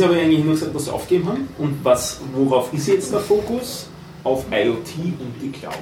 habe 0.01 0.15
ich 0.15 0.21
eigentlich 0.21 0.43
nur 0.45 0.53
gesagt, 0.53 0.73
dass 0.73 0.85
sie 0.85 0.93
aufgegeben 0.93 1.27
haben. 1.27 1.47
Und 1.57 1.83
was, 1.83 2.21
worauf 2.33 2.73
ist 2.73 2.87
jetzt 2.87 3.11
der 3.11 3.19
Fokus? 3.19 3.87
Auf 4.27 4.43
IoT 4.51 4.95
und 5.21 5.33
die 5.41 5.51
Cloud. 5.51 5.73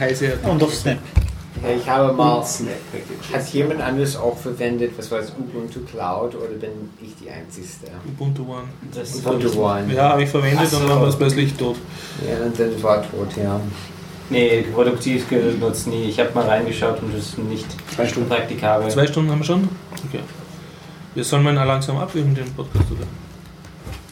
Heiße 0.00 0.38
Und 0.48 0.62
auf 0.62 0.74
Snap. 0.74 0.96
Ja, 1.62 1.68
ich 1.76 1.86
habe 1.86 2.10
mal. 2.14 2.42
Snap 2.42 2.72
Packages. 2.90 3.34
Hat 3.46 3.52
jemand 3.52 3.82
anderes 3.82 4.16
auch 4.16 4.38
verwendet, 4.38 4.92
was 4.96 5.10
war 5.10 5.18
es, 5.18 5.30
Ubuntu 5.38 5.80
Cloud 5.80 6.34
oder 6.34 6.54
bin 6.58 6.70
ich 7.02 7.14
die 7.22 7.30
Einzige? 7.30 7.66
Ubuntu 8.08 8.44
One. 8.44 8.62
Das 8.94 9.14
Ubuntu 9.16 9.62
One. 9.62 9.92
Ja, 9.92 10.08
habe 10.12 10.22
ich 10.22 10.30
verwendet 10.30 10.68
so. 10.70 10.78
und 10.78 10.88
dann 10.88 11.02
war 11.02 11.08
es 11.08 11.16
plötzlich 11.16 11.52
tot. 11.52 11.76
Ja, 12.26 12.46
und 12.46 12.58
dann 12.58 12.82
war 12.82 13.02
tot, 13.02 13.28
ja. 13.36 13.60
Nee, 14.30 14.64
produktiv 14.74 15.28
genutzt 15.28 15.86
nie. 15.86 16.04
Ich 16.04 16.18
habe 16.18 16.30
mal 16.34 16.46
reingeschaut 16.48 17.02
und 17.02 17.14
das 17.14 17.26
ist 17.26 17.38
nicht 17.40 17.66
Zwei 17.94 18.06
Stunden. 18.06 18.30
praktikabel. 18.30 18.88
Zwei 18.90 19.06
Stunden 19.06 19.30
haben 19.30 19.40
wir 19.40 19.44
schon? 19.44 19.68
Okay. 20.08 20.20
Wir 21.14 21.24
sollen 21.24 21.42
mal 21.42 21.52
langsam 21.52 21.98
abwürgen, 21.98 22.34
den 22.34 22.50
Podcast, 22.54 22.90
oder? 22.90 23.06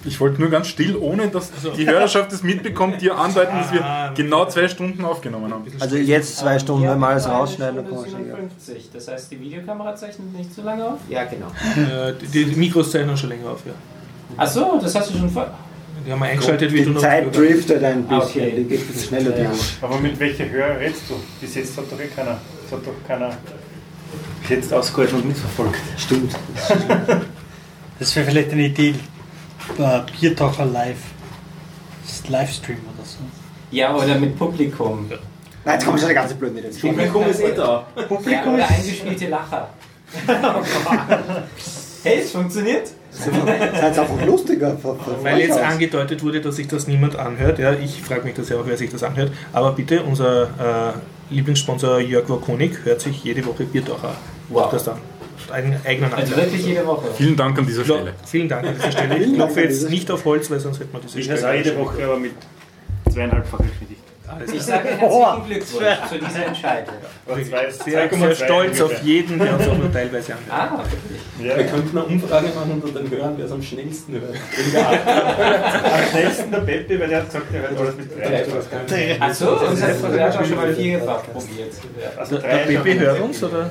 Ich 0.05 0.19
wollte 0.19 0.41
nur 0.41 0.49
ganz 0.51 0.69
still, 0.69 0.97
ohne 0.97 1.29
dass 1.29 1.53
Also- 1.53 1.73
die 1.73 1.87
Hörerschaft 1.87 2.33
es 2.33 2.43
mitbekommt, 2.43 3.03
dir 3.03 3.19
andeuten, 3.19 3.53
dass 3.59 3.69
Ah, 3.83 4.11
wir 4.15 4.25
genau 4.25 4.47
zwei 4.47 4.67
Stunden 4.69 5.05
aufgenommen 5.05 5.53
haben. 5.53 5.65
Also 5.79 5.97
jetzt 5.97 6.39
zwei 6.39 6.59
Stunden, 6.59 6.89
wenn 6.89 6.99
wir 6.99 7.09
alles 7.09 7.29
rausschneiden, 7.29 7.77
dann 7.77 7.85
Stunde 7.87 8.11
kann 8.11 8.11
man 8.15 8.25
sicher. 8.27 8.37
57. 8.77 8.91
Das 8.95 9.09
heißt, 9.09 9.31
die 9.33 9.41
Videokamera 9.41 9.95
zeichnet 9.95 10.33
nicht 10.35 10.55
so 10.55 10.63
lange 10.63 10.85
auf? 10.87 10.99
Ja, 11.09 11.25
genau. 11.25 11.49
Äh, 11.77 12.15
die, 12.33 12.47
die 12.47 12.57
Mikros 12.57 12.91
zeichnen 12.91 13.15
schon 13.17 13.29
länger 13.29 13.51
auf, 13.51 13.61
ja. 13.67 13.73
Achso, 14.39 14.79
das 14.81 14.95
hast 14.95 15.13
du 15.13 15.19
schon 15.19 15.29
vor. 15.31 15.51
Die 16.07 16.11
haben 16.13 16.21
wir 16.21 16.27
eingeschaltet, 16.27 16.73
wie 16.73 16.79
du 16.79 16.85
Die 16.85 16.91
noch. 16.93 17.01
Zeit 17.03 17.37
driftet 17.37 17.85
ein 17.85 18.05
bisschen, 18.05 18.43
Okay. 18.43 18.55
die 18.57 18.65
geht 18.65 18.81
ein 18.81 18.87
bisschen 18.87 19.09
schneller 19.09 19.37
Ja. 19.39 19.49
durch. 19.51 19.77
Aber 19.83 19.99
mit 20.01 20.19
welcher 20.19 20.49
Höhe 20.49 20.79
redest 20.81 21.03
du? 21.11 21.15
Bis 21.43 21.55
jetzt 21.57 21.77
hat 21.77 21.85
doch 21.91 22.01
eh 22.01 22.07
keiner, 22.07 22.39
das 22.63 22.79
hat 22.79 22.87
doch 22.87 23.07
keiner 23.07 23.31
bis 24.41 24.49
jetzt 24.51 24.73
ausgehalten 24.73 25.17
und 25.17 25.29
mitverfolgt. 25.29 25.77
Stimmt. 25.99 26.33
Das 27.99 28.17
wäre 28.17 28.25
vielleicht 28.31 28.53
eine 28.53 28.65
Idee. 28.65 28.95
Äh, 29.79 30.01
Biertaucher 30.19 30.65
live. 30.65 30.99
Das 32.03 32.13
ist 32.13 32.29
Livestream 32.29 32.79
oder 32.95 33.05
so. 33.05 33.19
Ja, 33.71 33.95
oder 33.95 34.17
mit 34.17 34.37
Publikum. 34.39 35.09
Nein, 35.65 35.75
jetzt 35.75 35.85
kommen 35.85 35.99
schon 35.99 36.07
eine 36.07 36.15
ganze 36.15 36.35
blöde 36.35 36.55
mit 36.55 36.65
ins 36.65 36.81
Publikum 36.81 37.27
ist 37.27 37.41
eh 37.41 37.55
da. 37.55 37.87
Ja, 38.29 38.45
oder 38.53 38.69
eingespielte 38.69 39.29
Lacher. 39.29 39.69
hey, 42.03 42.21
es 42.21 42.33
funktioniert. 42.33 42.91
Seid 43.11 43.99
einfach 43.99 44.27
lustiger. 44.27 44.77
Weil 45.23 45.41
jetzt 45.41 45.53
aus. 45.53 45.61
angedeutet 45.61 46.23
wurde, 46.23 46.41
dass 46.41 46.57
sich 46.57 46.69
das 46.69 46.87
niemand 46.87 47.17
anhört. 47.17 47.59
Ja, 47.59 47.73
ich 47.75 48.01
frage 48.03 48.23
mich 48.23 48.35
das 48.35 48.49
ja 48.49 48.57
auch, 48.57 48.67
wer 48.67 48.77
sich 48.77 48.91
das 48.91 49.03
anhört. 49.03 49.33
Aber 49.53 49.73
bitte, 49.73 50.03
unser 50.03 50.45
äh, 50.45 51.35
Lieblingssponsor 51.35 52.01
Jörg 52.01 52.29
Wakonik 52.29 52.85
hört 52.85 53.01
sich 53.01 53.23
jede 53.23 53.45
Woche 53.45 53.65
Biertaucher 53.65 54.15
Wow. 54.49 54.71
das 54.73 54.89
an. 54.89 54.99
Einen 55.53 55.81
eigenen 55.85 56.13
Also 56.13 56.33
Anteil. 56.33 56.45
wirklich 56.47 56.67
jede 56.67 56.87
Woche. 56.87 57.09
Vielen 57.17 57.37
Dank 57.37 57.59
an 57.59 57.67
dieser 57.67 57.85
Stelle. 57.85 58.13
Vielen 58.27 58.49
Dank 58.49 58.67
an 58.67 58.75
dieser 58.75 58.93
Stelle. 58.93 59.17
Ich 59.19 59.35
klopfe 59.35 59.61
jetzt 59.63 59.91
nicht 59.91 60.11
auf 60.11 60.25
Holz, 60.25 60.51
weil 60.51 60.61
sonst 60.61 60.79
hätte 60.81 60.93
man 60.93 61.03
diese 61.03 61.19
Ich 61.21 61.29
höre 61.29 61.37
es 61.37 61.45
auch 61.45 61.53
jede 61.53 61.79
Woche, 61.79 62.05
aber 62.05 62.17
mit 62.19 62.33
zweieinhalbfacher 63.13 63.65
Geschwindigkeit. 63.65 64.01
Ich 64.55 64.63
sage 64.63 64.89
herzlichen 64.91 65.45
Glückwunsch 65.45 66.09
zu 66.09 66.19
dieser 66.25 66.47
Entscheidung. 66.47 66.95
Oder 67.27 67.43
zwei- 67.43 67.69
Sehr, 67.71 68.09
2,2 68.11 68.19
sehr 68.37 68.47
stolz 68.47 68.81
auf 68.81 69.03
jeden, 69.03 69.39
der 69.41 69.55
uns 69.59 69.67
auch 69.69 69.77
nur 69.77 69.93
teilweise 69.93 70.35
anhört. 70.35 70.71
Ah, 70.73 70.85
wirklich. 70.85 71.51
Ja, 71.51 71.57
Wir 71.59 71.65
könnten 71.67 71.99
eine 71.99 72.07
Umfrage 72.07 72.47
machen 72.55 72.81
und 72.81 72.95
dann 72.97 73.11
hören, 73.11 73.35
wer 73.37 73.47
es 73.47 73.51
am 73.53 73.61
schnellsten 73.63 74.13
hört. 74.13 74.37
Am 75.85 76.11
schnellsten 76.11 76.51
der 76.53 76.59
Peppi, 76.61 77.01
weil 77.01 77.09
der 77.09 77.19
hat 77.19 77.27
gesagt, 77.27 77.47
er 77.53 77.61
hört 77.63 77.79
alles 77.81 77.97
mit 77.97 78.17
drei. 78.17 79.21
Achso, 79.21 79.51
und 79.51 79.81
das 79.83 80.03
hat 80.03 80.37
auch 80.39 80.45
schon 80.47 80.57
mal 80.57 80.75
vierfach 80.75 81.23
probiert. 81.33 81.73
Also 82.17 82.39
Der, 82.39 82.67
schon. 82.67 82.99
hört 83.01 83.21
uns, 83.21 83.43
oder? 83.43 83.71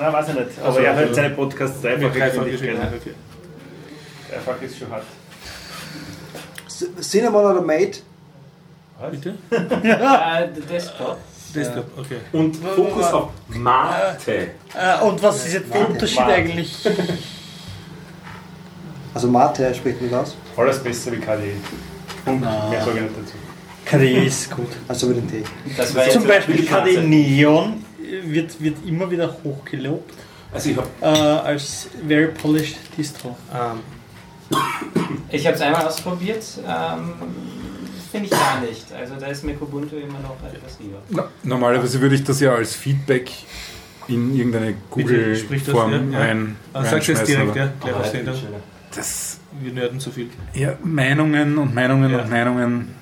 Nein, 0.00 0.12
weiß 0.12 0.28
ich 0.28 0.34
nicht. 0.34 0.46
Aber 0.58 0.66
Also, 0.68 0.78
er 0.80 0.94
hört 0.96 1.14
seine 1.14 1.30
Podcasts 1.34 1.80
dreifach 1.82 2.12
Dreifach 2.12 2.44
Geschwindigkeit. 2.44 2.92
Dreifach 4.30 4.62
ist 4.62 4.78
schon 4.78 4.90
hart. 4.90 5.04
Cinnamon 7.00 7.44
oder 7.44 7.60
Mate? 7.62 8.00
Bitte? 9.10 9.34
Äh, 9.50 10.48
Desktop. 10.68 11.18
Desktop, 11.54 11.86
okay. 11.98 12.18
Und 12.32 12.56
Fokus 12.56 13.06
auf 13.06 13.30
Mate. 13.48 14.50
Äh, 14.74 15.00
und 15.04 15.22
was 15.22 15.46
ist 15.46 15.54
jetzt 15.54 15.72
der 15.74 15.88
Unterschied 15.88 16.20
Mate. 16.20 16.32
eigentlich? 16.32 16.74
Also 19.14 19.26
Mate 19.26 19.74
spricht 19.74 20.00
nicht 20.00 20.14
aus. 20.14 20.36
Alles 20.56 20.78
besser 20.80 21.10
wie 21.10 21.16
KDE. 21.16 21.54
Und 22.26 22.40
Na. 22.40 22.68
mehr 22.68 22.84
sage 22.84 22.98
ich 22.98 23.02
nicht 23.02 23.14
dazu. 23.18 23.32
KDE 23.84 24.26
ist 24.26 24.50
gut. 24.54 24.68
Also 24.86 25.06
mit 25.08 25.16
dem 25.16 25.28
Tee. 25.30 25.44
Das 25.76 25.92
war 25.94 26.04
jetzt 26.04 26.12
Zum 26.12 26.24
Beispiel. 26.26 26.64
KDE 26.64 27.00
Neon 27.02 27.84
wird, 28.24 28.60
wird 28.62 28.76
immer 28.86 29.10
wieder 29.10 29.36
hochgelobt 29.44 30.14
Also 30.52 30.70
ich 30.70 30.76
habe 30.76 30.88
äh, 31.00 31.06
als 31.06 31.88
very 32.06 32.28
polished 32.28 32.76
Distro. 32.96 33.36
Ähm, 33.52 33.80
Ich 35.30 35.46
habe 35.46 35.56
es 35.56 35.62
einmal 35.62 35.86
ausprobiert. 35.86 36.44
Ähm, 36.66 37.12
Finde 38.10 38.26
ich 38.26 38.30
gar 38.32 38.60
nicht. 38.62 38.86
Also 38.92 39.16
da 39.20 39.26
ist 39.26 39.44
mir 39.44 39.54
Kubuntu 39.54 39.96
immer 39.96 40.18
noch 40.20 40.36
etwas 40.50 40.78
lieber. 40.80 40.98
Na, 41.10 41.28
normalerweise 41.42 42.00
würde 42.00 42.14
ich 42.14 42.24
das 42.24 42.40
ja 42.40 42.54
als 42.54 42.74
Feedback 42.74 43.30
in 44.08 44.34
irgendeine 44.34 44.74
Google-Form 44.90 46.12
ja, 46.12 46.18
rein, 46.18 46.56
also 46.72 46.90
sag's 46.92 47.06
jetzt 47.08 47.18
reinschmeißen, 47.28 47.52
direkt, 47.52 47.84
ja, 47.84 47.92
gleich 47.92 48.28
auf. 48.28 48.36
Das, 48.96 49.38
Wir 49.60 49.72
nörden 49.74 50.00
zu 50.00 50.10
viel. 50.10 50.30
ja, 50.54 50.78
Meinungen 50.82 51.58
und 51.58 51.74
Meinungen 51.74 52.10
Ja. 52.10 52.22
und 52.22 52.30
Meinungen 52.30 52.94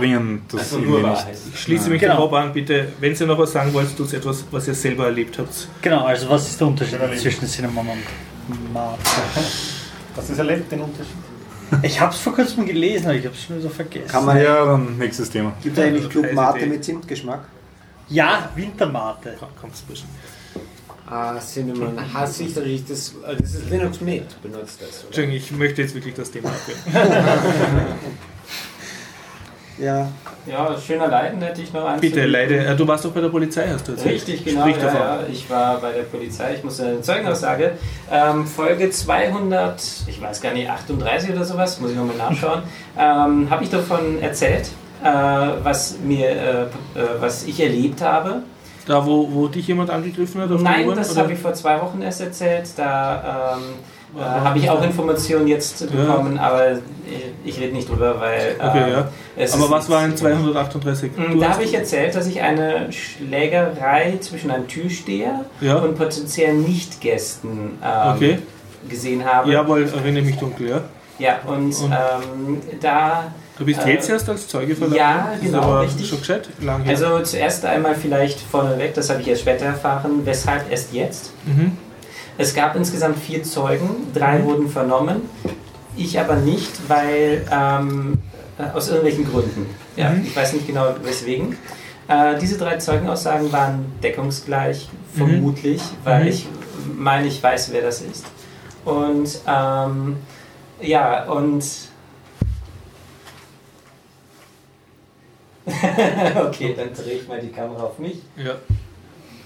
bringen 0.00 0.42
das 0.50 0.60
also 0.60 0.78
nur 0.78 0.98
nicht. 0.98 1.08
Wahrheit. 1.08 1.36
Ich 1.54 1.60
schließe 1.60 1.90
mich 1.90 2.00
Genau. 2.00 2.22
Rob 2.22 2.32
an, 2.32 2.52
bitte. 2.52 2.88
Wenn 3.00 3.14
ihr 3.14 3.26
noch 3.26 3.38
was 3.38 3.52
sagen 3.52 3.72
wollt, 3.72 3.96
tut 3.96 4.12
etwas, 4.12 4.44
was 4.50 4.66
ihr 4.68 4.74
selber 4.74 5.06
erlebt 5.06 5.38
habt. 5.38 5.68
Genau, 5.82 6.04
also 6.04 6.28
was 6.28 6.48
ist 6.48 6.60
der 6.60 6.66
Unterschied 6.66 6.98
zwischen 7.18 7.46
Cinnamon 7.46 7.86
und 7.88 8.72
Mate? 8.72 8.98
Du 10.14 10.20
es 10.20 10.38
erlebt, 10.38 10.70
den 10.72 10.80
Unterschied? 10.80 11.14
Ich 11.82 12.00
habe 12.00 12.12
es 12.12 12.18
vor 12.18 12.34
kurzem 12.34 12.66
gelesen, 12.66 13.06
aber 13.06 13.14
ich 13.14 13.24
habe 13.24 13.34
es 13.34 13.44
schon 13.44 13.58
wieder 13.58 13.70
vergessen. 13.70 14.08
Kann 14.08 14.24
man, 14.24 14.42
Ja, 14.42 14.64
dann 14.64 14.98
nächstes 14.98 15.30
Thema. 15.30 15.52
Gibt 15.62 15.78
es 15.78 15.84
eigentlich 15.84 16.08
Club. 16.08 16.32
Mate 16.32 16.66
mit 16.66 16.84
Zimtgeschmack? 16.84 17.44
Ja, 18.08 18.50
Wintermate. 18.56 19.36
Komm, 19.38 19.48
kommt's 19.60 19.82
bisschen. 19.82 20.08
Ah, 21.06 21.38
Cinnamon 21.40 21.98
hasse 22.14 22.44
ich 22.44 22.54
natürlich. 22.54 22.84
Das, 22.86 23.14
das 23.38 23.54
ist 23.54 23.70
Linux 23.70 24.00
mit, 24.00 24.40
benutzt 24.42 24.80
das. 24.80 25.00
Oder? 25.00 25.06
Entschuldigung, 25.06 25.36
ich 25.36 25.50
möchte 25.52 25.82
jetzt 25.82 25.94
wirklich 25.94 26.14
das 26.14 26.30
Thema 26.30 26.50
abwählen. 26.50 27.06
Ja. 29.80 30.08
Ja, 30.46 30.76
schöner 30.78 31.08
Leiden 31.08 31.40
hätte 31.42 31.62
ich 31.62 31.72
noch 31.72 31.84
eins. 31.86 32.00
Bitte, 32.00 32.26
leider. 32.26 32.66
Äh, 32.66 32.76
du 32.76 32.86
warst 32.86 33.04
doch 33.04 33.12
bei 33.12 33.20
der 33.20 33.28
Polizei, 33.28 33.66
hast 33.72 33.86
du 33.88 33.92
erzählt. 33.92 34.14
Richtig, 34.16 34.44
genau. 34.44 34.62
Sprich 34.62 34.76
Ja, 34.76 34.82
davon. 34.84 35.00
ja, 35.00 35.18
ich 35.30 35.50
war 35.50 35.78
bei 35.80 35.92
der 35.92 36.02
Polizei, 36.02 36.54
ich 36.54 36.64
musste 36.64 36.84
eine 36.86 37.00
Zeugenaussage. 37.02 37.72
Ähm, 38.10 38.46
Folge 38.46 38.90
200, 38.90 39.82
ich 40.06 40.20
weiß 40.20 40.40
gar 40.40 40.52
nicht, 40.52 40.68
38 40.68 41.30
oder 41.30 41.44
sowas, 41.44 41.80
muss 41.80 41.90
ich 41.90 41.96
nochmal 41.96 42.16
nachschauen, 42.16 42.62
ähm, 42.98 43.48
habe 43.50 43.64
ich 43.64 43.70
davon 43.70 44.20
erzählt, 44.20 44.68
äh, 45.02 45.08
was, 45.62 45.98
mir, 46.02 46.28
äh, 46.30 46.62
äh, 46.62 46.66
was 47.20 47.44
ich 47.44 47.60
erlebt 47.60 48.02
habe. 48.02 48.42
Da, 48.86 49.04
wo, 49.06 49.28
wo 49.32 49.46
dich 49.46 49.66
jemand 49.68 49.90
angegriffen 49.90 50.40
hat? 50.40 50.50
Nein, 50.50 50.84
U-Bahn, 50.86 50.96
das 50.96 51.16
habe 51.16 51.32
ich 51.32 51.38
vor 51.38 51.52
zwei 51.54 51.80
Wochen 51.80 52.02
erst 52.02 52.22
erzählt. 52.22 52.68
Da 52.76 53.54
ähm, 53.56 53.62
äh, 54.18 54.20
habe 54.22 54.58
ich 54.58 54.68
auch 54.70 54.82
Informationen 54.82 55.46
jetzt 55.46 55.80
Ja. 55.82 55.86
bekommen, 55.86 56.38
aber 56.38 56.72
ich, 57.44 57.54
ich 57.54 57.60
rede 57.60 57.72
nicht 57.74 57.88
drüber, 57.88 58.20
weil. 58.20 58.56
äh, 58.58 58.64
Okay, 58.66 58.90
ja. 58.90 59.08
es 59.36 59.52
Aber 59.54 59.70
was 59.70 59.88
war 59.88 60.00
in 60.02 60.06
nichts- 60.08 60.20
238? 60.20 61.12
Mm, 61.16 61.32
Du 61.32 61.38
Da 61.40 61.50
habe 61.50 61.62
ich 61.64 61.74
erzählt, 61.74 62.14
dass 62.14 62.26
ich 62.26 62.40
eine 62.40 62.90
Schlägerei 62.92 64.18
zwischen 64.20 64.50
einem 64.50 64.66
Türsteher 64.68 65.44
Ja. 65.60 65.76
und 65.76 65.96
potenziellen 65.96 66.62
Nichtgästen 66.64 67.78
ähm, 67.82 68.14
Okay. 68.16 68.38
gesehen 68.88 69.24
habe. 69.24 69.50
Jawohl, 69.52 69.88
erinnere 69.88 70.22
mich 70.24 70.36
dunkel, 70.38 70.68
ja. 70.70 70.80
Ja, 71.18 71.38
und, 71.46 71.66
Und- 71.66 71.84
ähm, 71.84 72.58
da. 72.80 73.24
Du 73.58 73.66
bist 73.66 73.84
Äh, 73.84 73.92
jetzt 73.92 74.08
erst 74.08 74.26
als 74.30 74.48
Zeuge 74.48 74.74
verlangt? 74.74 74.96
ja, 74.98 75.32
genau, 75.42 75.80
richtig. 75.80 76.08
schon 76.08 76.18
gescheit? 76.20 76.48
Lang 76.62 76.82
her. 76.82 76.92
Also 76.96 77.20
zuerst 77.22 77.62
einmal 77.66 77.94
vielleicht 77.94 78.40
vorneweg, 78.40 78.94
das 78.94 79.10
habe 79.10 79.20
ich 79.20 79.28
erst 79.28 79.42
später 79.42 79.66
erfahren, 79.66 80.22
weshalb 80.24 80.70
erst 80.70 80.92
jetzt. 80.94 81.32
mhm. 81.44 81.76
Es 82.40 82.54
gab 82.54 82.74
insgesamt 82.74 83.18
vier 83.18 83.42
Zeugen, 83.42 84.10
drei 84.14 84.42
wurden 84.44 84.70
vernommen, 84.70 85.28
ich 85.94 86.18
aber 86.18 86.36
nicht, 86.36 86.70
weil 86.88 87.46
ähm, 87.52 88.14
äh, 88.58 88.62
aus 88.74 88.88
irgendwelchen 88.88 89.30
Gründen. 89.30 89.66
Ja, 89.94 90.08
Mhm. 90.08 90.22
Ich 90.24 90.34
weiß 90.34 90.54
nicht 90.54 90.66
genau 90.66 90.94
weswegen. 91.02 91.58
Äh, 92.08 92.38
diese 92.38 92.56
drei 92.56 92.78
Zeugenaussagen 92.78 93.52
waren 93.52 93.84
deckungsgleich, 94.02 94.88
Mhm. 95.14 95.18
vermutlich, 95.18 95.82
weil 96.02 96.22
Mhm. 96.22 96.28
ich 96.28 96.46
meine, 96.96 97.26
ich 97.26 97.42
weiß, 97.42 97.72
wer 97.72 97.82
das 97.82 98.00
ist. 98.00 98.24
Und 98.86 99.38
ähm, 99.46 100.16
ja, 100.80 101.24
und 101.30 101.62
okay, 106.46 106.74
dann 106.74 106.94
drehe 106.94 107.16
ich 107.18 107.28
mal 107.28 107.38
die 107.38 107.50
Kamera 107.50 107.82
auf 107.82 107.98
mich. 107.98 108.22
ja. 108.36 108.54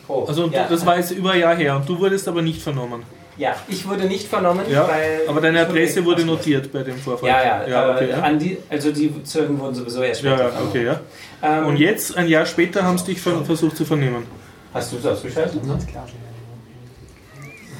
Oh, 0.08 0.24
Also 0.26 0.48
ja. 0.48 0.66
das 0.68 0.84
war 0.84 0.96
jetzt 0.98 1.10
über 1.12 1.30
ein 1.32 1.40
Jahr 1.40 1.56
her 1.56 1.76
und 1.76 1.88
du 1.88 1.98
wurdest 1.98 2.28
aber 2.28 2.42
nicht 2.42 2.60
vernommen. 2.62 3.02
Ja, 3.36 3.56
ich 3.66 3.88
wurde 3.88 4.04
nicht 4.04 4.28
vernommen, 4.28 4.64
Ja, 4.70 4.86
weil. 4.86 5.22
aber 5.28 5.40
deine 5.40 5.60
Adresse 5.62 6.04
wurde 6.04 6.24
notiert 6.24 6.70
bei 6.72 6.82
dem 6.84 6.96
Vorfall. 6.96 7.28
Ja, 7.28 7.42
ja, 7.42 7.66
ja, 7.68 7.94
okay, 7.94 8.10
ja. 8.10 8.20
An 8.20 8.38
die, 8.38 8.58
also 8.70 8.92
die 8.92 9.12
Zeugen 9.24 9.58
wurden 9.58 9.74
sowieso 9.74 10.02
erst 10.02 10.22
Ja, 10.22 10.30
später 10.36 10.44
ja, 10.44 10.50
vernommen. 10.50 10.70
okay, 10.70 10.84
ja. 10.84 11.00
Ähm, 11.42 11.66
Und 11.66 11.76
jetzt, 11.78 12.16
ein 12.16 12.28
Jahr 12.28 12.46
später, 12.46 12.84
haben 12.84 12.96
sie 12.96 13.06
dich 13.06 13.20
ver 13.20 13.44
versucht 13.44 13.76
zu 13.76 13.84
vernehmen. 13.84 14.24
Hast 14.72 14.92
du 14.92 14.98
es 14.98 15.06
ausgeschaltet? 15.06 15.60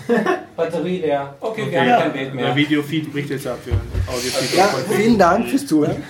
Batterie 0.56 0.98
leer. 1.00 1.34
Okay, 1.40 1.62
wir 1.62 1.66
Okay. 1.80 1.90
haben 1.92 2.02
kein 2.02 2.12
Bild 2.12 2.26
Der 2.26 2.34
mehr. 2.34 2.56
Videofeed 2.56 3.12
bricht 3.12 3.30
jetzt 3.30 3.46
ab 3.46 3.58
für 3.64 3.70
ein 3.72 3.80
Audiofeed. 4.06 4.56
Ja, 4.56 4.68
vielen 4.90 5.18
Dank 5.18 5.48
fürs 5.48 5.66
Zuhören. 5.66 6.02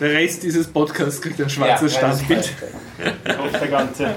Der 0.00 0.10
Rest 0.12 0.42
dieses 0.42 0.66
Podcasts 0.66 1.20
kriegt 1.20 1.40
ein 1.40 1.48
schwarzes 1.50 1.92
Ja, 1.94 1.98
Standbild. 1.98 2.50
Der 3.60 3.68
ganze. 3.68 4.14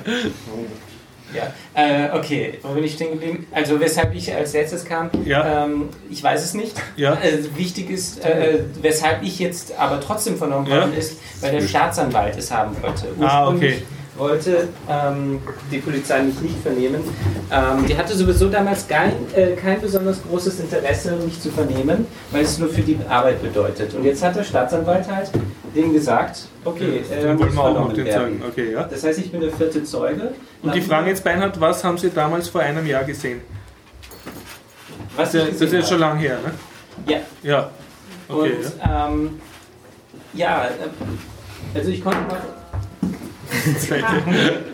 Ja, 1.33 1.53
äh, 1.73 2.17
okay, 2.17 2.57
wo 2.63 2.69
bin 2.73 2.85
ich 2.85 2.93
stehen 2.93 3.11
geblieben? 3.11 3.45
Also 3.51 3.79
weshalb 3.79 4.15
ich 4.15 4.33
als 4.33 4.53
letztes 4.53 4.85
kam, 4.85 5.09
Ja. 5.25 5.65
ähm, 5.65 5.89
ich 6.09 6.23
weiß 6.23 6.43
es 6.43 6.53
nicht. 6.53 6.73
Ja. 6.95 7.15
Also, 7.21 7.55
wichtig 7.57 7.89
ist, 7.89 8.23
äh, 8.23 8.59
weshalb 8.81 9.23
ich 9.23 9.37
jetzt 9.39 9.77
aber 9.77 9.99
trotzdem 9.99 10.37
vernommen 10.37 10.67
Ja. 10.67 10.77
worden 10.81 10.93
ist, 10.97 11.17
weil 11.41 11.51
der 11.51 11.67
Staatsanwalt 11.67 12.37
es 12.37 12.49
haben 12.49 12.75
wollte. 12.81 13.07
Ah, 13.19 13.49
okay. 13.49 13.81
Wollte 14.18 14.69
ähm, 14.89 15.39
die 15.72 15.77
Polizei 15.80 16.22
mich 16.23 16.39
nicht 16.41 16.60
vernehmen. 16.61 17.02
Ähm, 17.52 17.85
die 17.88 17.98
hatte 17.98 18.15
sowieso 18.15 18.49
damals 18.49 18.88
kein, 18.88 19.14
äh, 19.35 19.52
kein 19.56 19.80
besonders 19.80 20.22
großes 20.23 20.60
Interesse, 20.60 21.15
mich 21.18 21.39
zu 21.39 21.49
vernehmen, 21.52 22.06
weil 22.31 22.44
es 22.44 22.57
nur 22.57 22.69
für 22.69 22.81
die 22.81 22.98
Arbeit 23.07 23.41
bedeutet. 23.41 23.94
Und 23.94 24.03
jetzt 24.03 24.23
hat 24.23 24.35
der 24.35 24.44
Staatsanwalt 24.44 25.07
halt 25.10 25.30
denen 25.76 25.94
gesagt, 25.94 26.48
okay, 26.65 27.03
äh, 27.11 27.23
Dann 27.23 27.38
muss 27.38 27.41
wollen 27.45 27.56
wir 27.56 27.61
auch 27.61 27.68
noch 27.68 27.73
vernommen 27.73 27.95
den 27.95 28.06
werden. 28.06 28.39
Zeigen. 28.39 28.44
Okay, 28.52 28.73
ja. 28.73 28.84
Das 28.84 29.03
heißt, 29.03 29.19
ich 29.19 29.31
bin 29.31 29.41
der 29.41 29.52
vierte 29.52 29.84
Zeuge. 29.84 30.31
Und 30.64 30.73
die 30.73 30.81
Frage 30.81 31.10
jetzt, 31.10 31.23
Beinhard, 31.23 31.60
was 31.60 31.84
haben 31.84 31.98
Sie 31.98 32.10
damals 32.10 32.48
vor 32.48 32.61
einem 32.61 32.85
Jahr 32.85 33.03
gesehen? 33.03 33.41
was 35.15 35.31
Das 35.31 35.45
das 35.49 35.61
ist 35.61 35.73
jetzt 35.73 35.89
schon 35.89 36.02
habe. 36.03 36.14
lang 36.14 36.19
her, 36.19 36.38
ne? 36.44 36.53
Ja, 37.07 37.19
Ja. 37.44 37.69
Okay, 38.30 38.56
und 38.57 38.80
ja. 38.80 39.07
ähm, 39.07 39.41
ja, 40.34 40.65
äh, 40.65 41.77
also 41.77 41.89
ich 41.89 42.03
konnte 42.03 42.19
mal. 42.22 42.41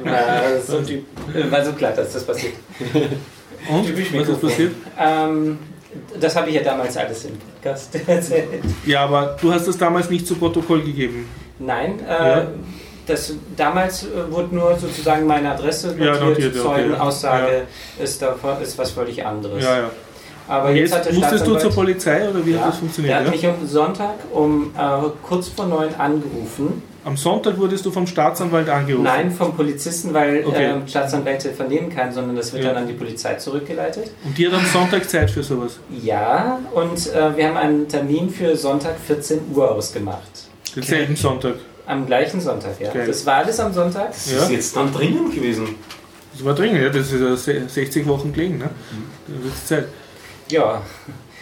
Äh, 0.05 0.59
so 0.65 0.77
äh, 0.77 1.51
war 1.51 1.63
so 1.63 1.71
klar, 1.73 1.91
dass 1.93 2.13
das 2.13 2.23
passiert. 2.25 2.53
Und? 3.69 3.85
Typisch 3.85 4.07
Was 4.13 4.29
ist 4.29 4.41
passiert? 4.41 4.71
Ähm, 4.99 5.59
das 6.19 6.35
habe 6.35 6.49
ich 6.49 6.55
ja 6.55 6.63
damals 6.63 6.97
alles 6.97 7.25
im 7.25 7.33
Podcast 7.37 7.95
erzählt. 8.07 8.47
Ja, 8.85 9.03
aber 9.05 9.37
du 9.39 9.51
hast 9.53 9.67
das 9.67 9.77
damals 9.77 10.09
nicht 10.09 10.27
zu 10.27 10.35
Protokoll 10.35 10.81
gegeben. 10.81 11.27
Nein, 11.59 11.99
äh, 12.07 12.11
Ja. 12.11 12.47
das, 13.05 13.33
damals 13.55 14.03
äh, 14.03 14.31
wurde 14.31 14.55
nur 14.55 14.77
sozusagen 14.77 15.25
meine 15.27 15.51
Adresse 15.51 15.87
notiert, 15.89 16.15
Ja, 16.19 16.23
notiert, 16.25 16.55
okay. 16.55 16.61
Zeugenaussage 16.63 17.61
ist, 18.01 18.21
davon, 18.21 18.61
ist 18.61 18.77
was 18.77 18.91
völlig 18.91 19.23
anderes. 19.25 19.63
Ja, 19.63 19.77
ja. 19.77 19.89
Aber 20.45 20.71
jetzt, 20.71 20.89
jetzt 20.91 20.95
hat 20.95 21.05
der 21.05 21.13
musstest 21.13 21.47
du 21.47 21.55
zur 21.57 21.71
Polizei 21.71 22.27
oder 22.29 22.45
wie 22.45 22.51
ja, 22.51 22.59
hat 22.59 22.69
das 22.69 22.77
funktioniert? 22.79 23.15
hat 23.15 23.25
Ja? 23.25 23.31
mich 23.31 23.45
am 23.47 23.65
Sonntag 23.65 24.15
um 24.33 24.71
äh, 24.77 24.81
kurz 25.25 25.47
vor 25.47 25.67
neun 25.67 25.95
angerufen. 25.95 26.81
Am 27.05 27.17
Sonntag 27.17 27.57
wurdest 27.57 27.85
du 27.85 27.91
vom 27.91 28.07
Staatsanwalt 28.07 28.69
angerufen. 28.69 29.03
Nein, 29.03 29.29
vom 29.31 29.53
Polizisten, 29.55 30.13
weil 30.13 30.45
Okay. 30.45 30.71
ähm, 30.71 30.87
Staatsanwälte 30.87 31.49
vernehmen 31.51 31.89
kann, 31.89 32.13
sondern 32.13 32.35
das 32.37 32.53
wird 32.53 32.63
Ja. 32.63 32.69
dann 32.73 32.83
an 32.83 32.87
die 32.87 32.93
Polizei 32.93 33.35
zurückgeleitet. 33.35 34.11
Und 34.23 34.37
die 34.37 34.47
hat 34.47 34.53
am 34.53 34.65
Sonntag 34.65 35.09
Zeit 35.09 35.29
für 35.29 35.43
sowas. 35.43 35.79
Ja, 36.01 36.59
und 36.73 37.13
äh, 37.13 37.35
wir 37.35 37.47
haben 37.49 37.57
einen 37.57 37.87
Termin 37.89 38.29
für 38.29 38.55
Sonntag 38.55 38.95
14 39.05 39.41
Uhr 39.53 39.69
ausgemacht. 39.71 40.47
Denselben 40.75 41.15
Sonntag. 41.17 41.55
Am 41.85 42.05
gleichen 42.05 42.39
Sonntag, 42.39 42.79
ja. 42.79 42.91
Geil. 42.93 43.05
Das 43.05 43.25
war 43.25 43.35
alles 43.35 43.59
am 43.59 43.73
Sonntag. 43.73 44.07
Das 44.13 44.31
Ja. 44.31 44.37
ist 44.43 44.51
jetzt 44.51 44.75
dann 44.77 44.93
drinnen 44.93 45.29
gewesen. 45.29 45.75
Das 46.33 46.45
war 46.45 46.55
dringend, 46.55 46.81
ja. 46.81 46.89
Das 46.89 47.11
ist 47.11 47.19
ja 47.19 47.35
se- 47.35 47.67
60 47.67 48.07
Wochen 48.07 48.31
gelegen, 48.31 48.59
ne? 48.59 48.69
Da 49.27 49.43
wird's 49.43 49.65
Zeit. 49.67 49.87
Ja, 50.49 50.81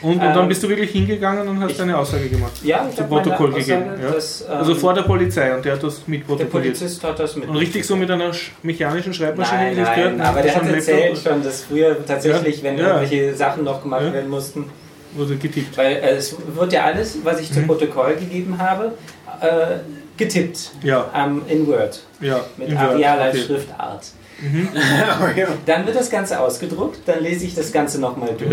Und, 0.01 0.13
und 0.15 0.21
Ähm, 0.21 0.33
dann 0.33 0.47
bist 0.47 0.63
du 0.63 0.69
wirklich 0.69 0.89
hingegangen 0.91 1.47
und 1.47 1.59
hast 1.61 1.71
ich- 1.71 1.77
deine 1.77 1.95
Aussage 1.97 2.27
gemacht. 2.27 2.51
ja 2.63 2.87
ich 2.91 2.97
habe 2.99 3.07
Protokoll 3.07 3.53
Aussage, 3.53 3.79
gegeben. 3.81 4.01
Ja. 4.03 4.11
dass, 4.11 4.41
ähm, 4.41 4.47
Also 4.57 4.75
vor 4.75 4.93
der 4.93 5.03
Polizei 5.03 5.53
und 5.55 5.63
der 5.63 5.73
hat 5.73 5.83
das 5.83 5.95
der 5.97 6.09
mitprotokolliert. 6.09 6.73
Polizist 6.73 7.03
hat 7.03 7.19
das 7.19 7.35
mit. 7.35 7.47
Und 7.47 7.55
richtig 7.57 7.85
so 7.85 7.95
mit 7.95 8.09
einer 8.09 8.31
sch- 8.31 8.49
mechanischen 8.63 9.13
Schreibmaschine, 9.13 9.61
Nein, 9.61 9.71
wie 9.73 9.79
das 9.79 9.89
nein, 9.89 9.97
gehört? 10.17 10.21
aber 10.29 10.41
der 10.41 10.55
hat 10.55 10.67
erzählt 10.67 11.17
schon, 11.19 11.43
dass 11.43 11.63
früher 11.63 12.05
tatsächlich, 12.05 12.57
Ja, 12.57 12.63
wenn 12.63 12.77
ja. 12.77 12.87
irgendwelche 12.87 13.35
Sachen 13.35 13.63
noch 13.63 13.81
gemacht 13.83 14.01
Ja. 14.07 14.13
werden 14.13 14.29
mussten, 14.29 14.65
Wurde 15.13 15.35
getippt. 15.35 15.77
weil 15.77 15.97
äh, 15.97 16.15
es 16.15 16.35
wird 16.55 16.73
ja 16.73 16.83
alles, 16.85 17.17
was 17.23 17.39
ich 17.39 17.51
zum 17.53 17.63
Mhm. 17.63 17.67
Protokoll 17.67 18.15
gegeben 18.15 18.57
habe, 18.57 18.93
äh, 19.41 19.77
getippt 20.17 20.71
Ja, 20.83 21.09
ähm, 21.15 21.41
in 21.47 21.67
Word 21.67 22.01
ja. 22.21 22.39
mit 22.57 22.71
Word, 22.71 22.79
arealer 22.79 23.29
okay. 23.29 23.37
Schriftart. 23.39 24.05
Mhm. 24.41 24.69
Dann 25.67 25.85
wird 25.85 25.95
das 25.95 26.09
Ganze 26.09 26.39
ausgedruckt, 26.39 26.99
dann 27.05 27.21
lese 27.21 27.45
ich 27.45 27.53
das 27.53 27.71
Ganze 27.71 28.01
nochmal 28.01 28.29
durch. 28.35 28.49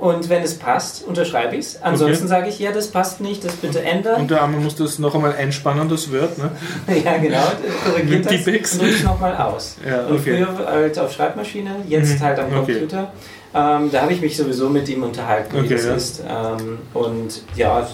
Und 0.00 0.28
wenn 0.30 0.42
es 0.42 0.54
passt, 0.58 1.04
unterschreibe 1.06 1.56
ich 1.56 1.66
es. 1.66 1.82
Ansonsten 1.82 2.26
sage 2.26 2.48
ich, 2.48 2.58
ja, 2.58 2.72
das 2.72 2.88
passt 2.88 3.20
nicht, 3.20 3.44
das 3.44 3.52
bitte 3.56 3.82
ändern. 3.82 4.22
Und 4.22 4.30
der 4.30 4.40
Arme 4.40 4.56
muss 4.56 4.74
das 4.74 4.98
noch 4.98 5.14
einmal 5.14 5.34
einspannen, 5.34 5.88
das 5.90 6.10
Word, 6.10 6.38
ne? 6.38 6.50
ja, 7.04 7.18
genau, 7.18 7.42
korrigiert 7.84 8.24
das 8.24 8.32
Tippex. 8.32 8.72
und 8.74 8.82
drückt 8.82 8.94
es 8.94 9.04
nochmal 9.04 9.36
aus. 9.36 9.76
Ja, 9.86 10.06
Und 10.06 10.18
okay. 10.20 10.44
früher 10.44 10.66
halt 10.66 10.98
auf 10.98 11.12
Schreibmaschine, 11.12 11.76
jetzt 11.88 12.18
Mhm, 12.18 12.20
halt 12.24 12.38
am 12.38 12.46
okay. 12.46 12.72
Computer. 12.78 13.12
Ähm, 13.52 13.90
da 13.90 14.02
habe 14.02 14.12
ich 14.12 14.20
mich 14.20 14.36
sowieso 14.36 14.68
mit 14.70 14.88
ihm 14.88 15.02
unterhalten, 15.02 15.54
wie 15.56 15.58
Okay, 15.66 15.74
das 15.74 15.84
ja. 15.84 15.94
ist. 15.94 16.22
Ähm, 16.28 16.78
und 16.94 17.42
ja, 17.56 17.80
das, 17.80 17.92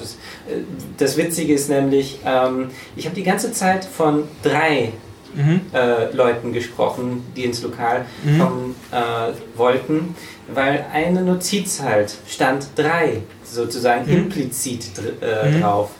äh, 0.48 0.60
das 0.98 1.16
Witzige 1.16 1.54
ist 1.54 1.70
nämlich, 1.70 2.20
ähm, 2.26 2.68
ich 2.94 3.06
habe 3.06 3.16
die 3.16 3.22
ganze 3.22 3.52
Zeit 3.52 3.84
von 3.84 4.24
drei 4.42 4.92
Mhm. 5.36 5.60
äh, 5.72 6.10
Leuten 6.12 6.52
gesprochen, 6.52 7.22
die 7.36 7.44
ins 7.44 7.62
Lokal 7.62 8.06
Mhm. 8.24 8.38
kommen 8.38 8.74
äh, 8.90 9.58
wollten, 9.58 10.14
weil 10.52 10.84
eine 10.92 11.22
Notiz 11.22 11.80
halt 11.82 12.14
stand 12.28 12.68
drei 12.74 13.22
sozusagen 13.44 14.06
Mhm. 14.06 14.16
implizit 14.18 14.90
dr 14.96 15.28
äh, 15.28 15.50
Mhm. 15.50 15.60
drauf. 15.60 15.90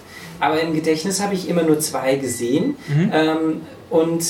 Aber 0.40 0.60
im 0.60 0.74
Gedächtnis 0.74 1.20
habe 1.22 1.34
ich 1.34 1.48
immer 1.48 1.62
nur 1.62 1.78
zwei 1.80 2.16
gesehen 2.16 2.76
Mhm. 2.88 3.10
ähm, 3.12 3.60
und 3.90 4.24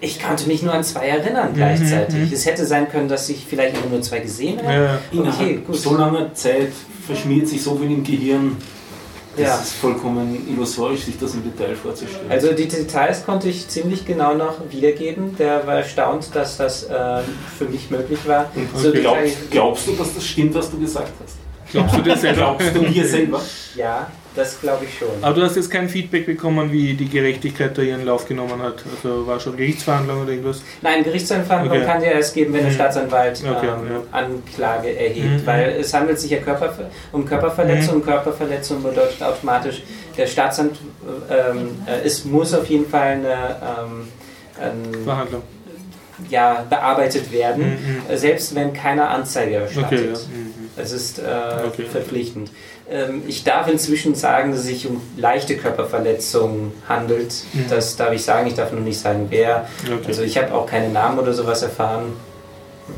ich 0.00 0.22
konnte 0.22 0.46
mich 0.46 0.62
nur 0.62 0.72
an 0.72 0.84
zwei 0.84 1.08
erinnern 1.08 1.54
gleichzeitig. 1.54 2.14
mhm. 2.28 2.32
Es 2.32 2.46
hätte 2.46 2.64
sein 2.66 2.88
können, 2.88 3.08
dass 3.08 3.28
ich 3.28 3.44
vielleicht 3.48 3.76
immer 3.76 3.86
nur 3.90 4.00
zwei 4.02 4.20
gesehen 4.20 4.58
habe. 4.62 5.00
Ja, 5.12 5.22
Okay, 5.22 5.60
gut. 5.66 5.76
so 5.76 5.96
langer 5.96 6.32
Zeit 6.34 6.72
verschmiert 7.06 7.48
sich 7.48 7.62
so 7.62 7.74
viel 7.76 7.90
im 7.90 8.04
Gehirn. 8.04 8.56
Das 9.38 9.46
Ja. 9.46 9.54
ist 9.56 9.72
vollkommen 9.74 10.46
illusorisch, 10.48 11.02
sich 11.04 11.18
das 11.18 11.34
im 11.34 11.44
Detail 11.44 11.74
vorzustellen. 11.76 12.30
Also 12.30 12.52
die 12.52 12.66
Details 12.68 13.24
konnte 13.24 13.48
ich 13.48 13.68
ziemlich 13.68 14.04
genau 14.04 14.34
noch 14.34 14.56
wiedergeben. 14.70 15.36
Der 15.36 15.66
war 15.66 15.76
erstaunt, 15.76 16.28
dass 16.34 16.56
das 16.56 16.84
ähm, 16.90 17.24
für 17.58 17.66
mich 17.66 17.90
möglich 17.90 18.18
war. 18.26 18.50
Und 18.54 18.68
So 18.78 18.90
glaubst, 18.92 19.50
glaubst 19.50 19.86
du, 19.86 19.92
dass 19.92 20.14
das 20.14 20.24
stimmt, 20.26 20.54
was 20.54 20.70
du 20.70 20.78
gesagt 20.78 21.12
hast? 21.22 21.36
Glaubst 21.70 21.96
du 21.96 22.00
dir 22.02 22.16
selber? 22.16 22.36
Glaubst 22.58 22.74
du 22.74 22.80
mir 22.82 23.04
selber? 23.06 23.40
Ja, 23.74 24.10
das 24.36 24.60
glaube 24.60 24.84
ich 24.84 24.98
schon. 24.98 25.08
Aber 25.22 25.34
du 25.34 25.42
hast 25.42 25.56
jetzt 25.56 25.70
kein 25.70 25.88
Feedback 25.88 26.26
bekommen, 26.26 26.70
wie 26.72 26.94
die 26.94 27.08
Gerechtigkeit 27.08 27.76
da 27.76 27.82
ihren 27.82 28.04
Lauf 28.04 28.26
genommen 28.28 28.60
hat. 28.62 28.84
Also 28.96 29.26
war 29.26 29.40
schon 29.40 29.56
Gerichtsverhandlung 29.56 30.22
oder 30.22 30.30
irgendwas? 30.30 30.62
Nein, 30.82 31.02
Gerichtsverhandlung 31.02 31.76
Okay. 31.76 31.84
kann 31.86 32.02
ja 32.02 32.10
erst 32.10 32.34
geben, 32.34 32.52
wenn 32.54 32.60
der 32.62 32.70
Mhm. 32.70 32.74
Staatsanwalt 32.76 33.42
Okay, 33.44 33.66
ähm, 33.66 33.90
ja. 33.90 34.02
Anklage 34.18 34.96
erhebt, 34.96 35.42
Mhm. 35.42 35.46
weil 35.46 35.76
es 35.80 35.92
handelt 35.92 36.18
sich 36.20 36.30
ja 36.30 36.38
Körper, 36.38 36.72
um 37.12 37.24
Körperverletzung. 37.24 37.96
Mhm. 37.98 38.04
Körperverletzung 38.04 38.82
bedeutet 38.82 39.22
automatisch, 39.22 39.82
der 40.16 40.26
Staatsanwalt 40.26 40.78
ähm, 41.30 41.70
äh, 41.86 42.06
es 42.06 42.24
muss 42.24 42.52
auf 42.54 42.66
jeden 42.68 42.88
Fall 42.88 43.12
eine, 43.12 43.56
ähm, 44.60 45.04
Verhandlung. 45.04 45.42
ja, 46.30 46.66
bearbeitet 46.68 47.30
werden, 47.32 47.64
Mhm. 47.64 48.02
äh, 48.12 48.16
selbst 48.16 48.52
wenn 48.54 48.72
keine 48.72 49.06
Anzeige 49.06 49.54
erstattet. 49.56 50.00
Okay, 50.00 50.08
ja. 50.12 50.18
Mhm. 50.18 50.54
Es 50.76 50.92
ist 50.92 51.18
äh, 51.20 51.22
Okay. 51.66 51.84
verpflichtend. 51.84 52.50
Ähm, 52.90 53.22
ich 53.26 53.44
darf 53.44 53.68
inzwischen 53.68 54.14
sagen, 54.14 54.50
dass 54.50 54.60
es 54.60 54.66
sich 54.66 54.86
um 54.88 55.00
leichte 55.16 55.56
Körperverletzungen 55.56 56.72
handelt. 56.88 57.34
Mhm. 57.52 57.66
Das 57.68 57.96
darf 57.96 58.12
ich 58.12 58.22
sagen. 58.24 58.46
Ich 58.46 58.54
darf 58.54 58.72
noch 58.72 58.80
nicht 58.80 58.98
sagen, 58.98 59.26
wer. 59.30 59.66
Okay. 59.84 59.94
Also 60.08 60.22
ich 60.22 60.38
habe 60.38 60.52
auch 60.54 60.66
keine 60.66 60.88
Namen 60.88 61.18
oder 61.18 61.32
sowas 61.32 61.62
erfahren. 61.62 62.12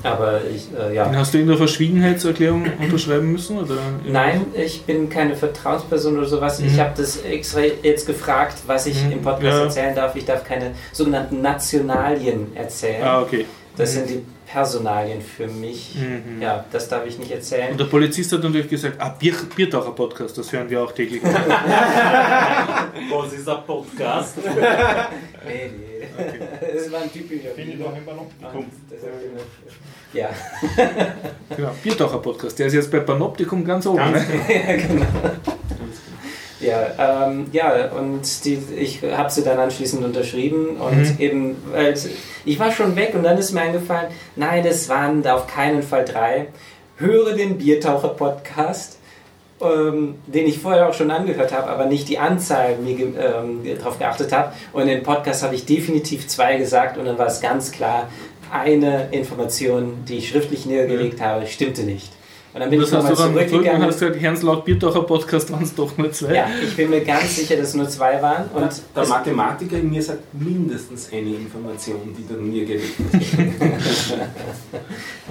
Aber 0.05 0.41
ich, 0.55 0.69
äh, 0.79 0.95
ja. 0.95 1.11
Hast 1.13 1.35
du 1.35 1.39
irgendeine 1.39 1.59
Verschwiegenheitserklärung 1.59 2.65
unterschreiben 2.81 3.33
müssen? 3.33 3.59
Oder 3.59 3.75
Nein, 4.07 4.47
ich 4.55 4.83
bin 4.85 5.11
keine 5.11 5.35
Vertrauensperson 5.35 6.17
oder 6.17 6.29
sowas. 6.29 6.61
Mhm. 6.61 6.67
Ich 6.69 6.79
habe 6.79 6.93
das 6.97 7.17
extra 7.23 7.61
jetzt 7.83 8.07
gefragt, 8.07 8.59
was 8.69 8.87
ich 8.87 9.03
Mhm. 9.05 9.13
im 9.13 9.23
Podcast 9.23 9.45
Ja. 9.59 9.65
erzählen 9.65 9.95
darf. 9.97 10.15
Ich 10.15 10.25
darf 10.25 10.45
keine 10.45 10.71
sogenannten 10.93 11.43
Nationalien 11.43 12.53
erzählen. 12.55 13.03
Ah, 13.03 13.23
okay. 13.23 13.47
Das 13.81 13.93
Mhm. 13.93 13.95
sind 13.99 14.11
die 14.11 14.23
Personalien 14.47 15.23
für 15.23 15.47
mich. 15.47 15.95
Mhm. 15.97 16.43
Ja, 16.43 16.65
das 16.71 16.87
darf 16.89 17.07
ich 17.07 17.19
nicht 17.19 17.31
erzählen. 17.31 17.71
Und 17.73 17.81
der 17.81 17.87
Polizist 17.87 18.31
hat 18.33 18.43
natürlich 18.43 18.69
gesagt, 18.69 18.97
ah, 18.99 19.15
Bier, 19.19 19.33
Biertaucher 19.57 19.93
Podcast, 19.93 20.37
das 20.37 20.53
hören 20.53 20.69
wir 20.69 20.83
auch 20.83 20.93
täglich. 20.93 21.23
Was 23.11 23.33
ist 23.33 23.49
ein 23.49 23.65
Podcast? 23.67 24.35
Nee, 25.47 25.71
nee. 25.75 26.07
Das 26.75 26.93
war 26.93 27.01
ein 27.01 27.11
typischer 27.11 27.49
Finde 27.55 27.73
ich 27.73 27.79
noch 27.79 27.87
hab 27.87 27.97
ich 27.97 28.05
noch- 28.07 28.27
Ja, 30.13 30.29
genau, 31.57 31.71
Biertaucher 31.83 32.19
Podcast, 32.19 32.59
der 32.59 32.67
ist 32.67 32.75
jetzt 32.75 32.91
bei 32.91 33.01
Panoptikum 33.01 33.65
ganz 33.65 33.87
oben. 33.87 33.97
Ganz 33.99 34.29
ne? 34.29 34.35
ja, 34.49 34.77
genau. 34.77 35.07
Ja, 36.61 37.27
ähm, 37.27 37.47
ja, 37.53 37.91
und 37.93 38.45
die, 38.45 38.59
ich 38.77 39.03
habe 39.03 39.31
sie 39.31 39.43
dann 39.43 39.59
anschließend 39.59 40.05
unterschrieben 40.05 40.77
und 40.77 40.97
Mhm. 40.97 41.17
eben, 41.19 41.57
weil 41.73 41.95
ich 42.45 42.59
war 42.59 42.71
schon 42.71 42.97
weg 42.97 43.15
und 43.15 43.23
dann 43.23 43.39
ist 43.39 43.53
mir 43.53 43.63
eingefallen, 43.63 44.09
nein, 44.37 44.65
es 44.67 44.89
waren 44.89 45.23
da 45.23 45.37
auf 45.37 45.47
keinen 45.47 45.83
Fall 45.83 46.05
drei. 46.05 46.49
Höre 46.97 47.33
den 47.33 47.57
Biertaucher-Podcast, 47.57 48.99
ähm, 49.63 50.17
den 50.27 50.47
ich 50.47 50.59
vorher 50.59 50.89
auch 50.89 50.95
schon 50.95 51.11
angehört 51.11 51.53
habe, 51.53 51.69
aber 51.69 51.87
nicht 51.87 52.09
die 52.09 52.19
Anzahl 52.19 52.77
mir 52.77 52.99
ähm, 52.99 53.61
darauf 53.79 53.99
geachtet 53.99 54.33
habe. 54.33 54.53
Und 54.73 54.83
in 54.83 54.89
dem 54.89 55.03
Podcast 55.03 55.43
habe 55.43 55.55
ich 55.55 55.65
definitiv 55.67 56.29
zwei 56.29 56.57
gesagt 56.57 56.99
und 56.99 57.07
dann 57.07 57.19
war 57.19 57.27
es 57.27 57.41
ganz 57.41 57.71
klar, 57.73 58.09
eine 58.53 59.09
Information, 59.13 60.05
die 60.09 60.19
ich 60.19 60.29
schriftlich 60.29 60.67
niedergelegt 60.67 61.21
habe, 61.21 61.47
stimmte 61.47 61.83
nicht. 61.85 62.11
Und 62.53 62.61
dann 62.61 62.71
bin 62.71 62.81
Das 62.81 62.89
ich 62.89 62.95
nochmal 62.95 63.13
du 63.13 63.17
dann 63.17 63.27
zurück 63.33 63.43
und 63.43 63.49
zurückgegangen. 63.51 63.87
hast 63.87 64.01
gesagt, 64.01 64.21
Herrns 64.21 64.43
laut 64.43 64.65
Biertaucher 64.65 65.03
Podcast 65.03 65.53
waren 65.53 65.63
es 65.63 65.75
doch 65.75 65.97
nur 65.97 66.11
zwei. 66.11 66.35
Ja, 66.35 66.47
ich 66.63 66.75
bin 66.77 66.91
mir 66.91 67.01
ganz 67.05 67.37
sicher, 67.37 67.57
dass 67.57 67.69
es 67.69 67.75
nur 67.75 67.89
zwei 67.89 68.21
waren. 68.21 68.49
Und 68.53 68.63
Und 68.65 68.83
der 68.97 69.07
Mathematiker 69.07 69.77
in 69.77 69.91
mir 69.91 70.03
sagt 70.03 70.35
mindestens 70.35 71.13
eine 71.13 71.31
Information, 71.31 72.15
die 72.19 72.27
du 72.27 72.41
mir 72.41 72.65
gelegt 72.65 72.95
hast. 73.13 74.15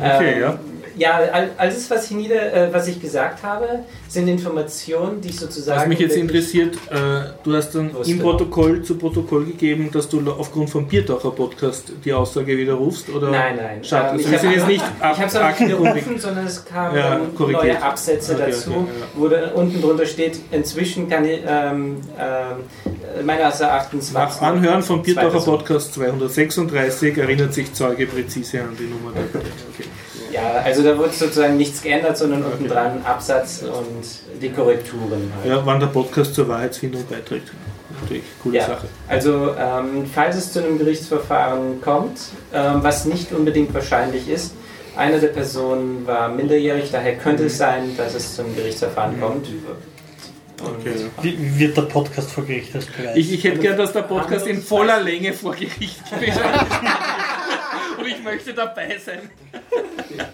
Okay, 0.02 0.34
ähm, 0.36 0.42
ja. 0.42 0.60
Ja, 1.00 1.20
all- 1.32 1.50
alles, 1.58 1.90
was 1.90 2.06
ich, 2.06 2.12
nieder, 2.12 2.54
äh, 2.54 2.74
was 2.74 2.88
ich 2.88 3.02
gesagt 3.02 3.42
habe, 3.42 3.68
sind 4.10 4.28
Informationen, 4.28 5.22
die 5.22 5.30
ich 5.30 5.40
sozusagen. 5.40 5.80
Was 5.80 5.88
mich 5.88 6.00
jetzt 6.00 6.18
interessiert, 6.18 6.76
äh, 6.92 7.00
du 7.44 7.56
hast 7.56 7.72
dann 7.74 7.94
Wusste. 7.94 8.12
im 8.12 8.20
Protokoll 8.20 8.82
zu 8.84 8.96
Protokoll 8.98 9.46
gegeben, 9.46 9.90
dass 9.94 10.10
du 10.10 10.20
aufgrund 10.30 10.70
vom 10.70 10.88
Biertaucher 10.88 11.32
Podcast 11.32 11.92
die 12.04 12.12
Aussage 12.12 12.58
widerrufst? 12.58 13.10
Oder? 13.10 13.30
Nein, 13.32 13.56
nein. 13.56 13.84
Schade, 13.84 14.20
Ähm, 14.22 14.34
also 14.34 14.48
ich 14.48 14.66
nicht 14.68 14.84
habe 15.02 15.24
es 15.26 15.36
auch 15.36 15.40
nicht 15.40 15.50
aktenkundig. 15.50 15.96
widerrufen, 15.96 16.20
sondern 16.20 16.46
es 16.46 16.66
kamen 16.66 16.98
Ja, 16.98 17.20
neue 17.40 17.82
Absätze 17.82 18.34
Okay, 18.36 18.44
dazu, 18.48 18.70
okay, 18.72 18.80
ja. 19.00 19.06
wo 19.16 19.28
da 19.30 19.52
unten 19.54 19.82
drunter 19.82 20.06
steht, 20.06 20.38
inzwischen 20.52 21.10
kann 21.10 21.24
ich, 21.26 21.40
ähm, 21.48 21.98
ähm, 22.20 23.26
meines 23.26 23.60
Erachtens 23.62 24.12
Nach 24.12 24.42
Anhören 24.42 24.84
vom 24.84 25.02
Biertaucher 25.02 25.30
Personen. 25.30 25.58
Podcast 25.60 25.94
236 25.94 27.18
erinnert 27.18 27.54
sich 27.54 27.74
Zeuge 27.74 28.06
präzise 28.06 28.62
an 28.62 28.76
die 28.78 28.84
Nummer. 28.84 29.12
Okay. 29.12 29.86
Ja, 30.32 30.62
also 30.64 30.84
da 30.84 30.98
wurde 30.98 31.12
sozusagen 31.12 31.58
nichts 31.58 31.82
geändert, 31.82 32.18
sondern 32.18 32.44
unten 32.44 32.68
dran 32.68 33.02
Absatz 33.04 33.62
und 33.64 34.42
die 34.42 34.50
Korrekturen. 34.50 35.32
Halt. 35.38 35.46
Ja, 35.50 35.66
wann 35.66 35.80
der 35.80 35.88
Podcast 35.88 36.36
zur 36.36 36.48
Wahrheitsfindung 36.48 37.06
beiträgt. 37.10 37.52
Natürlich, 38.02 38.24
coole 38.42 38.58
Ja. 38.58 38.66
Sache. 38.68 38.88
Also, 39.08 39.56
ähm, 39.60 40.06
falls 40.14 40.36
es 40.38 40.54
zu 40.54 40.64
einem 40.64 40.78
Gerichtsverfahren 40.78 41.82
kommt, 41.82 42.20
ähm, 42.54 42.80
was 42.82 43.06
nicht 43.06 43.32
unbedingt 43.34 43.74
wahrscheinlich 43.74 44.30
ist, 44.30 44.54
eine 44.96 45.20
der 45.20 45.30
Personen 45.30 46.06
war 46.08 46.30
minderjährig, 46.30 46.90
daher 46.92 47.16
könnte 47.18 47.46
es 47.46 47.58
sein, 47.58 47.96
dass 47.98 48.14
es 48.16 48.36
zum 48.36 48.56
Gerichtsverfahren 48.56 49.18
Mhm. 49.18 49.22
kommt. 49.22 49.48
Okay. 50.62 50.94
Wie 51.22 51.60
wird 51.60 51.78
der 51.78 51.84
Podcast 51.84 52.32
vor 52.32 52.46
Gericht 52.46 52.76
als 52.76 52.86
Beweis? 52.86 53.16
Ich, 53.16 53.32
ich 53.34 53.44
hätte 53.46 53.60
gern, 53.60 53.78
dass 53.78 53.94
der 53.94 54.02
Podcast 54.02 54.46
in 54.46 54.62
voller 54.62 55.00
Länge 55.02 55.32
vor 55.34 55.54
Gericht 55.54 56.04
gewesen 56.12 56.38
ist. 56.38 56.40
Ich 58.20 58.26
möchte 58.26 58.54
dabei 58.54 58.98
sein. 59.04 59.30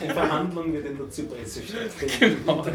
Die 0.02 0.10
Verhandlung 0.10 0.74
wird 0.74 0.86
in 0.88 0.98
der 0.98 1.10
Zypresse 1.10 1.62
stattfinden. 1.62 2.44
Genau. 2.46 2.66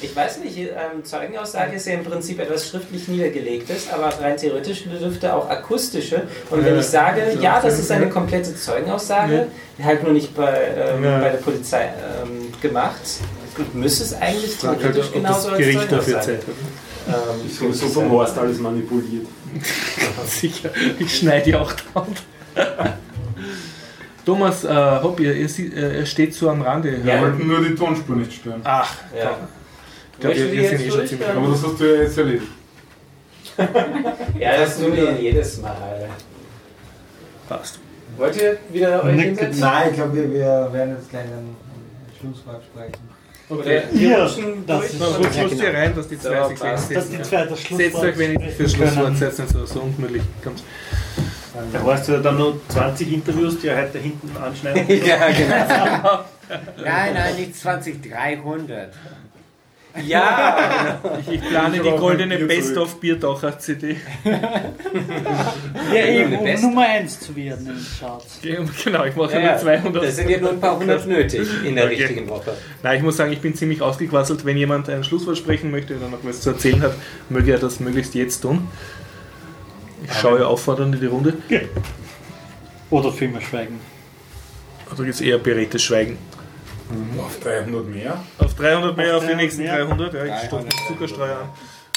Ich 0.00 0.16
weiß 0.16 0.38
nicht, 0.38 0.56
ähm, 0.58 1.04
Zeugenaussage 1.04 1.76
ist 1.76 1.86
ja 1.86 1.94
im 1.94 2.04
Prinzip 2.04 2.38
etwas 2.40 2.68
schriftlich 2.68 3.08
Niedergelegtes, 3.08 3.90
aber 3.92 4.08
rein 4.20 4.36
theoretisch 4.36 4.84
dürfte 4.84 5.34
auch 5.34 5.50
akustische. 5.50 6.22
Und 6.50 6.64
wenn 6.64 6.78
ich 6.78 6.86
sage, 6.86 7.36
ja, 7.40 7.60
das 7.60 7.78
ist 7.78 7.90
eine 7.90 8.08
komplette 8.08 8.54
Zeugenaussage, 8.54 9.48
halt 9.82 10.02
nur 10.02 10.12
nicht 10.12 10.34
bei, 10.34 10.62
ähm, 10.76 11.04
Ja. 11.04 11.18
bei 11.20 11.28
der 11.30 11.38
Polizei 11.38 11.84
ähm, 12.22 12.52
gemacht, 12.62 13.00
müsste 13.74 14.04
es 14.04 14.14
eigentlich 14.14 14.62
halt, 14.62 14.80
theoretisch 14.80 15.12
genauso 15.12 15.50
das 15.50 15.50
als 15.50 15.58
Gericht 15.58 15.92
dafür 15.92 16.20
Zeugenaussage. 16.20 16.40
Zeit 16.40 16.46
hat. 16.46 17.34
Ähm, 17.36 17.50
Ich 17.50 17.60
habe 17.60 17.72
so 17.74 17.88
vom 17.88 18.10
Horst 18.10 18.38
alles 18.38 18.58
manipuliert. 18.58 19.26
Sicher, 20.26 20.70
ich 20.98 21.18
schneide 21.18 21.50
ja 21.50 21.60
auch 21.60 21.72
dran. 21.72 22.06
Thomas, 24.26 24.64
äh, 24.64 24.68
Hopp, 25.02 25.20
ihr, 25.20 25.34
ihr, 25.34 25.48
äh, 25.48 25.98
er 26.00 26.06
steht 26.06 26.34
so 26.34 26.50
am 26.50 26.60
Rande. 26.60 27.02
Wir 27.02 27.20
wollten 27.20 27.46
nur 27.46 27.62
die 27.64 27.74
Tonspur 27.76 28.16
nicht 28.16 28.32
stören. 28.32 28.60
Ach, 28.64 28.92
ja. 29.16 29.36
ich 30.14 30.20
glaube, 30.20 30.36
wir, 30.36 30.52
wir 30.52 30.68
sind 30.68 30.80
eh 30.80 30.84
jetzt 30.84 30.94
schon 30.96 31.06
ziemlich? 31.06 31.28
Aber 31.28 31.48
das 31.48 31.64
hast 31.64 31.80
du 31.80 31.84
ja 31.96 32.02
jetzt 32.02 32.18
erledigt. 32.18 32.46
Ja, 34.38 34.56
das 34.58 34.78
tun 34.78 34.94
wir 34.94 35.12
jedes 35.18 35.62
Mal. 35.62 36.08
passt. 37.48 37.78
Wollt 38.18 38.36
ihr 38.36 38.58
wieder 38.70 39.02
euch 39.04 39.18
hinsetzen? 39.20 39.60
Nein, 39.60 39.88
ich 39.90 39.94
glaube, 39.96 40.14
wir, 40.16 40.30
wir 40.32 40.68
werden 40.72 40.96
jetzt 40.98 41.08
gleich 41.10 41.24
ein 41.24 41.56
Schlusswort 42.20 42.62
sprechen. 42.64 42.92
Okay. 43.48 43.82
Wir 43.92 44.08
Ja, 44.10 44.24
rutschen 44.24 44.66
das 44.66 44.80
durch. 44.80 44.92
ist- 44.92 45.18
rutscht 45.18 45.38
rutscht 45.42 45.62
ihr 45.62 45.72
rein, 45.74 45.94
dass 45.94 46.08
die 46.08 46.18
zwei 46.18 46.42
So, 46.42 46.48
sich 46.48 46.58
passt. 46.58 46.90
dass 46.96 47.08
die 47.08 47.16
setzen. 47.16 47.24
zwei 47.24 47.44
das 47.46 47.60
Schlusswort 47.60 47.80
Setzt 47.92 48.02
euch 48.02 48.18
wenigstens 48.18 48.54
für 48.56 48.68
Schlusswort, 48.68 49.16
setzt 49.16 49.38
nicht 49.38 49.52
so, 49.52 49.64
so 49.66 49.80
ungemütlich. 49.80 50.22
Kommt. 50.42 50.62
Da 51.72 51.82
hast 51.84 52.08
du 52.08 52.12
ja 52.12 52.18
dann 52.18 52.38
noch 52.38 52.54
20 52.68 53.12
Interviews, 53.12 53.58
die 53.60 53.70
heute 53.70 53.98
hinten 53.98 54.30
anschneiden. 54.36 54.84
ja, 55.06 55.28
genau. 55.28 56.24
Nein, 56.82 57.14
nein, 57.14 57.36
nicht 57.36 57.56
20, 57.56 58.02
300. 58.02 58.92
Ja, 60.04 61.00
Ich, 61.20 61.34
ich 61.34 61.40
plane 61.48 61.78
die 61.80 61.90
goldene 61.90 62.38
Best-of 62.40 63.00
Biertaucher 63.00 63.58
CD. 63.58 63.96
Ja, 65.94 66.04
eben, 66.04 66.44
der 66.44 66.56
um. 66.56 66.62
Nummer 66.62 66.82
1 66.82 67.20
zu 67.20 67.34
werden 67.34 67.66
in 67.66 67.74
den 67.74 67.86
Charts. 67.98 68.40
Genau, 68.42 69.04
ich 69.04 69.16
mache 69.16 69.32
ja, 69.32 69.38
nur 69.40 69.48
ja. 69.50 69.58
200. 69.58 70.04
Das 70.04 70.16
sind 70.16 70.28
ja 70.28 70.38
nur 70.38 70.50
ein 70.50 70.60
paar 70.60 70.78
hundert 70.78 71.06
nötig 71.06 71.48
in 71.64 71.76
der 71.76 71.86
Okay. 71.86 71.94
richtigen 71.94 72.28
Woche. 72.28 72.52
Nein, 72.82 72.98
ich 72.98 73.02
muss 73.02 73.16
sagen, 73.16 73.32
ich 73.32 73.40
bin 73.40 73.54
ziemlich 73.54 73.80
ausgequasselt. 73.80 74.44
Wenn 74.44 74.56
jemand 74.58 74.88
ein 74.90 75.02
Schlusswort 75.02 75.38
sprechen 75.38 75.70
möchte 75.70 75.96
oder 75.96 76.08
noch 76.08 76.18
was 76.22 76.42
zu 76.42 76.50
erzählen 76.50 76.82
hat, 76.82 76.94
möge 77.30 77.52
er 77.52 77.58
das 77.58 77.80
möglichst 77.80 78.14
jetzt 78.14 78.40
tun. 78.40 78.68
Ich 80.08 80.18
schaue 80.20 80.46
auffordernd 80.46 80.94
in 80.94 81.00
die 81.00 81.06
Runde. 81.06 81.34
Oder 82.90 83.12
für 83.12 83.24
immer 83.24 83.40
schweigen. 83.40 83.80
Oder 84.92 85.04
gibt 85.04 85.14
es 85.14 85.20
eher 85.20 85.38
beredtes 85.38 85.82
Schweigen? 85.82 86.16
Auf 87.18 87.40
300 87.40 87.86
mehr. 87.86 88.22
Auf 88.38 88.54
300 88.54 88.96
mehr, 88.96 89.16
Auf 89.16 89.22
auf, 89.22 89.28
die 89.28 89.34
300 89.34 89.36
nächsten 89.36 89.62
mehr. 89.62 89.84
300. 89.84 90.14
Ja, 90.14 90.24
ich 90.24 90.46
stoppe 90.46 90.68
300. 90.68 90.88
Zuckerstreuer 90.88 91.38
an. 91.38 91.48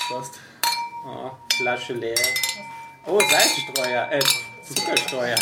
Passt. 0.10 0.40
Oh, 1.06 1.32
Flasche 1.58 1.94
leer. 1.94 2.16
Oh, 3.06 3.20
Salzstreuer, 3.20 4.10
äh, 4.12 4.20
Zuckerstreuer. 4.64 5.38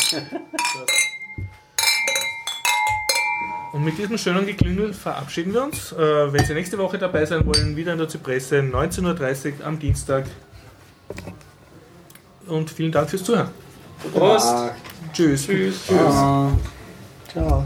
Und 3.72 3.84
mit 3.84 3.98
diesem 3.98 4.18
schönen 4.18 4.46
Geklüngel 4.46 4.92
verabschieden 4.92 5.54
wir 5.54 5.64
uns. 5.64 5.92
Äh, 5.92 6.32
wenn 6.32 6.44
Sie 6.44 6.54
nächste 6.54 6.78
Woche 6.78 6.98
dabei 6.98 7.24
sein 7.26 7.46
wollen, 7.46 7.76
wieder 7.76 7.92
in 7.92 7.98
der 7.98 8.08
Zypresse, 8.08 8.60
19.30 8.60 9.60
Uhr 9.60 9.66
am 9.66 9.78
Dienstag 9.78 10.26
und 12.48 12.70
vielen 12.70 12.92
Dank 12.92 13.10
fürs 13.10 13.24
Zuhören. 13.24 13.50
Prost. 14.12 14.54
Tschüss. 15.12 15.46
Tschüss. 15.46 15.86
Tschüss. 15.86 16.14
Ciao. 17.32 17.64